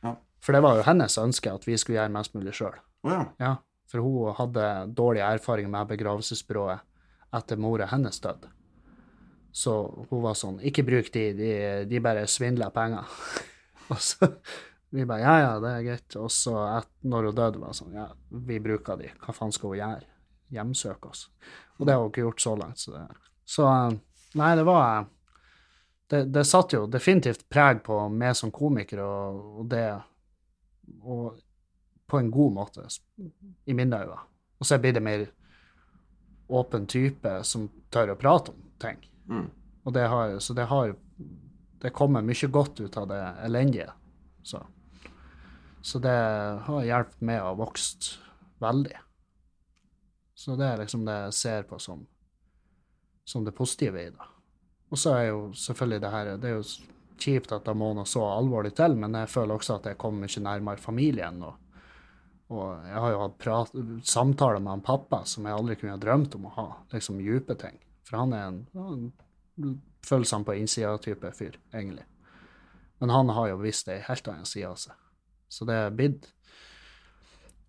ja. 0.05 0.13
For 0.39 0.55
det 0.55 0.61
var 0.63 0.77
jo 0.79 0.85
hennes 0.87 1.17
ønske 1.19 1.51
at 1.51 1.65
vi 1.67 1.75
skulle 1.77 1.97
gjøre 1.99 2.13
mest 2.15 2.33
mulig 2.37 2.53
sjøl. 2.55 2.77
Ja. 3.03 3.25
Ja, 3.41 3.55
for 3.89 4.05
hun 4.05 4.37
hadde 4.37 4.69
dårlig 4.95 5.21
erfaring 5.25 5.67
med 5.71 5.89
begravelsesbyrået 5.91 6.79
etter 7.35 7.59
mora 7.61 7.89
hennes 7.91 8.21
døde. 8.23 8.47
Så 9.51 9.73
hun 10.09 10.21
var 10.23 10.35
sånn 10.37 10.59
Ikke 10.61 10.83
bruk 10.85 11.07
de, 11.13 11.23
de, 11.33 11.51
de 11.89 11.99
bare 12.05 12.27
svindler 12.29 12.69
penger. 12.73 13.05
og 13.91 13.97
så 14.01 14.29
vi 14.93 15.05
bare 15.09 15.21
Ja, 15.25 15.35
ja, 15.41 15.51
det 15.61 15.71
er 15.73 15.85
greit. 15.85 16.15
Og 16.21 16.29
så 16.33 16.53
når 17.01 17.29
hun 17.29 17.35
døde, 17.37 17.61
var 17.61 17.73
det 17.73 17.79
sånn 17.81 17.97
Ja, 17.97 18.07
vi 18.29 18.59
bruker 18.63 18.97
de. 19.01 19.11
Hva 19.25 19.33
faen 19.35 19.53
skal 19.53 19.73
hun 19.73 19.81
gjøre? 19.81 20.07
Hjemsøke 20.53 21.11
oss. 21.11 21.27
Og 21.77 21.87
det 21.87 21.95
har 21.95 22.03
hun 22.03 22.11
ikke 22.11 22.25
gjort 22.25 22.43
så 22.43 22.55
langt. 22.59 22.81
Så, 22.81 22.93
det, 22.95 23.05
så, 23.45 23.67
eh, 23.69 23.97
Nei, 24.39 24.51
det 24.55 24.63
var 24.67 25.07
det, 26.09 26.23
det 26.33 26.43
satt 26.45 26.73
jo 26.73 26.87
definitivt 26.89 27.47
preg 27.49 27.83
på 27.85 27.97
meg 28.09 28.35
som 28.37 28.51
komiker 28.53 29.01
og, 29.05 29.43
og 29.61 29.69
det 29.69 29.85
Og 31.05 31.37
på 32.09 32.17
en 32.17 32.31
god 32.33 32.53
måte, 32.53 32.87
i 33.69 33.73
mine 33.77 33.97
øyne. 34.01 34.17
Og 34.57 34.65
så 34.65 34.79
blir 34.81 34.95
det 34.97 35.03
mer 35.05 35.27
åpen 36.49 36.87
type 36.89 37.33
som 37.45 37.67
tør 37.93 38.15
å 38.15 38.17
prate 38.17 38.55
om 38.55 38.63
ting. 38.81 38.97
Mm. 39.29 39.45
Og 39.85 39.93
det 39.93 40.07
har, 40.09 40.39
så 40.41 40.55
det 40.57 40.65
har 40.71 40.95
Det 41.79 41.93
kommer 41.95 42.25
mye 42.25 42.47
godt 42.51 42.79
ut 42.81 42.97
av 42.97 43.05
det 43.07 43.21
elendige. 43.45 43.91
Så, 44.43 44.59
så 45.81 45.99
det 46.03 46.17
har 46.65 46.83
hjulpet 46.83 47.21
meg 47.21 47.39
å 47.39 47.53
vokse 47.55 48.17
veldig. 48.59 48.97
Så 50.39 50.55
det 50.55 50.69
er 50.69 50.79
liksom 50.79 51.01
det 51.03 51.15
jeg 51.25 51.35
ser 51.35 51.65
på 51.67 51.77
som, 51.83 52.05
som 53.27 53.43
det 53.43 53.51
positive 53.57 53.99
i 53.99 54.11
det. 54.13 54.27
Og 54.89 54.97
så 54.97 55.17
er 55.17 55.25
jo 55.27 55.41
selvfølgelig 55.53 56.01
det 56.01 56.11
her 56.13 56.29
Det 56.39 56.49
er 56.49 56.55
jo 56.55 56.63
kjipt 57.19 57.51
at 57.51 57.65
det 57.67 57.75
må 57.75 57.89
noe 57.93 58.07
så 58.07 58.23
alvorlig 58.23 58.71
til, 58.77 58.95
men 58.95 59.17
jeg 59.19 59.29
føler 59.33 59.57
også 59.57 59.75
at 59.75 59.89
jeg 59.91 59.99
kommer 59.99 60.23
mye 60.23 60.45
nærmere 60.45 60.79
familien. 60.79 61.43
Og, 61.43 61.83
og 62.55 62.87
jeg 62.87 63.03
har 63.03 63.11
jo 63.11 63.21
hatt 63.25 63.37
prat, 63.43 63.75
samtaler 64.07 64.63
med 64.63 64.77
han 64.77 64.85
pappa 64.87 65.25
som 65.27 65.45
jeg 65.45 65.59
aldri 65.59 65.75
kunne 65.81 65.97
ha 65.97 66.01
drømt 66.07 66.39
om 66.39 66.47
å 66.47 66.55
ha. 66.55 66.67
Liksom 66.95 67.19
dype 67.19 67.59
ting. 67.59 67.75
For 68.07 68.21
han 68.21 68.33
er 68.33 68.47
en, 68.47 68.63
en 69.59 70.23
han 70.31 70.47
på 70.47 70.55
innsida-type 70.55 71.35
fyr, 71.35 71.59
egentlig. 71.73 72.07
Men 73.03 73.11
han 73.11 73.35
har 73.35 73.51
jo 73.51 73.59
visst 73.59 73.91
ei 73.91 73.99
helt 74.07 74.31
annen 74.31 74.47
side 74.47 74.71
av 74.71 74.79
seg. 74.79 74.95
Så 75.51 75.67
det 75.67 75.75
er 75.75 75.91
blitt 75.91 76.31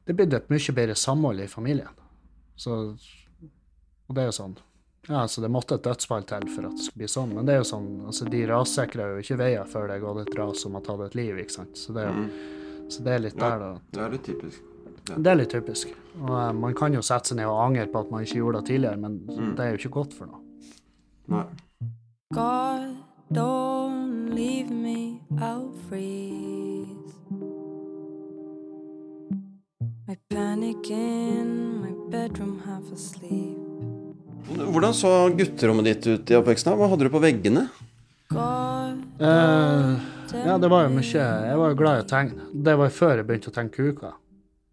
det 0.07 0.15
er 0.15 0.23
blitt 0.23 0.35
et 0.39 0.49
mye 0.51 0.75
bedre 0.75 0.95
samhold 0.99 1.43
i 1.43 1.51
familien. 1.51 2.00
Så, 2.61 2.75
og 2.93 4.17
det 4.17 4.23
er 4.27 4.29
jo 4.29 4.37
sånn 4.43 4.59
ja, 5.09 5.23
så 5.33 5.41
det 5.41 5.49
måtte 5.51 5.79
et 5.79 5.83
dødsfall 5.87 6.27
til 6.29 6.45
for 6.53 6.67
at 6.69 6.75
det 6.77 6.85
skulle 6.85 7.01
bli 7.01 7.07
sånn. 7.09 7.31
Men 7.35 7.47
det 7.49 7.55
er 7.55 7.63
jo 7.63 7.69
sånn, 7.71 7.87
altså 8.11 8.27
de 8.31 8.43
rassikrer 8.51 9.15
jo 9.15 9.23
ikke 9.25 9.39
veier 9.41 9.65
før 9.67 9.87
det 9.89 9.95
er 9.97 10.03
gått 10.05 10.19
et 10.29 10.35
ras 10.39 10.61
som 10.61 10.75
har 10.77 10.83
tatt 10.87 11.01
et 11.07 11.15
liv, 11.17 11.39
ikke 11.41 11.55
sant. 11.57 11.73
Så 11.81 11.95
det, 11.97 12.05
er- 12.05 12.13
Mm. 12.13 12.91
så 12.93 13.03
det 13.07 13.15
er 13.15 13.19
litt 13.25 13.39
der, 13.41 13.59
da. 13.59 13.71
Det 13.97 14.03
er 14.05 14.11
litt 14.13 14.23
typisk. 14.29 14.61
Det 15.07 15.27
er 15.33 15.35
litt 15.41 15.51
typisk. 15.51 15.89
Og 16.21 16.31
eh, 16.37 16.53
man 16.53 16.75
kan 16.75 16.93
jo 16.93 17.01
sette 17.01 17.29
seg 17.33 17.37
ned 17.41 17.47
og 17.49 17.63
angre 17.65 17.87
på 17.91 17.99
at 18.05 18.11
man 18.13 18.23
ikke 18.29 18.37
gjorde 18.43 18.61
det 18.61 18.67
tidligere, 18.69 19.01
men 19.01 19.19
Mm. 19.27 19.57
det 19.57 19.65
er 19.65 19.71
jo 19.73 19.79
ikke 19.81 19.95
godt 19.97 20.13
for 20.15 20.27
noe. 20.27 20.41
Nei. 21.29 21.45
God, 22.35 22.97
don't 23.33 24.35
leave 24.35 24.71
me, 24.71 25.23
I'll 25.41 25.73
freeze. 25.89 27.17
I 30.09 30.17
panic 30.29 30.91
in 30.91 31.70
Hvordan 34.51 34.95
så 34.95 35.11
gutterommet 35.39 35.87
ditt 35.87 36.07
ut 36.11 36.31
i 36.33 36.35
oppveksten? 36.35 36.75
Hva 36.75 36.89
hadde 36.91 37.07
du 37.07 37.13
på 37.13 37.21
veggene? 37.23 37.69
Eh, 39.21 39.91
ja, 40.47 40.57
det 40.59 40.71
var 40.73 40.87
jo 40.87 40.91
mye 40.95 41.23
Jeg 41.23 41.59
var 41.61 41.71
jo 41.71 41.77
glad 41.79 42.01
i 42.01 42.03
å 42.03 42.09
tegne. 42.11 42.47
Det 42.67 42.75
var 42.81 42.95
før 42.95 43.21
jeg 43.21 43.27
begynte 43.29 43.53
å 43.53 43.55
tegne 43.55 43.75
kuker. 43.75 44.17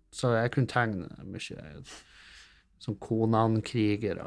Så 0.10 0.32
jeg 0.34 0.54
kunne 0.56 0.72
tegne 0.72 1.28
mye 1.30 1.84
som 2.82 2.96
Konan-krigere, 3.02 4.26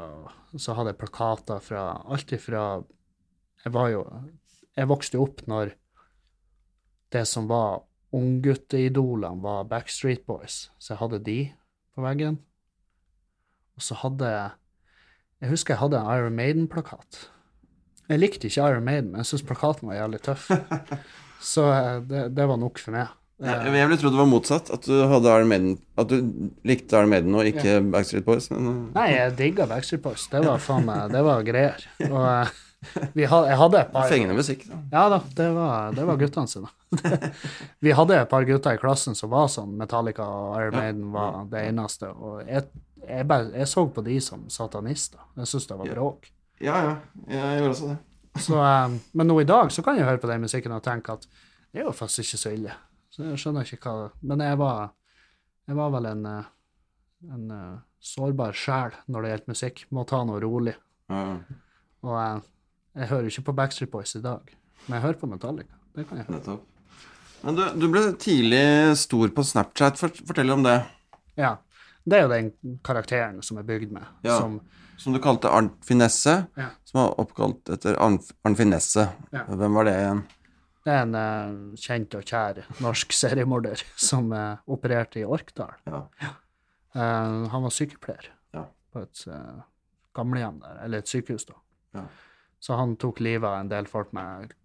og 0.53 0.59
så 0.61 0.75
hadde 0.77 0.93
jeg 0.93 1.01
plakater 1.01 1.59
fra 1.63 1.85
alt 2.05 2.31
ifra 2.35 2.63
Jeg 3.65 3.73
var 3.75 3.89
jo 3.91 4.05
Jeg 4.77 4.87
vokste 4.87 5.17
jo 5.19 5.25
opp 5.25 5.43
når 5.51 5.73
det 7.11 7.25
som 7.27 7.49
var 7.51 7.81
ungguttidolene, 8.15 9.41
var 9.43 9.67
Backstreet 9.67 10.23
Boys, 10.27 10.69
så 10.79 10.93
jeg 10.93 11.01
hadde 11.01 11.19
de 11.25 11.37
på 11.91 12.05
veggen. 12.05 12.39
Og 13.77 13.85
så 13.85 13.97
hadde 14.03 14.31
jeg 14.31 14.49
Jeg 15.41 15.49
husker 15.49 15.73
jeg 15.73 15.81
hadde 15.81 15.97
en 15.97 16.11
Iron 16.13 16.35
Maiden-plakat. 16.37 17.23
Jeg 18.11 18.19
likte 18.19 18.47
ikke 18.47 18.67
Iron 18.69 18.85
Maiden, 18.85 19.09
men 19.11 19.23
jeg 19.23 19.31
syntes 19.31 19.47
plakaten 19.47 19.89
var 19.89 19.97
jævlig 19.97 20.19
tøff. 20.21 20.51
Så 21.51 21.65
eh, 21.73 21.97
det, 22.05 22.27
det 22.37 22.45
var 22.45 22.59
nok 22.61 22.77
for 22.77 22.93
meg. 22.93 23.09
Jeg, 23.41 23.71
jeg 23.73 23.89
ville 23.89 23.97
trodd 23.97 24.13
det 24.13 24.21
var 24.21 24.29
motsatt. 24.29 24.69
At 24.73 24.85
du 24.85 24.99
hadde 25.09 25.31
Iron 25.33 25.49
Maiden 25.49 25.77
At 25.97 26.11
du 26.11 26.17
likte 26.67 26.99
Iron 26.99 27.09
Maiden 27.09 27.37
og 27.37 27.47
ikke 27.49 27.79
Backstreet 27.93 28.27
Boys. 28.27 28.51
Men, 28.53 28.91
Nei, 28.93 29.07
jeg 29.15 29.37
digga 29.39 29.65
Backstreet 29.69 30.03
Boys. 30.03 30.27
Det 30.29 30.43
var 30.45 30.83
meg 30.85 31.15
Det 31.15 31.23
var 31.25 31.47
greier. 31.47 31.87
Og 32.11 32.27
eh, 32.27 32.51
vi 33.13 33.27
had, 33.29 33.45
jeg 33.45 33.57
hadde 33.59 33.77
et 33.77 33.91
par 33.93 34.07
Fengende 34.09 34.35
musikk. 34.37 34.63
Da. 34.65 34.77
Ja 34.93 35.01
da, 35.13 35.19
det 35.37 35.49
var, 35.53 35.91
det 35.93 36.05
var 36.07 36.17
guttene 36.17 36.49
sine. 36.49 36.69
vi 37.85 37.93
hadde 37.93 38.17
et 38.17 38.29
par 38.31 38.45
gutter 38.49 38.77
i 38.77 38.81
klassen 38.81 39.17
som 39.17 39.29
var 39.33 39.51
sånn. 39.53 39.75
Metallica 39.77 40.25
og 40.25 40.55
Iron 40.57 40.77
Maiden 40.77 41.11
var 41.13 41.43
det 41.51 41.61
eneste. 41.69 42.09
Og 42.09 42.41
jeg, 42.45 42.65
jeg, 43.07 43.27
bare, 43.27 43.49
jeg 43.55 43.67
så 43.67 43.85
på 43.93 44.03
de 44.05 44.19
som 44.21 44.45
satanister. 44.49 45.19
Jeg 45.37 45.49
syntes 45.49 45.67
det 45.69 45.77
var 45.79 45.91
bråk. 45.95 46.29
Ja, 46.61 46.77
ja. 46.85 46.95
Jeg 47.31 47.59
gjorde 47.61 47.73
også 47.75 47.91
det. 47.91 47.97
Så, 48.45 48.55
um, 48.55 48.93
men 49.11 49.27
nå 49.27 49.35
i 49.41 49.47
dag 49.47 49.71
så 49.75 49.83
kan 49.83 49.97
jeg 49.99 50.05
høre 50.07 50.21
på 50.21 50.29
den 50.29 50.39
musikken 50.45 50.71
og 50.71 50.83
tenke 50.85 51.11
at 51.17 51.25
det 51.73 51.81
er 51.81 51.87
jo 51.89 51.91
faktisk 51.91 52.23
ikke 52.23 52.37
så 52.39 52.51
ille. 52.55 52.75
Så 53.11 53.25
jeg 53.27 53.39
skjønner 53.41 53.67
ikke 53.67 53.91
hva 53.91 54.05
Men 54.23 54.39
jeg 54.45 54.55
var, 54.61 54.93
jeg 55.67 55.75
var 55.75 55.89
vel 55.91 56.07
en, 56.13 56.21
eh, 56.29 56.45
en 57.27 57.51
eh, 57.51 57.81
sårbar 57.99 58.55
sjel 58.55 58.95
når 59.11 59.25
det 59.25 59.31
gjelder 59.33 59.51
musikk. 59.51 59.83
Må 59.91 60.05
ta 60.07 60.21
noe 60.27 60.39
rolig. 60.39 60.77
Ja, 61.11 61.25
Og 62.07 62.15
eh, 62.21 62.39
jeg 63.01 63.11
hører 63.11 63.27
ikke 63.33 63.45
på 63.49 63.55
Backstreet 63.59 63.91
Boys 63.91 64.15
i 64.15 64.23
dag, 64.23 64.47
men 64.85 64.95
jeg 64.95 65.05
hører 65.09 65.19
på 65.19 65.31
Metallica. 65.31 65.75
Det 65.95 66.07
kan 66.07 66.21
jeg 66.21 66.29
høre. 66.29 66.37
nettopp. 66.37 66.63
Men 67.41 67.57
du, 67.57 67.63
du 67.83 67.87
ble 67.91 68.05
tidlig 68.21 68.63
stor 69.01 69.31
på 69.35 69.43
Snapchat. 69.47 69.99
Fortell 69.99 70.55
om 70.55 70.63
det. 70.63 70.77
Ja. 71.39 71.57
Det 72.03 72.17
er 72.17 72.23
jo 72.25 72.31
den 72.31 72.51
karakteren 72.85 73.41
som 73.45 73.59
er 73.61 73.65
bygd 73.67 73.91
med. 73.93 74.05
Ja. 74.25 74.39
Som, 74.41 74.59
Som 74.97 75.13
du 75.13 75.19
kalte 75.21 75.49
Arnt 75.53 75.77
Finesse. 75.85 76.47
Ja. 76.57 76.69
Som 76.85 77.01
var 77.01 77.19
oppkalt 77.21 77.69
etter 77.73 77.97
Arnt 78.01 78.31
Arnt 78.45 78.57
Finesse. 78.57 79.07
Ja. 79.31 79.45
Hvem 79.47 79.77
var 79.79 79.89
det 79.89 79.97
igjen? 79.99 80.23
det 80.81 80.93
er 80.93 81.03
en 81.05 81.13
uh, 81.13 81.73
kjent 81.77 82.15
og 82.17 82.23
kjær 82.25 82.63
norsk 82.81 83.13
seriemorder 83.13 83.83
som 84.01 84.31
uh, 84.33 84.57
opererte 84.65 85.21
i 85.21 85.25
Orkdal. 85.29 85.75
Ja. 85.85 85.99
Eh, 86.91 87.35
han 87.53 87.63
var 87.63 87.71
sykepleier 87.71 88.31
Ja. 88.57 88.65
på 88.91 89.03
et 89.05 89.21
uh, 89.29 89.61
gamlehjem 90.17 90.57
der, 90.63 90.79
eller 90.83 91.03
et 91.03 91.07
sykehus, 91.11 91.45
da. 91.45 91.53
Ja. 91.95 92.07
Så 92.59 92.75
han 92.75 92.97
tok 92.99 93.21
livet 93.23 93.47
av 93.47 93.59
en 93.61 93.69
del 93.69 93.87
folk 93.87 94.11
med 94.17 94.55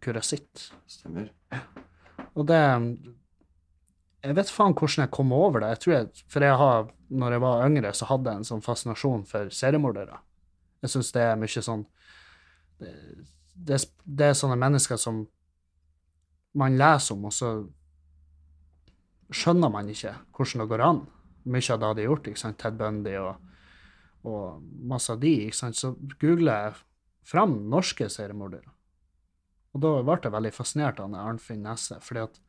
kurasitt. 0.00 0.70
Stemmer. 0.86 1.28
Og 2.34 2.46
det 2.48 2.62
Jeg 4.24 4.36
vet 4.38 4.50
faen 4.50 4.72
hvordan 4.72 5.04
jeg 5.04 5.12
kom 5.12 5.32
over 5.36 5.60
det. 5.60 5.68
Jeg 5.74 5.80
tror 5.82 5.94
jeg, 5.94 6.24
For 6.32 6.40
jeg 6.46 6.56
har, 6.56 6.86
når 7.12 7.34
jeg 7.36 7.42
var 7.44 7.66
yngre, 7.66 7.92
så 7.92 8.08
hadde 8.08 8.30
jeg 8.32 8.40
en 8.42 8.48
sånn 8.48 8.64
fascinasjon 8.64 9.24
for 9.28 9.50
seriemordere. 9.52 10.18
Jeg 10.84 10.92
syns 10.94 11.12
det 11.12 11.22
er 11.24 11.36
mye 11.40 11.62
sånn 11.64 11.84
det, 12.80 13.78
det, 14.04 14.26
er- 14.26 14.36
sånne 14.36 14.56
mennesker 14.60 14.98
som 15.00 15.22
man 16.54 16.76
leser 16.78 17.14
om, 17.14 17.24
og 17.28 17.32
så 17.34 17.50
skjønner 19.34 19.70
man 19.72 19.88
ikke 19.90 20.12
hvordan 20.36 20.62
det 20.62 20.68
går 20.72 20.84
an. 20.84 21.02
Mye 21.44 21.72
av 21.74 21.80
det 21.80 21.90
de 21.98 22.04
har 22.04 22.10
gjort, 22.10 22.28
ikke 22.30 22.40
sant? 22.40 22.58
Ted 22.60 22.76
Bundy 22.80 23.14
og, 23.20 23.36
og 24.24 24.62
masse 24.88 25.12
av 25.12 25.20
de. 25.20 25.32
ikke 25.46 25.58
sant? 25.60 25.76
Så 25.76 25.92
googler 26.20 26.68
jeg 26.68 26.78
fram 27.28 27.56
norske 27.72 28.08
seriemordere. 28.12 28.70
Og 29.74 29.82
da 29.82 29.94
ble 30.06 30.18
jeg 30.22 30.32
veldig 30.32 30.52
fascinert 30.54 31.00
av 31.02 31.14
Arnfinn 31.18 31.64
Nesse, 31.66 31.98
fordi 32.04 32.22
at 32.24 32.40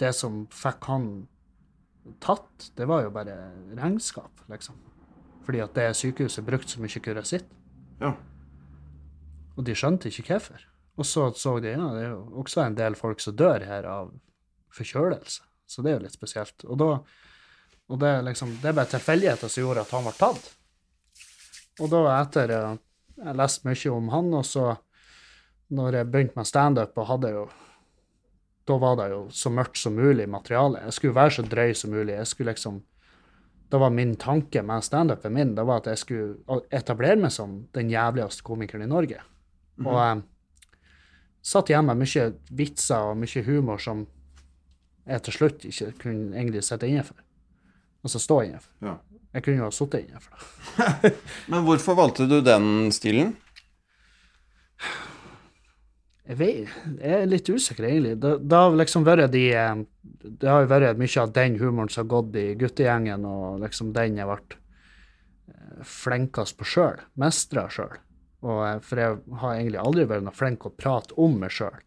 det 0.00 0.12
som 0.16 0.42
fikk 0.54 0.88
han 0.90 1.06
tatt, 2.24 2.70
det 2.78 2.86
var 2.88 3.04
jo 3.04 3.12
bare 3.14 3.36
regnskap, 3.76 4.42
liksom. 4.50 4.78
Fordi 5.44 5.60
at 5.64 5.74
det 5.76 5.90
sykehuset 5.98 6.44
brukte 6.46 6.72
så 6.74 6.80
mye 6.82 7.02
kurasitt, 7.04 7.48
Ja. 8.00 8.14
og 9.56 9.64
de 9.66 9.74
skjønte 9.76 10.08
ikke 10.08 10.34
hvorfor. 10.38 10.60
Og 10.98 11.04
så 11.06 11.30
så 11.36 11.58
de 11.60 11.72
ja, 11.72 11.88
det 11.94 12.04
er 12.06 12.10
jo 12.14 12.24
også 12.42 12.64
en 12.66 12.74
del 12.76 12.94
folk 12.96 13.20
som 13.20 13.36
dør 13.36 13.64
her 13.64 13.84
av 13.88 14.10
forkjølelse, 14.72 15.42
så 15.66 15.82
det 15.82 15.92
er 15.92 15.98
jo 15.98 16.04
litt 16.06 16.16
spesielt. 16.16 16.64
Og 16.64 16.78
da 16.80 16.90
og 17.90 17.98
det, 17.98 18.10
liksom, 18.22 18.52
det 18.62 18.68
er 18.70 18.76
bare 18.78 18.86
tilfeldigheter 18.92 19.50
som 19.50 19.64
gjorde 19.64 19.82
at 19.82 19.90
han 19.90 20.04
ble 20.06 20.12
tatt. 20.14 20.44
Og 21.80 21.90
da 21.90 22.04
etter 22.20 22.52
Jeg 23.20 23.36
leste 23.36 23.66
mye 23.66 23.90
om 23.92 24.06
han, 24.08 24.28
og 24.34 24.44
så 24.46 24.76
når 25.76 25.92
jeg 25.98 26.06
begynte 26.10 26.36
med 26.38 26.46
standup 26.46 26.96
og 26.96 27.06
hadde 27.06 27.32
jo 27.34 27.42
Da 28.68 28.76
var 28.78 28.96
det 29.00 29.08
jo 29.12 29.20
så 29.34 29.50
mørkt 29.52 29.80
som 29.80 29.96
mulig 29.96 30.28
materiale. 30.28 30.84
Jeg 30.86 30.96
skulle 30.96 31.16
være 31.16 31.36
så 31.38 31.44
drøy 31.46 31.74
som 31.74 31.92
mulig. 31.94 32.14
Jeg 32.14 32.26
skulle 32.26 32.52
liksom 32.52 32.82
Det 33.70 33.78
var 33.78 33.90
min 33.90 34.16
tanke 34.16 34.62
med 34.66 34.82
standupen 34.82 35.32
min 35.32 35.54
det 35.54 35.62
var 35.62 35.78
at 35.78 35.86
jeg 35.86 35.98
skulle 35.98 36.62
etablere 36.74 37.16
meg 37.16 37.30
som 37.30 37.68
den 37.72 37.90
jævligste 37.90 38.42
komikeren 38.42 38.82
i 38.82 38.90
Norge. 38.90 39.20
Og 39.84 39.94
jeg 39.94 40.22
satt 41.42 41.70
igjen 41.70 41.86
med 41.86 42.00
mye 42.00 42.24
vitser 42.50 43.12
og 43.12 43.20
mye 43.20 43.44
humor 43.46 43.78
som 43.78 44.06
jeg 45.06 45.22
til 45.22 45.36
slutt 45.36 45.64
ikke 45.64 45.92
kunne 46.02 46.34
egentlig 46.34 46.64
sitte 46.66 46.88
inne 46.88 47.04
for. 47.06 47.16
Altså 48.02 48.18
stå 48.18 48.40
inne 48.48 48.58
for. 48.58 48.72
Ja. 48.84 48.96
Jeg 49.34 49.44
kunne 49.46 49.60
jo 49.60 49.68
ha 49.68 49.74
sittet 49.74 50.08
inne 50.08 50.20
for 50.24 50.34
det. 50.34 51.14
Men 51.52 51.64
hvorfor 51.66 51.94
valgte 51.98 52.26
du 52.26 52.40
den 52.42 52.90
stilen? 52.94 53.36
Jeg, 56.30 56.38
vet, 56.38 56.74
jeg 57.00 57.10
er 57.16 57.26
litt 57.26 57.48
usikker, 57.50 57.88
egentlig. 57.88 58.14
Det, 58.22 58.36
det 58.46 58.58
har 58.62 58.76
liksom 58.78 59.06
vært 59.06 59.32
de 59.32 59.48
eh, 59.50 59.80
Det 60.22 60.46
har 60.46 60.62
jo 60.62 60.70
vært 60.70 61.00
mye 61.00 61.22
av 61.24 61.32
den 61.34 61.56
humoren 61.58 61.90
som 61.90 62.04
har 62.04 62.12
gått 62.12 62.36
i 62.38 62.44
guttegjengen, 62.60 63.24
og 63.26 63.64
liksom 63.64 63.90
den 63.96 64.20
jeg 64.20 64.28
ble 64.30 64.38
eh, 65.50 65.80
flinkest 65.82 66.54
på 66.60 66.68
sjøl. 66.70 67.02
Mestra 67.18 67.66
sjøl. 67.72 67.98
Eh, 68.46 68.78
for 68.86 69.02
jeg 69.02 69.18
har 69.42 69.56
egentlig 69.56 69.82
aldri 69.82 70.06
vært 70.12 70.26
noe 70.28 70.36
flink 70.36 70.68
å 70.68 70.74
prate 70.76 71.16
om 71.18 71.34
meg 71.40 71.50
sjøl. 71.56 71.82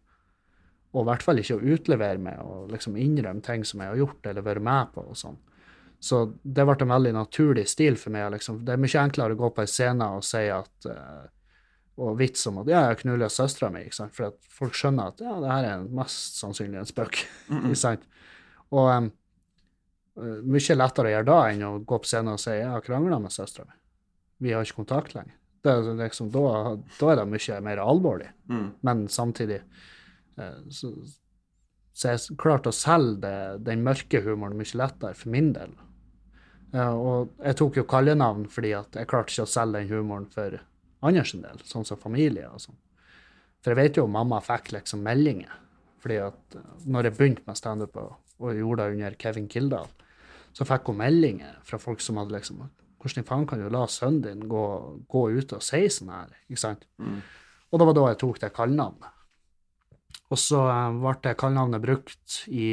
Og 0.94 1.02
i 1.02 1.08
hvert 1.08 1.24
fall 1.26 1.40
ikke 1.40 1.56
å 1.56 1.72
utlevere 1.74 2.20
meg 2.22 2.42
og 2.44 2.68
liksom 2.70 3.00
innrømme 3.00 3.42
ting 3.42 3.64
som 3.66 3.80
jeg 3.82 3.90
har 3.94 4.02
gjort 4.04 4.28
eller 4.30 4.44
vært 4.46 4.62
med 4.62 4.92
på. 4.94 5.06
og 5.08 5.16
sånn. 5.18 5.40
Så 6.04 6.20
det 6.42 6.66
ble 6.68 6.76
en 6.84 6.92
veldig 6.92 7.14
naturlig 7.16 7.64
stil 7.72 7.96
for 7.96 8.12
meg. 8.14 8.28
Liksom. 8.36 8.60
Det 8.66 8.76
er 8.76 8.82
mye 8.84 9.00
enklere 9.00 9.34
å 9.34 9.40
gå 9.40 9.50
på 9.56 9.64
en 9.64 9.72
scene 9.72 10.10
og 10.18 10.26
si 10.28 10.44
at 10.52 10.90
eh, 10.90 11.24
og 11.94 12.16
vits 12.18 12.46
om 12.50 12.58
at 12.62 12.70
ja, 12.70 12.80
jeg 12.90 13.02
knuller 13.04 13.30
søstera 13.30 13.70
mi, 13.70 13.84
ikke 13.86 13.98
sant? 14.00 14.14
for 14.16 14.32
at 14.32 14.48
folk 14.50 14.74
skjønner 14.74 15.12
at 15.12 15.22
ja, 15.22 15.34
det 15.42 15.50
her 15.52 15.68
er 15.68 15.84
mest 15.94 16.40
sannsynlig 16.40 16.80
en 16.80 16.90
spøk. 16.90 17.20
Mm 17.54 17.74
sant? 17.78 18.08
Og 18.74 18.88
um, 18.90 19.10
mye 20.50 20.76
lettere 20.76 21.10
å 21.10 21.12
gjøre 21.12 21.28
da 21.28 21.38
enn 21.50 21.64
å 21.66 21.72
gå 21.86 21.98
på 22.02 22.10
scenen 22.10 22.34
og 22.34 22.42
si 22.42 22.54
jeg 22.56 22.70
har 22.70 22.82
krangla 22.82 23.20
med 23.22 23.34
søstera 23.34 23.68
mi. 23.68 23.76
Vi 24.42 24.54
har 24.54 24.66
ikke 24.66 24.82
kontakt 24.82 25.14
lenger. 25.14 25.36
Det 25.64 25.72
er 25.72 25.94
liksom, 25.96 26.28
da, 26.34 26.74
da 26.98 27.10
er 27.10 27.20
det 27.20 27.28
mye 27.30 27.60
mer 27.64 27.80
alvorlig. 27.80 28.28
Mm. 28.50 28.66
Men 28.84 29.06
samtidig 29.08 29.60
eh, 29.62 30.58
så, 30.74 30.90
så 31.94 32.12
jeg 32.12 32.36
klarte 32.40 32.72
å 32.72 32.76
selge 32.76 33.22
det, 33.22 33.38
den 33.70 33.86
mørke 33.86 34.20
humoren 34.26 34.58
mye 34.58 34.80
lettere 34.82 35.16
for 35.16 35.32
min 35.32 35.54
del. 35.56 35.72
Eh, 36.74 36.92
og 36.92 37.32
jeg 37.38 37.58
tok 37.62 37.80
jo 37.80 37.86
kallenavn 37.88 38.48
fordi 38.50 38.74
at 38.76 38.98
jeg 38.98 39.10
klarte 39.10 39.32
ikke 39.32 39.46
å 39.46 39.54
selge 39.54 39.80
den 39.80 39.92
humoren 39.94 40.28
for 40.34 40.58
andre 41.04 41.24
sin 41.28 41.44
del, 41.44 41.60
sånn 41.68 41.86
som 41.86 42.00
familie 42.00 42.48
og 42.50 42.62
sånn. 42.62 42.78
For 43.64 43.72
jeg 43.72 43.80
vet 43.80 43.98
jo 44.00 44.04
mamma 44.10 44.42
fikk 44.44 44.74
liksom 44.76 45.04
meldinger. 45.04 45.60
fordi 46.04 46.18
at 46.20 46.56
eh, 46.58 46.72
når 46.84 47.08
jeg 47.08 47.16
begynte 47.16 47.42
med 47.46 47.56
standup 47.56 47.94
og, 47.96 48.16
og 48.38 48.58
gjorde 48.58 48.84
det 48.84 48.96
under 48.96 49.14
Kevin 49.20 49.48
Kildahl, 49.48 49.88
så 50.52 50.66
fikk 50.68 50.90
hun 50.90 51.00
meldinger 51.00 51.54
fra 51.64 51.78
folk 51.80 52.00
som 52.04 52.20
hadde 52.20 52.36
liksom 52.36 52.66
Hvordan 53.04 53.20
i 53.20 53.26
faen 53.28 53.42
kan 53.44 53.60
du 53.60 53.66
la 53.68 53.82
sønnen 53.84 54.22
din 54.24 54.44
gå, 54.48 54.60
gå 55.12 55.22
ut 55.36 55.50
og 55.52 55.60
si 55.64 55.82
sånn 55.92 56.08
her? 56.08 56.30
ikke 56.48 56.60
sant? 56.62 56.86
Mm. 56.96 57.18
Og 57.68 57.80
det 57.80 57.86
var 57.90 57.96
da 57.98 58.04
jeg 58.08 58.18
tok 58.22 58.38
det 58.40 58.48
kallenavnet. 58.56 59.10
Og 60.32 60.40
så 60.40 60.60
eh, 60.72 60.96
ble 61.02 61.12
det 61.26 61.34
kallenavnet 61.40 61.84
brukt 61.84 62.38
i, 62.48 62.68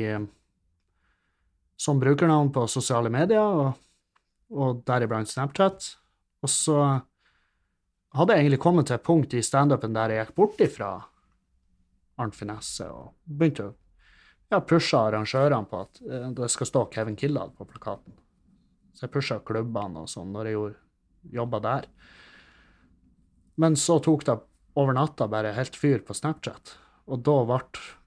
som 1.76 2.00
brukernavn 2.00 2.54
på 2.56 2.64
sosiale 2.72 3.12
medier, 3.12 3.44
og, 3.44 3.76
og 4.56 4.84
deriblant 4.88 5.28
Snapchat. 5.28 5.90
Og 6.44 6.52
så 6.52 6.78
hadde 8.18 8.36
jeg 8.36 8.43
egentlig 8.45 8.59
kommet 8.64 8.88
til 8.89 8.97
et 8.97 9.03
punkt 9.07 9.34
i 9.34 9.41
standupen 9.45 9.93
der 9.95 10.09
jeg 10.16 10.26
gikk 10.26 10.36
bort 10.36 10.59
ifra 10.64 10.89
Arnt 12.22 12.36
Finesse 12.36 12.88
og 12.91 13.14
begynte 13.26 13.70
å 13.70 13.76
ja, 14.51 14.59
pushe 14.68 14.99
arrangørene 14.99 15.66
på 15.72 15.80
at 15.86 16.01
eh, 16.03 16.26
det 16.36 16.49
skal 16.51 16.68
stå 16.68 16.86
Kevin 16.91 17.16
Kildahl 17.16 17.53
på 17.55 17.66
plakaten. 17.70 18.18
Så 18.93 19.05
jeg 19.07 19.14
pusha 19.14 19.39
klubbene 19.47 20.03
og 20.03 20.09
sånn 20.12 20.34
når 20.36 20.49
jeg 20.49 20.57
gjorde 20.57 21.36
jobba 21.38 21.59
der. 21.64 21.88
Men 23.62 23.76
så 23.80 23.99
tok 24.03 24.26
det 24.28 24.36
over 24.80 24.95
natta 24.95 25.28
bare 25.32 25.53
helt 25.55 25.76
fyr 25.76 26.03
på 26.07 26.16
Snapchat, 26.16 26.76
og 27.12 27.24
da 27.28 27.38
ble 27.47 27.59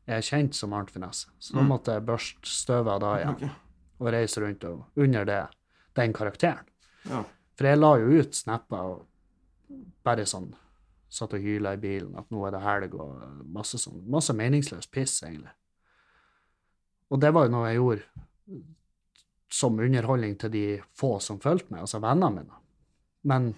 jeg 0.09 0.27
kjent 0.29 0.57
som 0.57 0.73
Arnt 0.77 0.91
Finesse. 0.93 1.31
Så 1.39 1.55
da 1.57 1.63
Mm. 1.63 1.69
måtte 1.73 1.93
jeg 1.97 2.05
børste 2.05 2.49
støvet 2.49 2.93
av 2.93 3.01
da 3.01 3.13
igjen 3.19 3.35
okay. 3.35 3.51
og 4.01 4.13
reise 4.13 4.41
rundt 4.41 4.65
og 4.69 4.85
under 5.01 5.25
det, 5.25 5.41
den 5.97 6.13
karakteren. 6.13 6.65
Ja. 7.09 7.25
For 7.57 7.67
jeg 7.69 7.79
la 7.81 7.93
jo 7.99 8.21
ut 8.21 8.35
snapper 8.35 8.85
og 8.93 9.07
bare 10.05 10.27
sånn 10.29 10.53
satt 11.15 11.35
og 11.37 11.45
hyla 11.45 11.75
i 11.77 11.81
bilen 11.81 12.17
at 12.19 12.31
nå 12.35 12.43
er 12.47 12.57
det 12.57 12.63
helg 12.65 12.97
og 12.99 13.21
masse 13.55 13.79
sånn, 13.79 14.03
masse 14.11 14.35
meningsløs 14.35 14.89
piss, 14.91 15.21
egentlig. 15.23 15.53
Og 17.13 17.21
det 17.23 17.31
var 17.35 17.47
jo 17.47 17.55
noe 17.55 17.69
jeg 17.69 17.79
gjorde 17.79 18.65
som 19.55 19.79
underholdning 19.79 20.35
til 20.41 20.51
de 20.51 20.65
få 20.99 21.17
som 21.23 21.39
fulgte 21.43 21.71
meg, 21.71 21.85
altså 21.85 22.01
vennene 22.03 22.41
mine. 22.41 22.61
Men 23.31 23.53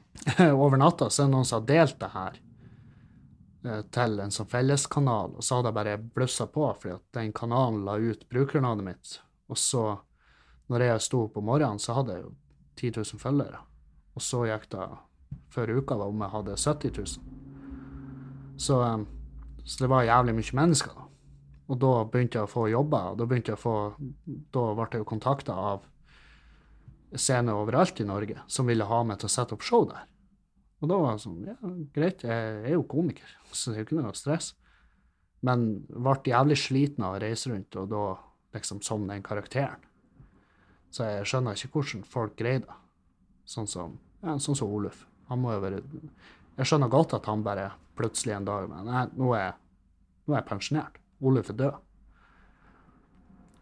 over 0.64 0.78
natta 0.78 1.10
så 1.10 1.24
er 1.24 1.30
det 1.30 1.34
noen 1.34 1.48
som 1.48 1.60
har 1.60 1.68
delt 1.72 1.98
det 1.98 2.10
her 2.12 2.38
eh, 3.66 3.82
til 3.96 4.22
en 4.22 4.34
sånn 4.34 4.50
felleskanal, 4.52 5.34
og 5.34 5.42
så 5.42 5.58
hadde 5.58 5.72
jeg 5.72 5.78
bare 5.80 5.98
blussa 6.20 6.46
på 6.46 6.68
fordi 6.78 6.94
at 6.94 7.06
den 7.18 7.34
kanalen 7.34 7.82
la 7.88 7.98
ut 7.98 8.28
brukernavnet 8.30 8.86
mitt, 8.86 9.16
og 9.50 9.58
så, 9.58 9.86
når 10.70 10.86
jeg 10.86 11.06
sto 11.08 11.26
opp 11.26 11.40
om 11.40 11.50
morgenen, 11.50 11.82
så 11.82 11.98
hadde 11.98 12.14
jeg 12.14 12.28
jo 12.28 12.34
10 12.78 12.92
000 13.00 13.20
følgere. 13.20 13.64
Og 14.14 14.22
så 14.24 14.44
gikk 14.46 14.70
det 14.72 14.86
før 15.52 15.76
uka 15.78 15.96
var 15.98 16.32
hadde 16.32 16.56
jeg 16.56 16.64
70 16.64 16.98
000. 16.98 17.06
Så, 18.56 18.82
eh, 18.82 18.98
så 19.64 19.84
det 19.84 19.90
var 19.90 20.04
jævlig 20.08 20.34
mye 20.38 20.58
mennesker, 20.60 20.92
da. 20.96 21.08
Og 21.70 21.78
da 21.80 21.92
begynte 22.04 22.38
jeg 22.38 22.48
å 22.48 22.50
få 22.50 22.66
jobber, 22.68 23.14
da 23.16 23.26
begynte 23.26 23.52
jeg 23.52 23.60
å 23.60 23.62
få 23.62 23.76
Da 24.52 24.64
ble 24.76 24.86
jeg 24.90 25.04
jo 25.04 25.08
kontakta 25.08 25.54
av 25.56 25.86
scener 27.16 27.56
overalt 27.56 28.00
i 28.00 28.08
Norge 28.08 28.40
som 28.48 28.66
ville 28.68 28.84
ha 28.88 29.02
meg 29.04 29.20
til 29.20 29.28
å 29.28 29.32
sette 29.32 29.56
opp 29.56 29.64
show 29.64 29.86
der. 29.88 30.04
Og 30.82 30.90
da 30.90 30.98
var 30.98 31.16
det 31.16 31.22
sånn 31.22 31.46
Ja, 31.46 31.56
greit, 31.94 32.24
jeg 32.26 32.64
er 32.66 32.74
jo 32.74 32.84
komiker, 32.88 33.30
så 33.52 33.70
det 33.70 33.78
er 33.78 33.84
jo 33.84 33.88
ikke 33.88 34.02
noe 34.02 34.18
stress. 34.18 34.52
Men 35.42 35.86
ble 35.88 36.18
jævlig 36.30 36.58
sliten 36.60 37.06
av 37.06 37.16
å 37.16 37.22
reise 37.22 37.50
rundt, 37.50 37.76
og 37.76 37.88
da 37.90 38.04
liksom 38.54 38.82
som 38.84 39.08
den 39.08 39.24
karakteren. 39.24 39.80
Så 40.92 41.08
jeg 41.08 41.28
skjønner 41.28 41.56
ikke 41.56 41.78
hvordan 41.78 42.04
folk 42.04 42.36
greier 42.36 42.66
det. 42.66 42.76
Sånn 43.48 43.66
som, 43.66 43.96
ja, 44.20 44.36
sånn 44.38 44.58
som 44.58 44.70
Oluf. 44.70 45.06
Han 45.32 45.40
må 45.40 45.54
jo 45.54 45.62
være 45.64 45.80
Jeg 46.58 46.68
skjønner 46.68 46.92
godt 46.92 47.16
at 47.16 47.28
han 47.30 47.44
bare 47.44 47.70
plutselig 47.96 48.34
en 48.36 48.48
dag 48.48 48.68
Men 48.68 48.88
nei, 48.88 49.06
nå 49.16 49.32
er, 49.36 49.56
nå 50.26 50.34
er 50.34 50.42
jeg 50.42 50.48
pensjonert. 50.50 51.00
Oluf 51.22 51.50
er 51.52 51.58
død. 51.60 51.80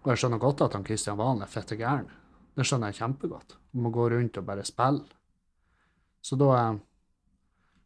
Og 0.00 0.10
jeg 0.10 0.22
skjønner 0.22 0.40
godt 0.42 0.64
at 0.64 0.74
han 0.74 0.84
Kristian 0.86 1.18
Valen 1.20 1.44
er 1.44 1.50
fette 1.50 1.76
gæren. 1.78 2.08
Det 2.56 2.64
skjønner 2.66 2.90
jeg 2.90 3.02
kjempegodt. 3.02 3.56
Om 3.76 3.86
å 3.86 3.92
gå 3.94 4.06
rundt 4.14 4.38
og 4.40 4.46
bare 4.48 4.64
spille. 4.66 5.04
Så 6.24 6.36
da 6.40 6.50
eh, 6.58 6.78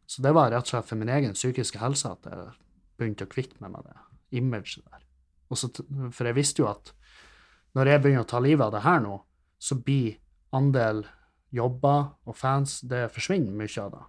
Så 0.07 0.21
det 0.21 0.35
var 0.37 0.51
rett 0.53 0.67
og 0.67 0.69
slett 0.69 0.85
for 0.85 1.01
min 1.01 1.09
egen 1.09 1.33
psykiske 1.33 1.79
helse 1.81 2.11
at 2.13 2.27
jeg 2.29 2.49
begynte 2.99 3.25
å 3.25 3.29
kvitte 3.31 3.57
meg 3.59 3.71
med 3.73 3.87
det 3.87 3.95
imaget 4.37 4.83
der. 4.85 5.01
Så, 5.55 5.69
for 6.11 6.27
jeg 6.27 6.35
visste 6.37 6.61
jo 6.61 6.67
at 6.69 6.91
når 7.73 7.89
jeg 7.89 8.01
begynner 8.03 8.25
å 8.25 8.29
ta 8.29 8.41
livet 8.43 8.67
av 8.67 8.75
det 8.75 8.83
her 8.85 9.01
nå, 9.01 9.15
så 9.57 9.77
blir 9.81 10.19
andel 10.53 11.01
jobber 11.53 12.11
og 12.25 12.35
fans 12.35 12.79
Det 12.81 13.07
forsvinner 13.13 13.53
mye 13.55 13.81
av 13.81 13.91
det. 13.93 14.03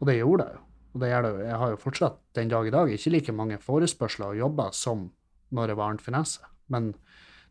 Og 0.00 0.08
det 0.08 0.18
gjorde 0.18 0.46
det 0.46 0.54
jo. 0.56 0.62
Og 0.92 1.00
det 1.00 1.08
gjør 1.08 1.22
det 1.24 1.32
jo. 1.32 1.42
Jeg 1.46 1.58
har 1.62 1.72
jo 1.72 1.80
fortsatt 1.80 2.16
den 2.36 2.50
dag 2.52 2.66
i 2.68 2.74
dag 2.74 2.90
ikke 2.92 3.12
like 3.14 3.34
mange 3.36 3.58
forespørsler 3.62 4.32
og 4.32 4.40
jobber 4.40 4.74
som 4.76 5.10
når 5.52 5.72
jeg 5.72 5.78
var 5.78 5.92
Arnt 5.92 6.04
Finesse. 6.04 6.48
Men 6.72 6.92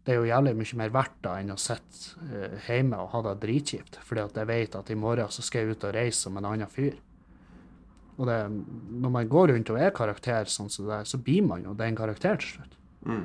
det 0.06 0.14
er 0.14 0.20
jo 0.20 0.30
jævlig 0.30 0.56
mye 0.58 0.80
mer 0.82 0.94
verdt 0.94 1.18
da 1.26 1.36
enn 1.40 1.54
å 1.54 1.60
sitte 1.62 2.20
eh, 2.28 2.58
hjemme 2.68 3.00
og 3.02 3.12
ha 3.14 3.22
det 3.30 3.38
dritkjipt. 3.44 4.00
Fordi 4.06 4.26
at 4.26 4.38
jeg 4.42 4.50
vet 4.50 4.78
at 4.78 4.90
i 4.90 4.98
morgen 4.98 5.34
så 5.34 5.46
skal 5.46 5.64
jeg 5.64 5.78
ut 5.78 5.88
og 5.90 5.96
reise 5.96 6.26
som 6.26 6.38
en 6.38 6.50
annen 6.50 6.70
fyr. 6.70 6.98
Og 8.18 8.28
det, 8.30 8.38
når 9.02 9.14
man 9.14 9.30
går 9.30 9.54
rundt 9.54 9.70
og 9.74 9.80
er 9.82 9.94
karakter 9.96 10.50
sånn 10.50 10.70
som 10.70 10.86
det 10.86 10.94
der, 10.94 11.10
så 11.10 11.18
blir 11.22 11.46
man 11.46 11.64
jo 11.66 11.74
den 11.78 11.98
karakter 11.98 12.38
til 12.42 12.58
slutt. 12.58 12.76
Mm. 13.08 13.24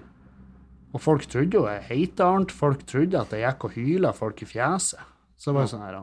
Og 0.95 1.03
folk 1.03 1.27
trodde 1.29 1.59
jo 1.59 1.67
jeg 1.67 1.83
het 1.89 2.21
Arnt, 2.25 2.53
folk 2.55 2.85
trodde 2.89 3.19
at 3.21 3.33
jeg 3.35 3.43
gikk 3.45 3.67
og 3.69 3.75
hyla 3.77 4.13
folk 4.17 4.43
i 4.43 4.49
fjeset. 4.49 5.03
Så 5.37 5.51
det 5.51 5.57
var 5.57 5.67
jo 5.67 5.73
sånn 5.75 5.85
her, 5.85 5.99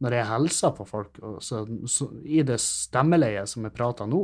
Når 0.00 0.12
jeg 0.16 0.28
hilsa 0.30 0.70
på 0.74 0.84
folk, 0.88 1.18
så, 1.40 1.64
så, 1.86 2.08
i 2.24 2.42
det 2.42 2.60
stemmeleiet 2.60 3.48
som 3.48 3.64
jeg 3.64 3.74
prater 3.76 4.08
nå, 4.08 4.22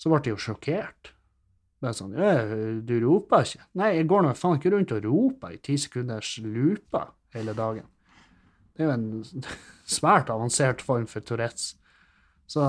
så 0.00 0.10
ble 0.10 0.20
jeg 0.24 0.34
jo 0.34 0.44
sjokkert. 0.48 1.12
Det 1.80 1.90
er 1.90 1.96
sånn 1.98 2.14
«Øh, 2.16 2.52
Du 2.86 2.94
roper 3.04 3.44
ikke? 3.44 3.66
Nei, 3.76 3.90
jeg 3.98 4.08
går 4.08 4.24
nå 4.24 4.34
faen 4.38 4.58
ikke 4.58 4.72
rundt 4.72 4.94
og 4.96 5.04
roper 5.04 5.52
i 5.52 5.60
ti 5.60 5.76
sekunders 5.80 6.38
looper 6.40 7.12
hele 7.36 7.52
dagen. 7.56 7.90
Det 8.74 8.84
er 8.84 8.88
jo 8.88 8.94
en 8.94 9.50
svært 9.96 10.32
avansert 10.32 10.82
form 10.82 11.04
for 11.10 11.20
Tourettes. 11.20 11.74
Så, 12.48 12.64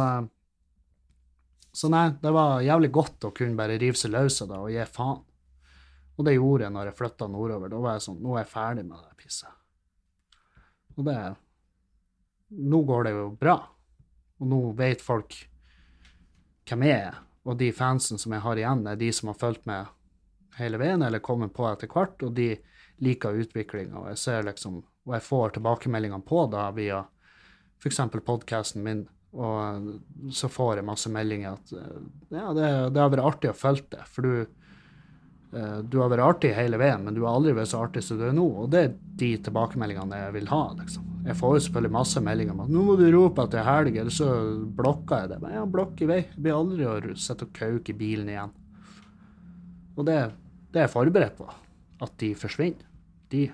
så 1.76 1.92
nei, 1.92 2.10
det 2.22 2.34
var 2.36 2.64
jævlig 2.66 2.92
godt 2.96 3.28
å 3.28 3.34
kunne 3.36 3.58
bare 3.58 3.80
rive 3.80 3.98
seg 4.00 4.14
løs 4.14 4.42
av 4.44 4.52
det 4.52 4.60
og 4.60 4.74
gi 4.74 4.86
faen. 4.98 5.24
Og 6.16 6.28
det 6.28 6.38
gjorde 6.38 6.68
jeg 6.68 6.76
når 6.76 6.89
jeg 6.89 6.97
flytta 6.99 7.28
nordover. 7.32 7.72
Da 7.72 7.82
var 7.84 7.97
jeg 7.97 8.05
sånn 8.07 8.22
Nå 8.24 8.36
er 8.36 8.45
jeg 8.45 8.51
ferdig 8.53 8.86
med 8.88 9.01
det 9.01 9.18
pisset. 9.20 9.51
Og 10.95 11.07
det 11.07 11.18
Nå 12.55 12.82
går 12.88 13.07
det 13.07 13.16
jo 13.16 13.28
bra. 13.39 13.57
Og 14.39 14.47
nå 14.47 14.59
vet 14.78 15.03
folk 15.03 15.36
hvem 16.70 16.86
jeg 16.86 17.07
er. 17.09 17.20
Og 17.45 17.57
de 17.59 17.70
fansen 17.76 18.20
som 18.22 18.34
jeg 18.34 18.43
har 18.43 18.59
igjen, 18.59 18.86
er 18.89 18.99
de 18.99 19.11
som 19.13 19.30
har 19.30 19.38
fulgt 19.39 19.68
med 19.70 19.91
hele 20.57 20.80
veien, 20.82 21.03
eller 21.03 21.24
kommet 21.24 21.53
på 21.53 21.68
etter 21.68 21.89
hvert, 21.91 22.24
og 22.24 22.34
de 22.38 22.53
liker 23.03 23.38
utviklinga. 23.43 23.97
Og 24.01 24.07
jeg 24.13 24.22
ser 24.22 24.47
liksom 24.47 24.84
Og 25.05 25.13
jeg 25.13 25.22
får 25.22 25.51
tilbakemeldingene 25.53 26.26
på 26.26 26.47
da 26.49 26.63
via 26.74 27.03
f.eks. 27.78 27.99
podkasten 28.26 28.82
min, 28.82 29.03
og 29.38 30.32
så 30.34 30.49
får 30.49 30.80
jeg 30.80 30.88
masse 30.88 31.11
meldinger 31.13 31.59
at 31.59 31.74
eh, 31.78 31.99
ja, 32.34 32.47
det, 32.57 32.70
det 32.95 33.03
har 33.03 33.11
vært 33.13 33.28
artig 33.28 33.51
å 33.51 33.59
følge 33.59 33.86
det, 33.91 34.01
for 34.09 34.26
du 34.26 34.64
du 35.88 35.99
har 36.01 36.10
vært 36.12 36.26
artig 36.26 36.49
hele 36.58 36.80
veien, 36.82 37.03
men 37.06 37.16
du 37.16 37.22
har 37.24 37.38
aldri 37.38 37.53
vært 37.56 37.72
så 37.72 37.86
artig 37.86 38.03
som 38.03 38.20
du 38.20 38.26
er 38.28 38.34
nå. 38.36 38.45
Og 38.64 38.72
det 38.74 38.82
er 38.82 38.95
de 39.22 39.30
tilbakemeldingene 39.45 40.20
jeg 40.26 40.34
vil 40.36 40.49
ha. 40.51 40.64
liksom. 40.82 41.06
Jeg 41.26 41.38
får 41.39 41.56
jo 41.56 41.62
selvfølgelig 41.66 41.93
masse 41.95 42.22
meldinger 42.22 42.53
om 42.53 42.64
at 42.66 42.70
'nå 42.70 42.84
må 42.86 42.95
du 42.99 43.06
rope 43.16 43.41
at 43.41 43.53
det 43.53 43.62
er 43.62 43.70
helg', 43.70 43.97
eller 43.97 44.14
så 44.14 44.28
blokker 44.78 45.24
jeg 45.24 45.30
det. 45.32 45.39
Men 45.41 45.56
ja, 45.56 45.66
blokk 45.66 46.01
i 46.01 46.10
vei. 46.12 46.22
Jeg 46.28 46.43
blir 46.43 46.58
aldri 46.60 46.86
å 46.86 47.16
sitte 47.18 47.47
og 47.47 47.53
kauke 47.56 47.93
i 47.93 47.97
bilen 47.97 48.30
igjen. 48.30 48.51
Og 49.95 50.06
det, 50.06 50.20
det 50.72 50.82
er 50.82 50.86
jeg 50.86 50.93
forberedt 50.93 51.38
på. 51.39 51.47
At 52.03 52.14
de 52.22 52.34
forsvinner. 52.36 52.86
De. 53.32 53.47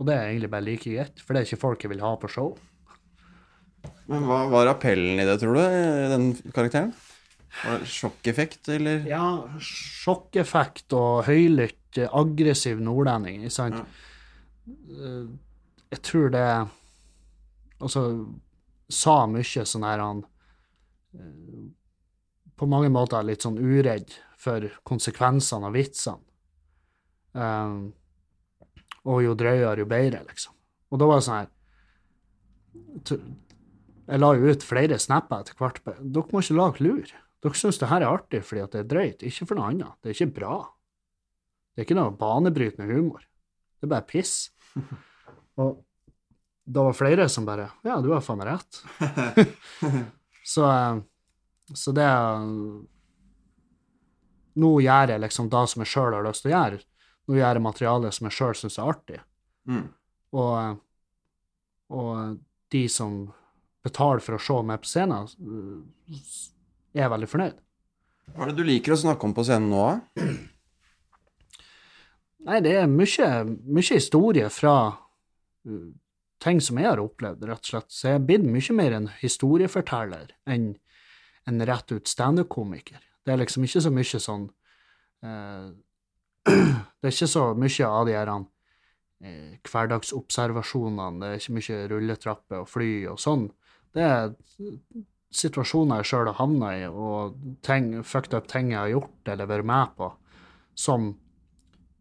Og 0.00 0.08
det 0.08 0.16
er 0.16 0.32
egentlig 0.32 0.50
bare 0.50 0.66
like 0.66 0.90
greit, 0.90 1.20
for 1.20 1.34
det 1.34 1.42
er 1.42 1.46
ikke 1.46 1.62
folk 1.62 1.84
jeg 1.84 1.92
vil 1.92 2.02
ha 2.02 2.16
på 2.16 2.30
show. 2.32 2.56
Men 4.10 4.24
hva 4.26 4.48
var 4.50 4.72
appellen 4.72 5.20
i 5.20 5.26
det, 5.26 5.38
tror 5.38 5.54
du, 5.54 5.62
i 5.62 6.10
den 6.10 6.32
karakteren? 6.50 6.90
Var 7.60 7.82
det 7.82 7.88
sjokkeffekt, 7.92 8.68
eller? 8.72 9.04
Ja, 9.06 9.26
sjokkeffekt 9.60 10.94
og 10.96 11.26
høylytt, 11.28 11.98
eh, 12.00 12.08
aggressiv 12.08 12.80
nordlending, 12.80 13.42
ikke 13.44 13.56
sant? 13.58 13.82
Ja. 13.82 15.26
Jeg 15.92 16.02
tror 16.06 16.30
det 16.30 16.46
Altså, 17.82 18.02
sa 18.86 19.14
mye 19.26 19.64
sånn 19.66 19.82
her 19.82 19.98
han 19.98 20.20
eh, 21.18 21.64
På 22.54 22.68
mange 22.70 22.92
måter 22.94 23.24
litt 23.26 23.42
sånn 23.42 23.58
uredd 23.58 24.14
for 24.38 24.68
konsekvensene 24.86 25.68
av 25.68 25.74
vitsene. 25.76 26.18
Um, 27.32 27.92
og 29.06 29.20
jo 29.22 29.34
drøyere, 29.38 29.78
jo 29.78 29.86
bedre, 29.88 30.24
liksom. 30.26 30.52
Og 30.90 30.98
da 30.98 31.06
var 31.08 31.20
det 31.20 31.26
sånn 31.26 31.38
her 31.38 31.48
Jeg 34.10 34.18
la 34.20 34.32
jo 34.34 34.50
ut 34.50 34.66
flere 34.66 34.98
snapper 34.98 35.44
etter 35.44 35.58
hvert. 35.58 35.78
Dere 35.86 36.34
må 36.34 36.42
ikke 36.42 36.58
lage 36.58 36.82
lur. 36.84 37.14
Dere 37.42 37.58
syns 37.58 37.80
det 37.80 37.90
her 37.90 38.04
er 38.04 38.12
artig 38.12 38.42
fordi 38.46 38.62
at 38.62 38.74
det 38.74 38.84
er 38.84 38.90
drøyt, 38.90 39.24
ikke 39.26 39.48
for 39.48 39.58
noe 39.58 39.70
annet. 39.72 39.96
Det 40.00 40.12
er 40.12 40.18
ikke 40.18 40.34
bra. 40.38 40.56
Det 41.72 41.82
er 41.82 41.88
ikke 41.88 41.98
noe 41.98 42.14
banebrytende 42.18 42.86
humor. 42.92 43.24
Det 43.80 43.88
er 43.88 43.94
bare 43.96 44.06
piss. 44.06 44.36
Og 45.60 45.80
da 46.64 46.84
var 46.86 46.94
flere 46.94 47.28
som 47.28 47.44
bare 47.44 47.66
Ja, 47.82 47.98
du 48.00 48.12
har 48.12 48.22
faen 48.22 48.38
meg 48.38 48.52
rett. 48.52 48.78
så, 50.54 50.68
eh, 50.70 51.02
så 51.74 51.94
det 51.96 52.06
Nå 54.62 54.70
gjør 54.84 55.14
jeg 55.14 55.24
liksom 55.24 55.50
det 55.50 55.66
som 55.72 55.82
jeg 55.82 55.90
sjøl 55.90 56.14
har 56.14 56.26
lyst 56.26 56.44
til 56.44 56.52
å 56.52 56.54
gjøre. 56.54 56.80
Nå 57.26 57.38
gjør 57.38 57.56
jeg 57.56 57.64
materiale 57.64 58.10
som 58.12 58.28
jeg 58.28 58.36
sjøl 58.36 58.56
syns 58.58 58.78
er 58.78 58.90
artig. 58.92 59.20
Mm. 59.66 59.86
Og, 60.36 60.50
eh, 60.60 60.74
og 61.96 62.40
de 62.72 62.82
som 62.92 63.22
betaler 63.82 64.22
for 64.22 64.36
å 64.36 64.42
se 64.42 64.58
meg 64.68 64.82
på 64.82 64.90
scenen, 64.92 65.26
eh, 66.94 67.04
er 67.04 67.12
veldig 67.12 67.28
fornøyd. 67.30 67.60
Hva 68.32 68.46
er 68.46 68.52
det 68.52 68.60
du 68.60 68.68
liker 68.68 68.94
å 68.94 69.00
snakke 69.02 69.26
om 69.28 69.34
på 69.36 69.44
scenen 69.46 69.72
nå, 69.72 69.82
da? 69.88 70.28
Nei, 72.42 72.58
det 72.64 72.72
er 72.80 72.88
mye, 72.90 73.28
mye 73.46 73.94
historie 73.94 74.48
fra 74.50 74.76
uh, 74.90 75.90
ting 76.42 76.60
som 76.64 76.78
jeg 76.80 76.88
har 76.88 77.02
opplevd, 77.02 77.44
rett 77.46 77.62
og 77.62 77.70
slett. 77.70 77.92
Så 77.92 78.08
jeg 78.08 78.18
er 78.18 78.24
blitt 78.26 78.46
mye 78.46 78.76
mer 78.78 78.96
en 78.96 79.10
historieforteller 79.20 80.32
enn 80.50 80.72
en 81.50 81.64
rett 81.66 81.92
ut 81.92 82.10
standup-komiker. 82.10 83.00
Det 83.22 83.34
er 83.34 83.40
liksom 83.40 83.66
ikke 83.66 83.82
så 83.82 83.90
mye 83.94 84.20
sånn 84.26 84.48
eh, 85.26 85.70
Det 87.02 87.08
er 87.08 87.14
ikke 87.14 87.30
så 87.30 87.44
mye 87.58 87.88
av 87.88 88.06
de 88.06 88.14
her 88.14 88.30
eh, 88.32 89.58
hverdagsobservasjonene, 89.66 91.22
det 91.22 91.30
er 91.30 91.40
ikke 91.40 91.56
mye 91.58 91.80
rulletrapper 91.90 92.62
og 92.62 92.70
fly 92.70 92.90
og 93.10 93.18
sånn. 93.22 93.48
Det 93.94 94.06
er 94.06 94.32
situasjoner 95.32 96.02
jeg 96.02 96.10
sjøl 96.10 96.28
har 96.30 96.38
havna 96.38 96.72
i, 96.76 96.86
og 96.88 97.36
ting, 97.64 97.94
fucked 98.04 98.36
up 98.36 98.48
ting 98.50 98.72
jeg 98.72 98.80
har 98.80 98.92
gjort 98.92 99.32
eller 99.34 99.50
vært 99.50 99.68
med 99.68 99.94
på, 99.98 100.10
som 100.78 101.12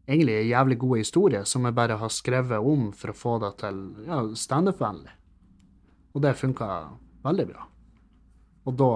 egentlig 0.07 0.35
er 0.35 0.49
jævlig 0.49 0.77
gode 0.81 0.99
historier, 1.03 1.47
som 1.47 1.65
jeg 1.65 1.77
bare 1.77 1.99
har 2.01 2.11
skrevet 2.11 2.59
om 2.73 2.89
for 2.97 3.13
å 3.13 3.17
få 3.17 3.37
det 3.43 3.53
til 3.61 3.81
ja, 4.07 4.21
standup-vennlig. 4.35 5.15
Og 6.11 6.23
det 6.25 6.35
funka 6.39 6.67
veldig 7.23 7.47
bra. 7.53 7.65
Og 8.67 8.77
da 8.77 8.91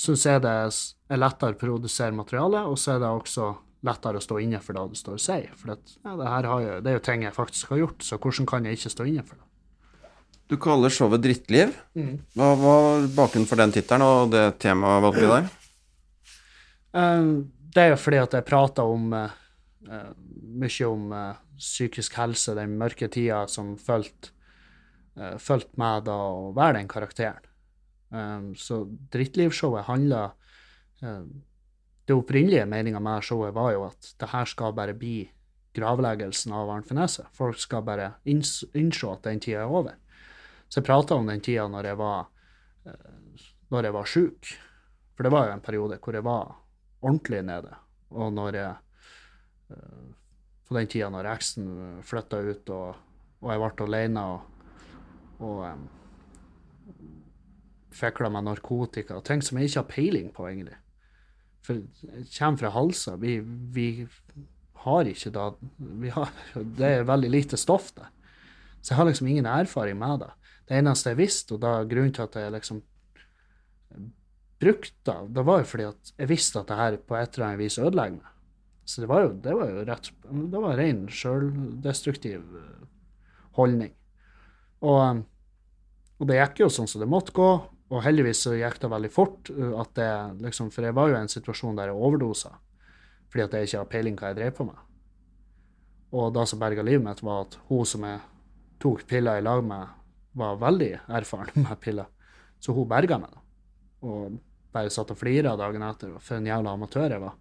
syns 0.00 0.24
jeg 0.26 0.42
det 0.44 0.54
er 0.56 1.20
lettere 1.20 1.56
å 1.56 1.60
produsere 1.60 2.16
materiale, 2.16 2.64
og 2.68 2.78
så 2.80 2.96
er 2.96 3.02
det 3.04 3.12
også 3.12 3.52
lettere 3.86 4.20
å 4.20 4.24
stå 4.24 4.38
inne 4.42 4.60
for 4.64 4.76
det 4.76 4.86
du 4.92 4.98
står 4.98 5.18
og 5.18 5.22
sier. 5.22 5.52
For 5.58 5.72
det, 5.72 5.96
ja, 6.02 6.14
det, 6.16 6.30
jeg, 6.30 6.80
det 6.84 6.92
er 6.92 6.98
jo 6.98 7.04
ting 7.08 7.26
jeg 7.26 7.36
faktisk 7.36 7.74
har 7.74 7.82
gjort, 7.84 8.06
så 8.06 8.18
hvordan 8.20 8.48
kan 8.48 8.66
jeg 8.66 8.80
ikke 8.80 8.94
stå 8.96 9.08
inne 9.10 9.26
for 9.26 9.38
det? 9.38 9.46
Du 10.46 10.56
kaller 10.62 10.92
showet 10.94 11.22
Drittliv. 11.24 11.72
Hva 12.36 12.50
var 12.60 13.08
bakgrunnen 13.16 13.48
for 13.50 13.58
den 13.58 13.74
tittelen 13.74 14.04
og 14.06 14.30
det 14.30 14.44
temaet 14.62 15.02
valgte 15.02 15.24
vi 15.24 15.32
der? 15.32 15.48
Eh, 16.94 17.32
Det 17.76 17.82
er 17.82 17.90
jo 17.92 17.96
fordi 18.00 18.16
at 18.22 18.32
jeg 18.32 18.44
prater 18.48 18.82
om 18.88 19.12
eh, 19.12 19.34
eh, 19.90 20.12
mye 20.56 20.86
om 20.88 21.10
psykisk 21.58 22.14
helse, 22.20 22.54
den 22.56 22.78
mørke 22.78 23.08
tida 23.12 23.46
som 23.48 23.76
fulgte 23.80 24.32
uh, 25.16 25.36
fulgt 25.40 25.76
med 25.80 26.06
da 26.08 26.16
å 26.30 26.50
være 26.56 26.78
den 26.80 26.88
karakteren. 26.90 27.44
Eh, 28.12 28.52
så 28.60 28.82
Drittlivshowet 29.12 29.88
handler 29.88 30.34
eh, 31.02 31.24
Det 32.06 32.14
opprinnelige 32.14 32.68
meninga 32.70 33.00
med 33.02 33.24
showet 33.26 33.54
var 33.54 33.72
jo 33.74 33.80
at 33.88 34.12
det 34.20 34.28
her 34.30 34.44
skal 34.46 34.74
bare 34.76 34.94
bli 34.94 35.24
gravleggelsen 35.74 36.52
av 36.54 36.70
Arnt 36.70 36.86
Finesse. 36.86 37.24
Folk 37.34 37.58
skal 37.58 37.82
bare 37.82 38.12
inns 38.30 38.60
innse 38.78 39.10
at 39.10 39.24
den 39.26 39.40
tida 39.42 39.64
er 39.64 39.72
over. 39.74 39.96
Så 40.68 40.80
jeg 40.80 40.88
prata 40.88 41.14
om 41.14 41.28
den 41.28 41.42
tida 41.44 41.66
når 41.70 41.90
jeg 41.92 41.98
var 42.00 42.26
eh, 42.86 43.16
når 43.72 43.88
jeg 43.88 43.96
var 43.96 44.10
sjuk. 44.10 44.52
For 45.16 45.26
det 45.26 45.32
var 45.32 45.48
jo 45.48 45.56
en 45.56 45.64
periode 45.64 45.98
hvor 46.02 46.16
jeg 46.16 46.26
var 46.26 46.54
ordentlig 47.00 47.42
nede. 47.46 47.72
Og 48.14 48.32
når 48.34 48.60
jeg 48.60 48.74
eh, 49.70 50.06
På 50.66 50.74
den 50.74 50.88
tida 50.90 51.08
når 51.10 51.28
eksen 51.30 51.66
flytta 52.02 52.40
ut, 52.42 52.70
og, 52.74 52.96
og 53.38 53.50
jeg 53.52 53.60
ble 53.62 53.84
alene 53.86 54.22
og, 54.32 54.64
og 55.38 55.60
um, 55.62 55.84
fikla 57.94 58.32
meg 58.34 58.42
narkotika, 58.48 59.20
ting 59.22 59.44
som 59.46 59.60
jeg 59.60 59.70
ikke 59.70 59.78
har 59.78 59.92
peiling 59.92 60.32
på, 60.34 60.48
egentlig. 60.50 60.74
For 61.62 61.78
det 61.78 62.24
kommer 62.34 62.58
fra 62.58 62.72
Halsa. 62.74 63.14
Vi, 63.22 63.36
vi 63.78 63.86
har 64.82 65.12
ikke 65.12 65.32
da 65.34 65.46
har, 66.16 66.34
Det 66.54 66.90
er 66.90 67.06
veldig 67.06 67.30
lite 67.30 67.58
stoff 67.62 67.92
der. 67.94 68.10
Så 68.80 68.92
jeg 68.92 68.98
har 68.98 69.06
liksom 69.06 69.30
ingen 69.30 69.46
erfaring 69.46 69.98
med 69.98 70.24
det. 70.24 70.32
Det 70.66 70.78
eneste 70.80 71.12
jeg 71.12 71.20
visste, 71.20 71.54
og 71.54 71.62
da 71.62 71.78
grunnen 71.86 72.14
til 72.14 72.26
at 72.26 72.38
jeg 72.40 72.54
liksom 72.54 72.82
brukte 74.60 74.94
det, 75.04 75.34
det 75.36 75.44
var 75.46 75.60
jo 75.60 75.68
fordi 75.68 75.86
at 75.90 76.12
jeg 76.16 76.30
visste 76.30 76.60
at 76.60 76.70
det 76.70 76.80
her 76.80 76.96
på 76.98 77.16
et 77.18 77.36
eller 77.36 77.48
annet 77.50 77.62
vis 77.62 77.78
ødelegger 77.78 78.18
meg. 78.18 78.32
Så 78.86 79.02
det 79.02 79.08
var 79.10 79.24
jo, 79.24 79.30
det 79.42 79.54
var 79.58 79.70
jo 79.70 79.82
rett 79.82 80.10
Det 80.22 80.60
var 80.62 80.76
ren 80.78 81.06
sjøldestruktiv 81.10 82.58
eh, 82.60 82.84
holdning. 83.58 83.90
Og, 84.86 85.00
um, 85.02 85.24
og 86.20 86.28
det 86.30 86.38
gikk 86.38 86.62
jo 86.62 86.68
sånn 86.70 86.86
som 86.90 87.02
det 87.02 87.10
måtte 87.10 87.34
gå, 87.34 87.48
og 87.66 88.04
heldigvis 88.04 88.44
så 88.46 88.54
gikk 88.54 88.78
det 88.82 88.92
veldig 88.92 89.10
fort. 89.10 89.50
uh, 89.50 89.74
at 89.82 89.90
det 89.98 90.10
liksom, 90.46 90.70
For 90.70 90.86
jeg 90.86 90.94
var 90.94 91.10
jo 91.10 91.16
i 91.16 91.20
en 91.24 91.34
situasjon 91.34 91.78
der 91.78 91.92
jeg 91.92 91.98
overdosa 91.98 92.56
fordi 93.26 93.42
at 93.42 93.54
jeg 93.54 93.66
ikke 93.66 93.78
har 93.78 93.88
peiling 93.90 94.16
hva 94.16 94.28
jeg 94.30 94.36
drev 94.38 94.52
på 94.54 94.64
med. 94.64 94.76
Og 96.14 96.28
det 96.32 96.44
som 96.48 96.60
berga 96.62 96.84
livet 96.86 97.02
mitt, 97.04 97.22
var 97.26 97.42
at 97.42 97.56
hun 97.66 97.84
som 97.84 98.04
jeg 98.06 98.20
tok 98.80 99.02
piller 99.10 99.40
i 99.40 99.42
lag 99.44 99.64
med, 99.66 99.90
var 100.36 100.60
veldig 100.60 100.92
erfaren 101.18 101.64
med 101.64 101.80
piller. 101.84 102.10
Så 102.60 102.74
hun 102.76 102.88
berga 102.88 103.18
meg, 103.20 103.32
da. 103.32 103.42
Og 104.06 104.36
bare 104.76 104.92
satt 104.92 105.12
og 105.14 105.18
flira 105.20 105.56
dagen 105.58 105.84
etter. 105.86 106.14
For 106.20 106.38
en 106.38 106.48
jævla 106.48 106.76
amatør 106.76 107.16
jeg 107.16 107.22
var. 107.22 107.36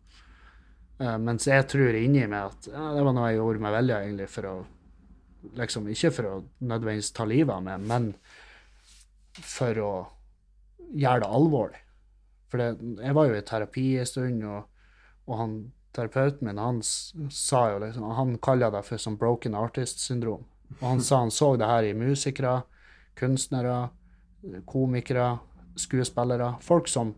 Uh, 0.96 1.18
mens 1.20 1.48
jeg 1.50 1.68
tror 1.68 1.98
inni 2.00 2.24
meg 2.32 2.54
at 2.54 2.70
ja, 2.72 2.86
det 2.96 3.04
var 3.04 3.16
noe 3.16 3.30
jeg 3.30 3.42
gjorde 3.42 3.64
med 3.66 3.78
vilje, 3.80 4.02
egentlig, 4.06 4.32
for 4.32 4.52
å 4.52 4.56
liksom 5.56 5.86
Ikke 5.92 6.10
for 6.10 6.26
å 6.26 6.36
nødvendigvis 6.66 7.12
ta 7.14 7.26
livet 7.30 7.54
av 7.54 7.62
meg, 7.62 7.84
men 7.86 8.08
for 9.46 9.78
å 9.78 9.92
gjøre 10.90 11.22
det 11.22 11.28
alvorlig. 11.38 11.82
For 12.50 12.62
det, 12.62 12.96
jeg 13.04 13.18
var 13.18 13.28
jo 13.28 13.36
i 13.38 13.44
terapi 13.46 13.84
en 14.02 14.10
stund, 14.10 14.42
og, 14.50 14.88
og 15.30 15.38
han 15.38 15.54
terapeuten 15.96 16.48
min 16.48 16.60
han 16.60 16.82
sa 16.84 17.62
jo 17.72 17.80
liksom 17.84 18.10
Han 18.18 18.38
kaller 18.44 18.74
det 18.74 18.84
for 18.88 19.02
sånn 19.02 19.20
broken 19.20 19.56
artist-syndrom. 19.60 20.44
Og 20.80 20.86
han 20.88 21.04
sa 21.04 21.22
han 21.22 21.32
så 21.32 21.54
det 21.60 21.70
her 21.70 21.88
i 21.88 21.94
musikere, 21.98 22.64
kunstnere, 23.20 23.90
komikere, 24.70 25.38
skuespillere. 25.80 26.54
Folk 26.62 26.88
som 26.92 27.16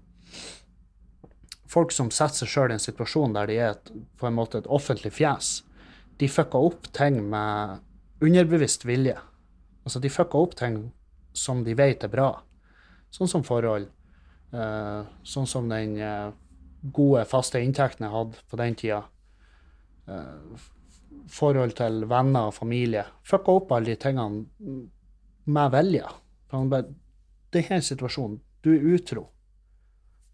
folk 1.68 1.92
som 1.92 2.10
setter 2.14 2.46
seg 2.46 2.52
sjøl 2.52 2.72
i 2.72 2.78
en 2.78 2.84
situasjon 2.84 3.36
der 3.36 3.50
de 3.50 3.58
er 3.60 3.74
et, 3.76 3.92
på 4.20 4.28
en 4.28 4.38
måte 4.38 4.62
et 4.62 4.70
offentlig 4.72 5.12
fjes. 5.18 5.62
De 6.18 6.30
fucka 6.32 6.60
opp 6.70 6.88
ting 6.96 7.20
med 7.30 7.84
underbevisst 8.24 8.86
vilje. 8.88 9.18
Altså, 9.84 10.02
de 10.04 10.12
fucka 10.12 10.40
opp 10.40 10.56
ting 10.58 10.80
som 11.38 11.64
de 11.64 11.76
vet 11.78 12.04
er 12.04 12.12
bra. 12.12 12.32
Sånn 13.14 13.30
som 13.32 13.46
forhold. 13.48 13.92
Uh, 14.54 15.04
sånn 15.28 15.48
som 15.48 15.68
den 15.70 15.98
uh, 16.00 16.32
gode, 16.82 17.26
faste 17.30 17.62
inntekten 17.62 18.08
jeg 18.08 18.16
hadde 18.16 18.42
på 18.50 18.60
den 18.60 18.78
tida. 18.80 19.04
Uh, 20.08 20.58
forhold 21.32 21.76
til 21.78 22.06
venner 22.10 22.50
og 22.50 22.56
familie. 22.56 23.06
Fucka 23.28 23.60
opp 23.60 23.74
alle 23.76 23.94
de 23.94 24.00
tingene 24.02 24.88
med 25.48 25.72
vilje. 25.72 26.08
For 26.48 26.62
han 26.62 26.72
bare 26.72 26.94
Det 27.50 27.64
er 27.64 27.78
en 27.78 27.82
situasjon. 27.82 28.40
Du 28.62 28.74
er 28.74 28.96
utro. 28.96 29.30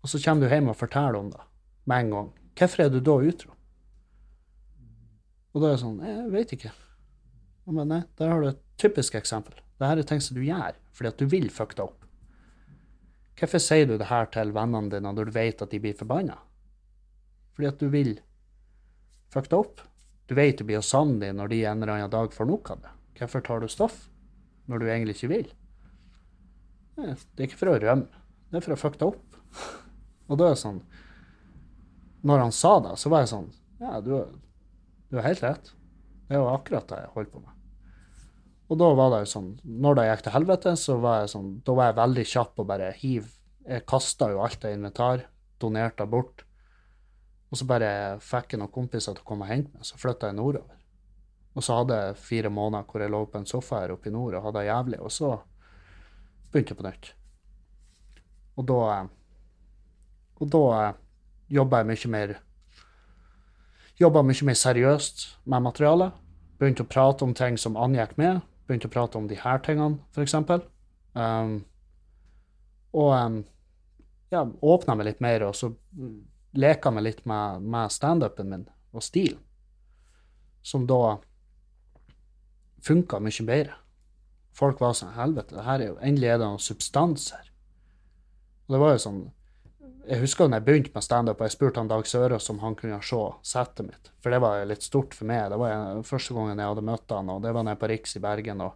Og 0.02 0.10
så 0.10 0.20
kommer 0.20 0.48
du 0.48 0.54
hjem 0.54 0.72
og 0.72 0.78
forteller 0.78 1.20
om 1.20 1.30
det 1.32 1.44
med 1.86 2.00
en 2.00 2.10
gang. 2.12 2.32
Hvorfor 2.58 2.84
er 2.84 2.90
du 2.90 3.00
da 3.00 3.18
utro? 3.22 3.52
Og 5.54 5.62
da 5.62 5.68
er 5.68 5.76
det 5.76 5.84
sånn 5.84 6.00
Jeg 6.02 6.32
vet 6.34 6.56
ikke. 6.58 6.72
Men 7.66 7.92
nei, 7.94 8.02
der 8.18 8.32
har 8.34 8.42
du 8.42 8.50
et 8.50 8.64
typisk 8.82 9.16
eksempel. 9.16 9.56
Dette 9.80 10.02
er 10.02 10.08
ting 10.08 10.22
som 10.22 10.38
du 10.38 10.44
gjør 10.44 10.80
fordi 10.94 11.10
at 11.10 11.22
du 11.22 11.26
vil 11.30 11.50
fucke 11.50 11.78
deg 11.78 11.88
opp. 11.88 12.04
Hvorfor 13.40 13.62
sier 13.64 13.88
du 13.90 13.96
det 13.98 14.10
her 14.12 14.28
til 14.34 14.52
vennene 14.54 14.92
dine 14.92 15.14
når 15.14 15.30
du 15.30 15.34
vet 15.34 15.62
at 15.62 15.72
de 15.72 15.80
blir 15.82 15.98
forbanna? 15.98 16.36
Fordi 17.56 17.70
at 17.70 17.80
du 17.82 17.88
vil 17.94 18.18
fucke 19.34 19.50
deg 19.50 19.60
opp. 19.60 19.82
Du 20.30 20.36
vet 20.38 20.58
du 20.58 20.66
blir 20.68 20.82
å 20.82 20.86
savne 20.86 21.20
dem 21.22 21.40
når 21.40 21.54
de 21.54 21.64
en 21.66 21.82
eller 21.82 21.96
annen 21.96 22.14
dag 22.14 22.34
får 22.34 22.50
nok 22.50 22.74
av 22.76 22.84
det. 22.84 22.94
Hvorfor 23.20 23.46
tar 23.46 23.64
du 23.64 23.70
stoff 23.72 23.98
når 24.70 24.82
du 24.82 24.88
egentlig 24.88 25.18
ikke 25.18 25.32
vil? 25.32 25.48
Det 26.96 27.42
er 27.42 27.48
ikke 27.48 27.60
for 27.60 27.74
å 27.74 27.80
rømme, 27.82 28.22
det 28.52 28.60
er 28.60 28.66
for 28.66 28.76
å 28.76 28.80
fucke 28.80 29.02
deg 29.02 29.16
opp. 29.16 29.40
Og 30.30 30.40
da 30.40 30.48
er 30.48 30.56
det 30.56 30.62
sånn 30.62 30.80
Når 32.24 32.46
han 32.46 32.54
sa 32.56 32.78
det, 32.86 32.94
så 33.02 33.10
var 33.12 33.26
jeg 33.26 33.34
sånn 33.34 33.50
Ja, 33.82 34.00
du, 34.02 34.14
du 35.12 35.18
har 35.20 35.28
helt 35.28 35.44
rett. 35.44 35.74
Det 36.30 36.38
er 36.38 36.42
jo 36.42 36.48
akkurat 36.54 36.88
det 36.90 37.02
jeg 37.04 37.12
holder 37.14 37.34
på 37.34 37.42
med. 37.44 37.52
Og 38.72 38.80
da 38.80 38.88
var 38.98 39.12
det 39.14 39.20
jo 39.26 39.32
sånn 39.34 39.50
Når 39.84 40.00
det 40.00 40.08
gikk 40.08 40.24
til 40.26 40.36
helvete, 40.38 40.76
så 40.80 40.98
var 41.04 41.20
jeg 41.22 41.34
sånn 41.36 41.52
Da 41.68 41.76
var 41.78 41.92
jeg 41.92 42.00
veldig 42.00 42.26
kjapp 42.32 42.64
og 42.64 42.70
bare 42.72 42.94
hiv 43.02 43.28
Jeg 43.68 43.86
kasta 43.90 44.32
jo 44.32 44.42
alt 44.46 44.66
av 44.66 44.74
inventar, 44.76 45.28
donerte 45.62 46.04
det 46.04 46.12
bort. 46.12 46.46
Og 47.54 47.60
så 47.60 47.68
bare 47.70 47.92
fikk 48.24 48.56
jeg 48.56 48.64
noen 48.64 48.74
kompiser 48.74 49.14
til 49.14 49.24
å 49.24 49.28
komme 49.28 49.46
og 49.46 49.52
hente 49.54 49.72
meg, 49.72 49.86
så 49.88 50.00
flytta 50.02 50.32
jeg 50.32 50.36
nordover. 50.40 50.80
Og 51.54 51.64
så 51.64 51.78
hadde 51.78 51.98
jeg 51.98 52.18
fire 52.18 52.50
måneder 52.50 52.88
hvor 52.90 53.04
jeg 53.04 53.14
lå 53.14 53.26
på 53.30 53.42
en 53.42 53.50
sofa 53.50 53.84
her 53.84 53.94
oppe 53.94 54.10
i 54.10 54.14
nord 54.14 54.38
og 54.38 54.48
hadde 54.48 54.60
det 54.60 54.70
jævlig, 54.72 55.00
og 55.02 55.12
så 55.12 55.30
begynte 56.52 56.74
jeg 56.74 56.80
på 56.80 56.88
nytt. 56.88 57.12
Og 58.58 58.68
da 58.70 59.08
Og 60.42 60.50
da 60.52 60.94
jobba 61.50 61.78
jeg 61.78 61.88
mye 61.88 62.10
mer 62.10 62.36
Jobba 64.00 64.24
mye 64.26 64.46
mer 64.46 64.58
seriøst 64.58 65.46
med 65.46 65.62
materialet. 65.62 66.14
Begynte 66.60 66.84
å 66.84 66.90
prate 66.90 67.24
om 67.24 67.34
ting 67.34 67.58
som 67.58 67.78
angikk 67.78 68.18
meg. 68.18 68.42
Begynte 68.68 68.90
å 68.90 68.92
prate 68.92 69.18
om 69.18 69.28
de 69.28 69.36
her 69.38 69.62
tingene, 69.62 70.00
f.eks. 70.16 70.34
Um, 71.14 71.66
og 72.94 73.12
um, 73.14 73.38
ja, 74.34 74.42
åpna 74.62 74.96
meg 74.98 75.12
litt 75.12 75.22
mer, 75.22 75.46
og 75.46 75.54
så 75.56 75.70
leka 76.58 76.92
meg 76.92 77.06
litt 77.06 77.22
med, 77.30 77.62
med 77.62 77.94
standupen 77.94 78.50
min 78.50 78.66
og 78.94 79.06
stilen, 79.06 79.40
som 80.66 80.88
da 80.90 81.20
funka 82.84 83.20
mye 83.24 83.48
bedre. 83.48 83.78
Folk 84.54 84.82
var 84.84 84.94
sånn 84.98 85.16
Helvete, 85.16 85.56
det 85.56 85.66
her 85.66 85.82
er 85.82 85.90
jo, 85.92 85.96
endelig 86.06 86.30
er 86.30 86.42
det 86.42 86.50
noe 86.50 86.62
substans 86.62 87.32
her. 87.34 87.48
Og 88.68 88.76
det 88.76 88.84
var 88.84 88.94
jo 88.94 89.02
sånn 89.06 89.24
Jeg 90.04 90.20
husker 90.20 90.50
da 90.52 90.58
jeg 90.60 90.66
begynte 90.68 90.92
med 90.92 91.06
standup, 91.06 91.40
og 91.40 91.48
jeg 91.48 91.56
spurte 91.56 91.80
han 91.80 91.88
Dag 91.88 92.08
Sørås 92.08 92.50
om 92.52 92.60
han 92.60 92.76
kunne 92.76 93.00
se 93.08 93.22
settet 93.48 93.88
mitt. 93.88 94.10
For 94.20 94.36
det 94.36 94.42
var 94.44 94.66
litt 94.68 94.84
stort 94.84 95.16
for 95.16 95.30
meg. 95.30 95.46
Det 95.54 95.60
var 95.62 95.72
jo 95.72 96.02
første 96.04 96.36
gangen 96.36 96.60
jeg 96.60 96.72
hadde 96.74 96.84
møtt 96.90 97.14
han, 97.16 97.32
og 97.32 97.40
det 97.46 97.54
var 97.56 97.64
nede 97.64 97.80
på 97.80 97.88
Riks 97.88 98.18
i 98.20 98.22
Bergen. 98.24 98.66
og 98.66 98.76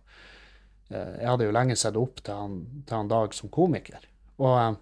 eh, 0.87 1.17
Jeg 1.19 1.27
hadde 1.27 1.49
jo 1.49 1.55
lenge 1.57 1.75
sett 1.75 1.99
opp 1.99 2.23
til 2.23 2.31
han, 2.31 2.55
til 2.87 2.95
han 2.95 3.11
Dag 3.11 3.35
som 3.35 3.51
komiker. 3.51 4.07
Og 4.39 4.55
eh, 4.55 4.79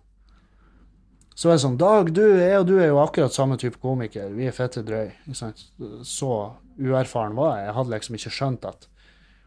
så 1.35 1.49
er 1.49 1.57
det 1.57 1.63
sånn 1.65 1.79
Dag, 1.81 2.13
du, 2.15 2.23
jeg 2.39 2.61
og 2.61 2.69
du 2.69 2.77
er 2.77 2.87
jo 2.91 3.01
akkurat 3.01 3.33
samme 3.35 3.57
type 3.59 3.81
komiker. 3.83 4.29
Vi 4.37 4.45
er 4.47 4.55
fette 4.55 4.85
drøy. 4.87 5.09
Så 5.33 6.29
uerfaren 6.79 7.35
var 7.35 7.57
jeg. 7.57 7.65
Jeg 7.67 7.75
hadde 7.79 7.95
liksom 7.97 8.19
ikke 8.19 8.35
skjønt 8.37 8.67
at, 8.69 8.87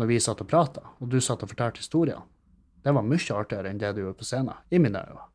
Når 0.00 0.08
vi 0.08 0.20
satt 0.22 0.40
og 0.40 0.48
prata, 0.48 0.82
og 0.98 1.10
du 1.12 1.18
satt 1.20 1.42
og 1.44 1.50
fortalte 1.52 1.82
historier. 1.82 2.22
Det 2.80 2.94
var 2.96 3.04
mye 3.04 3.36
artigere 3.36 3.68
enn 3.68 3.80
det 3.80 3.92
du 3.92 4.00
gjorde 4.00 4.20
på 4.22 4.28
scenen, 4.28 4.56
i 4.72 4.80
mine 4.80 5.02
øyne. 5.04 5.26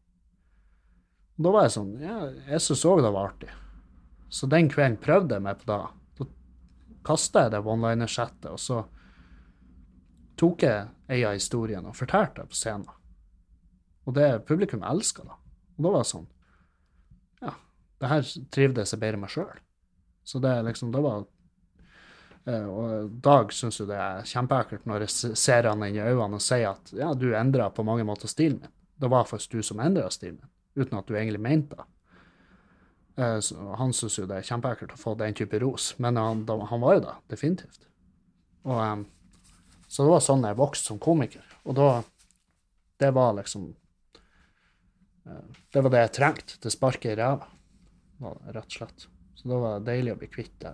Da 1.35 1.51
var 1.51 1.67
jeg 1.67 1.75
sånn 1.75 1.91
Ja, 2.01 2.17
jeg 2.47 2.63
syntes 2.63 2.85
òg 2.89 3.03
det 3.03 3.11
var 3.13 3.29
artig. 3.29 3.51
Så 4.33 4.49
den 4.49 4.71
kvelden 4.71 4.97
prøvde 5.03 5.37
jeg 5.37 5.45
meg 5.45 5.61
på 5.61 5.69
det. 5.69 5.77
Da 5.77 5.95
kasta 7.05 7.45
jeg 7.45 7.53
det 7.53 7.61
one-liner-settet, 7.61 8.49
og 8.49 8.59
så 8.59 8.81
tok 10.39 10.65
jeg 10.65 10.87
ei 11.11 11.21
av 11.27 11.35
historiene 11.37 11.91
og 11.91 11.97
fortalte 11.97 12.41
det 12.41 12.51
på 12.51 12.57
scenen. 12.57 12.87
Og 14.05 14.15
det 14.17 14.45
publikum 14.47 14.83
elska 14.85 15.25
da. 15.25 15.37
Og 15.75 15.85
da 15.85 15.91
var 15.91 16.03
det 16.03 16.09
sånn 16.11 16.27
Ja, 17.43 17.53
det 18.01 18.11
her 18.11 18.27
trivdes 18.53 18.93
jeg 18.93 19.01
bedre 19.03 19.21
med 19.21 19.33
sjøl. 19.33 19.53
Så 20.25 20.41
det 20.41 20.53
liksom, 20.65 20.91
det 20.95 21.03
var 21.05 21.27
Og 22.45 23.09
Dag 23.25 23.49
syns 23.57 23.79
jo 23.79 23.87
det 23.89 23.97
er 23.97 24.27
kjempeekkelt 24.29 24.85
når 24.85 25.07
jeg 25.07 25.37
ser 25.39 25.65
han 25.65 25.81
inn 25.81 25.97
i 25.97 26.03
øynene 26.03 26.37
og 26.37 26.43
sier 26.45 26.75
at 26.75 26.91
ja, 26.93 27.07
du 27.17 27.31
endra 27.33 27.71
på 27.73 27.85
mange 27.87 28.05
måter 28.05 28.29
stilen 28.29 28.59
min. 28.61 28.73
Det 29.01 29.09
var 29.11 29.25
faktisk 29.25 29.57
du 29.57 29.65
som 29.65 29.81
endra 29.81 30.11
stilen 30.13 30.37
min, 30.37 30.51
uten 30.77 30.99
at 30.99 31.09
du 31.09 31.15
egentlig 31.15 31.41
mente 31.41 31.79
det. 31.79 31.87
Eh, 33.17 33.39
han 33.79 33.95
syns 33.97 34.19
jo 34.19 34.27
det 34.29 34.37
er 34.37 34.47
kjempeekkelt 34.51 34.93
å 34.93 35.01
få 35.01 35.15
den 35.17 35.33
type 35.37 35.59
ros, 35.63 35.93
men 35.97 36.21
han, 36.21 36.45
han 36.45 36.85
var 36.85 36.99
jo 36.99 37.03
det, 37.07 37.15
definitivt. 37.33 37.89
Og 38.65 38.77
um, 38.77 39.05
så 39.87 40.03
det 40.03 40.11
var 40.11 40.23
sånn 40.23 40.45
jeg 40.45 40.57
vokste 40.59 40.91
som 40.91 41.01
komiker. 41.01 41.45
Og 41.65 41.77
da 41.77 41.89
Det 42.99 43.11
var 43.11 43.33
liksom 43.35 43.73
Det 45.73 45.81
var 45.81 45.89
det 45.89 46.01
jeg 46.03 46.13
trengte 46.15 46.59
til 46.61 46.71
sparket 46.71 47.11
i 47.11 47.15
ræva, 47.17 47.47
rett 48.53 48.67
og 48.67 48.75
slett. 48.75 49.07
Så 49.35 49.49
da 49.49 49.57
var 49.57 49.79
det 49.79 49.89
deilig 49.89 50.13
å 50.13 50.19
bli 50.19 50.27
kvitt 50.29 50.53
det, 50.61 50.73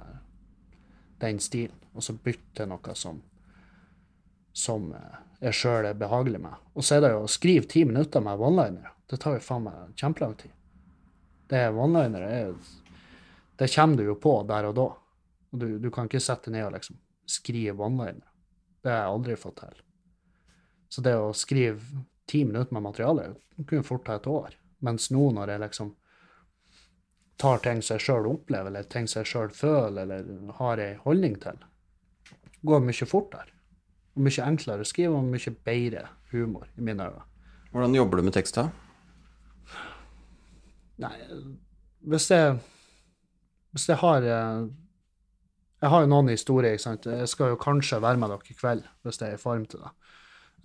den 1.22 1.40
stilen, 1.40 1.78
og 1.94 2.04
så 2.04 2.16
bytte 2.18 2.62
til 2.62 2.72
noe 2.72 2.96
som 2.98 3.22
som 4.54 4.90
jeg 5.42 5.56
sjøl 5.56 5.88
er 5.88 5.98
behagelig 5.98 6.42
med. 6.44 6.56
Og 6.76 6.86
så 6.86 6.98
er 6.98 7.06
det 7.06 7.14
jo 7.14 7.24
å 7.26 7.32
skrive 7.32 7.70
ti 7.72 7.86
minutter 7.88 8.24
med 8.24 8.42
one-liner. 8.42 8.92
Det 9.10 9.20
tar 9.22 9.38
jo 9.38 9.44
faen 9.44 9.66
meg 9.66 9.94
kjempelang 10.00 10.36
tid. 10.40 10.52
Det 11.52 11.70
one-liner 11.72 12.26
er 12.28 12.54
Det 13.56 13.70
kommer 13.76 13.98
du 13.98 14.04
jo 14.04 14.16
på 14.16 14.42
der 14.50 14.66
og 14.70 14.76
da. 14.76 14.88
Og 15.52 15.60
du, 15.60 15.80
du 15.80 15.90
kan 15.92 16.08
ikke 16.08 16.24
sette 16.24 16.52
ned 16.52 16.66
og 16.66 16.76
liksom 16.76 16.98
skrive 17.30 17.84
one-liner. 17.84 18.28
Det 18.82 18.90
har 18.90 19.04
jeg 19.04 19.16
aldri 19.16 19.36
fått 19.38 19.60
til. 19.62 19.82
Så 20.90 21.02
det 21.06 21.16
å 21.16 21.34
skrive 21.38 22.04
ti 22.26 22.44
minutter 22.46 22.74
med 22.74 22.84
materiale 22.84 23.28
kunne 23.68 23.86
fort 23.86 24.06
ta 24.06 24.18
et 24.18 24.28
år. 24.28 24.56
Mens 24.82 25.12
nå, 25.14 25.30
når 25.36 25.54
jeg 25.54 25.64
liksom 25.66 25.92
tar 27.42 27.62
ting 27.64 27.82
som 27.82 27.98
jeg 27.98 28.06
sjøl 28.06 28.30
opplever, 28.30 28.70
eller 28.70 28.88
ting 28.90 29.08
som 29.10 29.22
jeg 29.22 29.32
sjøl 29.32 29.52
føler, 29.56 30.04
eller 30.04 30.54
har 30.60 30.82
ei 30.82 30.94
holdning 31.06 31.40
til, 31.42 31.58
går 32.68 32.84
mye 32.86 33.08
fortere. 33.10 33.50
Og 34.16 34.26
mye 34.28 34.46
enklere 34.46 34.84
å 34.84 34.88
skrive, 34.88 35.18
og 35.18 35.30
mye 35.32 35.54
bedre 35.66 36.06
humor, 36.34 36.68
i 36.78 36.86
mine 36.86 37.08
øyne. 37.10 37.26
Hvordan 37.72 37.96
jobber 37.96 38.20
du 38.20 38.28
med 38.28 38.36
tekst, 38.36 38.60
da? 38.60 38.68
Nei, 41.02 41.16
hvis 42.12 42.30
jeg 42.30 42.60
Hvis 43.72 43.88
jeg 43.88 43.96
har 44.02 44.22
eh, 44.28 44.68
Jeg 45.82 45.90
har 45.90 46.02
jo 46.02 46.10
noen 46.12 46.30
historier, 46.30 46.74
ikke 46.76 46.84
sant. 46.84 47.06
Jeg 47.06 47.28
skal 47.32 47.54
jo 47.54 47.56
kanskje 47.56 48.02
være 48.02 48.20
med 48.20 48.30
dere 48.30 48.52
i 48.52 48.54
kveld, 48.54 48.84
hvis 49.02 49.22
jeg 49.22 49.32
er 49.32 49.40
i 49.40 49.42
form 49.42 49.64
til 49.66 49.80
det. 49.80 49.92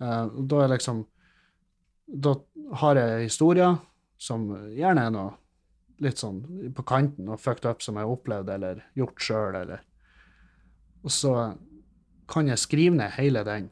Eh, 0.01 0.25
da 0.51 0.59
er 0.61 0.73
liksom 0.75 1.05
Da 2.07 2.35
har 2.83 2.99
jeg 2.99 3.23
historier 3.23 3.79
som 4.17 4.49
gjerne 4.75 5.05
er 5.07 5.13
noe 5.13 5.31
litt 6.03 6.21
sånn 6.21 6.41
på 6.75 6.85
kanten 6.87 7.29
og 7.31 7.41
fucked 7.41 7.65
up 7.69 7.81
som 7.83 7.97
jeg 7.97 8.05
har 8.05 8.13
opplevd 8.13 8.51
eller 8.53 8.83
gjort 8.97 9.23
sjøl, 9.23 9.55
eller 9.63 9.85
Og 11.05 11.11
så 11.13 11.33
kan 12.27 12.47
jeg 12.47 12.59
skrive 12.59 12.95
ned 12.97 13.13
hele 13.15 13.43
den, 13.47 13.69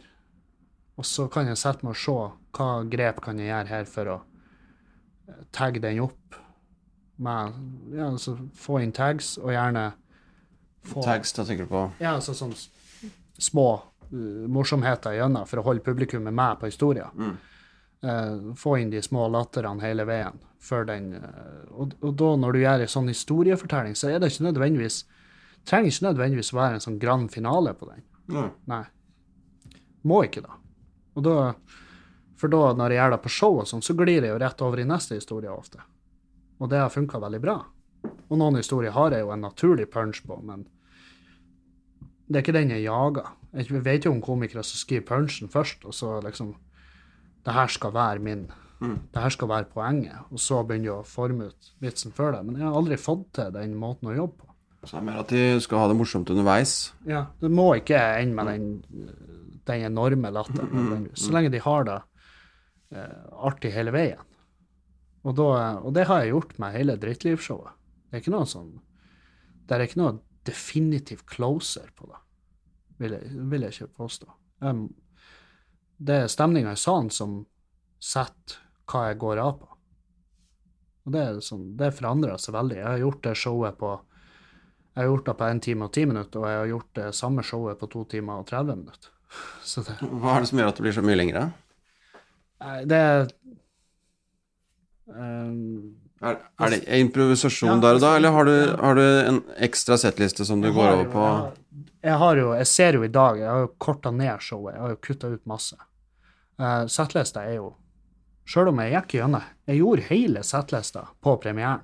og 0.96 1.06
så 1.06 1.28
kan 1.28 1.50
jeg 1.50 1.60
sette 1.60 1.84
meg 1.84 1.96
og 1.96 2.00
se 2.00 2.16
hva 2.56 2.70
grep 2.88 3.20
kan 3.22 3.40
jeg 3.40 3.50
gjøre 3.50 3.72
her 3.74 3.90
for 3.90 4.12
å 4.14 4.16
eh, 5.28 5.42
tagge 5.52 5.82
den 5.84 6.00
opp 6.00 6.38
med 7.16 7.54
Ja, 7.96 8.10
altså 8.10 8.38
få 8.56 8.80
inn 8.84 8.94
tags, 8.96 9.38
og 9.38 9.52
gjerne 9.52 9.94
få 10.86 11.04
Tags, 11.04 11.34
da 11.34 11.46
tenker 11.46 11.66
du 11.66 11.72
på 11.72 11.84
ja, 12.00 12.16
altså 12.16 12.36
sånn 12.38 12.56
små 13.36 13.68
uh, 14.14 14.46
morsomheter 14.52 15.16
igjennom 15.16 15.48
for 15.50 15.60
å 15.60 15.66
holde 15.66 15.84
publikummet 15.84 16.36
med 16.36 16.60
på 16.62 16.70
historien. 16.70 17.12
Mm. 17.16 17.36
Eh, 18.06 18.54
få 18.60 18.78
inn 18.78 18.92
de 18.94 19.02
små 19.02 19.26
latterne 19.34 19.82
hele 19.82 20.06
veien. 20.06 20.42
før 20.66 20.86
den, 20.86 21.14
eh, 21.14 21.66
og, 21.78 21.92
og 22.02 22.16
da 22.18 22.32
når 22.42 22.54
du 22.54 22.60
gjør 22.60 22.82
en 22.82 22.90
sånn 22.90 23.10
historiefortelling, 23.12 23.94
så 23.94 24.10
er 24.10 24.20
det 24.20 24.32
ikke 24.32 24.48
nødvendigvis 24.48 25.04
trenger 25.66 25.92
ikke 25.92 26.06
nødvendigvis 26.08 26.54
være 26.54 26.78
en 26.78 26.84
sånn 26.84 27.00
grand 27.02 27.30
finale 27.34 27.74
på 27.78 27.90
den. 27.90 28.02
Ja. 28.34 28.46
Nei. 28.70 28.84
Må 30.10 30.24
ikke 30.26 30.42
da. 30.46 30.58
Og 31.16 31.26
da 31.26 31.36
for 32.36 32.52
da, 32.52 32.74
når 32.76 32.92
jeg 32.92 33.00
gjør 33.00 33.14
det 33.14 33.22
på 33.24 33.32
show 33.32 33.60
og 33.62 33.70
sånn, 33.70 33.84
så 33.86 33.96
glir 33.96 34.26
jeg 34.26 34.34
jo 34.34 34.42
rett 34.42 34.62
over 34.66 34.82
i 34.82 34.88
neste 34.90 35.16
historie 35.16 35.54
ofte. 35.54 35.80
Og 36.60 36.70
det 36.72 36.82
har 36.82 36.92
funka 36.92 37.22
veldig 37.24 37.42
bra. 37.42 37.56
Og 38.28 38.38
noen 38.38 38.60
historier 38.60 38.94
har 38.96 39.16
jeg 39.16 39.24
jo 39.24 39.32
en 39.34 39.46
naturlig 39.46 39.88
punch 39.94 40.22
på, 40.28 40.38
men 40.44 40.66
det 42.28 42.40
er 42.40 42.44
ikke 42.44 42.58
den 42.58 42.74
jeg 42.74 42.86
jager. 42.88 43.32
Jeg 43.56 43.86
vet 43.86 44.06
jo 44.06 44.12
om 44.12 44.22
komikere 44.24 44.66
som 44.66 44.82
skriver 44.82 45.08
punchen 45.08 45.52
først, 45.52 45.86
og 45.88 45.96
så 45.96 46.18
liksom 46.26 46.56
Det 47.46 47.54
her 47.54 47.72
skal 47.72 47.94
være 47.96 48.24
min. 48.26 48.48
Det 48.82 49.22
her 49.22 49.34
skal 49.34 49.50
være 49.50 49.70
poenget. 49.72 50.18
Og 50.34 50.42
så 50.42 50.60
begynner 50.68 50.92
jeg 50.92 50.98
å 51.00 51.08
forme 51.08 51.50
ut 51.52 51.70
vitsen 51.84 52.14
før 52.16 52.36
det. 52.36 52.42
Men 52.48 52.60
jeg 52.60 52.68
har 52.68 52.78
aldri 52.78 52.98
fått 53.00 53.30
til 53.38 53.54
den 53.56 53.76
måten 53.80 54.12
å 54.12 54.18
jobbe 54.18 54.42
på. 54.42 54.52
Så 54.86 54.98
det 54.98 55.00
er 55.00 55.06
mer 55.08 55.22
at 55.24 55.32
de 55.34 55.44
skal 55.64 55.82
ha 55.82 55.88
det 55.90 55.98
morsomt 55.98 56.30
underveis. 56.30 56.76
Ja, 57.10 57.24
det 57.42 57.50
må 57.50 57.72
ikke 57.80 57.98
ende 58.20 58.38
med 58.38 58.52
den, 58.52 59.16
den 59.66 59.86
enorme 59.88 60.30
latteren. 60.34 60.70
nødvendigvis, 60.70 61.24
Så 61.26 61.34
lenge 61.34 61.54
de 61.54 61.62
har 61.64 61.88
det 61.88 61.98
eh, 62.94 63.24
artig 63.50 63.72
hele 63.74 63.94
veien. 63.96 64.22
Og, 65.26 65.34
da, 65.40 65.48
og 65.82 65.96
det 65.98 66.06
har 66.06 66.22
jeg 66.22 66.36
gjort 66.36 66.54
med 66.62 66.76
hele 66.78 67.00
Drittlivshowet. 67.02 67.74
Det 68.06 68.20
er 68.20 68.22
ikke 68.22 68.36
noe 68.36 68.46
sånn 68.48 68.76
Det 69.66 69.74
er 69.74 69.84
ikke 69.88 69.98
noe 70.04 70.20
definitiv 70.46 71.24
closer 71.26 71.90
på 71.98 72.06
det, 72.12 72.20
vil 73.02 73.16
jeg, 73.18 73.32
vil 73.50 73.66
jeg 73.66 73.74
ikke 73.74 74.04
påstå. 74.04 74.28
Um, 74.62 74.84
det 75.98 76.18
er 76.24 76.32
stemninga 76.32 76.74
i 76.76 76.80
salen 76.80 77.10
som 77.14 77.46
setter 78.04 78.60
hva 78.92 79.08
jeg 79.10 79.20
går 79.22 79.42
av 79.42 79.56
på. 79.62 79.70
Og 81.06 81.14
det, 81.14 81.24
sånn, 81.46 81.66
det 81.78 81.92
forandrer 81.96 82.38
seg 82.42 82.56
veldig. 82.56 82.78
Jeg 82.82 82.88
har 82.88 83.02
gjort 83.04 83.24
det 83.28 83.36
showet 83.38 83.78
på 83.80 83.94
jeg 84.96 85.04
har 85.04 85.10
gjort 85.12 85.26
det 85.28 85.34
på 85.36 85.48
1 85.52 85.60
time 85.66 85.86
og 85.90 85.92
10 85.92 86.06
minutter, 86.08 86.40
og 86.40 86.48
jeg 86.48 86.58
har 86.62 86.70
gjort 86.72 86.92
det 86.96 87.06
samme 87.18 87.44
showet 87.44 87.80
på 87.82 87.88
2 87.92 88.04
timer 88.14 88.40
og 88.40 88.46
30 88.48 88.78
minutter. 88.80 89.10
Så 89.68 89.84
det, 89.84 89.98
Hva 90.08 90.38
er 90.38 90.46
det 90.46 90.50
som 90.50 90.62
gjør 90.62 90.70
at 90.72 90.78
det 90.80 90.86
blir 90.86 90.96
så 90.96 91.04
mye 91.04 91.18
lengre? 91.20 91.42
Det 92.88 92.96
er 92.96 93.26
um, 95.12 95.96
Er, 96.24 96.38
er 96.64 96.72
det 96.72 96.80
improvisasjon 97.02 97.74
Ja, 97.76 97.82
der 97.84 97.98
og 98.00 98.02
da, 98.06 98.14
eller 98.16 98.32
har 98.38 98.48
du, 98.48 98.54
har 98.80 98.96
du 98.98 99.04
en 99.04 99.42
ekstra 99.68 99.98
settliste 100.00 100.48
som 100.48 100.64
du 100.64 100.70
går 100.72 100.88
over 100.94 101.10
på? 101.12 101.26
Jeg, 101.28 101.42
har- 101.44 101.54
jeg 102.06 102.20
har 102.22 102.38
jo 102.38 102.54
Jeg 102.54 102.68
ser 102.70 102.98
jo 102.98 103.04
i 103.04 103.12
dag, 103.12 103.40
jeg 103.40 103.50
har 103.50 103.66
jo 103.66 103.74
korta 103.82 104.12
ned 104.12 104.42
showet, 104.42 104.76
jeg 104.76 104.82
har 104.82 104.94
jo 104.94 105.02
kutta 105.02 105.32
ut 105.34 105.46
masse. 105.50 105.78
Uh, 106.62 106.86
Settlista 106.88 107.44
er 107.44 107.58
jo 107.60 107.74
Sjøl 108.46 108.70
om 108.70 108.80
jeg 108.84 108.94
gikk 108.94 109.16
gjennom 109.18 109.46
Jeg 109.66 109.80
gjorde 109.82 110.08
hele 110.12 110.44
settlista 110.46 111.08
på 111.26 111.34
premieren. 111.42 111.82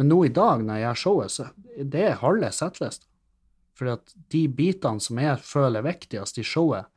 Men 0.00 0.08
nå 0.08 0.22
i 0.24 0.32
dag, 0.32 0.62
når 0.64 0.78
jeg 0.78 0.86
gjør 0.86 1.00
showet, 1.02 1.34
så 1.34 1.48
det 1.76 2.06
er 2.08 2.22
halve 2.22 2.48
settlista. 2.56 3.06
Fordi 3.76 3.92
at 3.92 4.14
de 4.32 4.46
bitene 4.48 5.04
som 5.04 5.20
jeg 5.20 5.42
føler 5.44 5.82
er 5.82 5.90
viktigst 5.90 6.40
i 6.40 6.46
showet, 6.46 6.88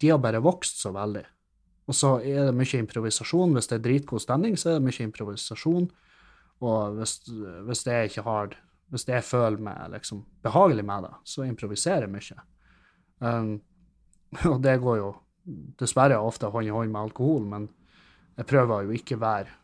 de 0.00 0.08
har 0.08 0.20
bare 0.24 0.40
vokst 0.40 0.80
så 0.80 0.94
veldig. 0.96 1.26
Og 1.90 1.96
så 1.96 2.14
er 2.24 2.48
det 2.48 2.56
mye 2.56 2.80
improvisasjon. 2.80 3.52
Hvis 3.56 3.68
det 3.68 3.76
er 3.76 3.84
dritgod 3.84 4.24
stemning, 4.24 4.56
så 4.56 4.70
er 4.70 4.78
det 4.78 4.86
mye 4.86 5.04
improvisasjon. 5.04 5.90
Og 6.64 6.96
hvis, 6.96 7.18
hvis 7.68 7.84
det 7.84 7.98
ikke 8.08 8.24
har 8.24 8.56
Hvis 8.90 9.06
jeg 9.08 9.22
føler 9.24 9.62
meg 9.62 9.90
liksom 9.94 10.24
behagelig 10.42 10.84
med 10.86 11.06
det, 11.06 11.12
så 11.24 11.46
improviserer 11.46 12.06
jeg 12.06 12.14
mye. 12.14 12.46
Um, 13.20 13.52
og 14.52 14.60
det 14.64 14.78
går 14.82 15.00
jo 15.00 15.10
dessverre 15.80 16.18
ofte 16.20 16.50
hånd 16.50 16.68
i 16.68 16.74
hånd 16.74 16.92
med 16.92 17.08
alkohol, 17.08 17.46
men 17.48 17.68
jeg 18.36 18.48
prøver 18.48 18.86
jo 18.86 18.94
ikke 18.96 19.18
være 19.20 19.56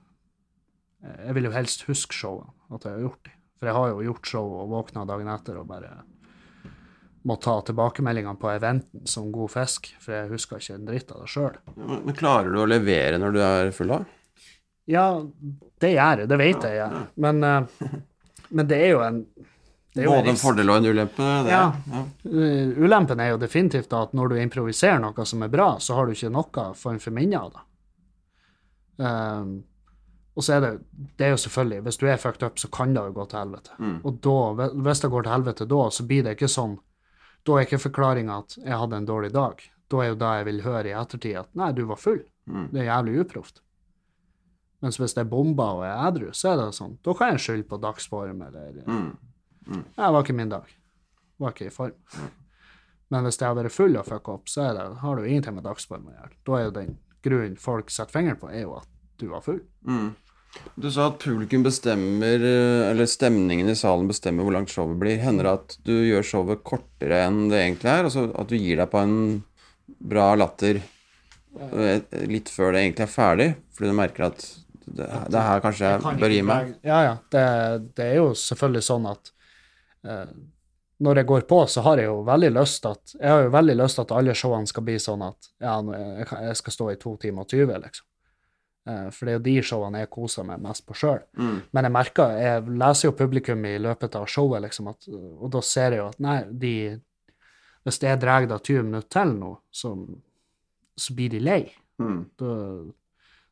Jeg 1.06 1.34
vil 1.36 1.46
jo 1.46 1.52
helst 1.54 1.84
huske 1.86 2.16
showene, 2.16 2.50
at 2.74 2.84
jeg 2.84 2.96
har 2.96 3.02
gjort 3.04 3.24
det. 3.28 3.32
For 3.56 3.68
jeg 3.68 3.76
har 3.76 3.88
jo 3.92 4.04
gjort 4.08 4.28
show 4.28 4.54
og 4.58 4.70
våkna 4.72 5.04
dagen 5.08 5.28
etter 5.30 5.58
og 5.60 5.68
bare 5.68 5.90
må 7.26 7.36
ta 7.42 7.56
tilbakemeldingene 7.66 8.38
på 8.38 8.50
eventen 8.52 9.06
som 9.10 9.32
god 9.34 9.50
fisk, 9.50 9.88
for 10.02 10.14
jeg 10.14 10.30
husker 10.30 10.62
ikke 10.62 10.76
en 10.76 10.84
dritt 10.86 11.10
av 11.10 11.24
det 11.24 11.30
sjøl. 11.32 11.56
Men 11.74 12.14
klarer 12.14 12.52
du 12.54 12.60
å 12.62 12.68
levere 12.70 13.18
når 13.18 13.34
du 13.34 13.40
er 13.42 13.70
full 13.74 13.94
av? 13.96 14.04
Ja, 14.86 15.06
det 15.82 15.90
gjør 15.96 16.22
jeg, 16.22 16.28
det 16.30 16.38
vet 16.38 16.66
jeg 16.68 16.76
Ja. 16.78 16.90
Men, 17.18 17.42
eh, 17.42 17.86
men 18.48 18.68
det 18.70 18.80
er 18.86 18.90
jo 18.94 19.04
en 19.04 19.22
det 19.96 20.02
er 20.02 20.10
jo 20.10 20.16
Både 20.18 20.28
en 20.28 20.36
fordel 20.36 20.68
og 20.68 20.76
en 20.76 20.86
ulempe? 20.92 21.26
Det. 21.46 21.52
Ja. 21.54 22.02
Uh, 22.28 22.82
Ulempen 22.84 23.20
er 23.24 23.30
jo 23.30 23.38
definitivt 23.40 23.94
at 23.96 24.12
når 24.12 24.28
du 24.28 24.34
improviserer 24.42 24.98
noe 25.00 25.24
som 25.24 25.44
er 25.46 25.48
bra, 25.48 25.70
så 25.80 25.96
har 25.96 26.04
du 26.04 26.12
ikke 26.12 26.28
noe 26.34 26.66
form 26.76 26.98
for 27.00 27.16
minner 27.16 27.46
av 27.46 27.54
det. 27.54 27.62
Um, 29.06 29.54
og 30.36 30.44
så 30.44 30.58
er 30.58 30.66
det, 30.66 30.72
det 31.16 31.26
er 31.26 31.32
jo 31.32 31.40
selvfølgelig, 31.40 31.80
hvis 31.86 31.98
du 32.00 32.04
er 32.10 32.20
fucked 32.20 32.44
up, 32.44 32.60
så 32.60 32.68
kan 32.68 32.92
det 32.92 33.06
jo 33.06 33.14
gå 33.16 33.24
til 33.30 33.40
helvete. 33.40 33.78
Mm. 33.80 33.96
Og 34.04 34.18
da, 34.26 34.68
hvis 34.84 35.00
det 35.00 35.10
går 35.14 35.24
til 35.24 35.32
helvete 35.32 35.68
da, 35.72 35.80
så 35.88 36.06
blir 36.10 36.26
det 36.26 36.36
ikke 36.36 36.52
sånn 36.52 36.76
Da 37.46 37.56
er 37.56 37.64
ikke 37.64 37.78
forklaringa 37.78 38.40
at 38.42 38.56
jeg 38.58 38.80
hadde 38.82 39.00
en 39.00 39.08
dårlig 39.08 39.30
dag. 39.32 39.62
Da 39.88 40.00
er 40.02 40.10
jo 40.10 40.18
det 40.20 40.32
jeg 40.36 40.46
vil 40.48 40.64
høre 40.66 40.90
i 40.90 40.96
ettertid, 40.98 41.36
at 41.40 41.48
nei, 41.56 41.70
du 41.72 41.84
var 41.88 42.00
full. 42.02 42.20
Mm. 42.50 42.68
Det 42.72 42.82
er 42.82 42.88
jævlig 42.90 43.20
uproft. 43.22 43.62
Mens 44.84 44.98
hvis 45.00 45.14
det 45.16 45.22
er 45.24 45.30
bomba 45.30 45.70
og 45.78 45.84
er 45.86 45.94
edru, 46.08 46.26
så 46.36 46.52
er 46.52 46.58
det 46.60 46.74
sånn. 46.76 46.98
Da 47.04 47.14
kan 47.16 47.32
jeg 47.32 47.40
skylde 47.46 47.68
på 47.70 47.78
dagsform 47.80 48.42
eller 48.46 48.82
Mm. 48.86 49.16
Mm. 49.66 49.84
det 49.96 50.10
var 50.12 50.22
ikke 50.22 50.34
min 50.36 50.48
dag. 50.52 50.66
Var 51.40 51.52
ikke 51.54 51.66
i 51.66 51.70
form. 51.74 51.92
Men 53.10 53.24
hvis 53.24 53.38
jeg 53.38 53.46
har 53.48 53.54
vært 53.56 53.72
full 53.74 53.96
og 53.96 54.06
fucka 54.06 54.32
opp, 54.34 54.46
så 54.50 54.62
er 54.68 54.74
det, 54.74 54.84
har 55.00 55.16
det 55.16 55.24
jo 55.24 55.30
ingenting 55.30 55.54
med 55.54 55.64
dagsform 55.64 56.06
å 56.10 56.14
gjøre. 56.14 56.32
Da 56.46 56.52
er 56.58 56.64
jo 56.64 56.70
den 56.76 56.94
grunnen 57.22 57.56
folk 57.58 57.90
setter 57.90 58.12
fingeren 58.18 58.38
på, 58.40 58.50
er 58.52 58.62
jo 58.66 58.76
at 58.80 58.88
du 59.18 59.26
var 59.30 59.40
full. 59.46 59.60
Mm. 59.86 60.14
Du 60.80 60.88
sa 60.90 61.08
at 61.10 61.18
publikum 61.20 61.62
bestemmer, 61.66 62.40
eh, 62.40 62.90
eller 62.90 63.06
stemningen 63.10 63.68
i 63.68 63.74
salen 63.76 64.08
bestemmer 64.08 64.46
hvor 64.46 64.54
langt 64.56 64.72
showet 64.72 64.98
blir. 64.98 65.18
Hender 65.20 65.44
det 65.48 65.52
at 65.52 65.76
du 65.84 65.92
gjør 65.92 66.24
showet 66.24 66.62
kortere 66.64 67.24
enn 67.26 67.48
det 67.50 67.60
egentlig 67.60 67.90
er? 67.92 68.04
Altså 68.08 68.26
at 68.32 68.48
du 68.48 68.56
gir 68.56 68.76
deg 68.80 68.90
på 68.92 69.02
en 69.02 69.16
bra 70.00 70.30
latter 70.34 70.80
eh, 71.60 72.00
litt 72.30 72.48
før 72.52 72.72
det 72.72 72.84
egentlig 72.86 73.04
er 73.06 73.12
ferdig? 73.12 73.48
Fordi 73.76 73.92
du 73.92 73.98
merker 73.98 74.28
at 74.30 74.46
det, 74.86 75.06
det 75.34 75.46
her 75.48 75.62
kanskje 75.64 75.94
jeg 75.94 76.18
bør 76.20 76.34
gi 76.34 76.42
meg? 76.46 76.74
Ja, 76.86 76.98
ja. 77.02 77.14
Det, 77.32 77.46
det 77.98 78.10
er 78.10 78.20
jo 78.20 78.28
selvfølgelig 78.38 78.84
sånn 78.86 79.08
at 79.10 79.32
eh, 80.06 80.28
når 81.04 81.20
jeg 81.20 81.28
går 81.28 81.46
på, 81.50 81.60
så 81.68 81.82
har 81.84 82.00
jeg 82.00 82.08
jo 82.08 82.20
veldig 82.24 82.50
lyst 82.56 82.86
at 82.88 83.14
Jeg 83.18 83.28
har 83.28 83.42
jo 83.44 83.52
veldig 83.52 83.76
lyst 83.76 83.98
at 84.00 84.12
alle 84.16 84.34
showene 84.38 84.70
skal 84.70 84.84
bli 84.86 84.98
sånn 85.02 85.24
at 85.26 85.50
ja, 85.60 85.78
jeg, 86.22 86.60
skal 86.62 86.76
stå 86.76 86.90
i 86.92 87.00
to 87.00 87.16
timer 87.20 87.44
og 87.44 87.52
20, 87.52 87.74
liksom. 87.82 88.06
Eh, 88.86 89.08
for 89.12 89.26
det 89.26 89.32
er 89.32 89.38
jo 89.38 89.44
de 89.48 89.56
showene 89.70 90.04
jeg 90.04 90.12
koser 90.14 90.46
meg 90.48 90.62
mest 90.64 90.86
på 90.86 90.96
sjøl. 90.96 91.20
Mm. 91.36 91.58
Men 91.76 91.88
jeg 91.88 91.94
merker, 91.98 92.38
jeg 92.40 92.76
leser 92.84 93.10
jo 93.10 93.16
publikum 93.18 93.66
i 93.68 93.74
løpet 93.82 94.16
av 94.16 94.28
showet, 94.30 94.62
liksom, 94.64 94.92
at, 94.94 95.10
og 95.10 95.50
da 95.52 95.64
ser 95.66 95.96
jeg 95.96 96.04
jo 96.04 96.12
at 96.12 96.22
nei, 96.28 96.38
de 96.50 96.76
Hvis 97.86 98.00
jeg 98.02 98.18
drar 98.18 98.42
da 98.50 98.56
20 98.58 98.82
minutter 98.82 99.08
til 99.14 99.36
nå, 99.38 99.48
så, 99.70 99.92
så 100.98 101.14
blir 101.14 101.30
de 101.30 101.38
lei. 101.38 101.60
Mm. 102.02 102.24
Da, 102.34 102.54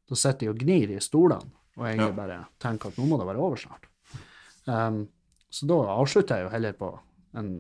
da 0.09 0.15
sitter 0.19 0.39
de 0.47 0.51
og 0.53 0.59
gnir 0.61 0.91
i 0.97 1.01
stolene 1.01 1.51
og 1.77 1.87
egentlig 1.89 2.11
Ja. 2.13 2.17
bare 2.19 2.39
tenker 2.63 2.89
at 2.93 2.97
nå 3.01 3.07
må 3.09 3.19
det 3.19 3.27
være 3.27 3.41
over 3.43 3.57
snart. 3.57 3.87
Um, 4.67 5.09
så 5.51 5.67
da 5.67 5.75
avslutter 5.97 6.37
jeg 6.39 6.45
jo 6.47 6.51
heller 6.53 6.73
på 6.79 6.91
en 7.35 7.51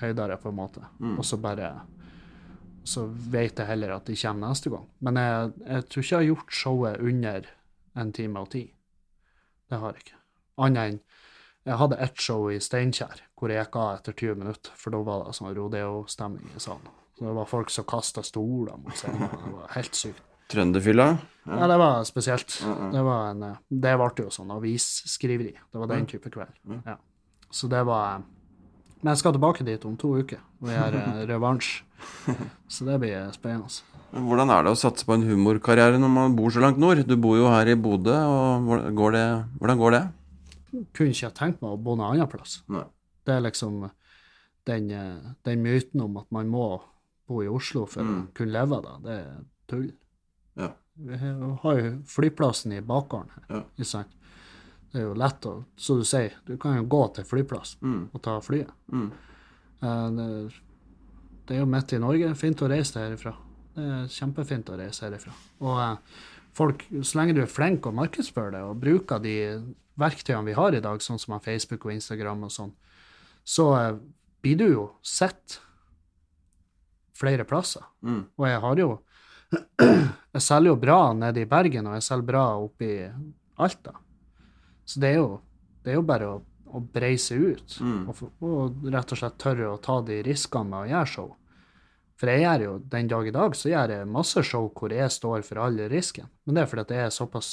høydere, 0.00 0.36
på 0.42 0.48
en 0.50 0.56
måte. 0.58 0.82
Mm. 1.00 1.18
Og 1.18 1.24
så 1.24 1.36
bare 1.40 1.72
Så 2.84 3.04
vet 3.06 3.58
jeg 3.58 3.66
heller 3.68 3.92
at 3.94 4.04
de 4.06 4.16
kommer 4.16 4.48
neste 4.48 4.68
gang. 4.70 4.88
Men 5.00 5.14
jeg, 5.16 5.52
jeg 5.66 5.84
tror 5.88 6.02
ikke 6.02 6.10
jeg 6.16 6.18
har 6.18 6.34
gjort 6.34 6.52
showet 6.52 6.96
under 7.00 7.46
en 7.94 8.12
time 8.12 8.40
og 8.40 8.48
ti. 8.50 8.62
Det 9.70 9.78
har 9.78 9.92
jeg 9.92 10.02
ikke. 10.02 10.16
Annet 10.58 10.88
enn 10.90 11.00
jeg 11.64 11.78
hadde 11.78 11.98
ett 12.02 12.18
show 12.18 12.48
i 12.50 12.58
Steinkjer 12.58 13.22
hvor 13.38 13.52
jeg 13.54 13.62
gikk 13.64 13.76
av 13.78 14.00
etter 14.00 14.12
20 14.18 14.34
minutter, 14.40 14.72
for 14.74 14.90
da 14.90 14.98
var 15.06 15.22
det 15.28 15.36
sånn 15.38 15.54
rodeo-stemning 15.54 16.50
i 16.56 16.58
salen. 16.58 16.90
Så 17.16 17.24
det 17.28 17.36
var 17.38 17.46
folk 17.46 17.70
som 17.70 17.84
kasta 17.86 18.22
stoler 18.26 18.76
mot 18.82 18.98
scenen. 18.98 19.30
Det 19.30 19.52
var 19.54 19.68
helt 19.76 19.94
sykt. 19.94 20.22
Trønderfylla? 20.52 21.06
Ja, 21.48 21.66
det 21.66 21.78
var 21.80 22.04
spesielt. 22.06 22.58
Ja, 22.62 22.72
ja. 22.78 22.90
Det 22.94 23.02
var 23.06 23.30
en, 23.32 23.40
det 23.82 23.94
ble 23.98 24.10
jo 24.26 24.30
sånn 24.30 24.52
avisskriveri. 24.54 25.54
Det 25.72 25.80
var 25.80 25.90
den 25.90 26.06
type 26.10 26.30
kveld. 26.30 26.54
Ja. 26.86 26.96
Så 27.52 27.68
det 27.68 27.82
var 27.88 28.22
Men 29.02 29.10
jeg 29.16 29.18
skal 29.18 29.32
tilbake 29.34 29.64
dit 29.66 29.82
om 29.84 29.96
to 29.98 30.12
uker 30.20 30.38
og 30.62 30.68
gjøre 30.70 31.00
eh, 31.02 31.22
revansj. 31.26 31.80
Så 32.70 32.84
det 32.86 33.00
blir 33.02 33.32
spennende. 33.34 33.66
Hvordan 34.14 34.50
er 34.54 34.62
det 34.62 34.70
å 34.76 34.78
satse 34.78 35.02
på 35.08 35.16
en 35.16 35.24
humorkarriere 35.26 35.98
når 35.98 36.12
man 36.12 36.36
bor 36.38 36.52
så 36.54 36.60
langt 36.62 36.78
nord? 36.78 37.00
Du 37.08 37.16
bor 37.18 37.34
jo 37.40 37.48
her 37.50 37.66
i 37.66 37.74
Bodø, 37.74 38.14
og 38.14 38.68
går 38.94 39.16
det, 39.16 39.24
hvordan 39.58 39.80
går 39.80 39.96
det? 39.96 40.02
Kunne 40.94 41.10
ikke 41.16 41.32
tenkt 41.34 41.58
meg 41.64 41.72
å 41.74 41.80
bo 41.82 41.96
noen 41.98 42.12
annen 42.14 42.30
plass. 42.30 42.60
Nei. 42.70 42.84
Det 43.26 43.34
er 43.34 43.42
liksom 43.48 43.80
den, 44.70 44.90
eh, 44.94 45.34
den 45.50 45.62
myten 45.66 46.04
om 46.06 46.16
at 46.22 46.30
man 46.30 46.46
må 46.52 46.68
bo 47.26 47.42
i 47.42 47.48
Oslo 47.50 47.86
for 47.90 48.02
Mm. 48.06 48.28
å 48.28 48.34
kunne 48.38 48.52
leve 48.54 48.78
av 48.78 48.84
det, 48.84 48.94
det 49.08 49.18
er 49.18 49.44
tull. 49.66 49.90
Har 51.62 51.78
jo 51.78 51.92
flyplassen 52.06 52.72
i 52.76 52.80
bakgården 52.84 53.30
her. 53.34 53.44
Ja. 53.48 54.02
Det 54.92 55.00
er 55.00 55.06
jo 55.06 55.14
lett 55.16 55.46
å 55.48 55.64
Som 55.80 55.98
du 56.02 56.04
sier, 56.04 56.34
du 56.46 56.56
kan 56.60 56.76
jo 56.76 56.82
gå 56.84 57.14
til 57.16 57.24
flyplassen 57.24 57.80
Mm. 57.82 58.08
og 58.12 58.22
ta 58.22 58.38
flyet. 58.40 58.70
Mm. 58.92 59.10
Eh, 59.82 60.10
Det, 60.10 60.52
det 61.46 61.56
er 61.56 61.60
jo 61.60 61.66
midt 61.66 61.92
i 61.92 61.98
Norge. 61.98 62.34
Fint 62.34 62.60
å 62.62 62.68
reise 62.68 62.98
herifra. 63.00 63.34
Det 63.74 63.82
er 63.82 64.06
kjempefint 64.08 64.68
å 64.68 64.76
reise 64.76 65.00
herifra. 65.06 65.32
Og 65.60 65.78
eh, 65.80 65.96
folk, 66.52 66.84
så 67.02 67.18
lenge 67.18 67.34
du 67.34 67.40
er 67.42 67.46
flink 67.46 67.86
og 67.86 67.94
markedsfører 67.94 68.52
det, 68.52 68.62
og 68.62 68.80
bruker 68.80 69.18
de 69.18 69.34
verktøyene 69.98 70.44
vi 70.44 70.52
har 70.52 70.74
i 70.74 70.80
dag, 70.80 71.00
sånn 71.00 71.18
som 71.18 71.40
Facebook 71.40 71.86
og 71.86 71.92
Instagram 71.92 72.44
og 72.44 72.50
sånn, 72.50 72.72
så 73.44 73.72
eh, 73.80 73.96
blir 74.42 74.56
du 74.58 74.68
jo 74.68 74.90
sett 75.02 75.58
flere 77.14 77.44
plasser. 77.44 77.82
Mm. 78.04 78.26
Og 78.38 78.46
jeg 78.48 78.60
har 78.60 78.76
jo 78.76 79.00
Jeg 80.32 80.40
selger 80.42 80.70
jo 80.72 80.78
bra 80.80 80.98
nede 81.16 81.42
i 81.42 81.48
Bergen, 81.48 81.86
og 81.90 81.98
jeg 81.98 82.06
selger 82.06 82.28
bra 82.30 82.44
oppe 82.62 82.86
i 82.88 82.96
Alta. 83.60 83.92
Så 84.88 85.00
det 85.02 85.10
er 85.12 85.18
jo, 85.20 85.28
det 85.84 85.92
er 85.92 85.98
jo 85.98 86.04
bare 86.08 86.28
å, 86.30 86.38
å 86.72 86.80
breise 86.94 87.36
ut, 87.36 87.76
Mm. 87.80 88.08
og, 88.08 88.22
og 88.40 88.86
rett 88.94 89.12
og 89.12 89.20
slett 89.20 89.36
tørre 89.42 89.68
å 89.74 89.80
ta 89.82 89.98
de 90.06 90.22
riskene 90.24 90.70
med 90.70 90.78
å 90.86 90.90
gjøre 90.92 91.10
show. 91.12 91.30
For 92.16 92.30
jeg 92.30 92.44
gjør 92.44 92.64
jo, 92.64 92.72
den 92.92 93.08
dag 93.10 93.28
i 93.28 93.34
dag, 93.34 93.54
så 93.58 93.68
gjør 93.72 93.92
jeg 93.96 94.08
masse 94.14 94.42
show 94.46 94.68
hvor 94.78 94.92
jeg 94.94 95.10
står 95.10 95.42
for 95.46 95.58
all 95.64 95.78
risken. 95.90 96.28
Men 96.46 96.54
det 96.56 96.62
er 96.64 96.70
fordi 96.70 96.84
at 96.86 96.94
jeg 96.96 97.06
er 97.10 97.14
såpass, 97.16 97.48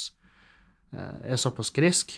eh, 0.94 1.16
jeg 1.26 1.36
er 1.36 1.42
såpass 1.42 1.72
grisk, 1.76 2.14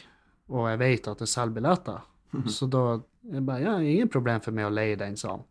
og 0.51 0.67
jeg 0.69 0.81
vet 0.81 1.07
at 1.07 1.23
jeg 1.23 1.31
selger 1.31 1.55
billetter. 1.57 2.01
Så 2.51 2.67
da 2.71 2.99
det 3.23 3.41
bare, 3.45 3.61
ja, 3.63 3.75
ingen 3.79 4.09
problem 4.11 4.41
for 4.43 4.51
meg 4.55 4.67
å 4.67 4.73
leie 4.73 4.97
den 4.99 5.17
salen. 5.19 5.43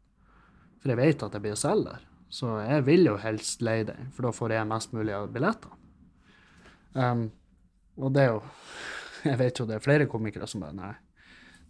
For 0.81 0.93
jeg 0.93 0.99
vet 1.01 1.23
at 1.27 1.35
jeg 1.37 1.45
blir 1.45 1.55
å 1.57 1.61
selge 1.61 1.91
der. 1.93 2.07
Så 2.31 2.55
jeg 2.63 2.87
vil 2.87 3.09
jo 3.09 3.19
helst 3.19 3.63
leie 3.67 3.85
den, 3.89 4.11
for 4.15 4.29
da 4.29 4.35
får 4.35 4.55
jeg 4.55 4.71
mest 4.71 4.93
mulig 4.95 5.15
av 5.17 5.31
billettene. 5.35 5.77
Um, 6.95 7.27
og 8.01 8.11
det 8.15 8.25
er 8.25 8.33
jo 8.33 8.41
Jeg 9.31 9.39
vet 9.39 9.61
jo 9.61 9.67
det 9.69 9.77
er 9.77 9.85
flere 9.85 10.07
komikere 10.11 10.47
som 10.51 10.63
bare 10.65 10.75
Nei, 10.75 10.95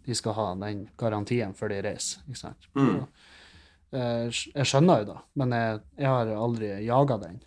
de 0.07 0.15
skal 0.17 0.33
ha 0.37 0.45
den 0.63 0.85
garantien 0.97 1.53
før 1.57 1.73
de 1.73 1.81
reiser. 1.83 2.23
Ikke 2.29 2.39
sant? 2.39 2.67
Mm. 2.77 3.03
Eh, 3.91 4.27
jeg 4.31 4.67
skjønner 4.69 5.01
jo 5.01 5.07
det, 5.09 5.17
men 5.41 5.55
jeg, 5.55 5.81
jeg 5.99 6.13
har 6.13 6.31
aldri 6.31 6.69
jaga 6.87 7.17
den. 7.25 7.41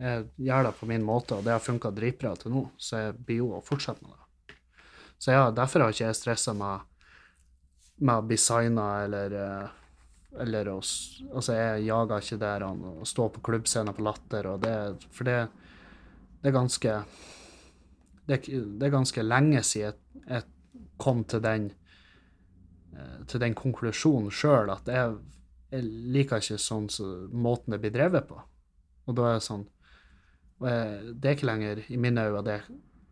Jeg 0.00 0.30
gjør 0.48 0.70
det 0.70 0.72
på 0.78 0.88
min 0.88 1.04
måte, 1.04 1.36
og 1.36 1.44
det 1.44 1.52
har 1.52 1.60
funka 1.60 1.92
dritbra 1.92 2.32
til 2.40 2.54
nå, 2.54 2.62
så 2.80 3.02
jeg 3.04 3.18
blir 3.18 3.42
jo 3.42 3.50
å 3.58 3.60
fortsette 3.64 4.00
med 4.06 4.16
det. 4.16 4.56
Så 5.20 5.34
ja, 5.36 5.50
derfor 5.52 5.84
har 5.84 5.92
ikke 5.92 6.06
jeg 6.06 6.16
stressa 6.16 6.54
med, 6.56 6.88
med 8.00 8.32
signa 8.40 8.86
eller 9.04 9.36
eh, 9.36 9.76
eller 10.38 10.70
å 10.70 10.78
Altså, 10.78 11.54
jeg 11.56 11.86
jager 11.88 12.22
ikke 12.22 12.40
der 12.40 12.64
han 12.66 12.84
å 12.86 13.08
stå 13.08 13.28
på 13.34 13.42
klubbscener 13.50 13.96
på 13.96 14.04
Latter, 14.06 14.46
og 14.52 14.62
det 14.64 14.76
For 15.10 15.28
det, 15.28 15.40
det 16.40 16.50
er 16.50 16.56
ganske 16.56 16.94
det, 18.30 18.38
det 18.46 18.86
er 18.86 18.94
ganske 18.94 19.22
lenge 19.24 19.62
siden 19.66 19.90
jeg, 19.90 19.96
jeg 20.28 20.82
kom 21.02 21.24
til 21.26 21.42
den 21.42 21.70
eh, 22.94 23.18
til 23.26 23.42
den 23.42 23.56
konklusjonen 23.58 24.30
sjøl 24.30 24.70
at 24.70 24.86
jeg, 24.86 25.16
jeg 25.72 25.88
liker 26.14 26.42
ikke 26.42 26.60
sånn 26.62 26.86
så, 26.92 27.08
måten 27.32 27.74
det 27.74 27.80
blir 27.82 27.94
drevet 27.94 28.28
på. 28.28 28.38
Og 29.08 29.16
da 29.18 29.30
er 29.30 29.40
det 29.40 29.46
sånn 29.48 29.64
jeg, 29.66 31.14
Det 31.16 31.30
er 31.30 31.36
ikke 31.38 31.48
lenger 31.48 31.82
i 31.88 31.98
mine 31.98 32.28
øyne 32.28 32.44
det 32.46 32.60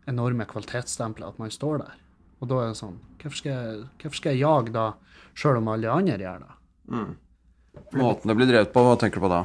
enorme 0.09 0.47
kvalitetsstempelet 0.49 1.33
at 1.33 1.41
man 1.41 1.51
står 1.51 1.83
der. 1.83 1.99
Og 2.39 2.47
da 2.47 2.61
er 2.61 2.71
det 2.71 2.79
sånn 2.79 3.01
Hvorfor 3.19 3.41
skal 3.41 3.51
jeg, 3.51 3.83
hvorfor 3.99 4.21
skal 4.21 4.35
jeg 4.37 4.45
jage 4.45 4.75
da, 4.75 4.87
sjøl 5.35 5.59
om 5.59 5.73
alle 5.73 5.91
andre 5.91 6.21
gjør 6.23 6.45
det? 6.45 6.58
Mm. 6.89 7.15
Måten 7.99 8.27
det 8.27 8.35
blir 8.37 8.49
drevet 8.49 8.73
på, 8.73 8.83
hva 8.83 8.97
tenker 8.99 9.21
du 9.21 9.25
på 9.27 9.31
da? 9.31 9.43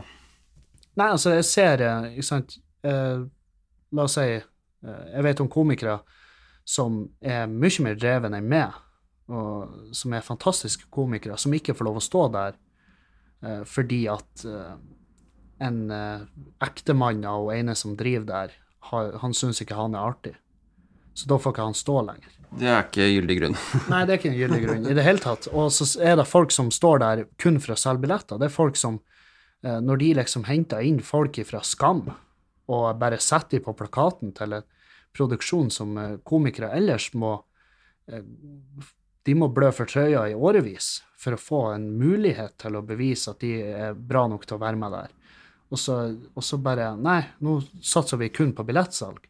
Nei, 0.98 1.10
altså, 1.10 1.34
jeg 1.34 1.46
ser 1.48 1.78
det, 1.80 1.92
Ikke 2.14 2.26
sant 2.26 2.56
eh, 2.86 3.24
La 3.94 4.06
oss 4.06 4.16
si 4.18 4.26
eh, 4.30 5.04
Jeg 5.12 5.24
vet 5.26 5.42
om 5.42 5.50
komikere 5.50 5.98
som 6.64 7.02
er 7.20 7.44
mye 7.50 7.84
mer 7.84 7.96
dreven 8.00 8.32
enn 8.38 8.46
meg, 8.48 8.72
og 9.28 9.92
som 9.92 10.14
er 10.16 10.24
fantastiske 10.24 10.86
komikere, 10.92 11.36
som 11.36 11.52
ikke 11.52 11.74
får 11.76 11.88
lov 11.90 11.98
å 12.00 12.04
stå 12.04 12.22
der 12.32 12.54
eh, 13.44 13.62
fordi 13.68 13.98
at 14.08 14.46
eh, 14.48 14.70
en 15.68 15.82
eh, 15.92 16.24
ektemann 16.64 17.20
av 17.28 17.50
ene 17.52 17.76
som 17.76 17.98
driver 18.00 18.30
der, 18.30 18.56
han 19.20 19.36
syns 19.36 19.60
ikke 19.60 19.76
han 19.76 19.96
er 19.96 20.08
artig. 20.08 20.34
Så 21.12 21.28
da 21.28 21.38
får 21.40 21.54
ikke 21.54 21.68
han 21.68 21.76
stå 21.76 22.00
lenger. 22.08 22.32
Det 22.54 22.68
er 22.70 22.84
ikke 22.84 23.06
gyldig 23.10 23.36
grunn. 23.40 23.56
Nei, 23.92 24.02
det 24.06 24.14
er 24.14 24.20
ikke 24.20 24.30
en 24.30 24.38
gyldig 24.38 24.60
grunn 24.62 24.84
i 24.90 24.94
det 24.96 25.04
hele 25.06 25.22
tatt. 25.22 25.48
Og 25.52 25.72
så 25.74 25.88
er 26.02 26.18
det 26.20 26.28
folk 26.30 26.54
som 26.54 26.70
står 26.74 27.00
der 27.02 27.24
kun 27.40 27.58
for 27.62 27.74
å 27.74 27.78
selge 27.80 28.04
billetter. 28.04 28.38
Det 28.40 28.48
er 28.48 28.54
folk 28.54 28.78
som, 28.78 29.00
eh, 29.64 29.80
når 29.82 30.02
de 30.02 30.12
liksom 30.20 30.46
henter 30.46 30.84
inn 30.86 31.00
folk 31.04 31.40
fra 31.48 31.64
Skam 31.66 32.06
og 32.72 32.84
bare 33.00 33.20
setter 33.20 33.58
de 33.58 33.64
på 33.64 33.74
plakaten 33.76 34.32
til 34.36 34.56
en 34.56 34.68
produksjon 35.16 35.72
som 35.72 35.98
eh, 35.98 36.14
komikere 36.26 36.72
ellers 36.76 37.10
må 37.14 37.36
eh, 38.10 38.22
De 39.24 39.34
må 39.34 39.48
blø 39.48 39.70
for 39.72 39.88
trøya 39.88 40.26
i 40.28 40.36
årevis 40.36 40.98
for 41.16 41.32
å 41.32 41.40
få 41.40 41.60
en 41.72 41.86
mulighet 41.96 42.58
til 42.60 42.76
å 42.76 42.84
bevise 42.84 43.32
at 43.32 43.40
de 43.40 43.54
er 43.64 43.94
bra 43.96 44.26
nok 44.28 44.44
til 44.44 44.58
å 44.58 44.60
være 44.60 44.76
med 44.76 44.92
der. 44.92 45.14
Og 45.72 45.80
så, 45.80 45.94
og 46.36 46.44
så 46.44 46.58
bare 46.60 46.90
Nei, 47.00 47.22
nå 47.40 47.56
satser 47.80 48.20
vi 48.20 48.28
kun 48.28 48.52
på 48.52 48.66
billettsalg. 48.68 49.24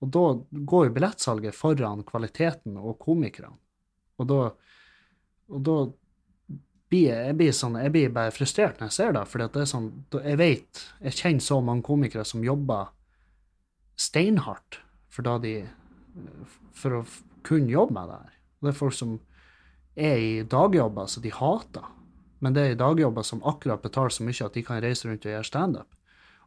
Og 0.00 0.12
da 0.14 0.24
går 0.50 0.86
jo 0.88 0.92
billettsalget 0.96 1.56
foran 1.56 2.04
kvaliteten 2.08 2.78
og 2.80 2.98
komikerne. 3.02 3.52
Og 4.20 4.28
da, 4.28 4.38
og 5.50 5.64
da 5.64 5.76
blir 6.90 7.06
jeg, 7.10 7.36
blir 7.38 7.52
sånn, 7.54 7.78
jeg 7.80 7.92
blir 7.94 8.14
bare 8.14 8.32
frustrert 8.34 8.80
når 8.80 8.90
jeg 8.90 8.96
ser 8.96 9.14
det. 9.16 9.24
For 9.28 9.44
det 9.44 9.62
er 9.62 9.68
sånn, 9.70 9.90
jeg 10.16 10.40
vet, 10.40 10.84
jeg 11.04 11.18
kjenner 11.20 11.46
så 11.46 11.60
mange 11.64 11.86
komikere 11.86 12.24
som 12.26 12.44
jobber 12.44 12.90
steinhardt 14.00 14.80
for, 15.12 15.26
da 15.26 15.36
de, 15.42 15.54
for 16.76 17.00
å 17.00 17.04
kunne 17.46 17.72
jobbe 17.72 17.96
med 17.96 18.10
det 18.10 18.18
her. 18.24 18.36
Det 18.60 18.72
er 18.72 18.80
folk 18.80 18.96
som 18.96 19.16
er 20.00 20.20
i 20.20 20.34
dagjobber 20.48 21.08
som 21.10 21.24
de 21.24 21.32
hater. 21.34 21.86
Men 22.40 22.56
det 22.56 22.64
er 22.64 22.74
i 22.74 22.80
dagjobber 22.80 23.24
som 23.26 23.44
akkurat 23.44 23.84
betaler 23.84 24.12
så 24.14 24.24
mye 24.24 24.46
at 24.46 24.56
de 24.56 24.64
kan 24.64 24.80
reise 24.80 25.08
rundt 25.08 25.26
og 25.28 25.34
gjøre 25.34 25.48
standup. 25.48 25.88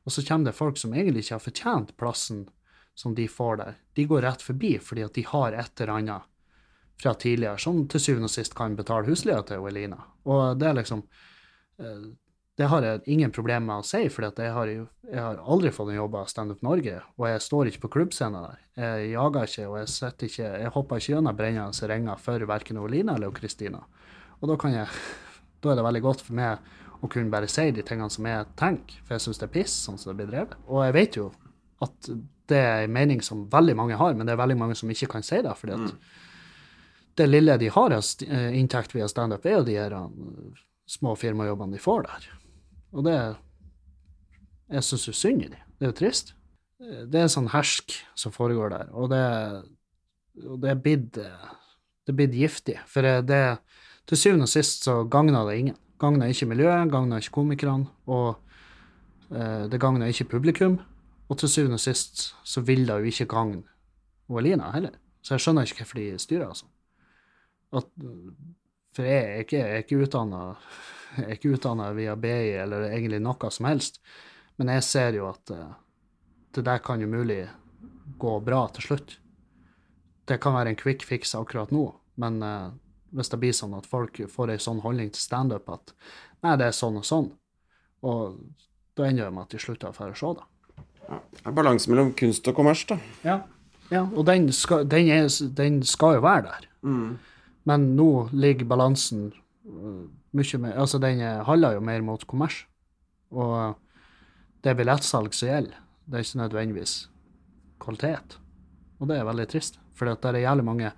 Og 0.04 0.12
så 0.12 0.24
kommer 0.26 0.50
det 0.50 0.58
folk 0.58 0.80
som 0.82 0.94
egentlig 0.94 1.24
ikke 1.24 1.38
har 1.38 1.44
fortjent 1.46 1.96
plassen 2.02 2.48
som 2.96 3.16
de 3.16 3.28
får 3.28 3.58
der. 3.58 3.78
De 3.94 4.06
går 4.06 4.22
rett 4.22 4.42
forbi 4.42 4.78
fordi 4.82 5.06
at 5.06 5.14
de 5.18 5.26
har 5.28 5.58
et 5.58 5.82
eller 5.82 5.94
annet 5.98 6.30
fra 7.02 7.14
tidligere 7.14 7.58
som 7.60 7.84
til 7.90 8.02
syvende 8.02 8.30
og 8.30 8.34
sist 8.34 8.56
kan 8.56 8.76
betale 8.78 9.10
husleia 9.10 9.44
til 9.48 9.66
Elina. 9.68 10.00
Og 10.30 10.60
det 10.60 10.70
er 10.70 10.78
liksom 10.78 11.02
eh, 11.80 12.12
Det 12.54 12.68
har 12.70 12.86
jeg 12.86 13.02
ingen 13.10 13.32
problemer 13.34 13.66
med 13.66 13.82
å 13.82 13.88
si, 13.88 14.04
for 14.14 14.28
jeg, 14.28 14.36
jeg 15.10 15.18
har 15.18 15.40
aldri 15.42 15.72
fått 15.74 15.90
en 15.90 15.98
jobb 15.98 16.20
av 16.20 16.28
Standup 16.30 16.62
Norge, 16.62 17.00
og 17.18 17.26
jeg 17.26 17.42
står 17.42 17.72
ikke 17.72 17.82
på 17.88 17.90
klubbscenen 17.96 18.46
der. 18.46 18.60
Jeg 18.78 19.08
jager 19.16 19.48
ikke, 19.50 19.66
og 19.72 19.78
jeg, 19.80 20.12
ikke, 20.28 20.52
jeg 20.62 20.74
hopper 20.76 21.02
ikke 21.02 21.16
gjennom 21.16 21.40
brennende 21.40 21.90
ringer 21.90 22.22
for 22.22 22.46
verken 22.46 22.78
Elina 22.78 23.16
eller 23.18 23.34
Kristina. 23.34 23.82
Og 24.40 24.52
da 24.52 24.70
jeg 24.70 24.86
da 25.64 25.72
er 25.72 25.80
det 25.80 25.88
veldig 25.88 26.04
godt 26.06 26.22
for 26.28 26.38
meg 26.38 26.70
å 27.04 27.10
kunne 27.12 27.34
bare 27.34 27.50
si 27.50 27.66
de 27.74 27.84
tingene 27.84 28.14
som 28.14 28.30
jeg 28.30 28.46
tenker, 28.60 29.02
for 29.02 29.16
jeg 29.16 29.26
syns 29.26 29.42
det 29.42 29.50
er 29.50 29.56
piss 29.58 29.74
sånn 29.88 29.98
som 29.98 30.14
det 30.14 30.20
blir 30.22 30.30
drevet. 30.30 30.54
Og 30.70 30.86
jeg 30.86 30.96
vet 30.96 31.18
jo 31.20 31.32
at 31.84 32.12
det 32.52 32.60
er 32.60 32.84
en 32.84 32.94
mening 32.94 33.22
som 33.24 33.46
veldig 33.52 33.76
mange 33.80 33.98
har, 34.00 34.14
men 34.14 34.28
det 34.28 34.34
er 34.34 34.42
veldig 34.42 34.58
mange 34.60 34.76
som 34.76 34.90
ikke 34.92 35.08
kan 35.16 35.24
si 35.26 35.42
det. 35.42 35.56
fordi 35.58 35.74
at 35.78 35.96
det 37.18 37.28
lille 37.30 37.58
de 37.62 37.70
har 37.70 37.94
av 37.94 38.06
eh, 38.28 38.54
inntekt 38.58 38.96
via 38.96 39.08
standup, 39.08 39.46
er 39.46 39.60
jo 39.60 39.66
de 39.68 39.78
her 39.78 39.94
eh, 39.94 40.62
små 40.90 41.16
firmajobbene 41.20 41.78
de 41.78 41.82
får 41.82 42.08
der. 42.08 42.30
Og 42.94 43.04
det 43.06 43.18
Jeg 44.74 44.84
syns 44.84 45.08
jo 45.08 45.14
synd 45.14 45.44
i 45.44 45.50
dem. 45.52 45.60
Det 45.78 45.86
er 45.86 45.92
jo 45.92 45.98
trist. 46.00 46.34
Eh, 46.82 47.06
Det 47.06 47.20
er 47.20 47.28
en 47.28 47.36
sånn 47.38 47.52
hersk 47.54 47.94
som 48.16 48.32
foregår 48.34 48.70
der, 48.74 48.90
og 48.94 49.10
det, 49.10 49.24
og 50.48 50.62
det 50.62 50.72
er 50.72 50.82
blitt 50.82 51.20
det 52.04 52.16
blitt 52.16 52.34
giftig. 52.36 52.80
For 52.88 53.02
det, 53.02 53.28
det 53.28 53.60
til 54.08 54.18
syvende 54.18 54.44
og 54.44 54.50
sist 54.52 54.84
så 54.84 55.04
gagner 55.08 55.46
det 55.48 55.60
ingen. 55.60 55.78
Gagner 56.02 56.28
ikke 56.28 56.50
miljøet, 56.50 56.90
gagner 56.92 57.22
ikke 57.22 57.32
komikerne, 57.32 57.88
og 58.08 58.36
det 59.30 59.80
gagner 59.80 60.12
ikke 60.12 60.28
publikum. 60.34 60.82
Og 61.32 61.40
til 61.40 61.50
syvende 61.50 61.80
og 61.80 61.84
sist 61.84 62.34
så 62.44 62.62
vil 62.66 62.86
det 62.88 63.00
jo 63.00 63.12
ikke 63.14 63.30
gagne 63.32 63.64
Elina 64.40 64.72
heller. 64.74 64.98
Så 65.24 65.36
jeg 65.36 65.46
skjønner 65.46 65.68
ikke 65.68 65.84
hvorfor 65.84 66.00
de 66.00 66.20
styrer 66.20 66.48
altså. 66.50 66.68
At, 67.74 67.90
for 68.94 69.08
jeg 69.08 69.24
er 69.24 69.44
ikke, 69.44 69.58
jeg 69.58 69.86
jeg 71.18 71.26
er 71.26 71.36
ikke 71.36 71.54
utdanna 71.56 71.92
via 71.94 72.16
BI 72.18 72.54
eller 72.58 72.90
egentlig 72.90 73.22
noe 73.22 73.50
som 73.54 73.68
helst, 73.70 74.00
men 74.58 74.70
jeg 74.74 74.86
ser 74.86 75.18
jo 75.18 75.28
at 75.30 75.52
uh, 75.54 75.74
det 76.54 76.66
der 76.66 76.82
kan 76.86 77.02
jo 77.02 77.08
mulig 77.10 77.48
gå 78.18 78.40
bra 78.40 78.68
til 78.74 78.88
slutt. 78.88 79.18
Det 80.26 80.40
kan 80.42 80.54
være 80.54 80.74
en 80.74 80.80
quick 80.80 81.06
fix 81.06 81.36
akkurat 81.36 81.72
nå, 81.72 81.88
men 82.16 82.42
uh, 82.44 82.72
Hvis 83.14 83.30
det 83.30 83.38
blir 83.38 83.54
sånn 83.54 83.76
at 83.78 83.86
folk 83.86 84.18
får 84.26 84.50
ei 84.50 84.58
sånn 84.58 84.80
holdning 84.82 85.12
til 85.14 85.22
standup 85.22 85.68
at 85.70 85.92
nei, 86.42 86.56
det 86.58 86.66
er 86.66 86.74
sånn 86.74 86.96
og 86.98 87.04
sånn, 87.06 87.28
og 88.02 88.40
da 88.98 89.06
ender 89.06 89.28
det 89.28 89.36
med 89.36 89.44
at 89.44 89.54
de 89.54 89.60
slutter 89.62 89.92
å 89.92 89.94
dra 89.94 90.08
og 90.10 90.18
se 90.18 90.32
det. 90.40 90.46
Det 91.10 91.46
er 91.46 91.56
balanse 91.56 91.90
mellom 91.92 92.14
kunst 92.18 92.48
og 92.48 92.56
kommers, 92.56 92.86
da. 92.90 92.98
Ja, 93.26 93.40
ja 93.92 94.04
og 94.06 94.26
den 94.30 94.48
skal, 94.56 94.86
den, 94.90 95.10
er, 95.12 95.28
den 95.58 95.82
skal 95.84 96.18
jo 96.18 96.24
være 96.26 96.46
der. 96.48 96.68
Men 97.66 97.88
nå 97.96 98.30
ligger 98.36 98.66
balansen 98.68 99.32
øh, 99.68 100.06
mye 100.36 100.58
mer 100.60 100.74
Altså, 100.80 101.00
den 101.00 101.20
er- 101.22 101.44
handler 101.44 101.74
jo 101.78 101.80
mer 101.80 102.02
mot 102.02 102.26
kommers. 102.28 102.66
Og 103.32 103.76
det 104.64 104.72
er 104.72 104.80
billettsalg 104.80 105.34
som 105.34 105.48
gjelder. 105.48 105.78
Det 106.06 106.16
er 106.20 106.26
ikke 106.26 106.38
nødvendigvis 106.44 107.10
kvalitet. 107.80 108.38
Og 109.00 109.08
det 109.08 109.18
er 109.18 109.28
veldig 109.28 109.48
trist. 109.52 109.80
For 109.96 110.06
det 110.06 110.26
er 110.26 110.44
jævlig 110.44 110.66
mange 110.66 110.92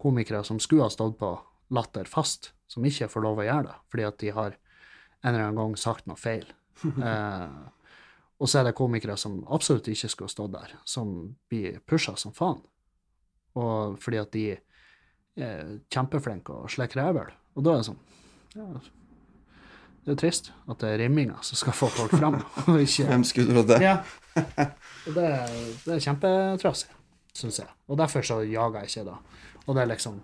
komikere 0.00 0.44
som 0.44 0.58
skulle 0.62 0.82
ha 0.86 0.90
stått 0.90 1.18
på 1.18 1.34
Latter 1.70 2.04
fast, 2.08 2.52
som 2.68 2.84
ikke 2.84 3.08
får 3.12 3.22
lov 3.22 3.38
å 3.42 3.44
gjøre 3.44 3.66
det, 3.66 3.74
fordi 3.90 4.04
at 4.08 4.18
de 4.22 4.30
har 4.32 4.54
en 4.54 5.34
eller 5.34 5.42
annen 5.48 5.58
gang 5.58 5.74
sagt 5.76 6.06
noe 6.06 6.16
feil. 6.16 6.46
eh, 6.84 7.48
og 8.38 8.48
så 8.48 8.60
er 8.60 8.68
det 8.68 8.76
komikere 8.78 9.16
som 9.18 9.40
absolutt 9.50 9.88
ikke 9.90 10.10
skulle 10.12 10.30
stått 10.30 10.52
der, 10.54 10.76
som 10.86 11.14
blir 11.50 11.80
pusha 11.86 12.14
som 12.16 12.34
faen. 12.36 12.60
Og 13.58 13.98
fordi 14.02 14.20
at 14.20 14.30
de 14.34 14.44
er 15.38 15.74
kjempeflinke 15.90 16.54
og 16.54 16.70
slikker 16.70 17.02
rævel. 17.02 17.32
Og 17.58 17.66
da 17.66 17.74
er 17.74 17.82
det 17.82 17.88
sånn 17.88 17.98
ja, 18.54 18.66
Det 20.06 20.14
er 20.14 20.20
trist 20.22 20.52
at 20.70 20.78
det 20.82 20.92
er 20.92 21.02
rimminga 21.02 21.40
som 21.42 21.58
skal 21.58 21.74
få 21.74 21.90
folk 21.90 22.14
fram, 22.14 22.38
og 22.70 22.80
ikke 22.80 23.08
Hvem 23.10 23.26
skulle 23.26 23.52
trodd 23.54 23.72
det? 23.74 23.80
ja. 23.82 23.98
Og 24.38 25.14
det, 25.16 25.28
det 25.82 25.94
er 25.96 26.02
kjempetrasig, 26.04 26.90
syns 27.34 27.58
jeg. 27.58 27.70
Og 27.90 27.98
derfor 27.98 28.22
så 28.26 28.42
jager 28.46 28.84
jeg 28.84 28.92
ikke 28.92 29.06
da. 29.10 29.16
Og 29.66 29.74
det 29.74 29.82
er 29.82 29.90
liksom 29.90 30.20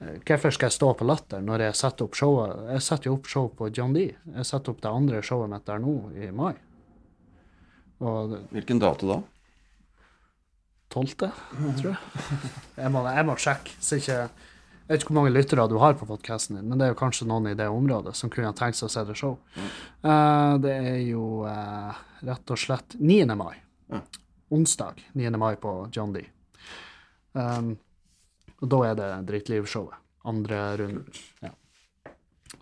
eh, 0.00 0.14
Hvorfor 0.24 0.54
skal 0.54 0.70
jeg 0.70 0.78
stå 0.78 0.92
på 0.96 1.08
Latter 1.08 1.44
når 1.44 1.66
jeg 1.68 1.80
setter 1.82 2.08
opp 2.08 2.16
showet? 2.16 2.62
Jeg 2.72 2.86
setter 2.88 3.10
jo 3.10 3.18
opp 3.18 3.28
show 3.28 3.50
på 3.58 3.68
John 3.76 3.92
D. 3.96 4.06
Jeg 4.14 4.48
setter 4.48 4.72
opp 4.72 4.80
det 4.80 4.92
andre 4.92 5.20
showet 5.26 5.52
mitt 5.52 5.66
der 5.68 5.82
nå, 5.84 5.98
i 6.16 6.30
mai. 6.32 6.54
Og 8.00 8.30
det- 8.30 8.42
Hvilken 8.56 8.80
dato 8.82 9.06
da? 9.08 9.20
12., 10.94 11.14
tror 11.18 11.90
jeg. 11.90 11.98
Jeg 12.84 12.90
må, 12.94 13.00
jeg 13.08 13.26
må 13.26 13.34
sjekke. 13.40 13.72
Så 13.82 13.96
ikke, 13.98 14.16
jeg 14.28 14.90
vet 14.92 15.00
ikke 15.02 15.10
hvor 15.12 15.16
mange 15.22 15.32
lyttere 15.34 15.64
du 15.70 15.76
har 15.82 15.94
på 15.98 16.06
podkasten 16.06 16.56
din, 16.58 16.68
men 16.68 16.78
det 16.78 16.86
er 16.86 16.92
jo 16.92 16.98
kanskje 17.00 17.26
noen 17.26 17.48
i 17.50 17.54
det 17.58 17.66
området 17.72 18.12
som 18.18 18.30
kunne 18.30 18.52
tenkt 18.54 18.78
seg 18.78 18.86
å 18.90 18.92
se 18.92 19.04
det 19.08 19.16
show. 19.18 19.38
Uh, 20.04 20.54
det 20.62 20.74
er 20.74 21.00
jo 21.08 21.24
uh, 21.48 21.94
rett 22.26 22.50
og 22.54 22.60
slett 22.60 22.94
9. 23.00 23.26
mai. 23.38 23.56
Ja. 23.90 24.02
Onsdag 24.54 25.00
9. 25.18 25.30
mai 25.40 25.54
på 25.58 25.72
John 25.94 26.12
D. 26.14 26.22
Um, 27.34 27.72
og 28.60 28.68
da 28.70 28.82
er 28.90 28.98
det 29.00 29.10
Drittlivshowet. 29.32 29.98
Andre 30.30 30.60
runde. 30.78 31.02
Ja. 31.42 31.50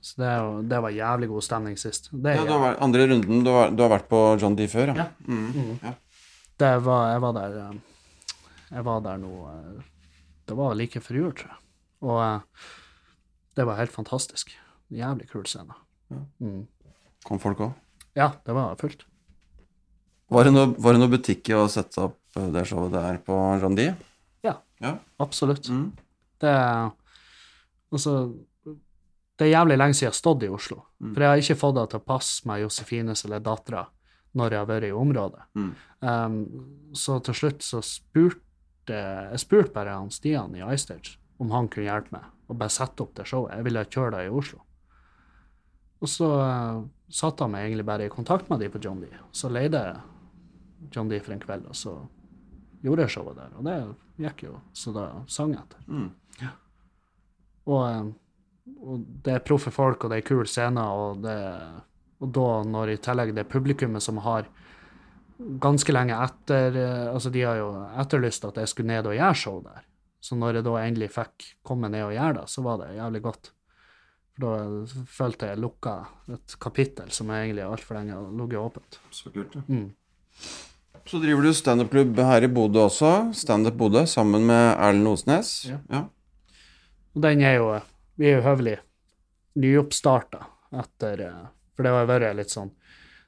Så 0.02 0.18
det, 0.18 0.30
det 0.68 0.80
var 0.82 0.90
jævlig 0.90 1.28
god 1.30 1.44
stemning 1.46 1.76
sist. 1.78 2.08
Det, 2.10 2.34
Ja, 2.34 2.58
vært, 2.58 2.80
andre 2.82 3.04
runden, 3.06 3.44
du 3.46 3.50
har, 3.54 3.70
du 3.70 3.84
har 3.84 3.92
vært 3.92 4.08
på 4.10 4.20
John 4.40 4.56
D 4.58 4.66
før, 4.70 4.90
ja? 4.98 5.06
Mm. 5.28 5.78
ja. 5.78 5.92
det 6.58 6.70
var, 6.82 7.12
jeg 7.12 7.22
var 7.22 7.36
der 7.36 7.58
eh, 7.60 7.76
Jeg 8.72 8.86
var 8.88 9.04
der 9.04 9.20
nå 9.22 9.30
eh, 9.52 9.84
Det 10.50 10.56
var 10.58 10.74
like 10.74 11.02
før 11.04 11.20
jul, 11.20 11.30
tror 11.38 11.52
jeg. 11.52 11.60
Og 12.02 12.18
eh, 12.24 12.66
det 13.54 13.66
var 13.68 13.78
helt 13.78 13.94
fantastisk. 13.94 14.50
Jævlig 14.90 15.28
kul 15.30 15.46
scene. 15.46 15.78
Mm. 16.42 16.64
Kom 17.24 17.38
folk 17.40 17.62
òg? 17.62 17.76
Ja, 18.18 18.32
det 18.42 18.56
var 18.56 18.74
fullt. 18.80 19.06
Var 20.32 20.48
det 20.48 20.52
noe, 20.56 20.72
var 20.82 20.96
det 20.96 21.02
noe 21.04 21.12
butikk 21.12 21.52
å 21.54 21.68
sette 21.70 22.08
opp 22.08 22.18
det 22.34 22.64
showet 22.66 22.94
der 22.96 23.20
på 23.22 23.36
John 23.62 23.76
D? 23.78 23.86
Ja. 24.42 24.56
Ja. 24.82 24.96
Absolutt. 25.22 25.70
Mm. 25.70 25.92
Det 26.42 26.56
Altså 27.92 28.12
Det 29.38 29.46
er 29.46 29.54
jævlig 29.54 29.78
lenge 29.78 29.96
siden 29.96 30.06
jeg 30.06 30.12
har 30.12 30.18
stått 30.18 30.44
i 30.46 30.50
Oslo. 30.52 30.78
Mm. 31.00 31.12
For 31.12 31.24
jeg 31.24 31.32
har 31.32 31.42
ikke 31.42 31.60
fått 31.62 31.76
det 31.78 31.86
til 31.90 32.02
å 32.02 32.06
passe 32.12 32.48
med 32.48 32.62
Josefines 32.62 33.24
eller 33.26 33.44
dattera 33.44 33.86
når 34.38 34.54
jeg 34.54 34.62
har 34.62 34.68
vært 34.70 34.88
i 34.88 34.92
området. 34.96 35.46
Mm. 35.58 35.72
Um, 36.00 36.36
så 36.96 37.18
til 37.24 37.36
slutt 37.36 37.64
så 37.66 37.82
spurte 37.84 38.50
jeg 38.92 39.38
spurte 39.38 39.74
bare 39.74 39.94
han 39.94 40.10
Stian 40.10 40.56
i 40.58 40.62
iStage 40.74 41.18
om 41.42 41.52
han 41.54 41.68
kunne 41.70 41.86
hjelpe 41.86 42.16
meg 42.16 42.28
og 42.50 42.58
bare 42.58 42.72
sette 42.74 43.04
opp 43.04 43.14
det 43.16 43.26
showet. 43.28 43.54
Jeg 43.56 43.66
ville 43.68 43.84
kjøre 43.88 44.14
det 44.16 44.24
i 44.26 44.32
Oslo. 44.32 44.60
Og 46.02 46.10
så 46.10 46.28
uh, 46.28 46.82
satte 47.12 47.46
han 47.46 47.52
meg 47.54 47.68
egentlig 47.68 47.86
bare 47.88 48.08
i 48.08 48.12
kontakt 48.12 48.50
med 48.50 48.60
de 48.60 48.68
på 48.72 48.80
John 48.82 49.00
D. 49.00 49.08
Så 49.32 49.50
leide 49.52 49.80
jeg 49.86 50.92
John 50.92 51.08
D 51.08 51.20
for 51.22 51.34
en 51.36 51.42
kveld, 51.42 51.68
og 51.70 51.78
så 51.78 51.94
gjorde 52.82 53.06
jeg 53.06 53.14
showet 53.14 53.38
der. 53.38 53.54
Og 53.56 53.68
det 53.68 53.76
gikk 54.26 54.44
jo 54.48 54.58
så 54.76 54.92
da 54.94 55.06
sang 55.30 55.54
jeg 55.54 55.62
etter. 55.62 55.86
Mm. 55.86 56.10
Og, 57.70 57.82
eh, 57.86 58.10
og 58.82 59.06
det 59.24 59.36
er 59.36 59.46
proffe 59.46 59.72
folk, 59.74 60.04
og 60.04 60.12
det 60.12 60.20
er 60.20 60.26
kule 60.26 60.46
scener, 60.46 60.92
og, 60.94 61.24
og 62.22 62.34
da 62.36 62.48
når 62.68 62.92
i 62.92 63.00
tillegg 63.02 63.32
det 63.34 63.44
er 63.44 63.54
publikummet 63.54 64.04
som 64.04 64.20
har 64.22 64.46
ganske 65.62 65.94
lenge 65.94 66.18
etter 66.24 66.76
eh, 66.78 67.08
Altså, 67.12 67.32
de 67.32 67.42
har 67.46 67.58
jo 67.60 67.72
etterlyst 68.02 68.46
at 68.48 68.60
jeg 68.62 68.70
skulle 68.70 68.92
ned 68.92 69.08
og 69.08 69.16
gjøre 69.16 69.38
show 69.38 69.58
der. 69.64 69.82
Så 70.22 70.38
når 70.38 70.60
jeg 70.60 70.66
da 70.68 70.76
endelig 70.82 71.10
fikk 71.16 71.48
komme 71.66 71.90
ned 71.90 72.04
og 72.06 72.14
gjøre 72.14 72.36
det, 72.40 72.46
så 72.50 72.62
var 72.62 72.78
det 72.82 72.92
jævlig 72.94 73.22
godt. 73.24 73.50
For 74.32 74.44
da 74.46 75.02
følte 75.18 75.48
jeg 75.50 75.60
lukka 75.60 75.96
et 76.36 76.54
kapittel 76.62 77.10
som 77.12 77.32
jeg 77.32 77.48
egentlig 77.48 77.66
altfor 77.66 77.98
lenge 77.98 78.14
har 78.14 78.30
ligget 78.38 78.62
åpent. 78.62 79.00
Så 79.10 79.32
kult. 79.34 79.56
Ja. 79.58 79.64
Mm. 79.66 79.90
Så 81.02 81.18
driver 81.18 81.42
du 81.42 81.50
standup-klubb 81.50 82.20
her 82.22 82.46
i 82.46 82.50
Bodø 82.52 82.84
også, 82.86 83.32
Standup 83.34 83.74
Bodø, 83.74 84.04
sammen 84.06 84.46
med 84.46 84.76
Erlend 84.76 85.10
Osnes. 85.10 85.50
Ja. 85.66 85.80
ja. 85.90 86.04
Og 87.16 87.24
den 87.26 87.42
er 87.42 87.56
jo 87.58 87.72
Vi 88.18 88.28
er 88.28 88.38
jo 88.38 88.46
høvelig 88.46 88.76
nyoppstarta 89.62 90.44
etter 90.82 91.24
eh, 91.26 91.42
For 91.76 91.86
det 91.86 91.92
har 91.94 92.08
vært 92.08 92.36
litt 92.38 92.52
sånn 92.52 92.72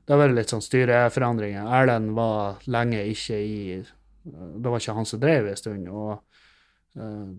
det 0.05 0.12
har 0.12 0.20
vært 0.20 0.35
litt 0.37 0.51
sånn 0.53 0.61
styreforandringer. 0.61 1.64
Erlend 1.64 2.11
var 2.12 2.59
lenge 2.68 3.01
ikke 3.09 3.39
i 3.41 3.59
eh, 3.78 3.93
Det 4.28 4.68
var 4.68 4.82
ikke 4.82 4.97
han 4.99 5.09
som 5.09 5.20
drev 5.22 5.49
en 5.49 5.61
stund. 5.61 5.89
og 5.89 7.01
uh, 7.01 7.32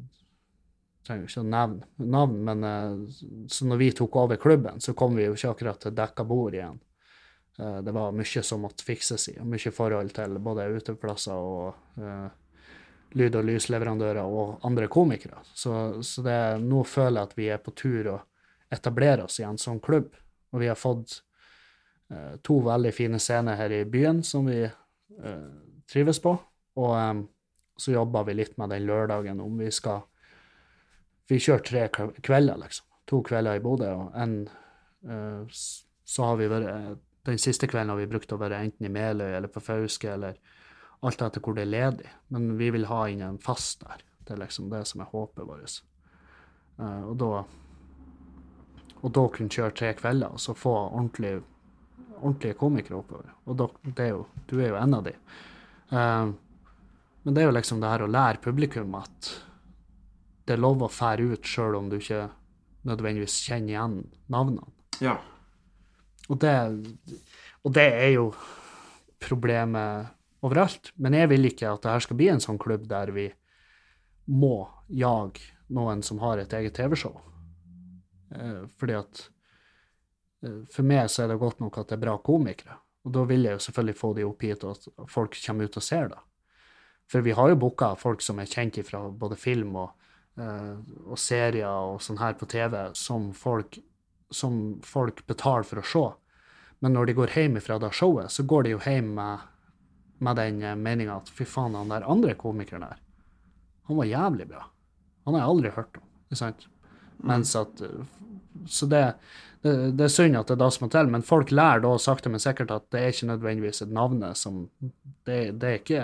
trenger 1.06 1.30
ikke 1.30 1.44
å 1.44 1.48
nevne 1.48 2.10
navn, 2.12 2.40
men 2.48 2.66
uh, 2.66 3.46
så 3.52 3.68
når 3.70 3.82
vi 3.82 3.92
tok 4.00 4.18
over 4.24 4.42
klubben, 4.42 4.82
så 4.82 4.96
kom 4.98 5.16
vi 5.18 5.28
jo 5.28 5.36
ikke 5.38 5.54
akkurat 5.54 5.82
til 5.84 5.96
dekka 5.96 6.26
bord 6.28 6.58
igjen. 6.58 6.80
Uh, 7.60 7.80
det 7.86 7.94
var 7.96 8.16
mye 8.16 8.44
som 8.44 8.66
måtte 8.66 8.88
fikses 8.88 9.30
i, 9.32 9.38
mye 9.46 9.74
forhold 9.74 10.16
til 10.18 10.40
både 10.44 10.68
uteplasser 10.76 11.38
og 11.38 12.02
eh, 12.02 12.26
lyd- 13.16 13.38
og 13.40 13.46
lysleverandører 13.48 14.24
og 14.24 14.66
andre 14.68 14.88
komikere. 14.92 15.42
Så, 15.54 16.02
så 16.04 16.24
det, 16.26 16.40
nå 16.64 16.84
føler 16.88 17.22
jeg 17.22 17.30
at 17.30 17.38
vi 17.38 17.52
er 17.54 17.62
på 17.64 17.74
tur 17.78 18.12
å 18.16 18.18
etablere 18.74 19.28
oss 19.28 19.40
igjen 19.40 19.60
som 19.62 19.80
klubb. 19.84 20.12
Og 20.52 20.62
vi 20.62 20.70
har 20.72 20.80
fått 20.80 21.20
eh, 22.12 22.36
to 22.44 22.60
veldig 22.66 22.92
fine 22.96 23.22
scener 23.22 23.60
her 23.60 23.72
i 23.72 23.86
byen 23.88 24.22
som 24.24 24.50
vi 24.50 24.62
eh, 24.66 25.48
trives 25.92 26.20
på. 26.24 26.36
Og 26.82 26.92
eh, 27.00 27.24
så 27.78 27.96
jobber 27.96 28.28
vi 28.28 28.38
litt 28.40 28.58
med 28.60 28.72
den 28.72 28.86
lørdagen 28.88 29.42
om 29.44 29.58
vi 29.60 29.72
skal 29.72 30.06
Vi 31.26 31.40
kjører 31.42 31.64
tre 31.66 31.88
kvelder, 32.22 32.60
liksom. 32.62 32.86
To 33.10 33.24
kvelder 33.26 33.58
i 33.58 33.62
Bodø, 33.62 33.88
og 33.98 34.18
en 34.22 34.36
eh, 35.10 35.58
så 36.06 36.28
har 36.30 36.36
vi 36.38 36.50
vært 36.50 37.00
Den 37.26 37.40
siste 37.42 37.66
kvelden 37.66 37.90
har 37.90 37.98
vi 37.98 38.10
brukt 38.10 38.34
å 38.34 38.38
være 38.38 38.60
enten 38.62 38.86
i 38.86 38.92
Meløy 38.94 39.32
eller 39.32 39.50
på 39.50 39.64
Fauske 39.64 40.12
eller 40.14 40.38
alt 41.02 41.22
etter 41.22 41.44
hvor 41.44 41.58
det 41.58 41.66
er 41.66 41.74
ledig. 41.74 42.10
Men 42.34 42.56
vi 42.60 42.72
vil 42.76 42.88
ha 42.90 43.06
inn 43.12 43.24
en 43.26 43.42
fast 43.42 43.84
der. 43.84 44.04
Det 44.26 44.36
er 44.36 44.42
liksom 44.42 44.72
det 44.72 44.86
som 44.90 45.04
er 45.04 45.12
håpet 45.12 45.48
vårt. 45.48 45.82
Uh, 46.80 47.04
og 47.12 47.16
da 47.22 47.32
og 49.06 49.12
da 49.14 49.26
kunne 49.30 49.54
kjøre 49.54 49.76
tre 49.78 49.92
kvelder 50.00 50.34
og 50.34 50.42
så 50.42 50.56
få 50.58 50.72
ordentlige, 50.88 51.44
ordentlige 52.18 52.58
komikere 52.58 52.98
oppover. 52.98 53.28
Og 53.46 53.60
da, 53.60 53.68
det 53.86 54.08
er 54.08 54.16
jo, 54.16 54.24
du 54.50 54.56
er 54.58 54.72
jo 54.72 54.80
en 54.80 54.98
av 54.98 55.04
de. 55.06 55.14
Uh, 55.92 56.32
men 57.26 57.36
det 57.36 57.44
er 57.44 57.50
jo 57.50 57.54
liksom 57.54 57.84
det 57.84 57.92
her 57.92 58.06
å 58.06 58.10
lære 58.10 58.42
publikum 58.42 58.98
at 58.98 59.30
det 60.46 60.56
er 60.56 60.62
lov 60.62 60.82
å 60.86 60.90
fære 60.90 61.26
ut 61.34 61.50
sjøl 61.50 61.78
om 61.78 61.88
du 61.90 62.00
ikke 62.00 62.28
nødvendigvis 62.86 63.38
kjenner 63.48 63.76
igjen 63.76 63.96
navnene. 64.30 64.74
ja. 65.04 65.20
Og 66.26 66.40
det, 66.42 66.56
og 67.62 67.74
det 67.78 67.84
er 67.86 68.12
jo 68.16 68.32
problemet 69.22 70.08
overalt. 70.46 70.92
Men 70.96 71.18
jeg 71.18 71.32
vil 71.34 71.50
ikke 71.50 71.72
at 71.72 71.84
det 71.84 71.94
her 71.94 72.06
skal 72.06 72.20
bli 72.20 72.30
en 72.32 72.44
sånn 72.44 72.62
klubb 72.62 72.88
der 72.92 73.12
vi 73.16 73.30
må 74.32 74.66
jage 74.90 75.54
noen 75.74 76.02
som 76.06 76.22
har 76.22 76.42
et 76.42 76.54
eget 76.54 76.78
TV-show. 76.78 77.18
Eh, 78.36 78.66
fordi 78.78 78.98
at 78.98 79.22
eh, 80.46 80.62
For 80.72 80.86
meg 80.86 81.10
så 81.10 81.26
er 81.26 81.34
det 81.34 81.42
godt 81.42 81.62
nok 81.64 81.80
at 81.82 81.90
det 81.90 81.98
er 81.98 82.06
bra 82.06 82.18
komikere. 82.22 82.80
Og 83.06 83.14
da 83.14 83.26
vil 83.30 83.46
jeg 83.46 83.58
jo 83.58 83.66
selvfølgelig 83.68 84.00
få 84.00 84.14
de 84.18 84.26
opp 84.26 84.42
hit, 84.42 84.64
og 84.66 84.78
at 84.78 85.12
folk 85.12 85.38
kommer 85.46 85.70
ut 85.70 85.78
og 85.78 85.86
ser 85.86 86.10
det. 86.14 86.22
For 87.12 87.22
vi 87.22 87.36
har 87.38 87.52
jo 87.52 87.60
booka 87.62 87.92
folk 88.02 88.24
som 88.26 88.40
er 88.42 88.50
kjent 88.50 88.80
fra 88.88 89.04
både 89.14 89.38
film 89.38 89.76
og, 89.78 90.08
eh, 90.42 90.74
og 91.06 91.20
serier 91.22 91.70
og 91.70 92.02
sånn 92.02 92.22
her 92.22 92.34
på 92.40 92.50
TV, 92.50 92.80
som 92.98 93.30
folk, 93.38 93.78
som 94.34 94.80
folk 94.82 95.22
betaler 95.30 95.68
for 95.70 95.82
å 95.82 95.86
se. 95.86 96.06
Men 96.82 96.98
når 96.98 97.06
de 97.06 97.18
går 97.18 97.36
hjem 97.38 97.60
fra 97.62 97.78
det 97.80 97.94
showet, 97.94 98.34
så 98.34 98.44
går 98.44 98.66
de 98.66 98.74
jo 98.74 98.82
hjem 98.84 99.14
med, 99.20 99.46
med 100.24 100.40
den 100.40 100.62
meninga 100.82 101.20
at 101.20 101.32
fy 101.34 101.48
faen, 101.50 101.76
han 101.76 101.92
der 101.92 102.08
andre 102.08 102.36
komikeren 102.40 102.86
der, 102.86 103.02
han 103.86 103.98
var 104.00 104.10
jævlig 104.10 104.48
bra. 104.50 104.64
Han 105.26 105.36
har 105.36 105.42
jeg 105.42 105.50
aldri 105.54 105.72
hørt 105.76 105.98
om. 106.00 106.06
Ikke 106.30 106.40
sant? 106.40 106.68
Mens 107.26 107.56
at 107.56 107.82
Så 108.68 108.88
det, 108.90 109.02
det, 109.62 109.74
det 109.98 110.06
er 110.06 110.14
synd 110.14 110.38
at 110.40 110.48
det 110.48 110.56
er 110.56 110.62
da 110.62 110.70
som 110.72 110.86
må 110.86 110.90
til, 110.94 111.10
men 111.12 111.26
folk 111.26 111.52
lærer 111.52 111.84
da 111.84 111.92
sakte, 112.02 112.32
men 112.32 112.42
sikkert 112.42 112.72
at 112.72 112.86
det 112.94 113.02
er 113.02 113.14
ikke 113.14 113.30
nødvendigvis 113.30 113.82
et 113.84 113.94
navn 113.94 114.24
som 114.38 114.64
det, 115.28 115.58
det 115.60 115.70
er 115.70 115.80
ikke 115.82 116.04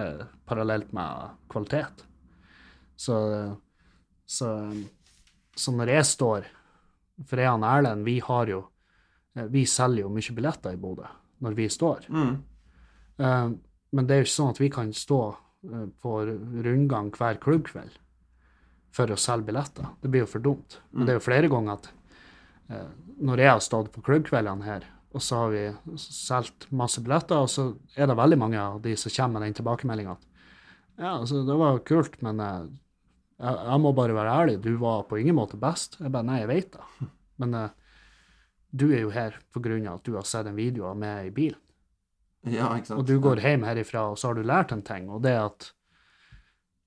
parallelt 0.50 0.92
med 0.94 1.38
kvalitet. 1.50 2.04
Så, 3.00 3.18
så, 4.30 4.50
så 5.58 5.74
når 5.74 5.90
jeg 5.90 6.06
står 6.06 6.44
For 7.26 7.40
jeg 7.42 7.50
og 7.50 7.64
Erlend, 7.66 8.04
vi 8.06 8.20
har 8.22 8.50
jo 8.52 8.60
Vi 9.50 9.64
selger 9.66 10.04
jo 10.04 10.12
mye 10.14 10.36
billetter 10.38 10.76
i 10.76 10.78
Bodø 10.78 11.08
når 11.42 11.56
vi 11.58 11.66
står. 11.70 12.06
Mm. 12.14 12.36
Eh, 13.18 13.52
men 13.92 14.08
det 14.08 14.16
er 14.16 14.22
jo 14.22 14.28
ikke 14.28 14.38
sånn 14.38 14.54
at 14.54 14.62
vi 14.62 14.70
kan 14.72 14.94
stå 14.96 15.20
eh, 15.32 15.88
på 16.04 16.14
rundgang 16.68 17.12
hver 17.16 17.40
klubbkveld 17.44 17.98
for 18.96 19.12
å 19.12 19.20
selge 19.20 19.48
billetter. 19.50 19.88
Det 20.04 20.12
blir 20.12 20.26
jo 20.26 20.32
for 20.34 20.44
dumt. 20.44 20.80
Men 20.92 21.08
det 21.08 21.14
er 21.14 21.20
jo 21.20 21.28
flere 21.28 21.52
ganger 21.52 21.80
at 21.80 21.90
eh, 22.72 22.90
når 23.24 23.44
jeg 23.44 23.54
har 23.54 23.64
stått 23.64 23.92
på 23.96 24.04
klubbkveldene 24.08 24.68
her, 24.68 24.88
og 25.12 25.24
så 25.24 25.42
har 25.42 25.50
vi 25.52 25.64
solgt 26.00 26.70
masse 26.72 27.04
billetter, 27.04 27.44
og 27.44 27.52
så 27.52 27.74
er 28.00 28.08
det 28.08 28.16
veldig 28.20 28.40
mange 28.40 28.60
av 28.60 28.80
de 28.84 28.96
som 29.00 29.12
kommer 29.12 29.40
med 29.40 29.50
den 29.50 29.58
tilbakemeldinga 29.60 30.16
at 30.16 30.28
ja, 31.02 31.16
altså, 31.16 31.42
det 31.48 31.56
var 31.58 31.80
kult, 31.88 32.16
men 32.24 32.40
eh, 32.44 32.70
jeg, 33.42 33.60
jeg 33.72 33.84
må 33.84 33.92
bare 33.98 34.16
være 34.16 34.38
ærlig, 34.44 34.60
du 34.64 34.76
var 34.80 35.04
på 35.10 35.20
ingen 35.20 35.36
måte 35.36 35.60
best. 35.60 35.98
Jeg 36.00 36.14
bare 36.14 36.28
nei, 36.28 36.44
jeg 36.44 36.52
vet 36.52 36.78
det. 36.78 37.08
Men 37.42 37.56
du 38.70 38.84
er 38.94 39.00
jo 39.02 39.10
her 39.10 39.40
på 39.50 39.64
grunn 39.66 39.88
av 39.90 39.98
at 39.98 40.06
du 40.06 40.12
har 40.14 40.28
sett 40.30 40.46
en 40.46 40.54
video 40.54 40.86
av 40.92 41.00
meg 41.02 41.32
i 41.32 41.34
bilen. 41.34 41.58
Ja, 42.50 42.72
ikke 42.74 42.90
sant. 42.90 43.00
Og 43.00 43.06
du 43.06 43.20
går 43.22 43.42
hjem 43.44 43.66
herifra, 43.68 44.08
og 44.12 44.18
så 44.18 44.32
har 44.32 44.38
du 44.40 44.46
lært 44.48 44.74
en 44.74 44.82
ting, 44.86 45.10
og 45.14 45.22
det 45.26 45.36
er 45.36 45.44
at 45.46 45.68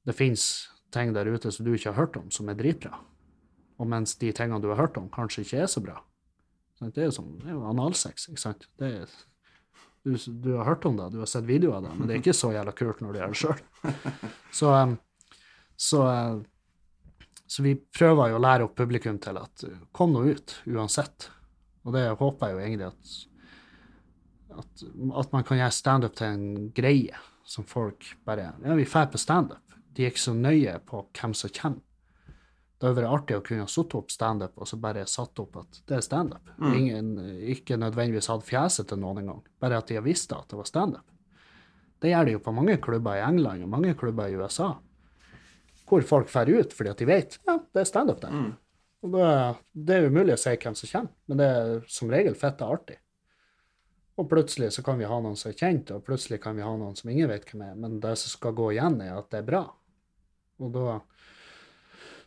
det 0.05 0.17
fins 0.19 0.47
ting 0.95 1.13
der 1.15 1.29
ute 1.31 1.53
som 1.53 1.67
du 1.67 1.75
ikke 1.75 1.93
har 1.93 2.01
hørt 2.05 2.17
om, 2.19 2.31
som 2.35 2.51
er 2.51 2.59
dritbra. 2.59 2.99
Og 3.79 3.89
mens 3.91 4.17
de 4.21 4.31
tingene 4.35 4.63
du 4.63 4.71
har 4.73 4.81
hørt 4.83 4.99
om, 5.01 5.09
kanskje 5.13 5.45
ikke 5.45 5.63
er 5.65 5.71
så 5.71 5.83
bra. 5.83 6.01
Det 6.83 7.01
er 7.01 7.09
jo 7.09 7.15
som 7.17 7.31
det 7.41 7.49
er 7.49 7.57
jo 7.57 7.65
analsex, 7.71 8.29
ikke 8.29 8.43
sant. 8.43 8.67
Det 8.81 8.91
er, 9.01 9.13
du, 10.05 10.17
du 10.45 10.51
har 10.59 10.69
hørt 10.69 10.87
om 10.89 10.99
det, 10.99 11.13
du 11.15 11.21
har 11.23 11.31
sett 11.31 11.47
videoer 11.49 11.79
av 11.79 11.87
det, 11.87 11.95
men 11.99 12.09
det 12.09 12.17
er 12.17 12.23
ikke 12.23 12.37
så 12.37 12.51
jævla 12.55 12.75
kult 12.77 13.03
når 13.03 13.15
du 13.15 13.21
gjør 13.21 13.35
det 13.35 13.41
sjøl. 13.43 13.63
Så, 14.55 14.71
så, 15.75 16.01
uh, 16.07 16.37
så 17.51 17.63
vi 17.65 17.73
prøver 17.75 18.31
jo 18.31 18.37
å 18.39 18.43
lære 18.45 18.67
opp 18.69 18.77
publikum 18.79 19.17
til 19.19 19.41
at 19.41 19.65
uh, 19.67 19.81
kom 19.91 20.13
nå 20.15 20.23
ut, 20.31 20.55
uansett. 20.71 21.27
Og 21.83 21.97
det 21.97 22.05
håper 22.21 22.53
jeg 22.53 22.55
jo 22.55 22.61
egentlig 22.63 22.87
at 22.93 23.17
at, 24.59 24.85
at 25.21 25.33
man 25.35 25.47
kan 25.47 25.61
gjøre 25.61 25.75
standup 25.75 26.19
til 26.19 26.31
en 26.31 26.69
greie 26.77 27.25
som 27.45 27.67
folk 27.69 28.15
bare 28.25 28.53
Ja, 28.65 28.75
vi 28.75 28.85
drar 28.85 29.11
på 29.13 29.21
standup. 29.21 29.75
De 29.95 30.05
er 30.05 30.13
ikke 30.13 30.25
så 30.25 30.35
nøye 30.35 30.79
på 30.87 31.05
hvem 31.15 31.35
som 31.37 31.53
kommer. 31.55 31.83
Det 32.75 32.89
hadde 32.89 32.99
vært 32.99 33.15
artig 33.17 33.37
å 33.39 33.43
kunne 33.47 33.67
satt 33.71 33.95
opp 33.97 34.11
standup 34.13 34.59
og 34.61 34.69
så 34.69 34.77
bare 34.83 35.07
satt 35.09 35.39
opp 35.41 35.61
at 35.63 35.79
det 35.89 35.99
er 35.99 36.03
standup. 36.05 36.51
Mm. 36.59 37.21
Ikke 37.55 37.79
nødvendigvis 37.81 38.29
hatt 38.33 38.45
fjeset 38.45 38.91
til 38.91 38.99
noen 39.01 39.23
engang, 39.23 39.45
bare 39.63 39.79
at 39.79 39.89
de 39.89 39.97
har 39.97 40.05
visst 40.05 40.35
at 40.35 40.51
det 40.51 40.59
var 40.59 40.69
standup. 40.69 41.07
Det 42.03 42.11
gjør 42.11 42.27
de 42.27 42.35
jo 42.35 42.43
på 42.45 42.53
mange 42.53 42.77
klubber 42.85 43.17
i 43.17 43.23
England 43.25 43.65
og 43.65 43.71
mange 43.73 43.95
klubber 43.97 44.29
i 44.29 44.37
USA, 44.37 44.75
hvor 45.89 46.05
folk 46.05 46.29
drar 46.33 46.51
ut 46.51 46.75
fordi 46.75 46.93
at 46.93 47.01
de 47.01 47.09
vet 47.09 47.39
ja, 47.47 47.57
det 47.73 47.85
er 47.85 47.89
standup 47.89 48.21
der. 48.25 48.35
Og 49.05 49.15
det, 49.15 49.31
det 49.87 49.97
er 49.97 50.11
umulig 50.11 50.35
å 50.35 50.41
si 50.41 50.53
hvem 50.57 50.77
som 50.77 50.91
kommer, 50.91 51.15
men 51.29 51.41
det 51.41 51.49
er 51.55 51.89
som 51.93 52.13
regel 52.13 52.37
fette 52.41 52.69
artig. 52.69 52.99
Og 54.15 54.29
plutselig 54.31 54.71
så 54.77 54.85
kan 54.87 54.99
vi 55.01 55.09
ha 55.11 55.17
noen 55.21 55.37
som 55.37 55.51
er 55.51 55.59
kjent, 55.59 55.91
og 55.91 56.05
plutselig 56.07 56.39
kan 56.43 56.55
vi 56.55 56.63
ha 56.63 56.71
noen 56.79 56.95
som 56.99 57.11
ingen 57.11 57.31
vet 57.31 57.49
hvem 57.51 57.65
er, 57.67 57.75
men 57.79 57.99
det 58.03 58.15
som 58.21 58.31
skal 58.31 58.55
gå 58.55 58.71
igjen, 58.75 59.01
er 59.03 59.17
at 59.17 59.31
det 59.33 59.41
er 59.41 59.49
bra. 59.49 59.65
Og 60.63 60.71
da 60.75 61.01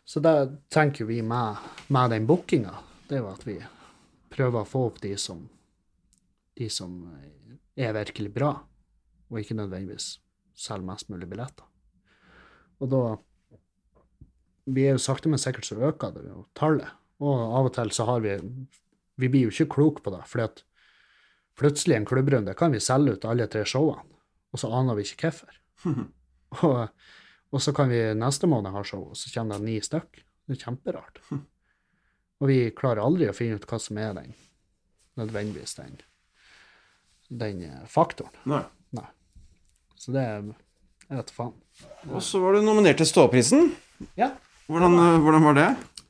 Så 0.07 0.21
det 0.23 0.63
tenker 0.71 1.03
vi 1.05 1.21
med, 1.21 1.57
med 1.91 2.11
den 2.11 2.27
bookinga, 2.27 2.77
det 3.09 3.17
er 3.17 3.25
jo 3.25 3.31
at 3.33 3.41
vi 3.43 3.57
prøver 4.31 4.61
å 4.61 4.67
få 4.67 4.85
opp 4.87 5.01
de 5.03 5.11
som 5.19 5.41
de 6.57 6.69
som 6.71 6.93
er 7.77 7.93
virkelig 7.93 8.31
bra, 8.33 8.53
og 9.29 9.39
ikke 9.41 9.57
nødvendigvis 9.57 10.17
selger 10.57 10.87
mest 10.87 11.11
mulig 11.11 11.29
billetter. 11.29 11.65
Og 12.79 12.91
da 12.91 13.03
Vi 14.67 14.83
er 14.83 14.97
jo 14.97 14.99
sakte, 14.99 15.29
men 15.31 15.39
sikkert 15.39 15.63
så 15.63 15.77
øker 15.79 16.11
det 16.11 16.25
jo 16.27 16.41
tallet. 16.53 16.89
Og 17.23 17.39
av 17.39 17.69
og 17.69 17.73
til 17.73 17.91
så 17.95 18.03
har 18.03 18.19
vi 18.19 18.33
Vi 19.15 19.27
blir 19.29 19.47
jo 19.47 19.49
ikke 19.49 19.73
kloke 19.75 20.01
på 20.03 20.11
det, 20.11 20.25
fordi 20.27 20.43
at 20.43 20.63
plutselig 21.57 21.97
en 21.97 22.05
klubbrunde 22.05 22.53
kan 22.57 22.71
vi 22.71 22.81
selge 22.83 23.17
ut 23.17 23.25
alle 23.25 23.47
tre 23.51 23.65
showene, 23.65 24.05
og 24.53 24.61
så 24.61 24.71
aner 24.77 24.97
vi 24.97 25.05
ikke 25.07 25.31
hvorfor. 25.31 25.57
og, 26.67 26.81
og 27.53 27.63
så 27.63 27.73
kan 27.75 27.91
vi 27.91 28.01
neste 28.17 28.49
måned 28.49 28.75
ha 28.75 28.83
show, 28.85 29.09
og 29.11 29.19
så 29.19 29.31
kommer 29.33 29.59
det 29.59 29.67
ni 29.67 29.77
stykk. 29.83 30.23
Det 30.47 30.55
er 30.55 30.63
kjemperart. 30.63 31.21
Og 32.37 32.51
vi 32.51 32.57
klarer 32.77 33.01
aldri 33.01 33.25
å 33.25 33.33
finne 33.33 33.57
ut 33.57 33.65
hva 33.65 33.79
som 33.81 33.97
er 33.97 34.11
den, 34.13 34.35
nødvendigvis 35.17 35.73
den, 35.79 35.95
den 37.33 37.63
eh, 37.65 37.85
faktoren. 37.89 38.35
Nei. 38.45 38.61
Nei. 38.93 39.07
Så 39.97 40.13
det 40.13 40.21
er 40.21 40.51
Jeg 41.07 41.17
vet 41.17 41.31
faen. 41.33 41.55
Og 42.11 42.21
så 42.21 42.41
var 42.43 42.53
du 42.53 42.61
nominert 42.61 42.99
til 43.01 43.09
Ståprisen. 43.09 43.71
Ja. 44.19 44.33
Hvordan, 44.69 44.99
eh, 45.01 45.17
hvordan 45.23 45.49
var 45.49 45.57
det? 45.57 45.67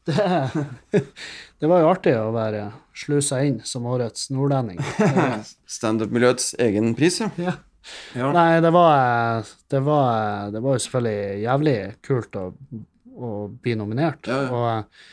Det, 0.08 1.04
det 1.60 1.68
var 1.68 1.84
jo 1.84 1.90
artig 1.92 2.14
å 2.16 2.32
være 2.36 2.70
slusa 2.96 3.42
inn 3.46 3.60
som 3.68 3.88
årets 3.90 4.30
nordlending. 4.32 4.80
Standup-miljøets 5.78 6.54
egen 6.64 6.94
pris, 6.98 7.20
ja. 7.22 7.30
Ja. 7.36 7.58
ja. 8.16 8.32
Nei, 8.36 8.62
det 8.64 8.72
var, 8.76 9.48
det 9.72 9.82
var 9.84 10.52
Det 10.56 10.64
var 10.64 10.78
jo 10.78 10.84
selvfølgelig 10.86 11.44
jævlig 11.44 11.78
kult 12.08 12.40
å, 12.40 12.48
å 13.18 13.34
bli 13.52 13.76
nominert. 13.80 14.32
Ja. 14.32 14.40
Og, 14.48 15.04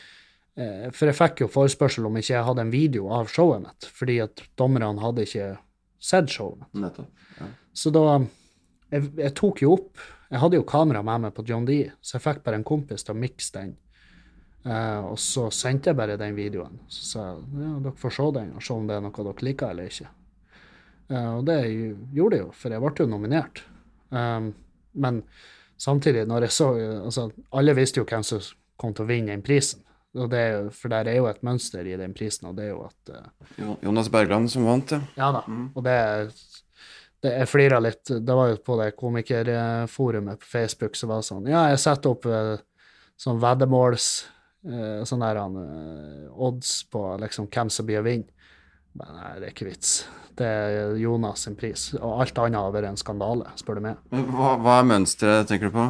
eh, 0.60 0.88
for 0.94 1.10
jeg 1.10 1.18
fikk 1.18 1.44
jo 1.44 1.52
forespørsel 1.58 2.08
om 2.08 2.22
ikke 2.22 2.36
jeg 2.36 2.48
hadde 2.48 2.66
en 2.66 2.74
video 2.74 3.10
av 3.14 3.30
showet 3.34 3.66
mitt, 3.66 3.90
fordi 3.98 4.20
at 4.24 4.46
dommerne 4.58 4.94
hadde 5.02 5.26
ikke 5.26 5.52
sett 5.98 6.30
showet 6.32 6.66
mitt. 6.72 7.02
Så 7.74 7.90
da 7.94 8.06
jeg, 8.94 9.08
jeg 9.18 9.32
tok 9.34 9.64
jo 9.64 9.72
opp 9.74 10.02
Jeg 10.30 10.38
hadde 10.38 10.58
jo 10.60 10.66
kamera 10.66 11.00
med 11.02 11.24
meg 11.26 11.34
på 11.34 11.42
John 11.46 11.66
D, 11.66 11.80
så 12.02 12.16
jeg 12.16 12.24
fikk 12.24 12.44
bare 12.46 12.58
en 12.58 12.66
kompis 12.66 13.04
til 13.06 13.14
å 13.14 13.18
mikse 13.18 13.54
den. 13.54 13.74
Eh, 14.64 15.00
og 15.04 15.18
så 15.20 15.50
sendte 15.52 15.90
jeg 15.90 15.98
bare 15.98 16.16
den 16.20 16.36
videoen. 16.36 16.78
Så 16.88 17.04
sa 17.04 17.24
jeg 17.34 17.64
ja, 17.66 17.72
dere 17.84 17.98
får 18.00 18.14
se 18.16 18.28
den 18.38 18.52
og 18.56 18.62
se 18.64 18.72
om 18.76 18.86
det 18.88 18.96
er 18.96 19.02
noe 19.04 19.26
dere 19.26 19.44
liker 19.50 19.74
eller 19.74 19.90
ikke. 19.90 20.08
Uh, 21.04 21.34
og 21.36 21.42
det 21.44 21.58
gjorde 22.16 22.38
jeg 22.38 22.46
jo, 22.46 22.52
for 22.56 22.72
jeg 22.72 22.80
ble 22.80 22.92
jo 23.04 23.06
nominert. 23.12 23.60
Um, 24.08 24.46
men 24.96 25.18
samtidig, 25.76 26.22
når 26.30 26.46
jeg 26.46 26.54
så 26.56 26.68
altså, 27.04 27.26
Alle 27.52 27.74
visste 27.76 28.00
jo 28.00 28.06
hvem 28.08 28.24
som 28.24 28.40
kom 28.80 28.94
til 28.96 29.04
å 29.04 29.10
vinne 29.10 29.34
den 29.34 29.42
prisen. 29.44 29.82
Er 30.14 30.48
jo, 30.54 30.70
for 30.72 30.94
der 30.94 31.10
er 31.10 31.18
jo 31.18 31.26
et 31.28 31.42
mønster 31.44 31.84
i 31.90 31.96
den 31.98 32.12
prisen, 32.16 32.46
og 32.48 32.56
det 32.56 32.68
er 32.68 32.72
jo 32.72 32.84
at 32.86 33.12
uh, 33.12 33.48
Jo- 33.60 33.76
Jonas 33.84 34.08
Bergland 34.14 34.48
som 34.48 34.64
vant, 34.64 34.94
ja. 34.94 35.00
Ja 35.18 35.28
da. 35.34 35.42
Og 35.74 35.84
det, 35.84 35.96
det 37.20 37.32
Jeg 37.34 37.50
flira 37.52 37.80
litt. 37.84 38.04
Det 38.08 38.36
var 38.40 38.54
jo 38.54 38.60
på 38.64 38.78
det 38.80 38.92
komikerforumet 38.96 40.40
på 40.40 40.46
Facebook 40.56 40.96
som 40.96 41.12
var 41.12 41.20
sånn 41.26 41.50
Ja, 41.52 41.66
jeg 41.74 41.82
setter 41.84 42.14
opp 42.14 42.24
sånn 43.20 43.42
veddemåls 43.44 44.08
Sånn 44.64 45.20
der 45.24 45.36
han, 45.36 45.56
eh, 45.60 46.28
odds 46.32 46.84
på 46.88 47.02
liksom 47.20 47.50
hvem 47.52 47.70
som 47.70 47.86
blir 47.86 48.00
å 48.00 48.06
vinne. 48.06 48.30
Men 48.94 49.16
nei, 49.18 49.32
det 49.40 49.48
er 49.48 49.54
ikke 49.56 49.66
vits. 49.66 50.04
Det 50.38 50.46
er 50.46 50.94
Jonas 50.98 51.44
sin 51.46 51.56
pris. 51.58 51.88
Og 51.98 52.20
alt 52.22 52.38
annet 52.42 52.58
har 52.58 52.72
vært 52.74 52.88
en 52.88 52.98
skandale, 52.98 53.50
spør 53.58 53.78
du 53.78 53.84
meg. 53.86 53.98
Hva, 54.10 54.54
hva 54.62 54.78
er 54.80 54.86
mønsteret, 54.90 55.48
tenker 55.50 55.70
du 55.70 55.74
på? 55.74 55.86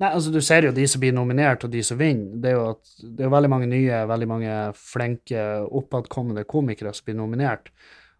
Nei, 0.00 0.10
altså 0.10 0.32
Du 0.32 0.40
ser 0.44 0.66
jo 0.68 0.72
de 0.76 0.86
som 0.88 1.00
blir 1.00 1.14
nominert, 1.16 1.64
og 1.64 1.72
de 1.72 1.82
som 1.84 2.00
vinner. 2.00 2.36
Det 2.40 2.50
er 2.50 2.56
jo 2.58 2.64
at 2.74 2.96
det 3.02 3.26
er 3.26 3.32
veldig 3.32 3.52
mange 3.52 3.68
nye, 3.70 4.02
veldig 4.08 4.28
mange 4.28 4.56
flinke, 4.80 5.44
oppadkommende 5.68 6.44
komikere 6.48 6.92
som 6.96 7.08
blir 7.08 7.18
nominert. 7.20 7.70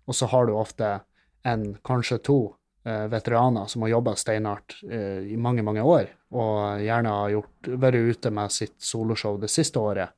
Og 0.07 0.17
så 0.17 0.29
har 0.33 0.47
du 0.47 0.55
ofte 0.57 0.99
en, 1.47 1.67
kanskje 1.85 2.21
to, 2.25 2.39
eh, 2.45 2.56
veteraner 2.87 3.67
som 3.67 3.83
har 3.83 3.89
jobba 3.89 4.15
steinhardt 4.15 4.77
eh, 4.91 5.25
i 5.33 5.37
mange, 5.37 5.65
mange 5.67 5.83
år, 5.83 6.13
og 6.39 6.83
gjerne 6.85 7.15
har 7.19 7.33
gjort, 7.35 7.71
vært 7.83 8.13
ute 8.13 8.31
med 8.31 8.55
sitt 8.55 8.77
soloshow 8.83 9.41
det 9.43 9.51
siste 9.51 9.83
året. 9.83 10.15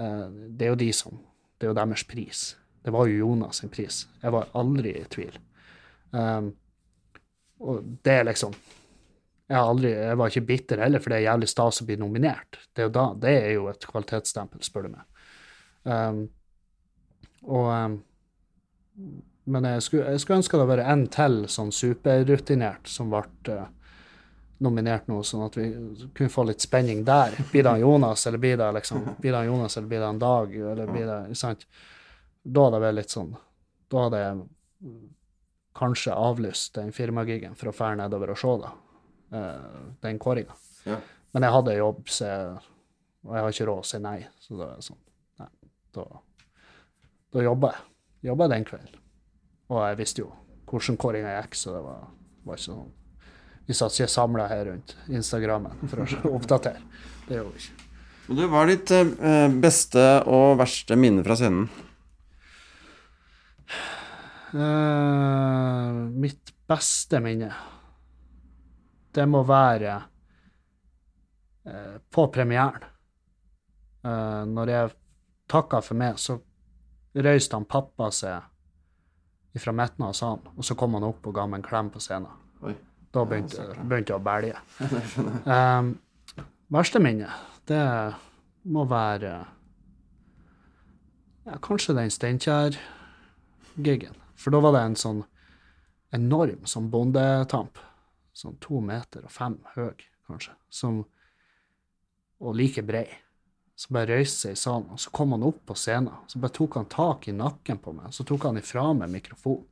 Eh, 0.00 0.26
det 0.50 0.66
er 0.66 0.74
jo 0.74 0.82
de 0.82 0.90
som 0.96 1.22
Det 1.54 1.68
er 1.68 1.70
jo 1.70 1.78
deres 1.78 2.02
pris. 2.04 2.38
Det 2.82 2.92
var 2.92 3.06
jo 3.06 3.18
Jonas 3.22 3.60
sin 3.62 3.70
pris. 3.72 4.00
Jeg 4.20 4.32
var 4.34 4.48
aldri 4.58 4.90
i 4.98 5.04
tvil. 5.08 5.36
Um, 6.10 6.48
og 7.62 7.84
det 8.04 8.12
er 8.12 8.26
liksom 8.26 8.52
jeg, 8.52 9.60
aldri, 9.60 9.92
jeg 9.94 10.18
var 10.18 10.32
ikke 10.32 10.48
bitter 10.48 10.82
heller, 10.82 11.00
for 11.00 11.14
det 11.14 11.20
er 11.20 11.28
jævlig 11.28 11.48
stas 11.48 11.80
å 11.80 11.86
bli 11.86 11.96
nominert. 12.00 12.58
Det 12.74 12.82
er 12.82 12.88
jo, 12.88 12.92
da, 12.92 13.04
det 13.22 13.32
er 13.38 13.48
jo 13.54 13.68
et 13.70 13.86
kvalitetsstempel, 13.88 14.64
spør 14.66 14.88
du 14.88 14.90
meg. 14.96 15.22
Um, 15.86 16.20
og, 17.46 17.70
um, 17.70 17.96
men 19.44 19.64
jeg 19.68 19.82
skulle, 19.82 20.12
jeg 20.14 20.20
skulle 20.22 20.40
ønske 20.40 20.60
det 20.60 20.68
var 20.68 20.82
en 20.84 21.06
til 21.12 21.40
sånn 21.52 21.72
superrutinert 21.74 22.88
som 22.88 23.10
ble 23.12 23.24
uh, 23.52 23.66
nominert 24.64 25.08
nå, 25.10 25.20
sånn 25.26 25.44
at 25.44 25.58
vi 25.58 25.66
kunne 26.16 26.32
få 26.32 26.46
litt 26.48 26.64
spenning 26.64 27.02
der. 27.04 27.34
Blir 27.50 27.66
det 27.66 27.78
Jonas, 27.82 28.26
eller 28.26 28.40
blir 28.40 28.56
det 28.60 28.70
liksom, 28.78 29.02
blir 29.18 29.36
det 29.36 29.44
Jonas, 29.48 29.76
eller 29.76 29.90
blir 29.90 30.00
det 30.00 30.08
en 30.08 30.22
Dag, 30.22 30.56
eller 30.72 30.92
blir 30.92 31.10
det 31.10 31.38
sant? 31.38 31.66
Da 32.44 32.66
hadde 32.66 32.76
det 32.76 32.84
vært 32.84 32.96
litt 32.98 33.12
sånn 33.14 33.30
Da 33.88 34.02
hadde 34.04 34.18
jeg 34.20 34.40
kanskje 35.74 36.12
avlyst 36.12 36.74
den 36.76 36.92
firmagigen 36.92 37.56
for 37.58 37.70
å 37.70 37.74
fære 37.74 37.98
nedover 38.02 38.34
og 38.34 38.38
se 38.38 38.52
da, 38.62 38.70
eh, 39.34 39.78
den 40.04 40.20
kåringa. 40.22 40.54
Ja. 40.84 41.00
Men 41.34 41.42
jeg 41.42 41.54
hadde 41.56 41.74
jobb, 41.74 42.02
så 42.06 42.28
jeg, 42.28 42.52
og 43.24 43.32
jeg 43.34 43.42
har 43.42 43.56
ikke 43.56 43.66
råd 43.70 43.80
å 43.82 43.88
si 43.88 43.98
nei. 44.04 44.18
Så 44.38 44.58
da 44.58 44.68
er 44.68 44.76
det 44.78 44.86
sånn. 44.86 45.00
Nei, 45.42 45.48
da, 45.96 46.04
da 47.34 47.42
jobber 47.48 47.74
jeg. 47.74 47.88
Jobba 48.30 48.48
den 48.54 48.68
kvelden. 48.68 49.00
Og 49.72 49.80
jeg 49.80 50.00
visste 50.00 50.24
jo 50.24 50.32
hvordan 50.68 50.98
kåringa 51.00 51.38
gikk, 51.38 51.56
så 51.58 51.74
det 51.76 51.80
var, 51.84 52.04
var 52.44 52.58
ikke 52.58 52.66
sånn 52.66 52.92
Vi 53.68 53.76
satt 53.76 53.96
ikke 53.96 54.10
samla 54.12 54.48
her 54.50 54.66
rundt 54.68 54.96
Instagrammen 55.08 55.88
for 55.88 56.04
å 56.04 56.34
oppdatere. 56.36 56.82
Det 57.28 57.38
gjorde 57.38 57.54
vi 57.54 57.62
ikke. 57.62 57.90
Men 58.26 58.38
du, 58.40 58.44
Hva 58.48 58.62
er 58.64 58.72
ditt 58.72 58.92
eh, 58.96 59.56
beste 59.62 60.04
og 60.32 60.58
verste 60.60 60.96
minne 61.00 61.24
fra 61.24 61.36
scenen? 61.38 61.68
Uh, 64.54 66.06
mitt 66.14 66.52
beste 66.70 67.18
minne, 67.18 67.48
det 69.10 69.24
må 69.26 69.40
være 69.48 69.96
uh, 71.66 71.96
på 72.06 72.26
premieren. 72.30 72.86
Uh, 74.04 74.44
når 74.46 74.70
jeg 74.70 74.92
takka 75.50 75.80
for 75.82 75.98
meg, 75.98 76.20
så 76.22 76.38
røyste 77.18 77.58
han 77.58 77.66
pappa 77.66 78.12
seg 78.14 78.53
fra 79.62 79.72
midten 79.76 80.02
av 80.06 80.12
salen, 80.18 80.44
og 80.56 80.62
så 80.66 80.72
kom 80.78 80.94
han 80.98 81.06
opp 81.06 81.22
og 81.28 81.34
ga 81.36 81.44
meg 81.46 81.56
en 81.60 81.68
klem 81.68 81.88
på 81.94 81.98
scenen. 82.02 82.32
Oi. 82.64 82.74
Da 83.14 83.20
begynte, 83.30 83.60
begynte 83.86 84.10
jeg 84.12 84.18
å 84.18 84.26
bælje. 84.26 84.56
Um, 85.54 85.86
verste 86.74 86.98
minne, 87.02 87.30
det 87.68 87.84
må 88.74 88.82
være 88.90 89.32
ja, 91.44 91.54
kanskje 91.62 91.94
den 91.94 92.10
Steinkjer-gigen. 92.10 94.16
For 94.34 94.50
da 94.50 94.58
var 94.64 94.72
det 94.74 94.82
en 94.88 94.98
sånn 94.98 95.22
enorm 96.14 96.66
sånn 96.70 96.90
bondetamp. 96.92 97.80
Sånn 98.34 98.56
to 98.62 98.80
meter 98.82 99.26
og 99.28 99.32
fem 99.32 99.58
høy, 99.76 99.94
kanskje. 100.26 100.54
Som, 100.72 101.04
og 102.42 102.56
like 102.58 102.82
brei. 102.86 103.06
Så 103.74 103.90
bare 103.94 104.14
reiste 104.14 104.44
seg 104.44 104.54
i 104.54 104.58
salen, 104.58 104.86
og 104.94 105.00
så 105.02 105.10
kom 105.14 105.34
han 105.34 105.42
opp 105.46 105.64
på 105.66 105.74
scenen. 105.78 106.14
Så 106.30 106.38
bare 106.42 106.54
tok 106.54 106.76
han 106.78 106.90
tak 106.90 107.26
i 107.28 107.34
nakken 107.34 107.80
på 107.82 107.94
meg, 107.96 108.12
så 108.14 108.26
tok 108.26 108.46
han 108.46 108.60
ifra 108.60 108.86
meg 108.94 109.10
mikrofonen 109.10 109.66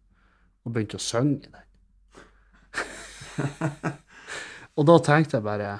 og 0.62 0.74
begynte 0.74 0.98
å 0.98 1.02
synge 1.02 1.46
i 1.46 1.52
den. 1.52 1.68
og 4.76 4.86
da 4.86 4.96
tenkte 5.02 5.38
jeg 5.38 5.44
bare 5.44 5.70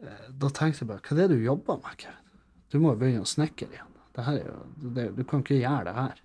eh, 0.00 0.28
Da 0.30 0.50
tenkte 0.54 0.84
jeg 0.84 0.88
bare 0.88 1.02
Hva 1.02 1.16
er 1.16 1.18
det 1.18 1.34
du 1.34 1.42
jobber 1.44 1.80
med, 1.82 1.96
Kevin? 2.00 2.38
Du 2.70 2.78
må 2.80 2.92
jo 2.92 3.00
begynne 3.00 3.24
å 3.24 3.28
snekre 3.28 3.68
igjen. 3.72 3.94
Jo, 4.18 4.56
det, 4.96 5.04
du 5.16 5.22
kan 5.28 5.42
ikke 5.44 5.58
gjøre 5.60 5.88
det 5.88 5.96
her. 5.96 6.22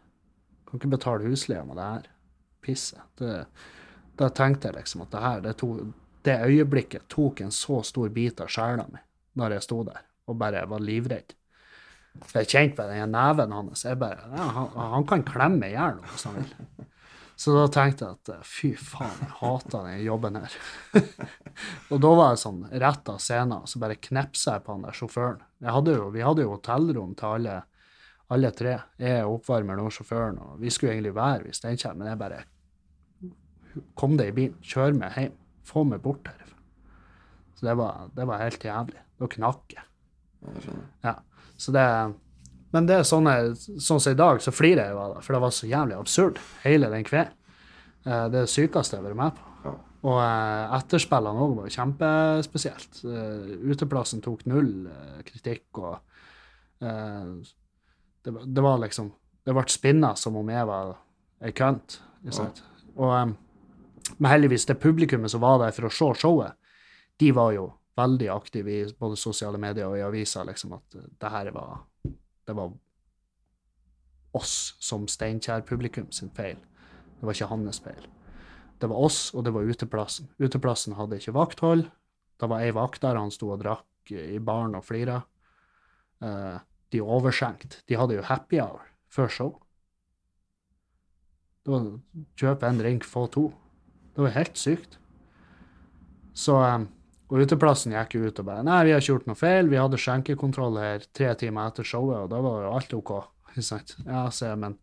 Du 0.59 0.69
kan 0.69 0.79
ikke 0.81 0.93
betale 0.95 1.29
husleia 1.29 1.63
med 1.67 1.77
det 1.79 1.87
her 1.87 2.07
pisset. 2.63 3.23
Da 4.19 4.29
tenkte 4.33 4.69
jeg 4.69 4.79
liksom 4.79 5.03
at 5.05 5.11
det 5.13 5.23
her, 5.23 5.43
det, 5.45 5.55
to, 5.61 5.69
det 6.25 6.39
øyeblikket 6.47 7.07
tok 7.11 7.43
en 7.45 7.53
så 7.53 7.81
stor 7.85 8.11
bit 8.13 8.41
av 8.43 8.51
sjela 8.51 8.87
mi 8.91 9.01
når 9.39 9.57
jeg 9.57 9.65
sto 9.67 9.83
der 9.87 10.03
og 10.29 10.39
bare 10.39 10.63
var 10.69 10.83
livredd. 10.83 11.33
For 12.21 12.43
jeg 12.43 12.51
kjente 12.51 12.77
på 12.77 12.87
den 12.87 13.13
neven 13.13 13.53
hans. 13.55 13.85
Jeg 13.87 13.99
bare, 14.01 14.27
ja, 14.31 14.49
han, 14.57 14.73
han 14.93 15.05
kan 15.09 15.23
klemme 15.27 15.69
i 15.69 15.73
hjel 15.73 16.01
hvis 16.05 16.27
han 16.29 16.37
vil. 16.39 16.51
Så 17.43 17.55
da 17.55 17.63
tenkte 17.73 18.05
jeg 18.05 18.19
at 18.19 18.29
eh, 18.29 18.43
fy 18.45 18.69
faen, 18.77 19.15
jeg 19.23 19.33
hater 19.39 19.87
den 19.87 20.03
jobben 20.05 20.37
her. 20.37 20.57
og 21.91 22.01
da 22.05 22.11
var 22.13 22.29
jeg 22.31 22.43
sånn 22.43 22.59
rett 22.69 23.09
av 23.09 23.17
scenen, 23.19 23.65
så 23.67 23.81
bare 23.81 23.97
knepsa 23.97 24.59
jeg 24.59 24.63
på 24.63 24.75
han 24.75 24.85
der 24.85 24.95
sjåføren. 24.95 25.41
Hadde 25.65 25.95
jo, 25.97 26.05
vi 26.13 26.21
hadde 26.23 26.45
jo 26.45 26.53
hotellrom 26.53 27.15
til 27.17 27.39
alle, 27.39 27.55
alle 28.37 28.53
tre. 28.55 28.75
Jeg, 29.01 29.25
oppvarmer 29.25 29.81
nå 29.81 29.89
sjåføren, 29.91 30.37
og 30.45 30.61
vi 30.61 30.71
skulle 30.71 30.93
egentlig 30.93 31.15
være 31.17 31.49
i 31.49 31.57
Steinkjer, 31.57 31.97
men 31.97 32.13
jeg 32.13 32.21
bare 32.21 32.43
Kom 33.97 34.13
deg 34.19 34.29
i 34.29 34.33
bilen, 34.37 34.57
kjør 34.61 34.93
meg 34.93 35.15
hjem, 35.17 35.37
få 35.65 35.81
meg 35.89 36.03
bort 36.05 36.27
herfra. 36.29 36.59
Så 37.57 37.65
det 37.65 37.73
var, 37.79 38.11
det 38.13 38.27
var 38.29 38.43
helt 38.43 38.67
jævlig. 38.69 39.02
Da 39.19 39.27
knakk 39.29 39.73
jeg. 39.75 39.83
Ja, 41.03 41.15
så 41.57 41.71
det 41.71 41.85
Men 42.73 42.85
det 42.89 42.95
er 42.97 43.03
sånn 43.05 43.27
sånn 43.55 43.99
som 44.01 44.11
i 44.11 44.17
dag, 44.17 44.39
så 44.41 44.51
flirer 44.51 44.87
jeg 44.87 44.91
jo 44.95 44.99
av 44.99 45.11
det, 45.15 45.23
for 45.23 45.33
det 45.35 45.41
var 45.43 45.51
så 45.53 45.67
jævlig 45.69 45.95
absurd, 45.99 46.39
hele 46.63 46.89
den 46.89 47.03
kvelden. 47.05 47.33
Eh, 48.05 48.29
Det 48.29 48.39
er 48.39 48.47
det 48.47 48.49
sykeste 48.49 48.97
jeg 48.97 49.03
har 49.03 49.09
vært 49.13 49.19
med 49.21 49.35
på. 49.37 49.51
Ja. 49.65 49.73
Og 50.03 50.17
eh, 50.19 50.73
etterspillene 50.79 51.39
òg 51.45 51.53
var 51.61 51.69
kjempespesielt. 51.69 53.03
Eh, 53.05 53.53
Uteplassen 53.71 54.21
tok 54.25 54.41
null 54.49 54.89
kritikk, 55.23 55.69
og 55.77 55.99
det, 56.79 58.31
var- 58.31 58.45
det 58.45 58.61
var 58.61 58.77
liksom 58.79 59.11
Det 59.45 59.53
ble 59.53 59.63
spinna 59.67 60.15
som 60.15 60.35
om 60.39 60.47
jeg 60.49 60.65
var 60.65 60.93
ei 61.43 61.51
kønt. 61.51 61.99
Ja. 62.23 62.45
Og, 62.95 63.33
men 64.17 64.31
heldigvis, 64.31 64.65
det 64.65 64.79
publikummet 64.79 65.29
som 65.31 65.41
var 65.43 65.57
der 65.59 65.71
for 65.75 65.89
å 65.89 65.91
se 65.91 66.07
showet, 66.21 66.53
de 67.19 67.31
var 67.35 67.51
jo 67.51 67.65
veldig 67.97 68.29
aktiv 68.33 68.69
i 68.69 68.79
både 68.99 69.17
sosiale 69.19 69.59
medier 69.61 69.89
og 69.89 69.97
i 69.97 70.05
aviser, 70.05 70.45
liksom, 70.49 70.75
at 70.79 70.97
eh, 70.97 71.09
det 71.21 71.33
her 71.33 71.51
var 71.55 71.85
Det 72.43 72.53
var 72.55 72.73
oss 74.33 74.75
som 74.79 75.05
Steinkjer-publikum 75.07 76.11
sin 76.11 76.29
feil. 76.35 76.57
Det 77.19 77.23
var 77.23 77.33
ikke 77.37 77.47
hans 77.47 77.79
feil. 77.79 78.07
Det 78.81 78.89
var 78.91 78.99
oss, 78.99 79.33
og 79.33 79.45
det 79.45 79.53
var 79.55 79.63
uteplassen. 79.63 80.27
Uteplassen 80.39 80.97
hadde 80.97 81.15
ikke 81.21 81.35
vakthold. 81.37 81.85
Det 82.35 82.49
var 82.49 82.59
ei 82.65 82.73
vakt 82.75 83.01
der, 83.05 83.15
han 83.15 83.31
sto 83.31 83.53
og 83.53 83.61
drakk 83.61 84.11
i 84.11 84.41
baren 84.43 84.75
og 84.75 84.83
flira. 84.83 85.21
Eh, 86.19 86.57
de 86.91 87.01
overskjenkte. 87.01 87.85
De 87.87 87.95
hadde 87.95 88.17
jo 88.17 88.25
happy 88.27 88.59
hour 88.59 88.83
før 89.07 89.31
show. 89.31 89.53
Det 91.63 91.71
var 91.71 91.87
kjøp 92.41 92.65
en 92.67 92.81
drink, 92.81 93.07
få 93.07 93.27
to. 93.31 93.45
Det 94.17 94.25
var 94.25 94.35
helt 94.35 94.59
sykt. 94.59 94.99
Så 96.35 96.57
eh, 96.59 96.89
Og 97.33 97.41
uteplassen 97.41 97.95
gikk 97.95 98.13
jo 98.13 98.27
ut 98.29 98.39
og 98.43 98.45
bare 98.45 98.61
Nei, 98.61 98.83
vi 98.85 98.91
har 98.93 99.01
ikke 99.01 99.15
gjort 99.15 99.29
noe 99.31 99.37
feil. 99.39 99.69
Vi 99.71 99.79
hadde 99.81 99.97
skjenkekontroll 99.97 100.75
her 100.77 101.05
tre 101.17 101.31
timer 101.41 101.71
etter 101.71 101.87
showet, 101.87 102.27
og 102.27 102.27
da 102.29 102.41
var 102.45 102.67
jo 102.67 102.73
alt 102.77 102.97
OK. 102.99 103.13
Ja, 104.05 104.27
se, 104.33 104.51
men 104.57 104.77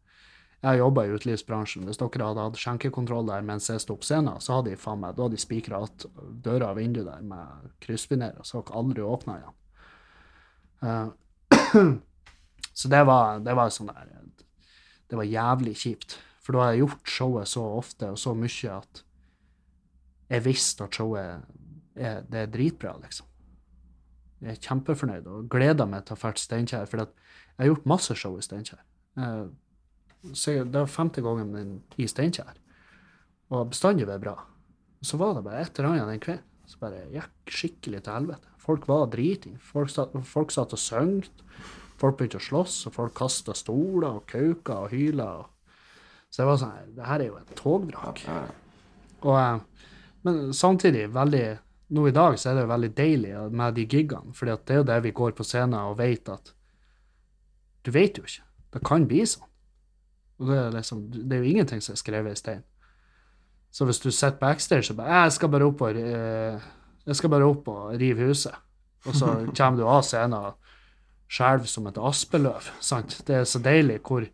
jeg 0.61 0.81
jobba 0.81 1.07
i 1.07 1.13
utelivsbransjen. 1.15 1.87
Hvis 1.87 2.01
dere 2.01 2.27
hadde 2.27 2.47
hatt 2.49 2.59
skjenkekontroll 2.59 3.29
der 3.29 3.47
mens 3.47 3.71
jeg 3.71 3.83
sto 3.83 3.95
på 3.97 4.09
scenen, 4.09 4.43
så 4.43 4.59
hadde 4.59 4.75
de 4.75 4.81
faen 4.81 5.01
meg, 5.03 5.15
da 5.15 5.25
hadde 5.25 5.39
de 5.39 5.43
spikra 5.43 5.81
igjen 5.81 6.41
døra 6.45 6.73
og 6.73 6.81
vinduet 6.81 7.07
der 7.07 7.23
med 7.27 7.71
kryssfiner, 7.85 8.35
så 8.47 8.61
dere 8.61 8.83
aldri 8.83 9.07
åpna 9.07 9.39
igjen. 9.39 9.57
Uh, 10.81 11.95
så 12.83 12.91
det 12.91 13.05
var, 13.07 13.41
det 13.47 13.55
var 13.57 13.71
sånn 13.73 13.93
der 13.93 14.11
Det 15.11 15.19
var 15.19 15.29
jævlig 15.29 15.77
kjipt. 15.77 16.19
For 16.43 16.57
da 16.57 16.65
har 16.65 16.75
jeg 16.75 16.83
gjort 16.85 17.15
showet 17.15 17.49
så 17.51 17.65
ofte 17.79 18.11
og 18.11 18.19
så 18.19 18.35
mye 18.35 18.75
at 18.75 19.03
jeg 20.31 20.45
visste 20.45 20.87
at 20.87 20.95
showet 20.95 21.47
er, 22.07 22.23
det 22.29 22.43
er 22.45 22.53
dritbra, 22.53 22.95
liksom. 23.03 23.27
Jeg 24.41 24.57
er 24.57 24.61
kjempefornøyd 24.65 25.27
og 25.29 25.49
gleder 25.53 25.89
meg 25.89 26.07
til 26.09 26.17
å 26.17 26.21
dra 26.23 26.31
til 26.33 26.45
Steinkjer, 26.47 26.87
for 26.89 27.03
jeg 27.03 27.11
har 27.61 27.69
gjort 27.69 27.89
masse 27.93 28.15
show 28.17 28.39
i 28.41 28.45
Steinkjer. 28.45 28.81
Eh, 29.21 29.51
så 30.33 30.55
Det 30.65 30.77
var 30.81 30.87
femte 30.89 31.21
gangen 31.25 31.53
min 31.53 31.75
i 32.01 32.07
Steinkjer, 32.09 32.55
og 33.51 33.73
bestandig 33.75 34.09
vært 34.09 34.25
bra. 34.25 34.37
Så 35.05 35.17
var 35.21 35.35
det 35.37 35.45
bare 35.45 35.61
et 35.65 35.79
eller 35.79 35.91
annet 35.95 36.09
den 36.15 36.25
kvelden 36.25 36.47
så 36.71 36.79
bare 36.79 37.01
gikk 37.11 37.51
skikkelig 37.51 38.01
til 38.07 38.15
helvete. 38.15 38.51
Folk 38.63 38.85
var 38.87 39.09
driting. 39.11 39.57
Folk, 39.59 39.91
satt- 39.91 40.13
folk 40.29 40.53
satt 40.55 40.75
og 40.77 40.79
sang. 40.79 41.17
Folk 41.99 42.17
begynte 42.21 42.39
å 42.39 42.45
slåss, 42.45 42.77
og 42.87 42.95
folk 42.95 43.15
kasta 43.19 43.57
stoler 43.59 44.21
og 44.21 44.27
kauka 44.31 44.77
og 44.85 44.93
hyla. 44.95 45.27
Og... 45.41 45.81
Så 46.31 46.43
det 46.43 46.47
var 46.47 46.61
sånn 46.63 46.95
Det 46.95 47.09
her 47.09 47.25
er 47.25 47.27
jo 47.33 47.41
et 47.41 47.51
togvrak. 47.59 48.23
Og, 49.25 49.35
eh, 49.35 49.89
men 50.23 50.39
samtidig 50.55 51.09
veldig 51.13 51.43
Nå 51.91 52.07
i 52.07 52.15
dag 52.15 52.39
så 52.39 52.51
er 52.51 52.57
det 52.57 52.65
jo 52.65 52.71
veldig 52.71 52.91
deilig 52.95 53.35
med 53.51 53.75
de 53.75 53.85
gigene, 53.87 54.35
for 54.35 54.47
det 54.47 54.71
er 54.71 54.81
jo 54.81 54.87
det 54.87 54.99
vi 55.03 55.15
går 55.17 55.35
på 55.35 55.47
scenen 55.47 55.79
og 55.81 55.99
vet 55.99 56.29
at 56.31 56.53
Du 57.83 57.91
vet 57.91 58.19
jo 58.19 58.23
ikke. 58.29 58.45
Det 58.75 58.83
kan 58.85 59.07
bli 59.09 59.23
sånn. 59.27 59.49
Og 60.39 60.51
det 60.51 60.59
er 60.59 60.75
liksom 60.75 61.07
Det 61.11 61.37
er 61.37 61.43
jo 61.43 61.51
ingenting 61.51 61.81
som 61.81 61.95
er 61.95 62.01
skrevet 62.01 62.37
i 62.37 62.41
stein. 62.41 62.63
Så 63.71 63.87
hvis 63.87 64.01
du 64.03 64.11
sitter 64.11 64.39
backstage 64.39 64.91
og 64.91 64.97
bare 64.97 65.23
'Jeg 65.23 65.33
skal 65.33 65.49
bare 65.49 65.65
opp 65.65 65.81
og, 65.81 65.97
eh, 65.97 66.61
jeg 67.07 67.17
skal 67.17 67.31
bare 67.31 67.45
opp 67.47 67.69
og 67.69 68.01
rive 68.01 68.29
huset', 68.29 68.55
og 69.07 69.15
så 69.15 69.27
kommer 69.57 69.77
du 69.79 69.87
av 69.87 70.03
scenen 70.03 70.35
og 70.35 70.55
skjelver 71.29 71.67
som 71.67 71.87
et 71.87 71.99
aspeløv, 71.99 72.71
sant? 72.81 73.23
Det 73.27 73.37
er 73.37 73.45
så 73.45 73.59
deilig 73.63 74.01
hvor, 74.03 74.27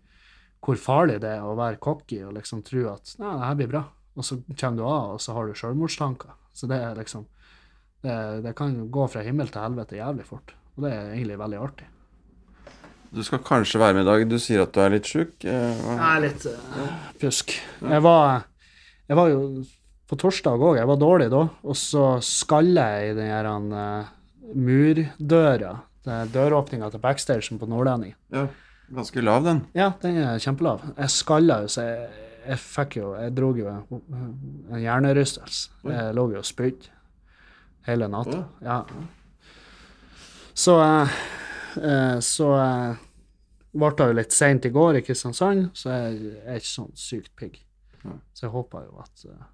hvor 0.65 0.75
farlig 0.75 1.21
det 1.21 1.37
er 1.37 1.43
å 1.43 1.57
være 1.57 1.77
cocky 1.77 2.25
og 2.25 2.35
liksom 2.35 2.63
tro 2.63 2.89
at 2.95 3.17
'Nei, 3.19 3.33
det 3.33 3.47
her 3.47 3.55
blir 3.55 3.69
bra', 3.69 3.85
og 4.17 4.25
så 4.25 4.43
kommer 4.61 4.77
du 4.77 4.85
av, 4.85 5.11
og 5.13 5.21
så 5.21 5.33
har 5.33 5.47
du 5.47 5.55
selvmordstanker. 5.55 6.33
Så 6.55 6.67
det 6.67 6.83
er 6.83 6.95
liksom 6.95 7.27
det, 8.05 8.17
det 8.45 8.55
kan 8.59 8.75
gå 8.93 9.07
fra 9.11 9.23
himmel 9.25 9.49
til 9.53 9.63
helvete 9.65 9.99
jævlig 9.99 10.27
fort, 10.29 10.55
og 10.77 10.87
det 10.87 10.93
er 10.93 11.13
egentlig 11.15 11.39
veldig 11.41 11.61
artig. 11.63 11.89
Du 13.17 13.23
skal 13.25 13.41
kanskje 13.47 13.81
være 13.81 13.97
med 13.97 14.05
i 14.05 14.09
dag. 14.11 14.25
Du 14.29 14.37
sier 14.43 14.65
at 14.67 14.75
du 14.75 14.81
er 14.83 14.93
litt 14.93 15.09
sjuk. 15.09 15.33
Eh, 15.47 15.81
Jeg 15.87 16.03
er 16.05 16.23
litt 16.25 16.47
uh, 16.51 16.97
pjusk. 17.21 17.55
Jeg 17.81 18.03
var, 18.05 18.45
jeg 19.09 19.19
var 19.19 19.31
jo 19.33 19.41
på 20.07 20.19
torsdag 20.21 20.63
òg, 20.63 20.77
jeg 20.79 20.91
var 20.91 20.99
dårlig 21.01 21.31
da, 21.33 21.47
og 21.67 21.79
så 21.79 22.05
skalla 22.23 22.85
jeg 22.97 23.15
i 23.15 23.17
den 23.17 23.31
her 23.33 23.49
uh, 23.49 24.11
murdøra, 24.55 25.73
døråpninga 26.07 26.91
til 26.93 27.03
backstagen 27.03 27.59
på 27.59 27.67
Nordlendingen. 27.71 28.19
Ja, 28.35 28.45
ganske 28.95 29.25
lav, 29.25 29.43
den. 29.47 29.65
Ja, 29.75 29.91
den 30.03 30.21
er 30.23 30.43
kjempelav. 30.43 30.85
Jeg 30.93 31.15
skalla 31.15 31.63
jo, 31.65 31.73
så 31.73 31.87
jeg, 31.89 32.11
jeg 32.47 32.61
fikk 32.63 33.01
jo 33.01 33.09
Jeg 33.19 33.33
dro 33.35 33.49
jo 33.59 33.73
en, 33.73 34.05
en 34.71 34.83
hjernerystelse. 34.83 35.73
Jeg 35.89 36.15
lå 36.15 36.29
jo 36.37 36.45
og 36.45 36.47
spydde 36.47 36.93
hele 37.87 38.09
natta. 38.11 38.45
Ja. 38.65 38.81
Så 40.55 40.77
eh, 40.83 41.19
eh, 41.83 42.19
så 42.21 42.51
eh, 42.61 43.03
ble 43.77 43.91
det 43.99 44.09
jo 44.09 44.17
litt 44.17 44.33
seint 44.33 44.67
i 44.67 44.73
går 44.73 45.01
i 45.01 45.05
Kristiansand, 45.05 45.71
så 45.77 45.93
jeg 45.93 46.37
er 46.45 46.61
ikke 46.61 46.73
sånn 46.73 46.95
sykt 46.97 47.35
pigg. 47.37 47.61
Så 48.33 48.47
jeg 48.47 48.55
håper 48.55 48.87
jo 48.87 49.03
at 49.03 49.27
eh, 49.29 49.45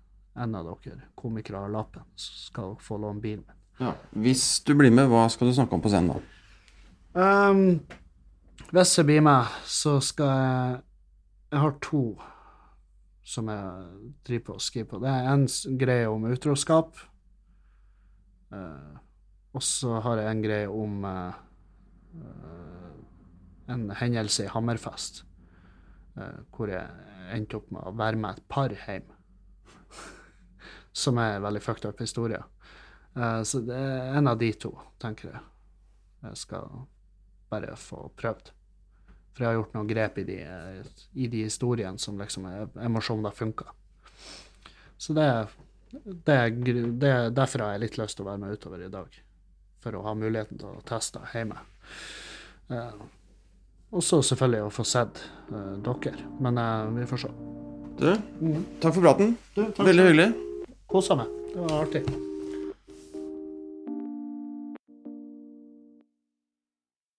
en 0.42 0.54
av 0.56 0.68
dere 0.68 1.09
komikere 1.18 1.64
har 1.64 1.72
lappen, 1.72 2.04
så 2.16 2.36
skal 2.46 2.72
dere 2.72 2.86
få 2.86 3.00
låne 3.02 3.22
bilen 3.22 3.44
min. 3.46 3.59
Ja. 3.82 3.94
Hvis 4.12 4.44
du 4.66 4.74
blir 4.78 4.92
med, 4.94 5.09
hva 5.10 5.26
skal 5.32 5.48
du 5.48 5.56
snakke 5.56 5.74
om 5.74 5.82
på 5.82 5.90
scenen 5.90 6.14
da? 6.14 6.20
Um, 7.12 7.80
hvis 8.72 8.94
jeg 8.96 9.09
blir 9.09 9.24
med, 9.24 9.50
så 9.68 9.98
skal 10.00 10.30
jeg 10.32 10.80
Jeg 11.52 11.60
har 11.60 11.74
to 11.84 12.16
som 13.24 13.48
jeg 13.52 14.12
driver 14.24 14.44
på 14.46 14.54
og 14.56 14.62
skriver 14.64 14.86
på. 14.88 15.00
Det 15.02 15.10
er 15.10 15.26
en 15.28 15.42
greie 15.78 16.06
om 16.09 16.24
utroskap. 16.24 16.96
Eh, 18.53 18.95
og 19.53 19.65
så 19.65 19.99
har 20.05 20.20
jeg 20.20 20.31
en 20.31 20.45
greie 20.45 20.69
om 20.69 21.05
eh, 21.09 21.35
en 23.73 23.91
hendelse 23.97 24.47
i 24.47 24.53
Hammerfest, 24.53 25.23
uh, 26.19 26.41
hvor 26.53 26.69
jeg 26.69 26.89
endte 27.33 27.57
opp 27.57 27.70
med 27.73 27.87
å 27.89 27.93
være 27.97 28.19
med 28.20 28.37
et 28.37 28.49
par 28.53 28.74
hjem. 28.74 29.07
som 31.05 31.20
er 31.23 31.37
en 31.37 31.47
veldig 31.47 31.62
fucked 31.65 31.89
up 31.89 32.03
historie. 32.03 32.43
Så 33.49 33.61
det 33.65 33.77
er 33.77 34.16
en 34.19 34.29
av 34.29 34.39
de 34.41 34.49
to, 34.57 34.73
tenker 35.01 35.31
jeg. 35.31 35.41
Jeg 36.24 36.41
skal 36.43 36.85
bare 37.53 37.77
få 37.77 38.07
prøvd. 38.16 38.53
For 39.33 39.45
jeg 39.45 39.49
har 39.49 39.59
gjort 39.59 39.77
noen 39.77 39.89
grep 39.89 40.20
i 40.20 40.27
de, 40.29 40.39
i 41.16 41.29
de 41.33 41.45
historiene 41.47 42.01
som 42.01 42.20
liksom 42.20 42.49
er 42.51 42.69
emosjoner 42.85 43.37
funker. 43.37 43.73
Så 45.01 45.16
det, 45.16 45.24
det, 45.24 45.33
er 45.33 45.49
det 45.93 46.36
er 46.36 47.31
derfor 47.35 47.66
har 47.66 47.74
jeg 47.74 47.85
litt 47.85 47.98
lyst 48.01 48.16
til 48.16 48.24
å 48.24 48.31
være 48.31 48.43
med 48.44 48.56
utover 48.56 48.85
i 48.86 48.93
dag. 48.93 49.19
For 49.82 49.98
å 49.98 50.05
ha 50.06 50.14
muligheten 50.16 50.60
til 50.60 50.70
å 50.70 50.85
teste 50.89 51.20
hjemme. 51.35 51.59
Eh, 52.73 53.02
og 53.93 54.05
så 54.05 54.23
selvfølgelig 54.24 54.69
å 54.69 54.73
få 54.73 54.86
sett 54.89 55.24
eh, 55.52 55.73
dere. 55.85 56.16
Men 56.40 56.60
eh, 56.62 56.90
vi 56.97 57.09
får 57.12 57.27
se. 57.27 57.32
Du, 58.01 58.10
takk 58.81 58.94
for 58.94 59.02
praten. 59.05 59.36
Du, 59.52 59.64
takk 59.69 59.86
Veldig 59.93 60.10
hyggelig. 60.10 60.28
Kosa 60.89 61.19
meg. 61.20 61.40
Det 61.52 61.64
var 61.64 61.81
artig. 61.85 62.31